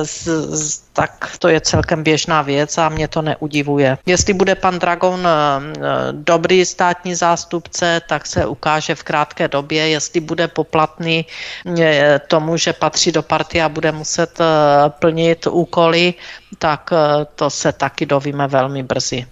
z, 0.03 0.29
z, 0.49 0.85
tak 0.93 1.37
to 1.39 1.49
je 1.49 1.61
celkem 1.61 2.03
běžná 2.03 2.43
věc 2.43 2.79
a 2.79 2.89
mě 2.89 3.09
to 3.09 3.23
neudivuje. 3.23 3.99
Jestli 4.07 4.33
bude 4.33 4.55
pan 4.55 4.79
Dragon 4.79 5.29
dobrý 6.13 6.65
státní 6.65 7.15
zástupce, 7.15 8.01
tak 8.09 8.27
se 8.27 8.47
ukáže 8.47 8.95
v 8.95 9.03
krátké 9.03 9.49
době, 9.49 9.89
jestli 9.89 10.21
bude 10.21 10.49
poplatný 10.49 11.27
tomu, 12.29 12.57
že 12.57 12.73
patří 12.73 13.13
do 13.13 13.23
partie 13.23 13.65
a 13.65 13.69
bude 13.69 13.93
muset 13.93 14.39
plnit 14.89 15.47
úkoly, 15.47 16.15
tak 16.59 16.91
to 17.35 17.51
se 17.51 17.73
taky 17.73 18.07
dovíme 18.07 18.47
velmi 18.47 18.83
brzy. 18.83 19.27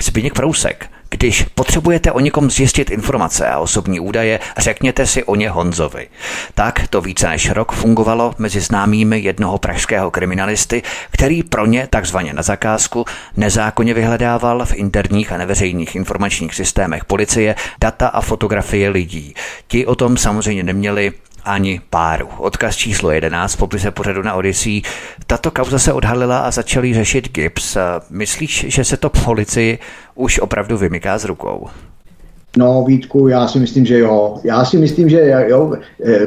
Zbigněk 0.00 0.34
Prousek, 0.34 0.90
Když 1.10 1.42
potřebujete 1.42 2.12
o 2.12 2.20
někom 2.20 2.50
zjistit 2.50 2.90
informace 2.90 3.46
a 3.48 3.58
osobní 3.58 4.00
údaje, 4.00 4.40
řekněte 4.58 5.06
si 5.06 5.24
o 5.24 5.34
ně 5.34 5.50
Honzovi. 5.50 6.08
Tak 6.54 6.88
to 6.88 7.00
více 7.00 7.28
než 7.28 7.50
rok 7.50 7.72
fungovalo 7.72 8.34
mezi 8.38 8.60
známými 8.60 9.18
jednoho 9.18 9.58
pražského 9.58 10.10
kriminalisty, 10.10 10.82
který 11.10 11.42
pro 11.42 11.66
ně 11.66 11.88
takzvaně 11.90 12.32
na 12.32 12.42
zakázku 12.42 13.04
nezákonně 13.36 13.94
vyhledával 13.94 14.66
v 14.66 14.74
interních 14.74 15.32
a 15.32 15.36
neveřejných 15.36 15.96
informačních 15.96 16.54
systémech 16.54 17.04
policie 17.04 17.54
data 17.80 18.08
a 18.08 18.20
fotografie 18.20 18.88
lidí. 18.88 19.34
Ti 19.68 19.86
o 19.86 19.94
tom 19.94 20.16
samozřejmě 20.16 20.62
neměli 20.62 21.12
ani 21.44 21.80
páru. 21.90 22.28
Odkaz 22.38 22.76
číslo 22.76 23.10
11 23.10 23.54
v 23.54 23.58
popise 23.58 23.90
pořadu 23.90 24.22
na 24.22 24.34
Odyssey. 24.34 24.82
Tato 25.26 25.50
kauza 25.50 25.78
se 25.78 25.92
odhalila 25.92 26.38
a 26.38 26.50
začali 26.50 26.94
řešit 26.94 27.32
Gibbs. 27.32 27.76
Myslíš, 28.10 28.64
že 28.68 28.84
se 28.84 28.96
to 28.96 29.10
policii 29.10 29.78
už 30.14 30.38
opravdu 30.38 30.76
vymyká 30.76 31.18
z 31.18 31.24
rukou? 31.24 31.68
No, 32.56 32.84
Vítku, 32.84 33.28
já 33.28 33.48
si 33.48 33.58
myslím, 33.58 33.86
že 33.86 33.98
jo. 33.98 34.36
Já 34.44 34.64
si 34.64 34.78
myslím, 34.78 35.08
že 35.08 35.46
jo. 35.48 35.72
Eh, 36.04 36.26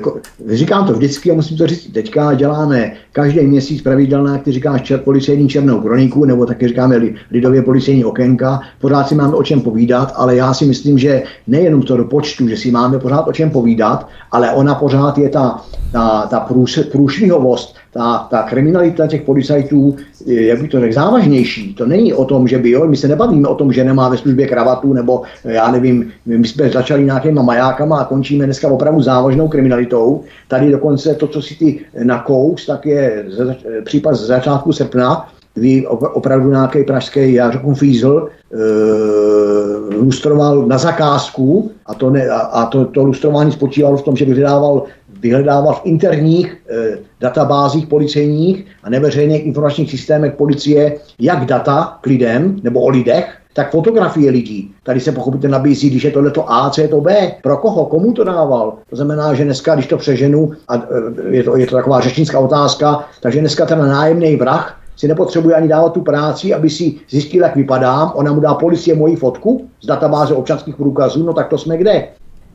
říkám 0.50 0.88
to 0.88 0.94
vždycky 0.94 1.32
a 1.32 1.34
musím 1.34 1.58
to 1.58 1.68
říct 1.68 1.94
teďka. 1.94 2.34
Děláme 2.34 2.94
každý 3.12 3.41
měsíc 3.41 3.82
pravidelné, 3.82 4.32
jak 4.32 4.44
ty 4.44 4.52
říkáš, 4.52 4.82
čer, 4.82 5.00
policejní 5.00 5.50
černou 5.50 5.82
kroniku, 5.82 6.26
nebo 6.26 6.45
taky 6.45 6.68
říkáme 6.68 7.02
lidově 7.32 7.62
policejní 7.62 8.06
okénka. 8.06 8.62
Pořád 8.82 9.08
si 9.08 9.16
máme 9.16 9.34
o 9.34 9.44
čem 9.44 9.62
povídat, 9.62 10.14
ale 10.16 10.36
já 10.36 10.54
si 10.54 10.66
myslím, 10.66 10.98
že 10.98 11.24
nejenom 11.48 11.82
to 11.82 11.98
do 11.98 12.06
počtu, 12.06 12.48
že 12.48 12.58
si 12.58 12.72
máme 12.72 13.00
pořád 13.00 13.28
o 13.28 13.34
čem 13.34 13.50
povídat, 13.50 14.08
ale 14.32 14.52
ona 14.52 14.76
pořád 14.76 15.18
je 15.18 15.30
ta, 15.30 15.62
ta, 15.91 16.28
ta 16.30 16.48
průšvihovost, 16.91 17.76
ta, 17.94 18.28
ta 18.30 18.44
kriminalita 18.44 19.07
těch 19.07 19.22
policajtů, 19.22 19.95
jak 20.26 20.61
by 20.61 20.68
to 20.68 20.80
řekl, 20.80 20.94
závažnější. 20.94 21.74
To 21.74 21.86
není 21.86 22.14
o 22.14 22.26
tom, 22.26 22.48
že 22.48 22.57
by, 22.57 22.70
jo, 22.70 22.88
my 22.88 22.98
se 22.98 23.07
nebavíme 23.07 23.48
o 23.48 23.56
tom, 23.56 23.74
že 23.74 23.84
nemá 23.84 24.10
ve 24.10 24.18
službě 24.18 24.48
kravatu, 24.48 24.94
nebo 24.94 25.22
já 25.44 25.72
nevím, 25.72 26.11
my 26.26 26.48
jsme 26.48 26.70
začali 26.70 27.03
nějakýma 27.03 27.41
majákama 27.41 27.99
a 27.99 28.06
končíme 28.06 28.45
dneska 28.45 28.68
opravdu 28.68 29.02
závažnou 29.02 29.48
kriminalitou. 29.48 30.24
Tady 30.48 30.72
dokonce 30.72 31.15
to, 31.15 31.28
co 31.28 31.41
si 31.41 31.56
ty 31.56 31.80
nakous, 32.03 32.65
tak 32.65 32.86
je 32.86 33.26
případ 33.84 34.15
z 34.15 34.28
začátku 34.28 34.74
srpna, 34.74 35.30
kdy 35.53 35.88
opravdu 35.88 36.49
nějaký 36.49 36.84
pražský, 36.84 37.34
já 37.34 37.52
řeknu 37.52 37.76
Fízl, 37.76 38.28
e, 38.53 39.95
lustroval 39.95 40.65
na 40.65 40.78
zakázku 40.78 41.72
a, 41.86 41.94
to, 41.94 42.10
ne, 42.10 42.30
a, 42.30 42.40
a 42.40 42.65
to, 42.65 42.86
to 42.86 43.03
lustrování 43.03 43.52
spočívalo 43.52 43.98
v 43.98 44.02
tom, 44.02 44.15
že 44.15 44.26
vyhledával 44.26 44.84
vyhledával 45.24 45.74
v 45.74 45.82
interních 45.84 46.58
e, 46.70 46.98
databázích 47.20 47.88
policejních 47.88 48.66
a 48.84 48.90
neveřejných 48.90 49.45
informačních 49.45 49.91
systémech 49.91 50.34
policie 50.34 50.98
jak 51.20 51.45
data 51.45 51.98
k 52.02 52.06
lidem 52.06 52.60
nebo 52.64 52.82
o 52.82 52.90
lidech, 52.90 53.38
tak 53.54 53.72
fotografie 53.72 54.32
lidí. 54.32 54.74
Tady 54.84 55.00
se 55.00 55.12
pochopitelně 55.12 55.52
nabízí, 55.52 55.90
když 55.90 56.04
je 56.04 56.12
tohleto 56.12 56.52
A, 56.52 56.70
co 56.70 56.82
je 56.82 56.88
to 56.88 57.02
B. 57.02 57.32
Pro 57.44 57.58
koho? 57.58 57.86
Komu 57.86 58.14
to 58.14 58.24
dával? 58.24 58.74
To 58.90 58.95
znamená, 58.95 59.34
že 59.34 59.44
dneska, 59.44 59.76
když 59.76 59.88
to 59.88 59.98
přeženu, 59.98 60.52
a 60.68 60.76
e, 60.76 60.82
je 61.30 61.44
to, 61.44 61.58
je 61.58 61.68
to 61.68 61.76
taková 61.76 62.00
řečnická 62.00 62.40
otázka, 62.40 63.06
takže 63.22 63.40
dneska 63.40 63.66
ten 63.66 63.80
nájemný 63.80 64.36
vrah 64.36 64.80
si 64.95 65.08
nepotřebuje 65.08 65.56
ani 65.56 65.68
dávat 65.68 65.94
tu 65.94 66.02
práci, 66.02 66.54
aby 66.54 66.70
si 66.70 66.95
zjistil, 67.10 67.44
jak 67.44 67.56
vypadám. 67.56 68.12
Ona 68.16 68.34
mu 68.34 68.41
dá 68.41 68.54
policie 68.54 68.95
moji 68.95 69.16
fotku 69.16 69.68
z 69.82 69.88
databáze 69.88 70.34
občanských 70.34 70.76
průkazů, 70.76 71.24
no 71.24 71.34
tak 71.34 71.48
to 71.48 71.58
jsme 71.58 71.78
kde? 71.78 72.08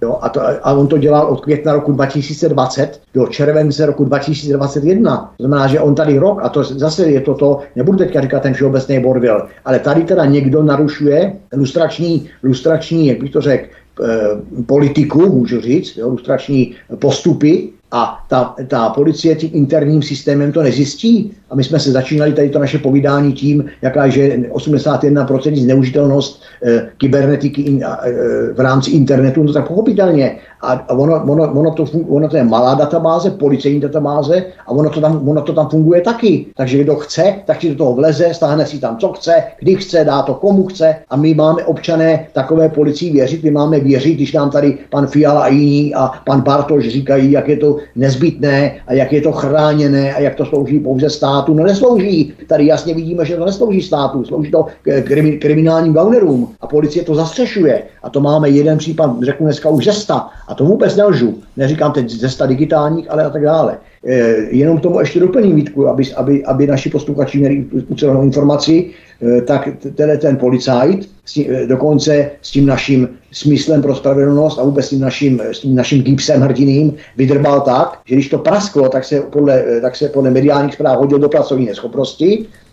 Jo, 0.02 0.18
a, 0.20 0.28
to, 0.28 0.40
a 0.40 0.72
on 0.72 0.86
to 0.86 0.98
dělal 0.98 1.26
od 1.26 1.40
května 1.40 1.72
roku 1.72 1.92
2020 1.92 3.00
do 3.14 3.26
července 3.26 3.86
roku 3.86 4.04
2021. 4.04 5.34
To 5.36 5.42
znamená, 5.42 5.66
že 5.66 5.80
on 5.80 5.94
tady 5.94 6.18
rok, 6.18 6.40
a 6.42 6.48
to 6.48 6.64
zase 6.64 7.10
je 7.10 7.20
to 7.20 7.34
to, 7.34 7.58
nebudu 7.76 7.98
teďka 7.98 8.20
říkat 8.20 8.42
ten 8.42 8.54
všeobecný 8.54 9.00
bordel, 9.00 9.48
ale 9.64 9.78
tady 9.78 10.04
teda 10.04 10.24
někdo 10.24 10.62
narušuje 10.62 11.32
lustrační, 11.56 12.28
lustrační 12.42 13.06
jak 13.06 13.20
bych 13.20 13.30
to 13.30 13.40
řekl, 13.40 13.68
eh, 14.04 14.18
politiku, 14.66 15.18
můžu 15.32 15.60
říct, 15.60 15.96
jo, 15.96 16.08
lustrační 16.08 16.74
postupy, 16.98 17.68
a 17.90 18.24
ta, 18.28 18.54
ta 18.66 18.88
policie 18.88 19.34
tím 19.34 19.50
interním 19.52 20.02
systémem 20.02 20.52
to 20.52 20.62
nezjistí. 20.62 21.32
A 21.50 21.54
my 21.54 21.64
jsme 21.64 21.80
se 21.80 21.92
začínali 21.92 22.32
tady 22.32 22.48
to 22.48 22.58
naše 22.58 22.78
povídání 22.78 23.32
tím, 23.32 23.64
jaká 23.82 24.04
je 24.04 24.38
81% 24.38 25.62
zneužitelnost 25.62 26.42
e, 26.64 26.88
kybernetiky 26.96 27.62
in, 27.62 27.84
e, 27.84 28.12
v 28.52 28.60
rámci 28.60 28.90
internetu, 28.90 29.42
no 29.42 29.52
tak 29.52 29.68
pochopitelně. 29.68 30.36
A 30.60 30.90
ono, 30.90 31.24
ono, 31.24 31.52
ono, 31.52 31.70
to, 31.70 31.86
ono 32.08 32.28
to 32.28 32.36
je 32.36 32.44
malá 32.44 32.74
databáze, 32.74 33.30
policejní 33.30 33.80
databáze 33.80 34.44
a 34.66 34.70
ono 34.70 34.90
to, 34.90 35.00
tam, 35.00 35.28
ono 35.28 35.42
to 35.42 35.52
tam 35.52 35.68
funguje 35.68 36.00
taky. 36.00 36.46
Takže 36.56 36.78
kdo 36.78 36.96
chce, 36.96 37.34
tak 37.44 37.60
si 37.60 37.68
do 37.68 37.74
toho 37.74 37.94
vleze, 37.94 38.34
stáhne 38.34 38.66
si 38.66 38.78
tam, 38.78 38.96
co 38.96 39.12
chce, 39.12 39.42
kdy 39.60 39.76
chce, 39.76 40.04
dá 40.04 40.22
to 40.22 40.34
komu 40.34 40.66
chce 40.66 40.94
a 41.10 41.16
my 41.16 41.34
máme 41.34 41.64
občané 41.64 42.26
takové 42.32 42.68
policii 42.68 43.12
věřit, 43.12 43.44
my 43.44 43.50
máme 43.50 43.80
věřit, 43.80 44.14
když 44.14 44.32
nám 44.32 44.50
tady 44.50 44.78
pan 44.90 45.06
Fiala 45.06 45.42
a 45.42 45.48
jiní 45.48 45.94
a 45.94 46.10
pan 46.26 46.40
Bartoš 46.40 46.88
říkají, 46.88 47.32
jak 47.32 47.48
je 47.48 47.56
to 47.56 47.77
nezbytné 47.96 48.80
a 48.86 48.92
jak 48.92 49.12
je 49.12 49.20
to 49.20 49.32
chráněné 49.32 50.14
a 50.14 50.20
jak 50.20 50.34
to 50.34 50.44
slouží 50.44 50.80
pouze 50.80 51.10
státu. 51.10 51.54
No 51.54 51.64
neslouží. 51.64 52.32
Tady 52.46 52.66
jasně 52.66 52.94
vidíme, 52.94 53.24
že 53.24 53.36
to 53.36 53.44
neslouží 53.44 53.82
státu, 53.82 54.24
slouží 54.24 54.50
to 54.50 54.66
krimi, 55.02 55.38
kriminálním 55.38 55.92
gaunerům 55.92 56.54
a 56.60 56.66
policie 56.66 57.04
to 57.04 57.14
zastřešuje. 57.14 57.82
A 58.02 58.10
to 58.10 58.20
máme 58.20 58.50
jeden 58.50 58.78
případ, 58.78 59.22
řeknu 59.22 59.46
dneska 59.46 59.68
už 59.68 59.84
zesta 59.84 60.28
a 60.48 60.54
to 60.54 60.64
vůbec 60.64 60.96
nelžu. 60.96 61.34
Neříkám 61.56 61.92
teď 61.92 62.10
zesta 62.10 62.46
digitálních, 62.46 63.10
ale 63.10 63.24
a 63.24 63.30
tak 63.30 63.42
dále. 63.42 63.78
E, 64.04 64.16
jenom 64.50 64.78
tomu 64.78 65.00
ještě 65.00 65.20
doplním 65.20 65.56
Vítku, 65.56 65.88
aby, 65.88 66.04
aby, 66.16 66.44
aby 66.44 66.66
naši 66.66 66.90
posluchači 66.90 67.38
měli 67.38 67.64
ucelenou 67.88 68.22
informaci, 68.22 68.90
e, 69.22 69.42
tak 69.42 69.68
tenhle 69.94 70.16
ten 70.16 70.36
policajt 70.36 71.08
e, 71.38 71.66
dokonce 71.66 72.30
s 72.42 72.50
tím 72.50 72.66
naším 72.66 73.08
smyslem 73.32 73.82
pro 73.82 73.94
spravedlnost 73.94 74.58
a 74.58 74.62
vůbec 74.62 74.86
s 74.86 74.90
tím 74.90 75.00
naším, 75.00 75.40
s 75.40 75.60
tím 75.60 75.74
naším 75.74 76.02
gipsem 76.02 76.40
hrdiným 76.40 76.94
vydrbal 77.16 77.60
tak, 77.60 77.98
že 78.04 78.14
když 78.14 78.28
to 78.28 78.38
prasklo, 78.38 78.88
tak 78.88 79.04
se 79.04 79.20
podle, 79.20 79.64
tak 79.82 79.96
se 79.96 80.08
podle 80.08 80.30
mediálních 80.30 80.74
zpráv 80.74 80.98
hodil 80.98 81.18
do 81.18 81.28
pracovní 81.28 81.66
neschopnosti 81.66 82.46
Eh, 82.46 82.46
eh, 82.46 82.67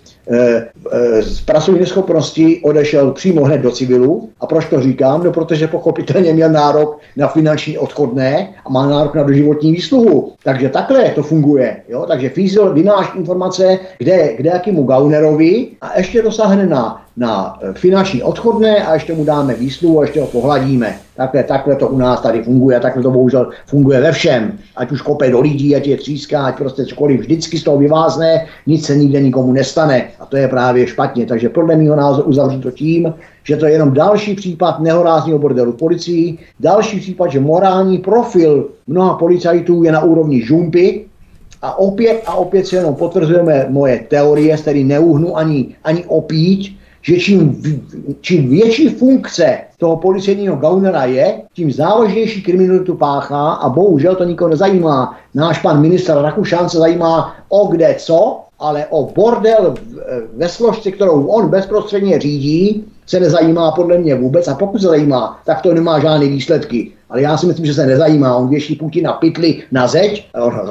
z 1.21 1.41
pracovní 1.41 1.79
neschopnosti 1.79 2.61
odešel 2.63 3.11
přímo 3.11 3.43
hned 3.43 3.57
do 3.57 3.71
civilu. 3.71 4.29
A 4.39 4.47
proč 4.47 4.65
to 4.65 4.81
říkám? 4.81 5.23
No, 5.23 5.31
protože 5.31 5.67
pochopitelně 5.67 6.33
měl 6.33 6.49
nárok 6.49 6.99
na 7.17 7.27
finanční 7.27 7.77
odchodné 7.77 8.53
a 8.65 8.69
má 8.69 8.87
nárok 8.87 9.15
na 9.15 9.23
doživotní 9.23 9.71
výsluhu. 9.71 10.33
Takže 10.43 10.69
takhle 10.69 11.09
to 11.09 11.23
funguje. 11.23 11.77
Jo? 11.89 12.05
Takže 12.07 12.29
Fízel 12.29 12.73
vynáší 12.73 13.17
informace, 13.17 13.79
kde, 13.97 14.33
kde 14.37 14.49
jakýmu 14.49 14.83
Gaunerovi 14.83 15.67
a 15.81 15.97
ještě 15.97 16.21
dosáhne 16.21 16.65
na 16.65 17.04
na 17.17 17.59
eh, 17.61 17.73
finanční 17.73 18.23
odchodné 18.23 18.85
a 18.85 18.93
ještě 18.93 19.13
mu 19.13 19.25
dáme 19.25 19.53
výsluhu 19.53 19.99
a 19.99 20.03
ještě 20.03 20.21
ho 20.21 20.27
pohladíme. 20.27 20.95
Takhle, 21.15 21.43
takhle 21.43 21.75
to 21.75 21.87
u 21.87 21.97
nás 21.97 22.21
tady 22.21 22.43
funguje 22.43 22.77
a 22.77 22.79
takhle 22.79 23.03
to 23.03 23.11
bohužel 23.11 23.49
funguje 23.65 24.01
ve 24.01 24.11
všem. 24.11 24.51
Ať 24.75 24.91
už 24.91 25.01
kope 25.01 25.29
do 25.29 25.41
lidí, 25.41 25.75
ať 25.75 25.87
je 25.87 25.97
tříská, 25.97 26.45
ať 26.45 26.57
prostě 26.57 26.85
cokoliv 26.85 27.19
vždycky 27.19 27.59
z 27.59 27.63
toho 27.63 27.77
vyvázne, 27.77 28.45
nic 28.67 28.85
se 28.85 28.95
nikde 28.95 29.21
nikomu 29.21 29.53
nestane. 29.53 30.07
A 30.19 30.25
to 30.25 30.37
je 30.37 30.47
právě 30.47 30.87
špatně. 30.87 31.25
Takže 31.25 31.49
podle 31.49 31.75
mého 31.75 31.95
názoru 31.95 32.27
uzavřít 32.27 32.61
to 32.61 32.71
tím, 32.71 33.13
že 33.43 33.57
to 33.57 33.65
je 33.65 33.71
jenom 33.71 33.93
další 33.93 34.35
případ 34.35 34.79
nehorázního 34.79 35.39
bordelu 35.39 35.71
policii, 35.71 36.37
další 36.59 36.99
případ, 36.99 37.31
že 37.31 37.39
morální 37.39 37.97
profil 37.97 38.69
mnoha 38.87 39.13
policajtů 39.13 39.83
je 39.83 39.91
na 39.91 40.03
úrovni 40.03 40.45
žumpy, 40.45 41.05
a 41.61 41.79
opět 41.79 42.23
a 42.25 42.35
opět 42.35 42.67
se 42.67 42.75
jenom 42.75 42.95
potvrzujeme 42.95 43.65
moje 43.69 44.05
teorie, 44.09 44.57
z 44.57 44.61
který 44.61 44.83
neuhnu 44.83 45.37
ani, 45.37 45.75
ani 45.83 46.03
opíť, 46.05 46.77
že 47.05 47.17
čím, 47.17 47.61
čím 48.21 48.49
větší 48.49 48.89
funkce 48.89 49.57
toho 49.77 49.97
policejního 49.97 50.55
gaunera 50.55 51.05
je, 51.05 51.41
tím 51.53 51.71
závažnější 51.71 52.43
kriminalitu 52.43 52.95
páchá 52.95 53.51
a 53.51 53.69
bohužel 53.69 54.15
to 54.15 54.23
nikoho 54.23 54.49
nezajímá. 54.49 55.17
Náš 55.33 55.61
pan 55.61 55.81
ministr 55.81 56.13
Rakušán 56.13 56.69
se 56.69 56.77
zajímá 56.77 57.35
o 57.49 57.67
kde 57.67 57.95
co, 57.97 58.39
ale 58.59 58.85
o 58.89 59.05
bordel 59.15 59.75
ve 60.35 60.49
složce, 60.49 60.91
kterou 60.91 61.25
on 61.25 61.47
bezprostředně 61.47 62.19
řídí, 62.19 62.83
se 63.05 63.19
nezajímá 63.19 63.71
podle 63.71 63.97
mě 63.97 64.15
vůbec 64.15 64.47
a 64.47 64.55
pokud 64.55 64.81
se 64.81 64.87
zajímá, 64.87 65.39
tak 65.45 65.61
to 65.61 65.73
nemá 65.73 65.99
žádné 65.99 66.27
výsledky. 66.27 66.91
Ale 67.09 67.21
já 67.21 67.37
si 67.37 67.45
myslím, 67.45 67.65
že 67.65 67.73
se 67.73 67.85
nezajímá. 67.85 68.35
On 68.35 68.49
věší 68.49 68.75
Putina 68.75 69.13
pytli 69.13 69.63
na 69.71 69.87
zeď, 69.87 70.27
on, 70.41 70.61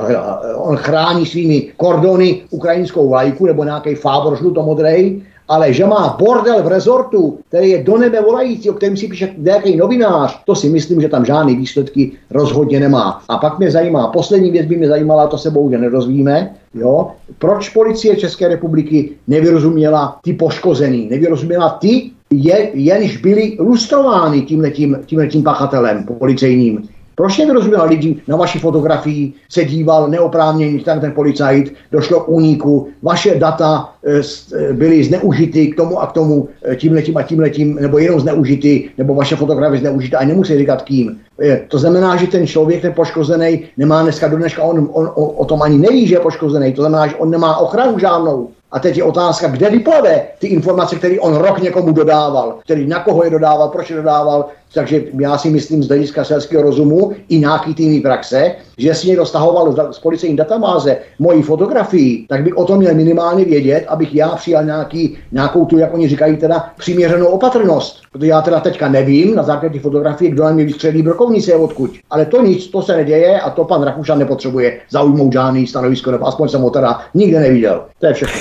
on 0.56 0.76
chrání 0.76 1.26
svými 1.26 1.72
kordony 1.76 2.42
ukrajinskou 2.50 3.08
vlajku 3.08 3.46
nebo 3.46 3.64
nějaký 3.64 3.94
fábor 3.94 4.38
žlutomodrej 4.38 5.22
ale 5.48 5.72
že 5.72 5.86
má 5.86 6.16
bordel 6.18 6.62
v 6.62 6.68
rezortu, 6.68 7.38
který 7.48 7.70
je 7.70 7.82
do 7.82 7.98
nebe 7.98 8.22
volající, 8.22 8.70
o 8.70 8.72
kterém 8.72 8.96
si 8.96 9.08
píše 9.08 9.34
nějaký 9.38 9.76
novinář, 9.76 10.42
to 10.46 10.54
si 10.54 10.68
myslím, 10.68 11.00
že 11.00 11.08
tam 11.08 11.24
žádný 11.24 11.56
výsledky 11.56 12.12
rozhodně 12.30 12.80
nemá. 12.80 13.22
A 13.28 13.38
pak 13.38 13.58
mě 13.58 13.70
zajímá, 13.70 14.08
poslední 14.08 14.50
věc 14.50 14.66
by 14.66 14.76
mě 14.76 14.88
zajímala, 14.88 15.26
to 15.26 15.38
se 15.38 15.50
bohužel 15.50 15.80
nerozvíme, 15.80 16.54
jo, 16.74 17.10
proč 17.38 17.68
policie 17.68 18.16
České 18.16 18.48
republiky 18.48 19.10
nevyrozuměla 19.28 20.18
ty 20.22 20.32
poškozený, 20.32 21.08
nevyrozuměla 21.10 21.70
ty, 21.70 22.10
je, 22.30 22.70
jenž 22.74 23.16
byli 23.16 23.56
lustrovány 23.58 24.42
tímhletím, 24.42 24.98
tímhletím 25.06 25.42
pachatelem 25.42 26.04
policejním. 26.18 26.88
Proč 27.14 27.40
z 27.40 27.82
lidí 27.84 28.22
na 28.28 28.36
vaší 28.36 28.58
fotografii 28.58 29.32
se 29.48 29.64
díval 29.64 30.08
neoprávněně, 30.08 30.84
tam 30.84 31.00
ten 31.00 31.12
policajt, 31.12 31.74
došlo 31.92 32.20
k 32.20 32.28
úniku, 32.28 32.88
vaše 33.02 33.34
data 33.34 33.90
e, 34.04 34.20
e, 34.58 34.72
byly 34.72 35.04
zneužity 35.04 35.66
k 35.66 35.76
tomu 35.76 36.00
a 36.00 36.06
k 36.06 36.12
tomu, 36.12 36.48
e, 36.64 36.76
tím 36.76 36.92
letím 36.92 37.16
a 37.16 37.22
tím 37.22 37.40
letím, 37.40 37.78
nebo 37.80 37.98
jenom 37.98 38.20
zneužity, 38.20 38.90
nebo 38.98 39.14
vaše 39.14 39.36
fotografie 39.36 39.80
zneužita 39.80 40.18
a 40.18 40.24
nemusí 40.24 40.58
říkat 40.58 40.82
kým. 40.82 41.20
To 41.68 41.78
znamená, 41.78 42.16
že 42.16 42.26
ten 42.26 42.46
člověk, 42.46 42.82
ten 42.82 42.92
poškozený, 42.92 43.64
nemá 43.76 44.02
dneska 44.02 44.28
do 44.28 44.36
dneška, 44.36 44.62
on, 44.62 44.88
on, 44.92 45.10
on 45.14 45.30
o 45.36 45.44
tom 45.44 45.62
ani 45.62 45.78
neví, 45.78 46.06
že 46.06 46.14
je 46.14 46.20
poškozený, 46.20 46.72
to 46.72 46.82
znamená, 46.82 47.06
že 47.06 47.16
on 47.16 47.30
nemá 47.30 47.56
ochranu 47.56 47.98
žádnou. 47.98 48.48
A 48.74 48.78
teď 48.78 48.96
je 48.96 49.04
otázka, 49.04 49.48
kde 49.48 49.70
vyplave 49.70 50.22
ty 50.38 50.46
informace, 50.46 50.96
které 50.96 51.20
on 51.20 51.34
rok 51.34 51.62
někomu 51.62 51.92
dodával, 51.92 52.58
který 52.64 52.86
na 52.86 53.00
koho 53.00 53.24
je 53.24 53.30
dodával, 53.30 53.68
proč 53.68 53.90
je 53.90 53.96
dodával. 53.96 54.48
Takže 54.74 55.02
já 55.20 55.38
si 55.38 55.50
myslím 55.50 55.82
z 55.82 55.88
hlediska 55.88 56.24
selského 56.24 56.62
rozumu 56.62 57.12
i 57.28 57.38
nějaký 57.38 57.74
týmní 57.74 58.00
praxe, 58.00 58.52
že 58.78 58.94
si 58.94 59.08
někdo 59.08 59.26
stahoval 59.26 59.92
z 59.92 59.98
policejní 59.98 60.36
databáze 60.36 60.96
moji 61.18 61.42
fotografii, 61.42 62.26
tak 62.28 62.42
bych 62.42 62.56
o 62.56 62.64
tom 62.64 62.78
měl 62.78 62.94
minimálně 62.94 63.44
vědět, 63.44 63.84
abych 63.88 64.14
já 64.14 64.28
přijal 64.28 64.64
nějaký, 64.64 65.18
nějakou 65.32 65.64
tu, 65.64 65.78
jak 65.78 65.94
oni 65.94 66.08
říkají, 66.08 66.36
teda 66.36 66.70
přiměřenou 66.78 67.26
opatrnost. 67.26 68.02
Protože 68.12 68.30
já 68.30 68.42
teda 68.42 68.60
teďka 68.60 68.88
nevím 68.88 69.34
na 69.34 69.42
základě 69.42 69.80
fotografie, 69.80 70.30
kdo 70.30 70.44
na 70.44 70.52
mě 70.52 70.64
vystřelí 70.64 71.02
brokovnice 71.02 71.54
odkud. 71.54 71.90
Ale 72.10 72.26
to 72.26 72.42
nic, 72.42 72.66
to 72.66 72.82
se 72.82 72.96
neděje 72.96 73.40
a 73.40 73.50
to 73.50 73.64
pan 73.64 73.82
Rakušan 73.82 74.18
nepotřebuje 74.18 74.80
zaujmout 74.90 75.32
žádný 75.32 75.66
stanovisko, 75.66 76.10
nebo 76.10 76.26
aspoň 76.26 76.48
jsem 76.48 76.60
ho 76.60 76.70
teda 76.70 77.00
nikde 77.14 77.40
neviděl. 77.40 77.84
To 77.98 78.06
je 78.06 78.14
všechno. 78.14 78.40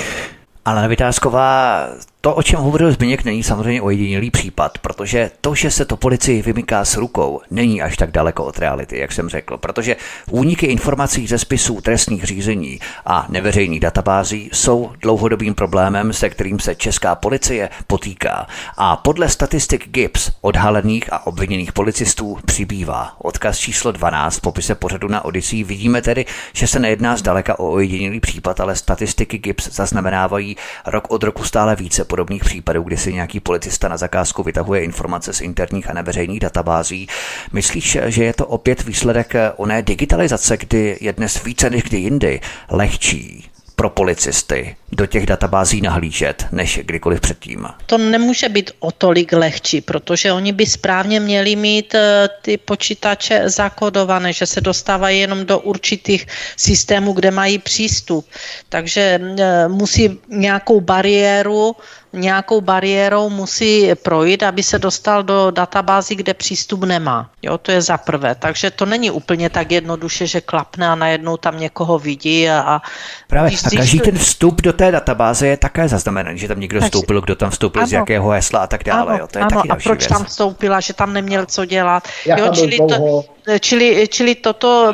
Ale 0.64 0.88
Vytázková 0.88 1.86
to, 2.24 2.34
o 2.34 2.42
čem 2.42 2.60
hovoril 2.60 2.92
Zbigněk, 2.92 3.24
není 3.24 3.42
samozřejmě 3.42 3.82
ojedinělý 3.82 4.30
případ, 4.30 4.78
protože 4.78 5.30
to, 5.40 5.54
že 5.54 5.70
se 5.70 5.84
to 5.84 5.96
policii 5.96 6.42
vymyká 6.42 6.84
s 6.84 6.96
rukou, 6.96 7.40
není 7.50 7.82
až 7.82 7.96
tak 7.96 8.10
daleko 8.10 8.44
od 8.44 8.58
reality, 8.58 8.98
jak 8.98 9.12
jsem 9.12 9.28
řekl, 9.28 9.56
protože 9.56 9.96
úniky 10.30 10.66
informací 10.66 11.26
ze 11.26 11.38
spisů 11.38 11.80
trestních 11.80 12.24
řízení 12.24 12.80
a 13.06 13.26
neveřejných 13.28 13.80
databází 13.80 14.50
jsou 14.52 14.92
dlouhodobým 15.02 15.54
problémem, 15.54 16.12
se 16.12 16.30
kterým 16.30 16.58
se 16.58 16.74
česká 16.74 17.14
policie 17.14 17.70
potýká. 17.86 18.46
A 18.76 18.96
podle 18.96 19.28
statistik 19.28 19.88
GIPS 19.88 20.30
odhalených 20.40 21.12
a 21.12 21.26
obviněných 21.26 21.72
policistů 21.72 22.38
přibývá. 22.44 23.16
Odkaz 23.18 23.58
číslo 23.58 23.92
12 23.92 24.36
v 24.36 24.40
popise 24.40 24.74
pořadu 24.74 25.08
na 25.08 25.24
Odyssey 25.24 25.64
vidíme 25.64 26.02
tedy, 26.02 26.24
že 26.52 26.66
se 26.66 26.78
nejedná 26.78 27.16
zdaleka 27.16 27.58
o 27.58 27.70
ojedinělý 27.70 28.20
případ, 28.20 28.60
ale 28.60 28.76
statistiky 28.76 29.38
GIPS 29.38 29.68
zaznamenávají 29.68 30.56
rok 30.86 31.10
od 31.10 31.22
roku 31.22 31.44
stále 31.44 31.76
více 31.76 32.04
podobných 32.14 32.44
případů, 32.44 32.82
kdy 32.82 32.96
si 32.96 33.12
nějaký 33.12 33.40
policista 33.40 33.88
na 33.88 33.96
zakázku 33.96 34.42
vytahuje 34.42 34.84
informace 34.84 35.32
z 35.32 35.40
interních 35.40 35.90
a 35.90 35.92
neveřejných 35.92 36.40
databází. 36.40 37.08
Myslíš, 37.52 37.98
že 38.06 38.24
je 38.24 38.32
to 38.32 38.46
opět 38.46 38.84
výsledek 38.84 39.32
oné 39.56 39.82
digitalizace, 39.82 40.56
kdy 40.56 40.98
je 41.00 41.12
dnes 41.12 41.44
více 41.44 41.70
než 41.70 41.82
kdy 41.82 41.98
jindy 41.98 42.40
lehčí 42.70 43.50
pro 43.76 43.90
policisty 43.90 44.76
do 44.92 45.06
těch 45.06 45.26
databází 45.26 45.80
nahlížet, 45.80 46.46
než 46.52 46.80
kdykoliv 46.82 47.20
předtím? 47.20 47.66
To 47.86 47.98
nemůže 47.98 48.48
být 48.48 48.70
o 48.78 48.90
tolik 48.90 49.32
lehčí, 49.32 49.80
protože 49.80 50.32
oni 50.32 50.52
by 50.52 50.66
správně 50.66 51.20
měli 51.20 51.56
mít 51.56 51.94
eh, 51.94 52.28
ty 52.42 52.56
počítače 52.56 53.50
zakodované, 53.50 54.32
že 54.32 54.46
se 54.46 54.60
dostávají 54.60 55.20
jenom 55.20 55.46
do 55.46 55.58
určitých 55.58 56.26
systémů, 56.56 57.12
kde 57.12 57.30
mají 57.30 57.58
přístup. 57.58 58.26
Takže 58.68 59.20
eh, 59.20 59.68
musí 59.68 60.18
nějakou 60.28 60.80
bariéru 60.80 61.76
nějakou 62.14 62.60
bariérou 62.60 63.28
musí 63.30 63.94
projít, 63.94 64.42
aby 64.42 64.62
se 64.62 64.78
dostal 64.78 65.22
do 65.22 65.50
databázy, 65.50 66.14
kde 66.14 66.34
přístup 66.34 66.84
nemá. 66.84 67.30
Jo, 67.42 67.58
to 67.58 67.70
je 67.70 67.82
za 67.82 67.98
prvé. 67.98 68.34
Takže 68.34 68.70
to 68.70 68.86
není 68.86 69.10
úplně 69.10 69.50
tak 69.50 69.72
jednoduše, 69.72 70.26
že 70.26 70.40
klapne 70.40 70.88
a 70.88 70.94
najednou 70.94 71.36
tam 71.36 71.58
někoho 71.58 71.98
vidí. 71.98 72.48
A, 72.48 72.60
a 72.60 72.82
Právě, 73.28 73.58
a 73.66 73.76
každý 73.76 74.00
ten 74.00 74.18
vstup 74.18 74.62
do 74.62 74.72
té 74.72 74.90
databáze 74.90 75.46
je 75.46 75.56
také 75.56 75.88
zaznamenaný, 75.88 76.38
že 76.38 76.48
tam 76.48 76.60
někdo 76.60 76.80
Takže, 76.80 76.90
vstoupil, 76.90 77.20
kdo 77.20 77.34
tam 77.36 77.50
vstoupil, 77.50 77.82
ano, 77.82 77.88
z 77.88 77.92
jakého 77.92 78.30
hesla 78.30 78.60
a 78.60 78.66
tak 78.66 78.84
dále. 78.84 79.12
Ano, 79.12 79.18
jo, 79.18 79.26
to 79.26 79.38
je 79.38 79.44
ano, 79.44 79.56
taky 79.56 79.68
a 79.68 79.76
proč 79.76 79.98
věc. 79.98 80.08
tam 80.08 80.24
vstoupila, 80.24 80.80
že 80.80 80.92
tam 80.92 81.12
neměl 81.12 81.46
co 81.46 81.64
dělat. 81.64 82.08
Jo, 82.26 82.48
čili, 82.54 82.76
to, 82.76 83.24
čili, 83.60 84.08
čili 84.08 84.34
toto 84.34 84.92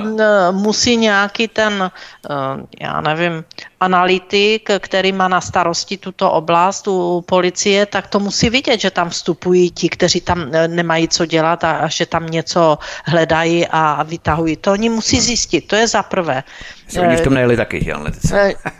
musí 0.51 0.97
nějaký 0.97 1.49
ten, 1.49 1.91
já 2.81 3.01
nevím, 3.01 3.45
analytik, 3.81 4.71
který 4.79 5.13
má 5.13 5.29
na 5.29 5.41
starosti 5.41 5.97
tuto 5.97 6.31
oblast 6.31 6.89
u 6.89 7.25
policie, 7.27 7.87
tak 7.87 8.07
to 8.07 8.21
musí 8.21 8.51
vidět, 8.51 8.81
že 8.81 8.91
tam 8.91 9.11
vstupují 9.11 9.71
ti, 9.71 9.89
kteří 9.89 10.21
tam 10.21 10.51
nemají 10.67 11.09
co 11.09 11.27
dělat 11.27 11.65
a, 11.65 11.71
a 11.71 11.89
že 11.89 12.07
tam 12.07 12.27
něco 12.27 12.79
hledají 13.05 13.67
a 13.71 14.03
vytahují. 14.03 14.57
To 14.57 14.73
oni 14.73 14.89
musí 14.89 15.21
zjistit, 15.21 15.67
to 15.67 15.77
je 15.77 15.89
za 15.89 16.03
prvé. 16.03 16.43
Se 16.91 17.01
oni 17.01 17.17
v 17.17 17.21
tom 17.21 17.35
nejeli 17.35 17.57
taky, 17.57 17.85
že 17.85 17.93
analytici. 17.93 18.35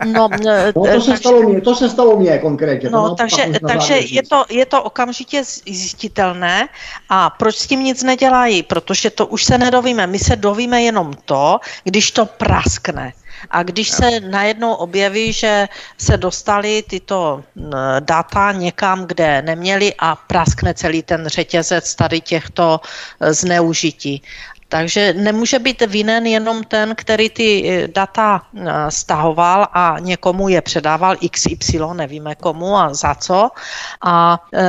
No, 0.05 0.29
no, 0.75 0.85
to, 0.93 1.01
se 1.01 1.17
stalo 1.17 1.41
mě, 1.43 1.61
to 1.61 1.75
se 1.75 1.89
stalo 1.89 2.19
mě 2.19 2.37
konkrétně. 2.37 2.89
No, 2.89 3.15
takže, 3.15 3.45
takže 3.67 3.93
je, 3.93 4.23
to, 4.23 4.45
je 4.49 4.65
to 4.65 4.83
okamžitě 4.83 5.43
zjistitelné 5.43 6.69
a 7.09 7.29
proč 7.29 7.55
s 7.55 7.67
tím 7.67 7.79
nic 7.83 8.03
nedělají? 8.03 8.63
Protože 8.63 9.09
to 9.09 9.27
už 9.27 9.43
se 9.43 9.57
nedovíme. 9.57 10.07
My 10.07 10.19
se 10.19 10.35
dovíme 10.35 10.81
jenom 10.81 11.13
to, 11.25 11.59
když 11.83 12.11
to 12.11 12.25
praskne. 12.25 13.13
A 13.49 13.63
když 13.63 13.89
se 13.89 14.19
najednou 14.19 14.73
objeví, 14.73 15.33
že 15.33 15.67
se 15.97 16.17
dostali 16.17 16.83
tyto 16.89 17.43
data 17.99 18.51
někam, 18.51 19.05
kde 19.05 19.41
neměli 19.41 19.93
a 19.99 20.15
praskne 20.15 20.73
celý 20.73 21.03
ten 21.03 21.27
řetězec 21.27 21.95
tady 21.95 22.21
těchto 22.21 22.79
zneužití. 23.19 24.21
Takže 24.71 25.13
nemůže 25.13 25.59
být 25.59 25.81
vinen 25.81 26.25
jenom 26.25 26.63
ten, 26.63 26.95
který 26.95 27.29
ty 27.29 27.47
eh, 27.67 27.87
data 27.87 28.39
eh, 28.39 28.63
stahoval 28.89 29.67
a 29.73 29.99
někomu 29.99 30.47
je 30.49 30.61
předával 30.61 31.15
XY, 31.31 31.79
nevíme 31.93 32.35
komu 32.35 32.77
a 32.77 32.93
za 32.93 33.15
co. 33.15 33.49
A 34.01 34.39
e, 34.53 34.63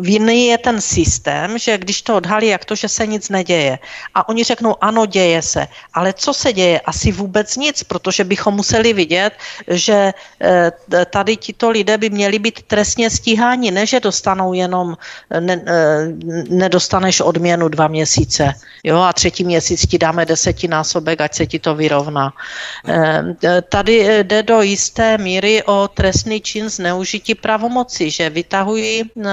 vinný 0.00 0.46
je 0.46 0.58
ten 0.58 0.80
systém, 0.80 1.58
že 1.58 1.78
když 1.78 2.02
to 2.02 2.16
odhalí, 2.16 2.46
jak 2.46 2.64
to, 2.64 2.74
že 2.74 2.88
se 2.88 3.06
nic 3.06 3.28
neděje. 3.28 3.78
A 4.14 4.28
oni 4.28 4.44
řeknou, 4.44 4.76
ano, 4.80 5.06
děje 5.06 5.42
se. 5.42 5.68
Ale 5.94 6.12
co 6.12 6.34
se 6.34 6.52
děje? 6.52 6.80
Asi 6.80 7.12
vůbec 7.12 7.56
nic, 7.56 7.82
protože 7.82 8.24
bychom 8.24 8.54
museli 8.54 8.92
vidět, 8.92 9.32
že 9.68 10.12
tady 11.10 11.36
tito 11.36 11.70
lidé 11.70 11.98
by 11.98 12.10
měli 12.10 12.38
být 12.38 12.62
trestně 12.62 13.10
stíháni, 13.10 13.70
ne, 13.70 13.86
že 13.86 14.00
dostanou 14.00 14.52
jenom, 14.52 14.96
ne, 15.40 15.62
nedostaneš 16.50 17.20
odměnu 17.20 17.68
dva 17.68 17.88
měsíce. 17.88 18.52
Jo, 18.84 18.98
a 19.00 19.12
tři 19.12 19.29
třetí 19.30 19.44
měsíc 19.44 19.86
ti 19.86 19.98
dáme 19.98 20.26
desetinásobek, 20.26 21.20
ať 21.20 21.34
se 21.34 21.46
ti 21.46 21.58
to 21.58 21.74
vyrovná. 21.74 22.34
Ehm, 22.86 23.36
tady 23.68 24.24
jde 24.24 24.42
do 24.42 24.62
jisté 24.62 25.18
míry 25.18 25.62
o 25.62 25.88
trestný 25.88 26.40
čin 26.40 26.66
zneužití 26.68 27.34
pravomoci, 27.34 28.10
že 28.10 28.30
vytahují 28.30 29.02
eh, 29.06 29.30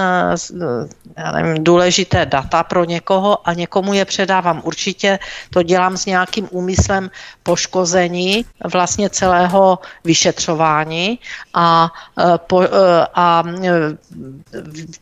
já 1.18 1.32
nevím, 1.32 1.64
důležité 1.64 2.26
data 2.26 2.64
pro 2.64 2.86
někoho 2.86 3.41
a 3.41 3.53
někomu 3.53 3.94
je 3.94 4.06
předávám. 4.06 4.61
Určitě 4.64 5.19
to 5.49 5.64
dělám 5.64 5.98
s 5.98 6.06
nějakým 6.06 6.48
úmyslem 6.52 7.10
poškození 7.44 8.45
vlastně 8.61 9.10
celého 9.10 9.80
vyšetřování 10.03 11.19
a, 11.53 11.90
eh, 12.19 12.38
po, 12.38 12.61
eh, 12.61 12.69
a 13.15 13.44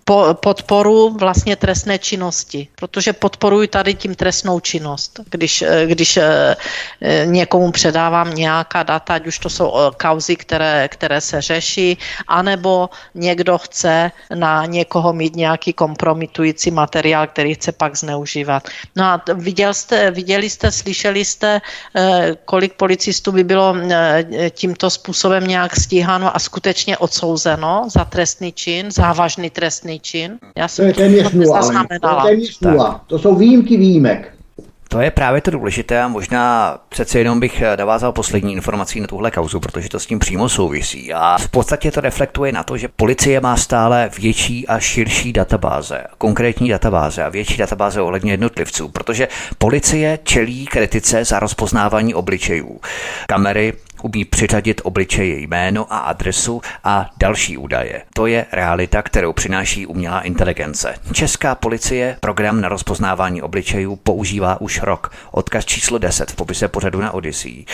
po, 0.06 0.38
podporu 0.40 1.20
vlastně 1.20 1.56
trestné 1.56 2.00
činnosti, 2.00 2.68
protože 2.80 3.14
podporuji 3.14 3.68
tady 3.68 3.94
tím 3.94 4.16
trestnou 4.16 4.60
činnost 4.60 4.85
činnost. 4.86 5.20
Když, 5.30 5.62
eh, 5.62 5.86
když 5.88 6.18
eh, 6.18 6.56
eh, 7.02 7.26
někomu 7.26 7.72
předávám 7.72 8.34
nějaká 8.34 8.84
data, 8.84 9.14
ať 9.14 9.28
už 9.28 9.40
to 9.40 9.50
jsou 9.50 9.74
kauzy, 9.98 10.36
které, 10.36 10.88
které 10.88 11.22
se 11.22 11.42
řeší, 11.42 11.98
anebo 12.28 12.90
někdo 13.16 13.58
chce 13.58 14.12
na 14.36 14.66
někoho 14.66 15.14
mít 15.14 15.36
nějaký 15.36 15.74
kompromitující 15.74 16.72
materiál, 16.72 17.28
který 17.28 17.54
chce 17.54 17.72
pak 17.72 17.98
zneužívat. 17.98 18.70
No 18.96 19.04
a 19.04 19.22
viděl 19.34 19.74
jste, 19.74 20.12
viděli 20.12 20.50
jste, 20.50 20.72
slyšeli 20.72 21.26
jste, 21.26 21.62
kolik 22.46 22.74
policistů 22.78 23.32
by 23.32 23.44
bylo 23.44 23.76
tímto 24.50 24.90
způsobem 24.90 25.48
nějak 25.48 25.76
stíháno 25.76 26.36
a 26.36 26.40
skutečně 26.40 26.98
odsouzeno 26.98 27.88
za 27.90 28.06
trestný 28.06 28.52
čin, 28.52 28.92
závažný 28.92 29.50
trestný 29.50 30.00
čin? 30.00 30.38
Já 30.58 30.68
jsem 30.68 30.84
to 30.84 30.88
je 30.88 30.94
téměř 30.94 31.32
nula, 31.34 31.62
to, 31.62 31.94
je 31.94 32.10
téměř 32.24 32.60
nula. 32.60 33.02
to 33.08 33.20
jsou 33.20 33.36
výjimky 33.36 33.78
výjimek. 33.78 34.35
To 34.90 35.02
je 35.02 35.12
právě 35.12 35.42
to 35.42 35.52
důležité 35.52 36.02
a 36.02 36.08
možná 36.08 36.78
přece 36.90 37.20
jenom 37.20 37.40
bych 37.40 37.64
navázal 37.78 38.12
poslední 38.12 38.54
informací 38.54 39.00
na 39.00 39.08
tuhle 39.08 39.32
kauzu, 39.32 39.60
protože 39.60 39.90
to 39.90 40.00
s 40.00 40.06
tím 40.06 40.20
přímo 40.20 40.50
souvisí. 40.50 41.14
A 41.14 41.38
v 41.38 41.50
podstatě 41.50 41.92
to 41.92 42.02
reflektuje 42.02 42.52
na 42.52 42.64
to, 42.64 42.78
že 42.78 42.88
policie 42.88 43.42
má 43.42 43.58
stále 43.58 44.10
větší 44.20 44.68
a 44.68 44.80
širší 44.80 45.34
databáze, 45.34 46.04
konkrétní 46.18 46.70
databáze 46.70 47.24
a 47.24 47.30
větší 47.30 47.58
databáze 47.58 48.02
ohledně 48.02 48.34
jednotlivců, 48.34 48.90
protože 48.90 49.28
policie 49.58 50.20
čelí 50.24 50.66
kritice 50.66 51.26
za 51.26 51.40
rozpoznávání 51.40 52.14
obličejů. 52.14 52.80
Kamery 53.28 53.74
umí 54.06 54.26
přiřadit 54.26 54.82
obličeje 54.84 55.40
jméno 55.40 55.94
a 55.94 55.98
adresu 55.98 56.62
a 56.84 57.10
další 57.18 57.58
údaje. 57.58 58.02
To 58.14 58.26
je 58.26 58.46
realita, 58.52 59.02
kterou 59.02 59.34
přináší 59.34 59.86
umělá 59.86 60.22
inteligence. 60.22 60.96
Česká 61.14 61.56
policie 61.56 62.18
program 62.20 62.62
na 62.62 62.70
rozpoznávání 62.70 63.42
obličejů 63.42 63.96
používá 63.96 64.62
už 64.62 64.82
rok. 64.82 65.12
Odkaz 65.32 65.66
číslo 65.66 65.98
10 65.98 66.32
v 66.32 66.36
popise 66.36 66.68
pořadu 66.68 67.02
na 67.02 67.12
Odyssey. 67.12 67.66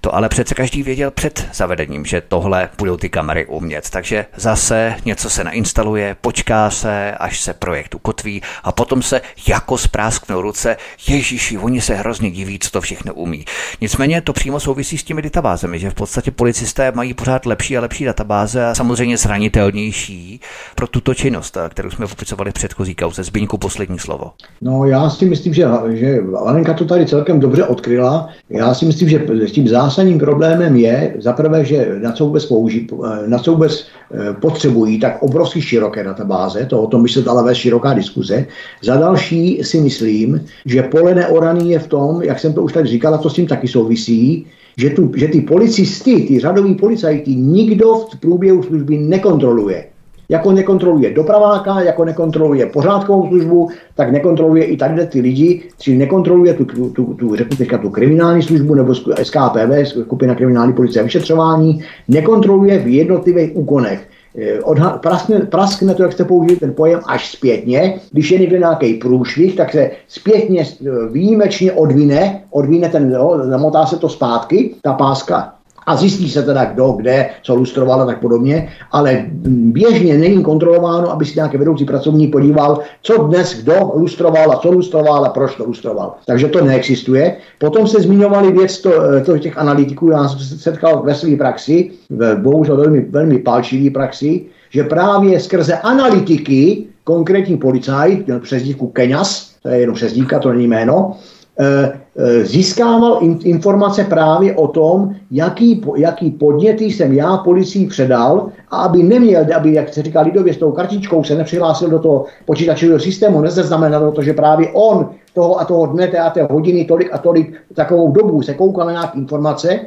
To 0.00 0.14
ale 0.14 0.28
přece 0.28 0.54
každý 0.54 0.82
věděl 0.82 1.10
před 1.10 1.48
zavedením, 1.52 2.04
že 2.04 2.20
tohle 2.20 2.68
budou 2.78 2.96
ty 2.96 3.08
kamery 3.08 3.46
umět. 3.46 3.90
Takže 3.90 4.26
zase 4.36 4.96
něco 5.04 5.30
se 5.30 5.44
nainstaluje, 5.44 6.16
počká 6.20 6.70
se, 6.70 7.12
až 7.12 7.40
se 7.40 7.54
projekt 7.54 7.94
ukotví 7.94 8.42
a 8.64 8.72
potom 8.72 9.02
se 9.02 9.20
jako 9.46 9.78
sprásknou 9.78 10.42
ruce, 10.42 10.76
ježíši, 11.08 11.58
oni 11.58 11.80
se 11.80 11.94
hrozně 11.94 12.30
diví, 12.30 12.58
co 12.58 12.70
to 12.70 12.80
všechno 12.80 13.14
umí. 13.14 13.44
Nicméně 13.80 14.20
to 14.20 14.32
přímo 14.32 14.60
souvisí 14.60 14.98
s 14.98 15.04
těmi 15.04 15.22
databázemi, 15.22 15.71
že 15.78 15.90
v 15.90 15.94
podstatě 15.94 16.30
policisté 16.30 16.92
mají 16.94 17.14
pořád 17.14 17.46
lepší 17.46 17.78
a 17.78 17.80
lepší 17.80 18.04
databáze 18.04 18.66
a 18.66 18.74
samozřejmě 18.74 19.16
zranitelnější 19.16 20.40
pro 20.74 20.86
tuto 20.86 21.14
činnost, 21.14 21.58
kterou 21.68 21.90
jsme 21.90 22.06
popisovali 22.06 22.50
v 22.50 22.54
předchozí 22.54 22.94
kauze. 22.94 23.22
Zbyňku 23.22 23.58
poslední 23.58 23.98
slovo. 23.98 24.30
No 24.60 24.84
já 24.84 25.10
si 25.10 25.24
myslím, 25.24 25.54
že, 25.54 25.64
že 25.90 26.18
Alenka 26.36 26.74
to 26.74 26.84
tady 26.84 27.06
celkem 27.06 27.40
dobře 27.40 27.64
odkryla. 27.64 28.28
Já 28.50 28.74
si 28.74 28.84
myslím, 28.84 29.08
že 29.08 29.26
s 29.28 29.52
tím 29.52 29.68
zásadním 29.68 30.18
problémem 30.18 30.76
je 30.76 31.14
zaprvé, 31.18 31.64
že 31.64 31.98
na 32.02 32.12
co 32.12 32.26
vůbec, 32.26 32.46
použí, 32.46 32.86
na 33.26 33.38
co 33.38 33.52
vůbec 33.52 33.86
eh, 34.14 34.32
potřebují 34.32 35.00
tak 35.00 35.22
obrovsky 35.22 35.62
široké 35.62 36.04
databáze, 36.04 36.66
to 36.66 36.82
o 36.82 36.86
tom 36.86 37.02
by 37.02 37.08
se 37.08 37.22
dala 37.22 37.42
vést 37.42 37.58
široká 37.58 37.92
diskuze. 37.92 38.46
Za 38.82 38.96
další 38.96 39.60
si 39.62 39.80
myslím, 39.80 40.44
že 40.64 40.82
pole 40.82 41.14
neoraný 41.14 41.70
je 41.70 41.78
v 41.78 41.86
tom, 41.86 42.22
jak 42.22 42.38
jsem 42.38 42.52
to 42.52 42.62
už 42.62 42.72
tak 42.72 42.86
říkal, 42.86 43.14
a 43.14 43.18
to 43.18 43.30
s 43.30 43.34
tím 43.34 43.46
taky 43.46 43.68
souvisí, 43.68 44.46
že, 44.76 44.90
tu, 44.90 45.12
že 45.16 45.28
ty 45.28 45.40
policisty, 45.40 46.20
ty 46.20 46.38
řadoví 46.38 46.74
policajti, 46.74 47.34
nikdo 47.34 47.94
v 47.94 48.20
průběhu 48.20 48.62
služby 48.62 48.98
nekontroluje. 48.98 49.84
Jako 50.28 50.52
nekontroluje 50.52 51.10
dopraváka, 51.10 51.80
jako 51.80 52.04
nekontroluje 52.04 52.66
pořádkovou 52.66 53.28
službu, 53.28 53.68
tak 53.94 54.12
nekontroluje 54.12 54.64
i 54.64 54.76
tady 54.76 55.06
ty 55.06 55.20
lidi, 55.20 55.62
či 55.78 55.96
nekontroluje 55.96 56.54
tu, 56.54 56.64
tu, 56.64 56.90
tu, 56.90 57.04
tu, 57.14 57.36
řeknu 57.36 57.56
teďka, 57.56 57.78
tu 57.78 57.90
kriminální 57.90 58.42
službu 58.42 58.74
nebo 58.74 58.94
SKPV, 58.94 59.88
skupina 60.02 60.34
kriminální 60.34 60.72
policie 60.72 61.00
a 61.00 61.04
vyšetřování, 61.04 61.84
nekontroluje 62.08 62.78
v 62.78 62.86
jednotlivých 62.86 63.56
úkonech. 63.56 64.08
Eh, 64.38 64.60
odha- 64.60 64.98
praskne, 64.98 65.40
praskne 65.40 65.94
to, 65.94 66.02
jak 66.02 66.12
jste 66.12 66.24
použili 66.24 66.60
ten 66.60 66.74
pojem, 66.74 67.00
až 67.06 67.30
zpětně. 67.30 68.00
Když 68.10 68.30
je 68.30 68.38
někde 68.38 68.58
nějaký 68.58 68.94
průšvih, 68.94 69.56
tak 69.56 69.72
se 69.72 69.90
zpětně 70.08 70.62
eh, 70.62 70.90
výjimečně 71.10 71.72
odvine, 71.72 72.42
odvine 72.50 72.88
ten, 72.88 73.12
jo, 73.12 73.40
zamotá 73.44 73.86
se 73.86 73.96
to 73.96 74.08
zpátky, 74.08 74.74
ta 74.82 74.92
páska 74.92 75.54
a 75.86 75.96
zjistí 75.96 76.30
se 76.30 76.42
teda, 76.42 76.64
kdo, 76.64 76.92
kde, 76.92 77.30
co 77.42 77.54
lustroval 77.54 78.02
a 78.02 78.06
tak 78.06 78.20
podobně, 78.20 78.68
ale 78.92 79.26
běžně 79.46 80.18
není 80.18 80.42
kontrolováno, 80.42 81.10
aby 81.10 81.24
si 81.24 81.32
nějaký 81.36 81.56
vedoucí 81.56 81.84
pracovník 81.84 82.32
podíval, 82.32 82.78
co 83.02 83.18
dnes 83.18 83.62
kdo 83.62 83.92
lustroval 83.94 84.52
a 84.52 84.56
co 84.56 84.70
lustroval 84.70 85.24
a 85.24 85.28
proč 85.28 85.54
to 85.54 85.64
lustroval. 85.64 86.14
Takže 86.26 86.48
to 86.48 86.64
neexistuje. 86.64 87.36
Potom 87.58 87.86
se 87.86 88.02
zmiňovali 88.02 88.52
věc 88.52 88.80
to, 88.80 88.92
to 89.24 89.38
těch 89.38 89.58
analytiků, 89.58 90.10
já 90.10 90.28
jsem 90.28 90.38
se 90.38 90.58
setkal 90.58 91.02
ve 91.02 91.14
své 91.14 91.36
praxi, 91.36 91.90
v 92.10 92.36
bohužel 92.36 92.76
velmi, 92.76 93.00
velmi 93.00 93.38
palčivý 93.38 93.90
praxi, 93.90 94.44
že 94.70 94.84
právě 94.84 95.40
skrze 95.40 95.74
analytiky 95.74 96.84
konkrétní 97.04 97.56
policajt, 97.56 98.26
měl 98.26 98.40
přezdívku 98.40 98.86
Keňas, 98.86 99.52
to 99.62 99.68
je 99.68 99.78
jenom 99.78 99.94
přezdívka, 99.94 100.38
to 100.38 100.52
není 100.52 100.66
jméno, 100.66 101.14
Eh, 101.60 102.00
získával 102.42 103.18
informace 103.44 104.04
právě 104.04 104.56
o 104.56 104.68
tom, 104.68 105.14
jaký, 105.30 105.82
jaký 105.96 106.30
podněty 106.30 106.84
jsem 106.84 107.12
já 107.12 107.36
policii 107.36 107.86
předal 107.86 108.48
a 108.70 108.82
aby 108.82 109.02
neměl, 109.02 109.46
aby, 109.56 109.74
jak 109.74 109.94
se 109.94 110.02
říká 110.02 110.20
lidově, 110.20 110.54
s 110.54 110.56
tou 110.56 110.72
kartičkou 110.72 111.24
se 111.24 111.34
nepřihlásil 111.34 111.88
do 111.88 111.98
toho 111.98 112.24
počítačového 112.44 113.00
systému, 113.00 113.40
nezaznamenalo 113.40 114.12
to, 114.12 114.22
že 114.22 114.32
právě 114.32 114.68
on 114.72 115.10
toho 115.34 115.60
a 115.60 115.64
toho 115.64 115.86
dne, 115.86 116.08
té 116.08 116.18
a 116.18 116.30
té 116.30 116.42
hodiny, 116.50 116.84
tolik 116.84 117.08
a 117.12 117.18
tolik 117.18 117.54
takovou 117.74 118.12
dobu 118.12 118.42
se 118.42 118.54
koukal 118.54 118.86
na 118.86 119.10
informace 119.10 119.80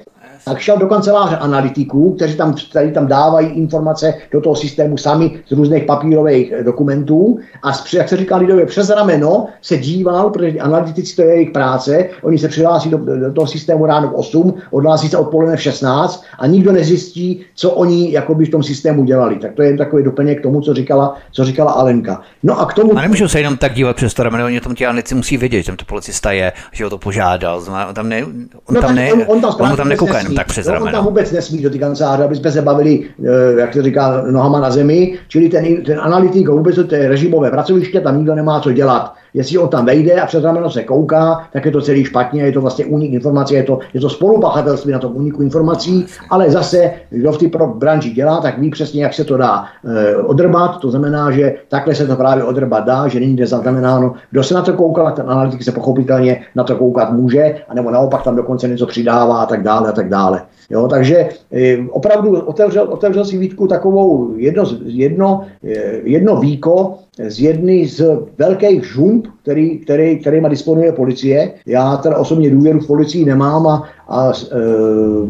tak 0.45 0.60
šel 0.60 0.77
do 0.77 0.88
kanceláře 0.88 1.38
analytiků, 1.38 2.14
kteří 2.14 2.35
tam, 2.35 2.56
kteří 2.69 2.91
tam 2.91 3.07
dávají 3.07 3.47
informace 3.47 4.14
do 4.31 4.41
toho 4.41 4.56
systému 4.56 4.97
sami 4.97 5.39
z 5.47 5.52
různých 5.52 5.84
papírových 5.84 6.52
eh, 6.52 6.64
dokumentů 6.64 7.39
a 7.64 7.72
jak 7.93 8.10
se 8.10 8.18
říká 8.18 8.38
lidově 8.38 8.65
přes 8.65 8.89
rameno 8.89 9.47
se 9.61 9.77
díval, 9.77 10.30
protože 10.30 10.60
analytici 10.60 11.15
to 11.15 11.22
je 11.22 11.27
jejich 11.27 11.52
práce, 11.52 12.06
oni 12.22 12.38
se 12.38 12.47
přihlásí 12.47 12.89
do, 12.89 12.97
do 12.97 13.34
toho 13.34 13.47
systému 13.47 13.85
ráno 13.85 14.07
v 14.07 14.14
8, 14.14 14.53
odhlásí 14.72 15.10
se 15.10 15.18
odpoledne 15.18 15.56
v 15.56 15.61
16 15.61 16.23
a 16.39 16.47
nikdo 16.47 16.72
nezjistí, 16.72 17.41
co 17.56 17.72
oni 17.72 18.11
jakoby 18.11 18.45
v 18.45 18.49
tom 18.49 18.64
systému 18.64 19.03
dělali. 19.03 19.35
Tak 19.35 19.53
to 19.53 19.61
je 19.61 19.68
jen 19.68 19.77
takový 19.77 20.03
doplněk 20.03 20.39
k 20.39 20.43
tomu, 20.43 20.61
co 20.61 20.73
říkala, 20.73 21.18
co 21.31 21.45
říkala 21.45 21.72
Alenka. 21.72 22.22
No 22.43 22.60
a 22.60 22.65
k 22.65 22.73
tomu... 22.73 22.97
A 22.97 23.02
nemůžu 23.02 23.27
se 23.27 23.39
jenom 23.39 23.57
tak 23.57 23.73
dívat 23.73 23.95
přes 23.95 24.14
to 24.14 24.23
rameno, 24.23 24.45
oni 24.45 24.60
tom 24.60 24.76
ti 24.76 24.85
analytici 24.85 25.15
musí 25.15 25.38
vědět, 25.38 25.57
že 25.57 25.65
tam 25.65 25.76
to 25.76 25.85
policista 25.85 26.31
je, 26.31 26.53
že 26.72 26.84
ho 26.84 26.89
to 26.89 26.97
požádal, 26.97 27.64
on 27.88 27.93
tam 27.93 28.10
ne, 28.10 28.26
on 28.26 28.76
no, 28.76 28.81
tam 28.81 28.95
ne, 28.95 29.14
on, 29.14 29.23
on, 29.27 29.41
tam, 29.41 29.56
on 29.60 29.77
tam 29.77 29.89
nekouká 29.89 30.15
jenom 30.18 30.36
tak 30.36 30.48
přes 30.48 30.68
rameno. 30.68 30.86
On 30.86 30.92
tam 30.92 31.06
vůbec 31.06 31.32
nesmí 31.32 31.62
do 31.62 31.70
ty 31.70 31.80
kanceláře, 31.80 32.24
aby 32.24 32.36
jsme 32.36 32.52
se 32.52 32.62
bavili, 32.62 33.04
eh, 33.24 33.60
jak 33.60 33.74
se 33.74 33.84
říká, 33.84 34.24
nohama 34.32 34.60
na 34.60 34.72
zemi, 34.72 35.18
čili 35.28 35.50
ten, 35.50 35.84
ten 35.84 36.00
analytik 36.00 36.50
vůbec 36.50 36.76
to 36.76 36.96
je 36.96 37.10
režimové 37.10 37.52
pracoviště, 37.52 38.02
tam 38.02 38.18
nikdo 38.18 38.36
nemá 38.36 38.60
co 38.60 38.72
dělat 38.72 39.14
jestli 39.36 39.57
on 39.57 39.70
tam 39.70 39.86
vejde 39.86 40.22
a 40.22 40.26
přes 40.26 40.44
rameno 40.44 40.70
se 40.70 40.84
kouká, 40.84 41.48
tak 41.53 41.66
je 41.66 41.72
to 41.72 41.82
celý 41.82 42.03
špatně, 42.03 42.41
je 42.41 42.52
to 42.52 42.62
vlastně 42.62 42.86
únik 42.86 43.14
informací, 43.14 43.53
je 43.53 43.64
to, 43.64 43.80
je 43.94 44.02
to 44.02 44.10
spolupachatelství 44.10 44.91
na 44.91 44.99
tom 44.99 45.16
úniku 45.16 45.41
informací, 45.41 46.06
ale 46.30 46.52
zase, 46.52 46.91
kdo 47.10 47.32
v 47.32 47.38
té 47.38 47.48
branži 47.76 48.12
dělá, 48.12 48.41
tak 48.41 48.57
ví 48.57 48.70
přesně, 48.70 49.03
jak 49.03 49.14
se 49.14 49.24
to 49.24 49.38
dá 49.38 49.66
e, 49.86 50.16
odrbat, 50.16 50.80
to 50.80 50.91
znamená, 50.91 51.32
že 51.32 51.53
takhle 51.68 51.95
se 51.95 52.07
to 52.07 52.16
právě 52.16 52.44
odrbat 52.44 52.86
dá, 52.86 53.07
že 53.07 53.20
není 53.20 53.38
zaznamenáno, 53.45 54.14
kdo 54.32 54.44
se 54.44 54.53
na 54.53 54.62
to 54.62 54.74
koukal, 54.74 55.12
ten 55.12 55.26
analytik 55.28 55.64
se 55.64 55.72
pochopitelně 55.72 56.41
na 56.56 56.64
to 56.64 56.76
koukat 56.76 57.12
může, 57.12 57.56
anebo 57.70 57.91
naopak 57.91 58.24
tam 58.24 58.36
dokonce 58.36 58.68
něco 58.68 58.86
přidává 58.86 59.41
a 59.41 59.45
tak 59.45 59.64
dále 59.64 59.90
a 59.90 59.91
tak 59.91 60.10
dále. 60.10 60.41
Jo, 60.70 60.88
takže 60.88 61.30
e, 61.52 61.78
opravdu 61.90 62.40
otevřel, 62.40 62.84
otevřel 62.84 63.26
si 63.26 63.38
Vítku 63.38 63.68
takovou 63.68 64.34
jedno, 64.38 64.64
jedno, 64.86 65.46
e, 65.64 66.02
jedno 66.04 66.40
víko, 66.40 66.98
z 67.28 67.40
jedny 67.40 67.88
z 67.88 68.20
velkých 68.38 68.86
žump, 68.86 69.28
který, 69.42 69.80
který, 69.80 70.20
kterýma 70.20 70.50
disponuje 70.50 70.92
policie. 70.92 71.54
Já 71.66 71.98
teda 71.98 72.18
osobně 72.18 72.50
důvěru 72.50 72.80
v 72.80 72.88
policii 72.88 73.26
nemám 73.26 73.68
a, 73.68 73.84
a 74.07 74.27
uh, 74.27 75.30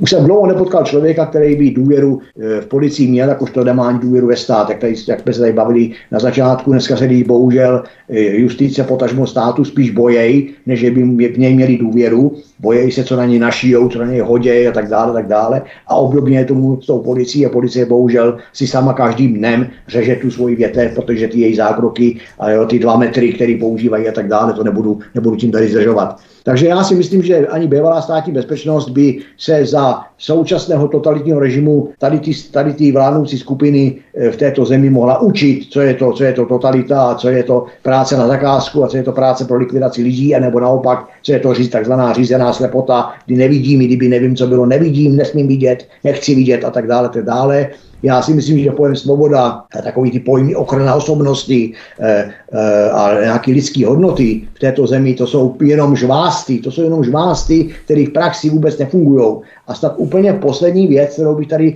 už 0.00 0.10
jsem 0.10 0.24
dlouho 0.24 0.46
nepotkal 0.46 0.84
člověka, 0.84 1.26
který 1.26 1.56
by 1.56 1.70
důvěru 1.70 2.14
uh, 2.14 2.20
v 2.60 2.66
policii 2.66 3.08
měl, 3.08 3.28
jakožto 3.28 3.64
nemá 3.64 3.88
ani 3.88 3.98
důvěru 3.98 4.26
ve 4.26 4.36
stát, 4.36 4.70
jak, 4.70 4.78
tady, 4.78 4.94
jak 5.08 5.20
jsme 5.20 5.32
se 5.32 5.40
tady 5.40 5.52
bavili 5.52 5.90
na 6.10 6.18
začátku. 6.18 6.70
Dneska 6.70 6.96
se 6.96 7.06
jí 7.06 7.24
bohužel 7.24 7.82
justice 8.08 8.84
potažmo 8.84 9.26
státu 9.26 9.64
spíš 9.64 9.90
bojej, 9.90 10.50
než 10.66 10.90
by 10.90 11.02
v 11.28 11.38
něj 11.38 11.54
měli 11.54 11.78
důvěru. 11.78 12.32
Bojejí 12.60 12.90
se, 12.90 13.04
co 13.04 13.16
na 13.16 13.26
něj 13.26 13.38
našijou, 13.38 13.88
co 13.88 13.98
na 13.98 14.06
něj 14.06 14.20
hodějí 14.20 14.68
a 14.68 14.72
tak 14.72 14.88
dále, 14.88 15.10
a 15.10 15.14
tak 15.14 15.26
dále. 15.28 15.62
A 15.86 15.94
obdobně 15.94 16.44
tomu 16.44 16.80
s 16.80 16.86
tou 16.86 16.98
policií 16.98 17.46
a 17.46 17.48
policie 17.48 17.86
bohužel 17.86 18.36
si 18.52 18.66
sama 18.66 18.92
každým 18.92 19.34
dnem 19.34 19.66
řeže 19.88 20.16
tu 20.16 20.30
svoji 20.30 20.56
větev, 20.56 20.94
protože 20.94 21.28
ty 21.28 21.40
její 21.40 21.54
zákroky 21.54 22.16
a 22.38 22.50
jo, 22.50 22.66
ty 22.66 22.78
dva 22.78 22.96
metry, 22.96 23.32
které 23.32 23.56
používají 23.60 24.08
a 24.08 24.12
tak 24.12 24.28
dále, 24.28 24.52
to 24.52 24.64
nebudu, 24.64 24.98
nebudu 25.14 25.36
tím 25.36 25.50
tady 25.50 25.68
zdržovat. 25.68 26.20
Takže 26.44 26.66
já 26.66 26.84
si 26.84 26.94
myslím, 26.94 27.22
že 27.22 27.46
ani 27.46 27.66
bývalá 27.66 28.02
státní 28.02 28.32
bezpečnost 28.32 28.88
by 28.88 29.18
se 29.38 29.66
za 29.66 30.00
současného 30.18 30.88
totalitního 30.88 31.40
režimu 31.40 31.88
tady 31.98 32.18
ty, 32.20 32.30
tady 32.50 32.72
ty 32.72 32.92
vládnoucí 32.92 33.38
skupiny 33.38 33.98
v 34.30 34.36
této 34.36 34.64
zemi 34.64 34.90
mohla 34.90 35.20
učit, 35.20 35.66
co 35.70 35.80
je 35.80 35.94
to, 35.94 36.12
co 36.12 36.24
je 36.24 36.32
to 36.32 36.46
totalita 36.46 37.14
co 37.14 37.28
je 37.28 37.42
to 37.42 37.66
práce 37.82 38.16
na 38.16 38.28
zakázku 38.28 38.84
a 38.84 38.88
co 38.88 38.96
je 38.96 39.02
to 39.02 39.12
práce 39.12 39.44
pro 39.44 39.58
likvidaci 39.58 40.02
lidí, 40.02 40.34
anebo 40.34 40.60
naopak, 40.60 41.08
co 41.22 41.32
je 41.32 41.38
to 41.38 41.54
takzvaná 41.70 42.12
řízená 42.12 42.52
slepota, 42.52 43.12
kdy 43.26 43.36
nevidím, 43.36 43.80
kdyby 43.80 44.08
nevím, 44.08 44.36
co 44.36 44.46
bylo, 44.46 44.66
nevidím, 44.66 45.16
nesmím 45.16 45.48
vidět, 45.48 45.88
nechci 46.04 46.34
vidět 46.34 46.64
a 46.64 46.70
tak 46.70 46.86
dále, 46.86 47.08
tak 47.08 47.24
dále. 47.24 47.68
Já 48.02 48.22
si 48.22 48.34
myslím, 48.34 48.58
že 48.58 48.70
pojem 48.70 48.96
svoboda, 48.96 49.64
takový 49.82 50.10
ty 50.10 50.20
pojmy 50.20 50.54
ochrana 50.54 50.94
osobnosti 50.94 51.72
e, 52.00 52.32
e, 52.52 52.90
a 52.90 53.20
nějaké 53.20 53.50
lidské 53.52 53.86
hodnoty 53.86 54.42
v 54.54 54.58
této 54.58 54.86
zemi, 54.86 55.14
to 55.14 55.26
jsou 55.26 55.56
jenom 55.62 55.96
žvásty, 55.96 56.58
to 56.58 56.70
jsou 56.70 56.82
jenom 56.82 57.04
žvásty, 57.04 57.70
které 57.84 58.06
v 58.06 58.12
praxi 58.12 58.50
vůbec 58.50 58.78
nefungují. 58.78 59.36
A 59.66 59.74
snad 59.74 59.94
úplně 59.96 60.32
poslední 60.32 60.86
věc, 60.86 61.12
kterou 61.12 61.34
bych 61.34 61.48
tady 61.48 61.74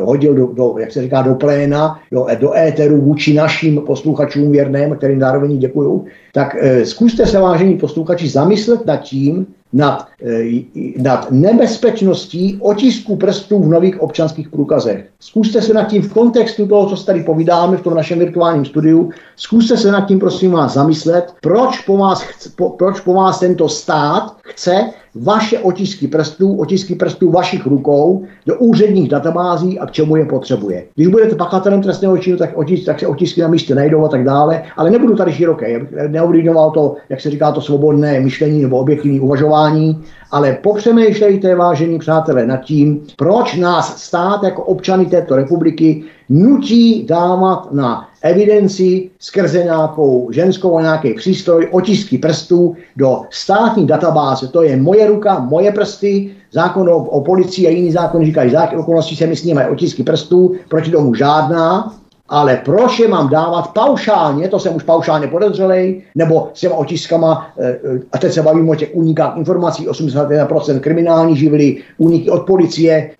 hodil 0.00 0.34
do, 0.34 0.46
do, 0.46 0.74
jak 0.78 0.92
se 0.92 1.02
říká, 1.02 1.22
do 1.22 1.34
pléna, 1.62 1.98
do, 2.12 2.26
do 2.40 2.54
éteru 2.56 3.00
vůči 3.00 3.34
našim 3.34 3.80
posluchačům 3.80 4.52
věrným, 4.52 4.96
kterým 4.96 5.20
zároveň 5.20 5.58
děkuju, 5.58 6.04
tak 6.32 6.56
e, 6.60 6.86
zkuste 6.86 7.26
se, 7.26 7.40
vážení 7.40 7.78
posluchači, 7.78 8.28
zamyslet 8.28 8.86
nad 8.86 8.96
tím, 8.96 9.46
nad, 9.72 10.06
eh, 10.22 10.62
nad 10.96 11.30
nebezpečností 11.30 12.58
otisku 12.60 13.16
prstů 13.16 13.62
v 13.62 13.68
nových 13.68 14.02
občanských 14.02 14.48
průkazech. 14.48 15.08
Zkuste 15.20 15.62
se 15.62 15.74
nad 15.74 15.84
tím 15.84 16.02
v 16.02 16.12
kontextu 16.12 16.66
toho, 16.66 16.96
co 16.96 17.04
tady 17.04 17.22
povídáme 17.22 17.76
v 17.76 17.82
tom 17.82 17.94
našem 17.94 18.18
virtuálním 18.18 18.64
studiu, 18.64 19.10
zkuste 19.36 19.76
se 19.76 19.92
nad 19.92 20.08
tím 20.08 20.18
prosím 20.18 20.52
vás 20.52 20.74
zamyslet, 20.74 21.32
proč 21.40 21.80
po 21.80 21.96
vás, 21.96 22.22
chce, 22.22 22.50
po, 22.56 22.70
proč 22.70 23.00
po 23.00 23.14
vás 23.14 23.40
tento 23.40 23.68
stát 23.68 24.36
chce 24.42 24.92
vaše 25.14 25.58
otisky 25.58 26.08
prstů, 26.08 26.56
otisky 26.56 26.94
prstů 26.94 27.30
vašich 27.30 27.66
rukou 27.66 28.24
do 28.46 28.58
úředních 28.58 29.08
databází 29.08 29.78
a 29.78 29.86
k 29.86 29.90
čemu 29.90 30.16
je 30.16 30.24
potřebuje. 30.24 30.84
Když 30.94 31.08
budete 31.08 31.34
pachatelem 31.34 31.82
trestného 31.82 32.18
činu, 32.18 32.36
tak, 32.36 32.50
otisk, 32.58 32.86
tak 32.86 33.00
se 33.00 33.06
otisky 33.06 33.40
na 33.40 33.48
místě 33.48 33.74
najdou 33.74 34.04
a 34.04 34.08
tak 34.08 34.24
dále, 34.24 34.62
ale 34.76 34.90
nebudu 34.90 35.16
tady 35.16 35.32
široké, 35.32 35.86
neovlivňoval 36.08 36.70
to, 36.70 36.94
jak 37.08 37.20
se 37.20 37.30
říká, 37.30 37.52
to 37.52 37.60
svobodné 37.60 38.20
myšlení 38.20 38.62
nebo 38.62 38.78
objektivní 38.78 39.20
uvažování, 39.20 40.04
ale 40.30 40.58
popřemýšlejte, 40.62 41.54
vážení 41.54 41.98
přátelé, 41.98 42.46
nad 42.46 42.56
tím, 42.56 43.00
proč 43.16 43.56
nás 43.56 44.02
stát 44.02 44.42
jako 44.42 44.62
občany 44.62 45.06
této 45.06 45.36
republiky 45.36 46.04
nutí 46.28 47.06
dávat 47.06 47.72
na 47.72 48.08
evidenci 48.22 49.10
skrze 49.18 49.64
nějakou 49.64 50.28
ženskou 50.32 50.80
nějaký 50.80 51.14
přístroj 51.14 51.68
otisky 51.70 52.18
prstů 52.18 52.76
do 52.96 53.20
státní 53.30 53.86
databáze. 53.86 54.48
To 54.48 54.62
je 54.62 54.76
moje 54.76 55.06
ruka, 55.06 55.38
moje 55.38 55.72
prsty, 55.72 56.30
zákon 56.52 56.88
o, 56.88 56.96
o 56.96 57.20
policii 57.20 57.66
a 57.66 57.70
jiný 57.70 57.92
zákon 57.92 58.24
říkají, 58.24 58.50
zákon 58.50 58.78
okolností 58.78 59.16
se 59.16 59.26
mi 59.26 59.36
snímají 59.36 59.68
otisky 59.68 60.02
prstů, 60.02 60.54
proti 60.68 60.90
tomu 60.90 61.14
žádná, 61.14 61.94
ale 62.32 62.60
proč 62.64 62.98
je 62.98 63.08
mám 63.08 63.28
dávat 63.28 63.72
paušálně, 63.72 64.48
to 64.48 64.58
jsem 64.58 64.76
už 64.76 64.82
paušálně 64.82 65.26
podezřelej, 65.26 66.02
nebo 66.14 66.50
s 66.54 66.60
těma 66.60 66.74
otiskama, 66.74 67.46
eh, 67.58 67.78
eh, 67.84 68.00
a 68.12 68.18
teď 68.18 68.32
se 68.32 68.42
bavím 68.42 68.70
o 68.70 68.74
těch 68.74 68.88
únikách 68.92 69.36
informací, 69.36 69.88
81% 69.88 70.80
kriminální 70.80 71.36
živly, 71.36 71.76
úniky 71.98 72.30
od 72.30 72.46
policie, 72.46 73.10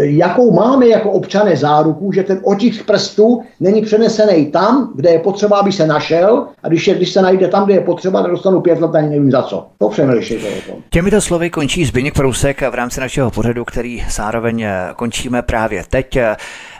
jakou 0.00 0.52
máme 0.52 0.88
jako 0.88 1.10
občané 1.10 1.56
záruku, 1.56 2.12
že 2.12 2.22
ten 2.22 2.40
otisk 2.42 2.86
prstu 2.86 3.42
není 3.60 3.82
přenesený 3.82 4.46
tam, 4.46 4.92
kde 4.94 5.10
je 5.10 5.18
potřeba, 5.18 5.58
aby 5.58 5.72
se 5.72 5.86
našel, 5.86 6.46
a 6.62 6.68
když, 6.68 6.88
je, 6.88 6.94
když 6.94 7.12
se 7.12 7.22
najde 7.22 7.48
tam, 7.48 7.64
kde 7.64 7.74
je 7.74 7.80
potřeba, 7.80 8.22
tak 8.22 8.30
dostanu 8.30 8.60
pět 8.60 8.80
let, 8.80 8.94
ani 8.94 9.08
nevím 9.08 9.30
za 9.30 9.42
co. 9.42 9.66
To 9.78 9.88
přemýšlejte 9.88 10.46
o 10.48 10.72
tom. 10.72 10.82
Těmito 10.90 11.20
slovy 11.20 11.50
končí 11.50 11.84
Zbyněk 11.84 12.14
Prousek 12.14 12.62
v 12.70 12.74
rámci 12.74 13.00
našeho 13.00 13.30
pořadu, 13.30 13.64
který 13.64 14.04
zároveň 14.10 14.62
eh, 14.62 14.88
končíme 14.96 15.42
právě 15.42 15.84
teď. 15.90 16.18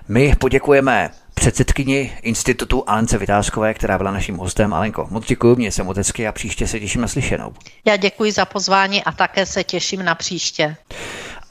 My 0.09 0.35
poděkujeme 0.39 1.11
předsedkyni 1.41 2.13
institutu 2.23 2.85
Alence 2.87 3.19
Vytázkové, 3.19 3.75
která 3.75 3.99
byla 3.99 4.11
naším 4.11 4.37
hostem. 4.37 4.75
Alenko, 4.75 5.07
moc 5.11 5.27
děkuji, 5.27 5.57
mě 5.57 5.73
se 5.73 5.83
hezky 5.97 6.27
a 6.27 6.33
příště 6.33 6.67
se 6.67 6.81
těším 6.81 7.01
na 7.01 7.09
slyšenou. 7.09 7.55
Já 7.85 7.97
děkuji 7.97 8.33
za 8.33 8.45
pozvání 8.45 9.05
a 9.05 9.13
také 9.13 9.47
se 9.47 9.65
těším 9.65 10.05
na 10.05 10.15
příště. 10.15 10.77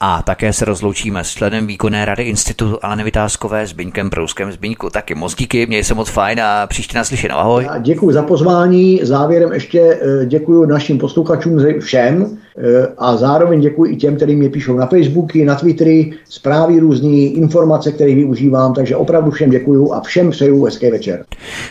A 0.02 0.22
také 0.22 0.52
se 0.52 0.64
rozloučíme 0.64 1.24
s 1.24 1.30
členem 1.30 1.66
výkonné 1.66 2.04
rady 2.04 2.22
institutu 2.22 2.78
Aleny 2.82 3.04
Vytázkové 3.04 3.66
s 3.66 3.72
Byňkem 3.72 4.10
Prouskem 4.10 4.52
Zbyňku. 4.52 4.90
Taky 4.90 5.14
moc 5.14 5.34
díky, 5.34 5.66
měj 5.66 5.84
se 5.84 5.94
moc 5.94 6.10
fajn 6.10 6.40
a 6.40 6.66
příště 6.66 6.98
naslyšenou. 6.98 7.34
Ahoj. 7.34 7.64
Já 7.64 7.78
děkuji 7.78 8.12
za 8.12 8.22
pozvání. 8.22 9.00
Závěrem 9.02 9.52
ještě 9.52 9.80
eh, 9.80 10.26
děkuji 10.26 10.66
našim 10.66 10.98
posluchačům 10.98 11.58
všem 11.80 12.38
eh, 12.58 12.86
a 12.98 13.16
zároveň 13.16 13.60
děkuji 13.60 13.92
i 13.92 13.96
těm, 13.96 14.16
kteří 14.16 14.36
mě 14.36 14.48
píšou 14.48 14.76
na 14.76 14.86
Facebooky, 14.86 15.44
na 15.44 15.54
Twittery, 15.54 16.12
zprávy 16.28 16.78
různý, 16.78 17.36
informace, 17.36 17.92
které 17.92 18.14
využívám, 18.14 18.74
takže 18.74 18.96
opravdu 18.96 19.30
všem 19.30 19.50
děkuji 19.50 19.92
a 19.92 20.00
všem 20.00 20.30
přeju 20.30 20.64
hezký 20.64 20.90
večer. 20.90 21.24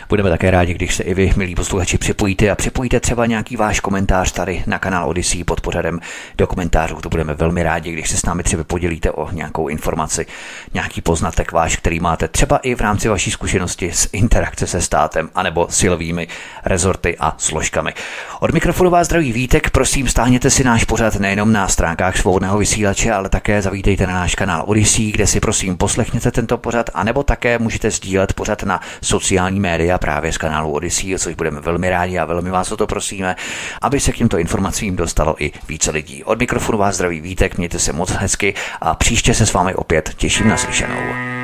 Budeme 0.08 0.30
také 0.30 0.50
rádi, 0.50 0.74
když 0.74 0.94
se 0.94 1.02
i 1.02 1.14
vy, 1.14 1.32
milí 1.36 1.54
posluchači, 1.54 1.98
připojíte 1.98 2.50
a 2.50 2.54
připojíte 2.54 3.00
třeba 3.00 3.26
nějaký 3.26 3.56
váš 3.56 3.80
komentář 3.80 4.32
tady 4.32 4.62
na 4.66 4.78
kanál 4.78 5.08
Odyssey 5.08 5.44
pod 5.44 5.60
pořadem 5.60 6.00
do 6.38 6.46
komentářů. 6.46 6.96
To 7.02 7.08
budeme 7.08 7.34
velmi 7.34 7.62
rádi, 7.62 7.92
když 7.92 8.10
se 8.10 8.19
s 8.20 8.24
námi 8.24 8.42
třeba 8.42 8.64
podělíte 8.64 9.10
o 9.10 9.30
nějakou 9.32 9.68
informaci, 9.68 10.26
nějaký 10.74 11.00
poznatek 11.00 11.52
váš, 11.52 11.76
který 11.76 12.00
máte 12.00 12.28
třeba 12.28 12.56
i 12.58 12.74
v 12.74 12.80
rámci 12.80 13.08
vaší 13.08 13.30
zkušenosti 13.30 13.92
s 13.92 14.08
interakce 14.12 14.66
se 14.66 14.80
státem 14.80 15.30
anebo 15.34 15.66
silovými 15.70 16.28
rezorty 16.64 17.16
a 17.20 17.34
složkami. 17.38 17.94
Od 18.40 18.50
mikrofonu 18.50 18.90
vás 18.90 19.06
zdraví 19.06 19.32
Vítek, 19.32 19.70
prosím 19.70 20.08
stáhněte 20.08 20.50
si 20.50 20.64
náš 20.64 20.84
pořad 20.84 21.16
nejenom 21.16 21.52
na 21.52 21.68
stránkách 21.68 22.16
svobodného 22.16 22.58
vysílače, 22.58 23.12
ale 23.12 23.28
také 23.28 23.62
zavítejte 23.62 24.06
na 24.06 24.14
náš 24.14 24.34
kanál 24.34 24.64
Odyssey, 24.66 25.12
kde 25.12 25.26
si 25.26 25.40
prosím 25.40 25.76
poslechněte 25.76 26.30
tento 26.30 26.58
pořad, 26.58 26.90
anebo 26.94 27.22
také 27.22 27.58
můžete 27.58 27.90
sdílet 27.90 28.32
pořad 28.32 28.62
na 28.62 28.80
sociální 29.02 29.60
média 29.60 29.98
právě 29.98 30.32
z 30.32 30.38
kanálu 30.38 30.72
Odyssey, 30.72 31.18
což 31.18 31.34
budeme 31.34 31.60
velmi 31.60 31.90
rádi 31.90 32.18
a 32.18 32.24
velmi 32.24 32.50
vás 32.50 32.72
o 32.72 32.76
to 32.76 32.86
prosíme, 32.86 33.36
aby 33.82 34.00
se 34.00 34.12
k 34.12 34.16
těmto 34.16 34.38
informacím 34.38 34.96
dostalo 34.96 35.44
i 35.44 35.52
více 35.68 35.90
lidí. 35.90 36.24
Od 36.24 36.38
mikrofonu 36.38 36.78
vás 36.78 36.94
zdraví 36.94 37.20
Vítek, 37.20 37.58
mějte 37.58 37.78
se 37.78 37.92
moc 37.92 38.09
hezky 38.18 38.54
a 38.80 38.94
příště 38.94 39.34
se 39.34 39.46
s 39.46 39.52
vámi 39.52 39.74
opět 39.74 40.14
těším 40.16 40.48
na 40.48 40.56
slyšenou. 40.56 41.39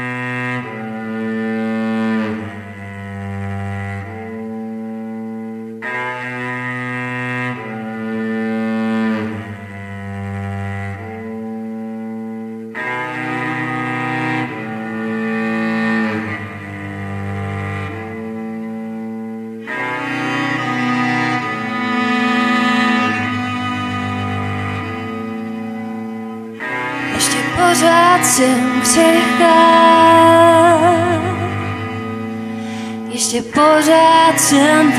Pořád 33.57 34.41
jsem. 34.41 34.93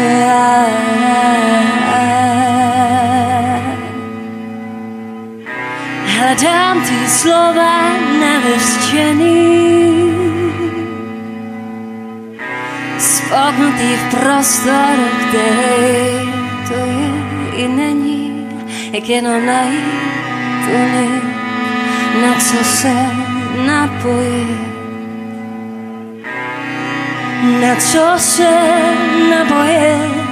Hledám 6.06 6.82
ty 6.82 7.10
slova 7.10 7.90
nevyřčený, 8.20 9.58
spoknutý 12.98 13.96
v 13.96 14.16
prostoru, 14.16 15.08
který 15.28 16.32
to 16.68 16.74
je 16.74 17.64
i 17.64 17.68
není, 17.68 18.48
jak 18.92 19.10
jenom 19.10 19.46
najít 19.46 20.08
tu 20.66 20.78
na 22.22 22.34
co 22.34 22.64
se 22.64 22.94
napojit, 23.66 24.67
na 27.44 27.76
co 27.76 28.14
se 28.18 28.50
napojit. 29.30 30.28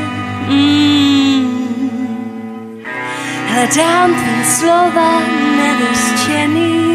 Mm. 0.47 0.95
Hledám 3.47 4.13
tvý 4.13 4.43
slova 4.43 5.21
nevyřčený, 5.57 6.85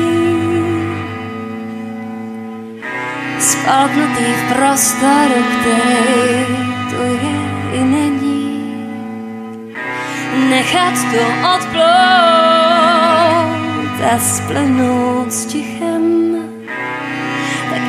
spolknutý 3.39 4.25
v 4.25 4.55
prostoru, 4.55 5.45
který 5.61 6.47
tu 6.91 7.03
je 7.03 7.51
i 7.73 7.85
není. 7.85 8.51
Nechat 10.51 10.95
to 10.95 11.23
odplout 11.55 11.81
a 14.13 14.19
splynout 14.19 15.33
s 15.33 15.47
tichem, 15.47 15.80
tak 15.80 15.80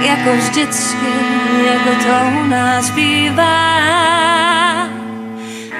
jako 0.02 0.36
vždycky, 0.36 1.14
jako 1.65 1.90
to 2.03 2.38
u 2.41 2.44
nás 2.48 2.90
bývá. 2.90 3.82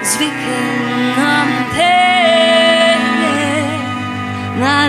Zvykem 0.02 1.14
nám 1.16 1.48
pěkně 1.70 3.64
na 4.60 4.88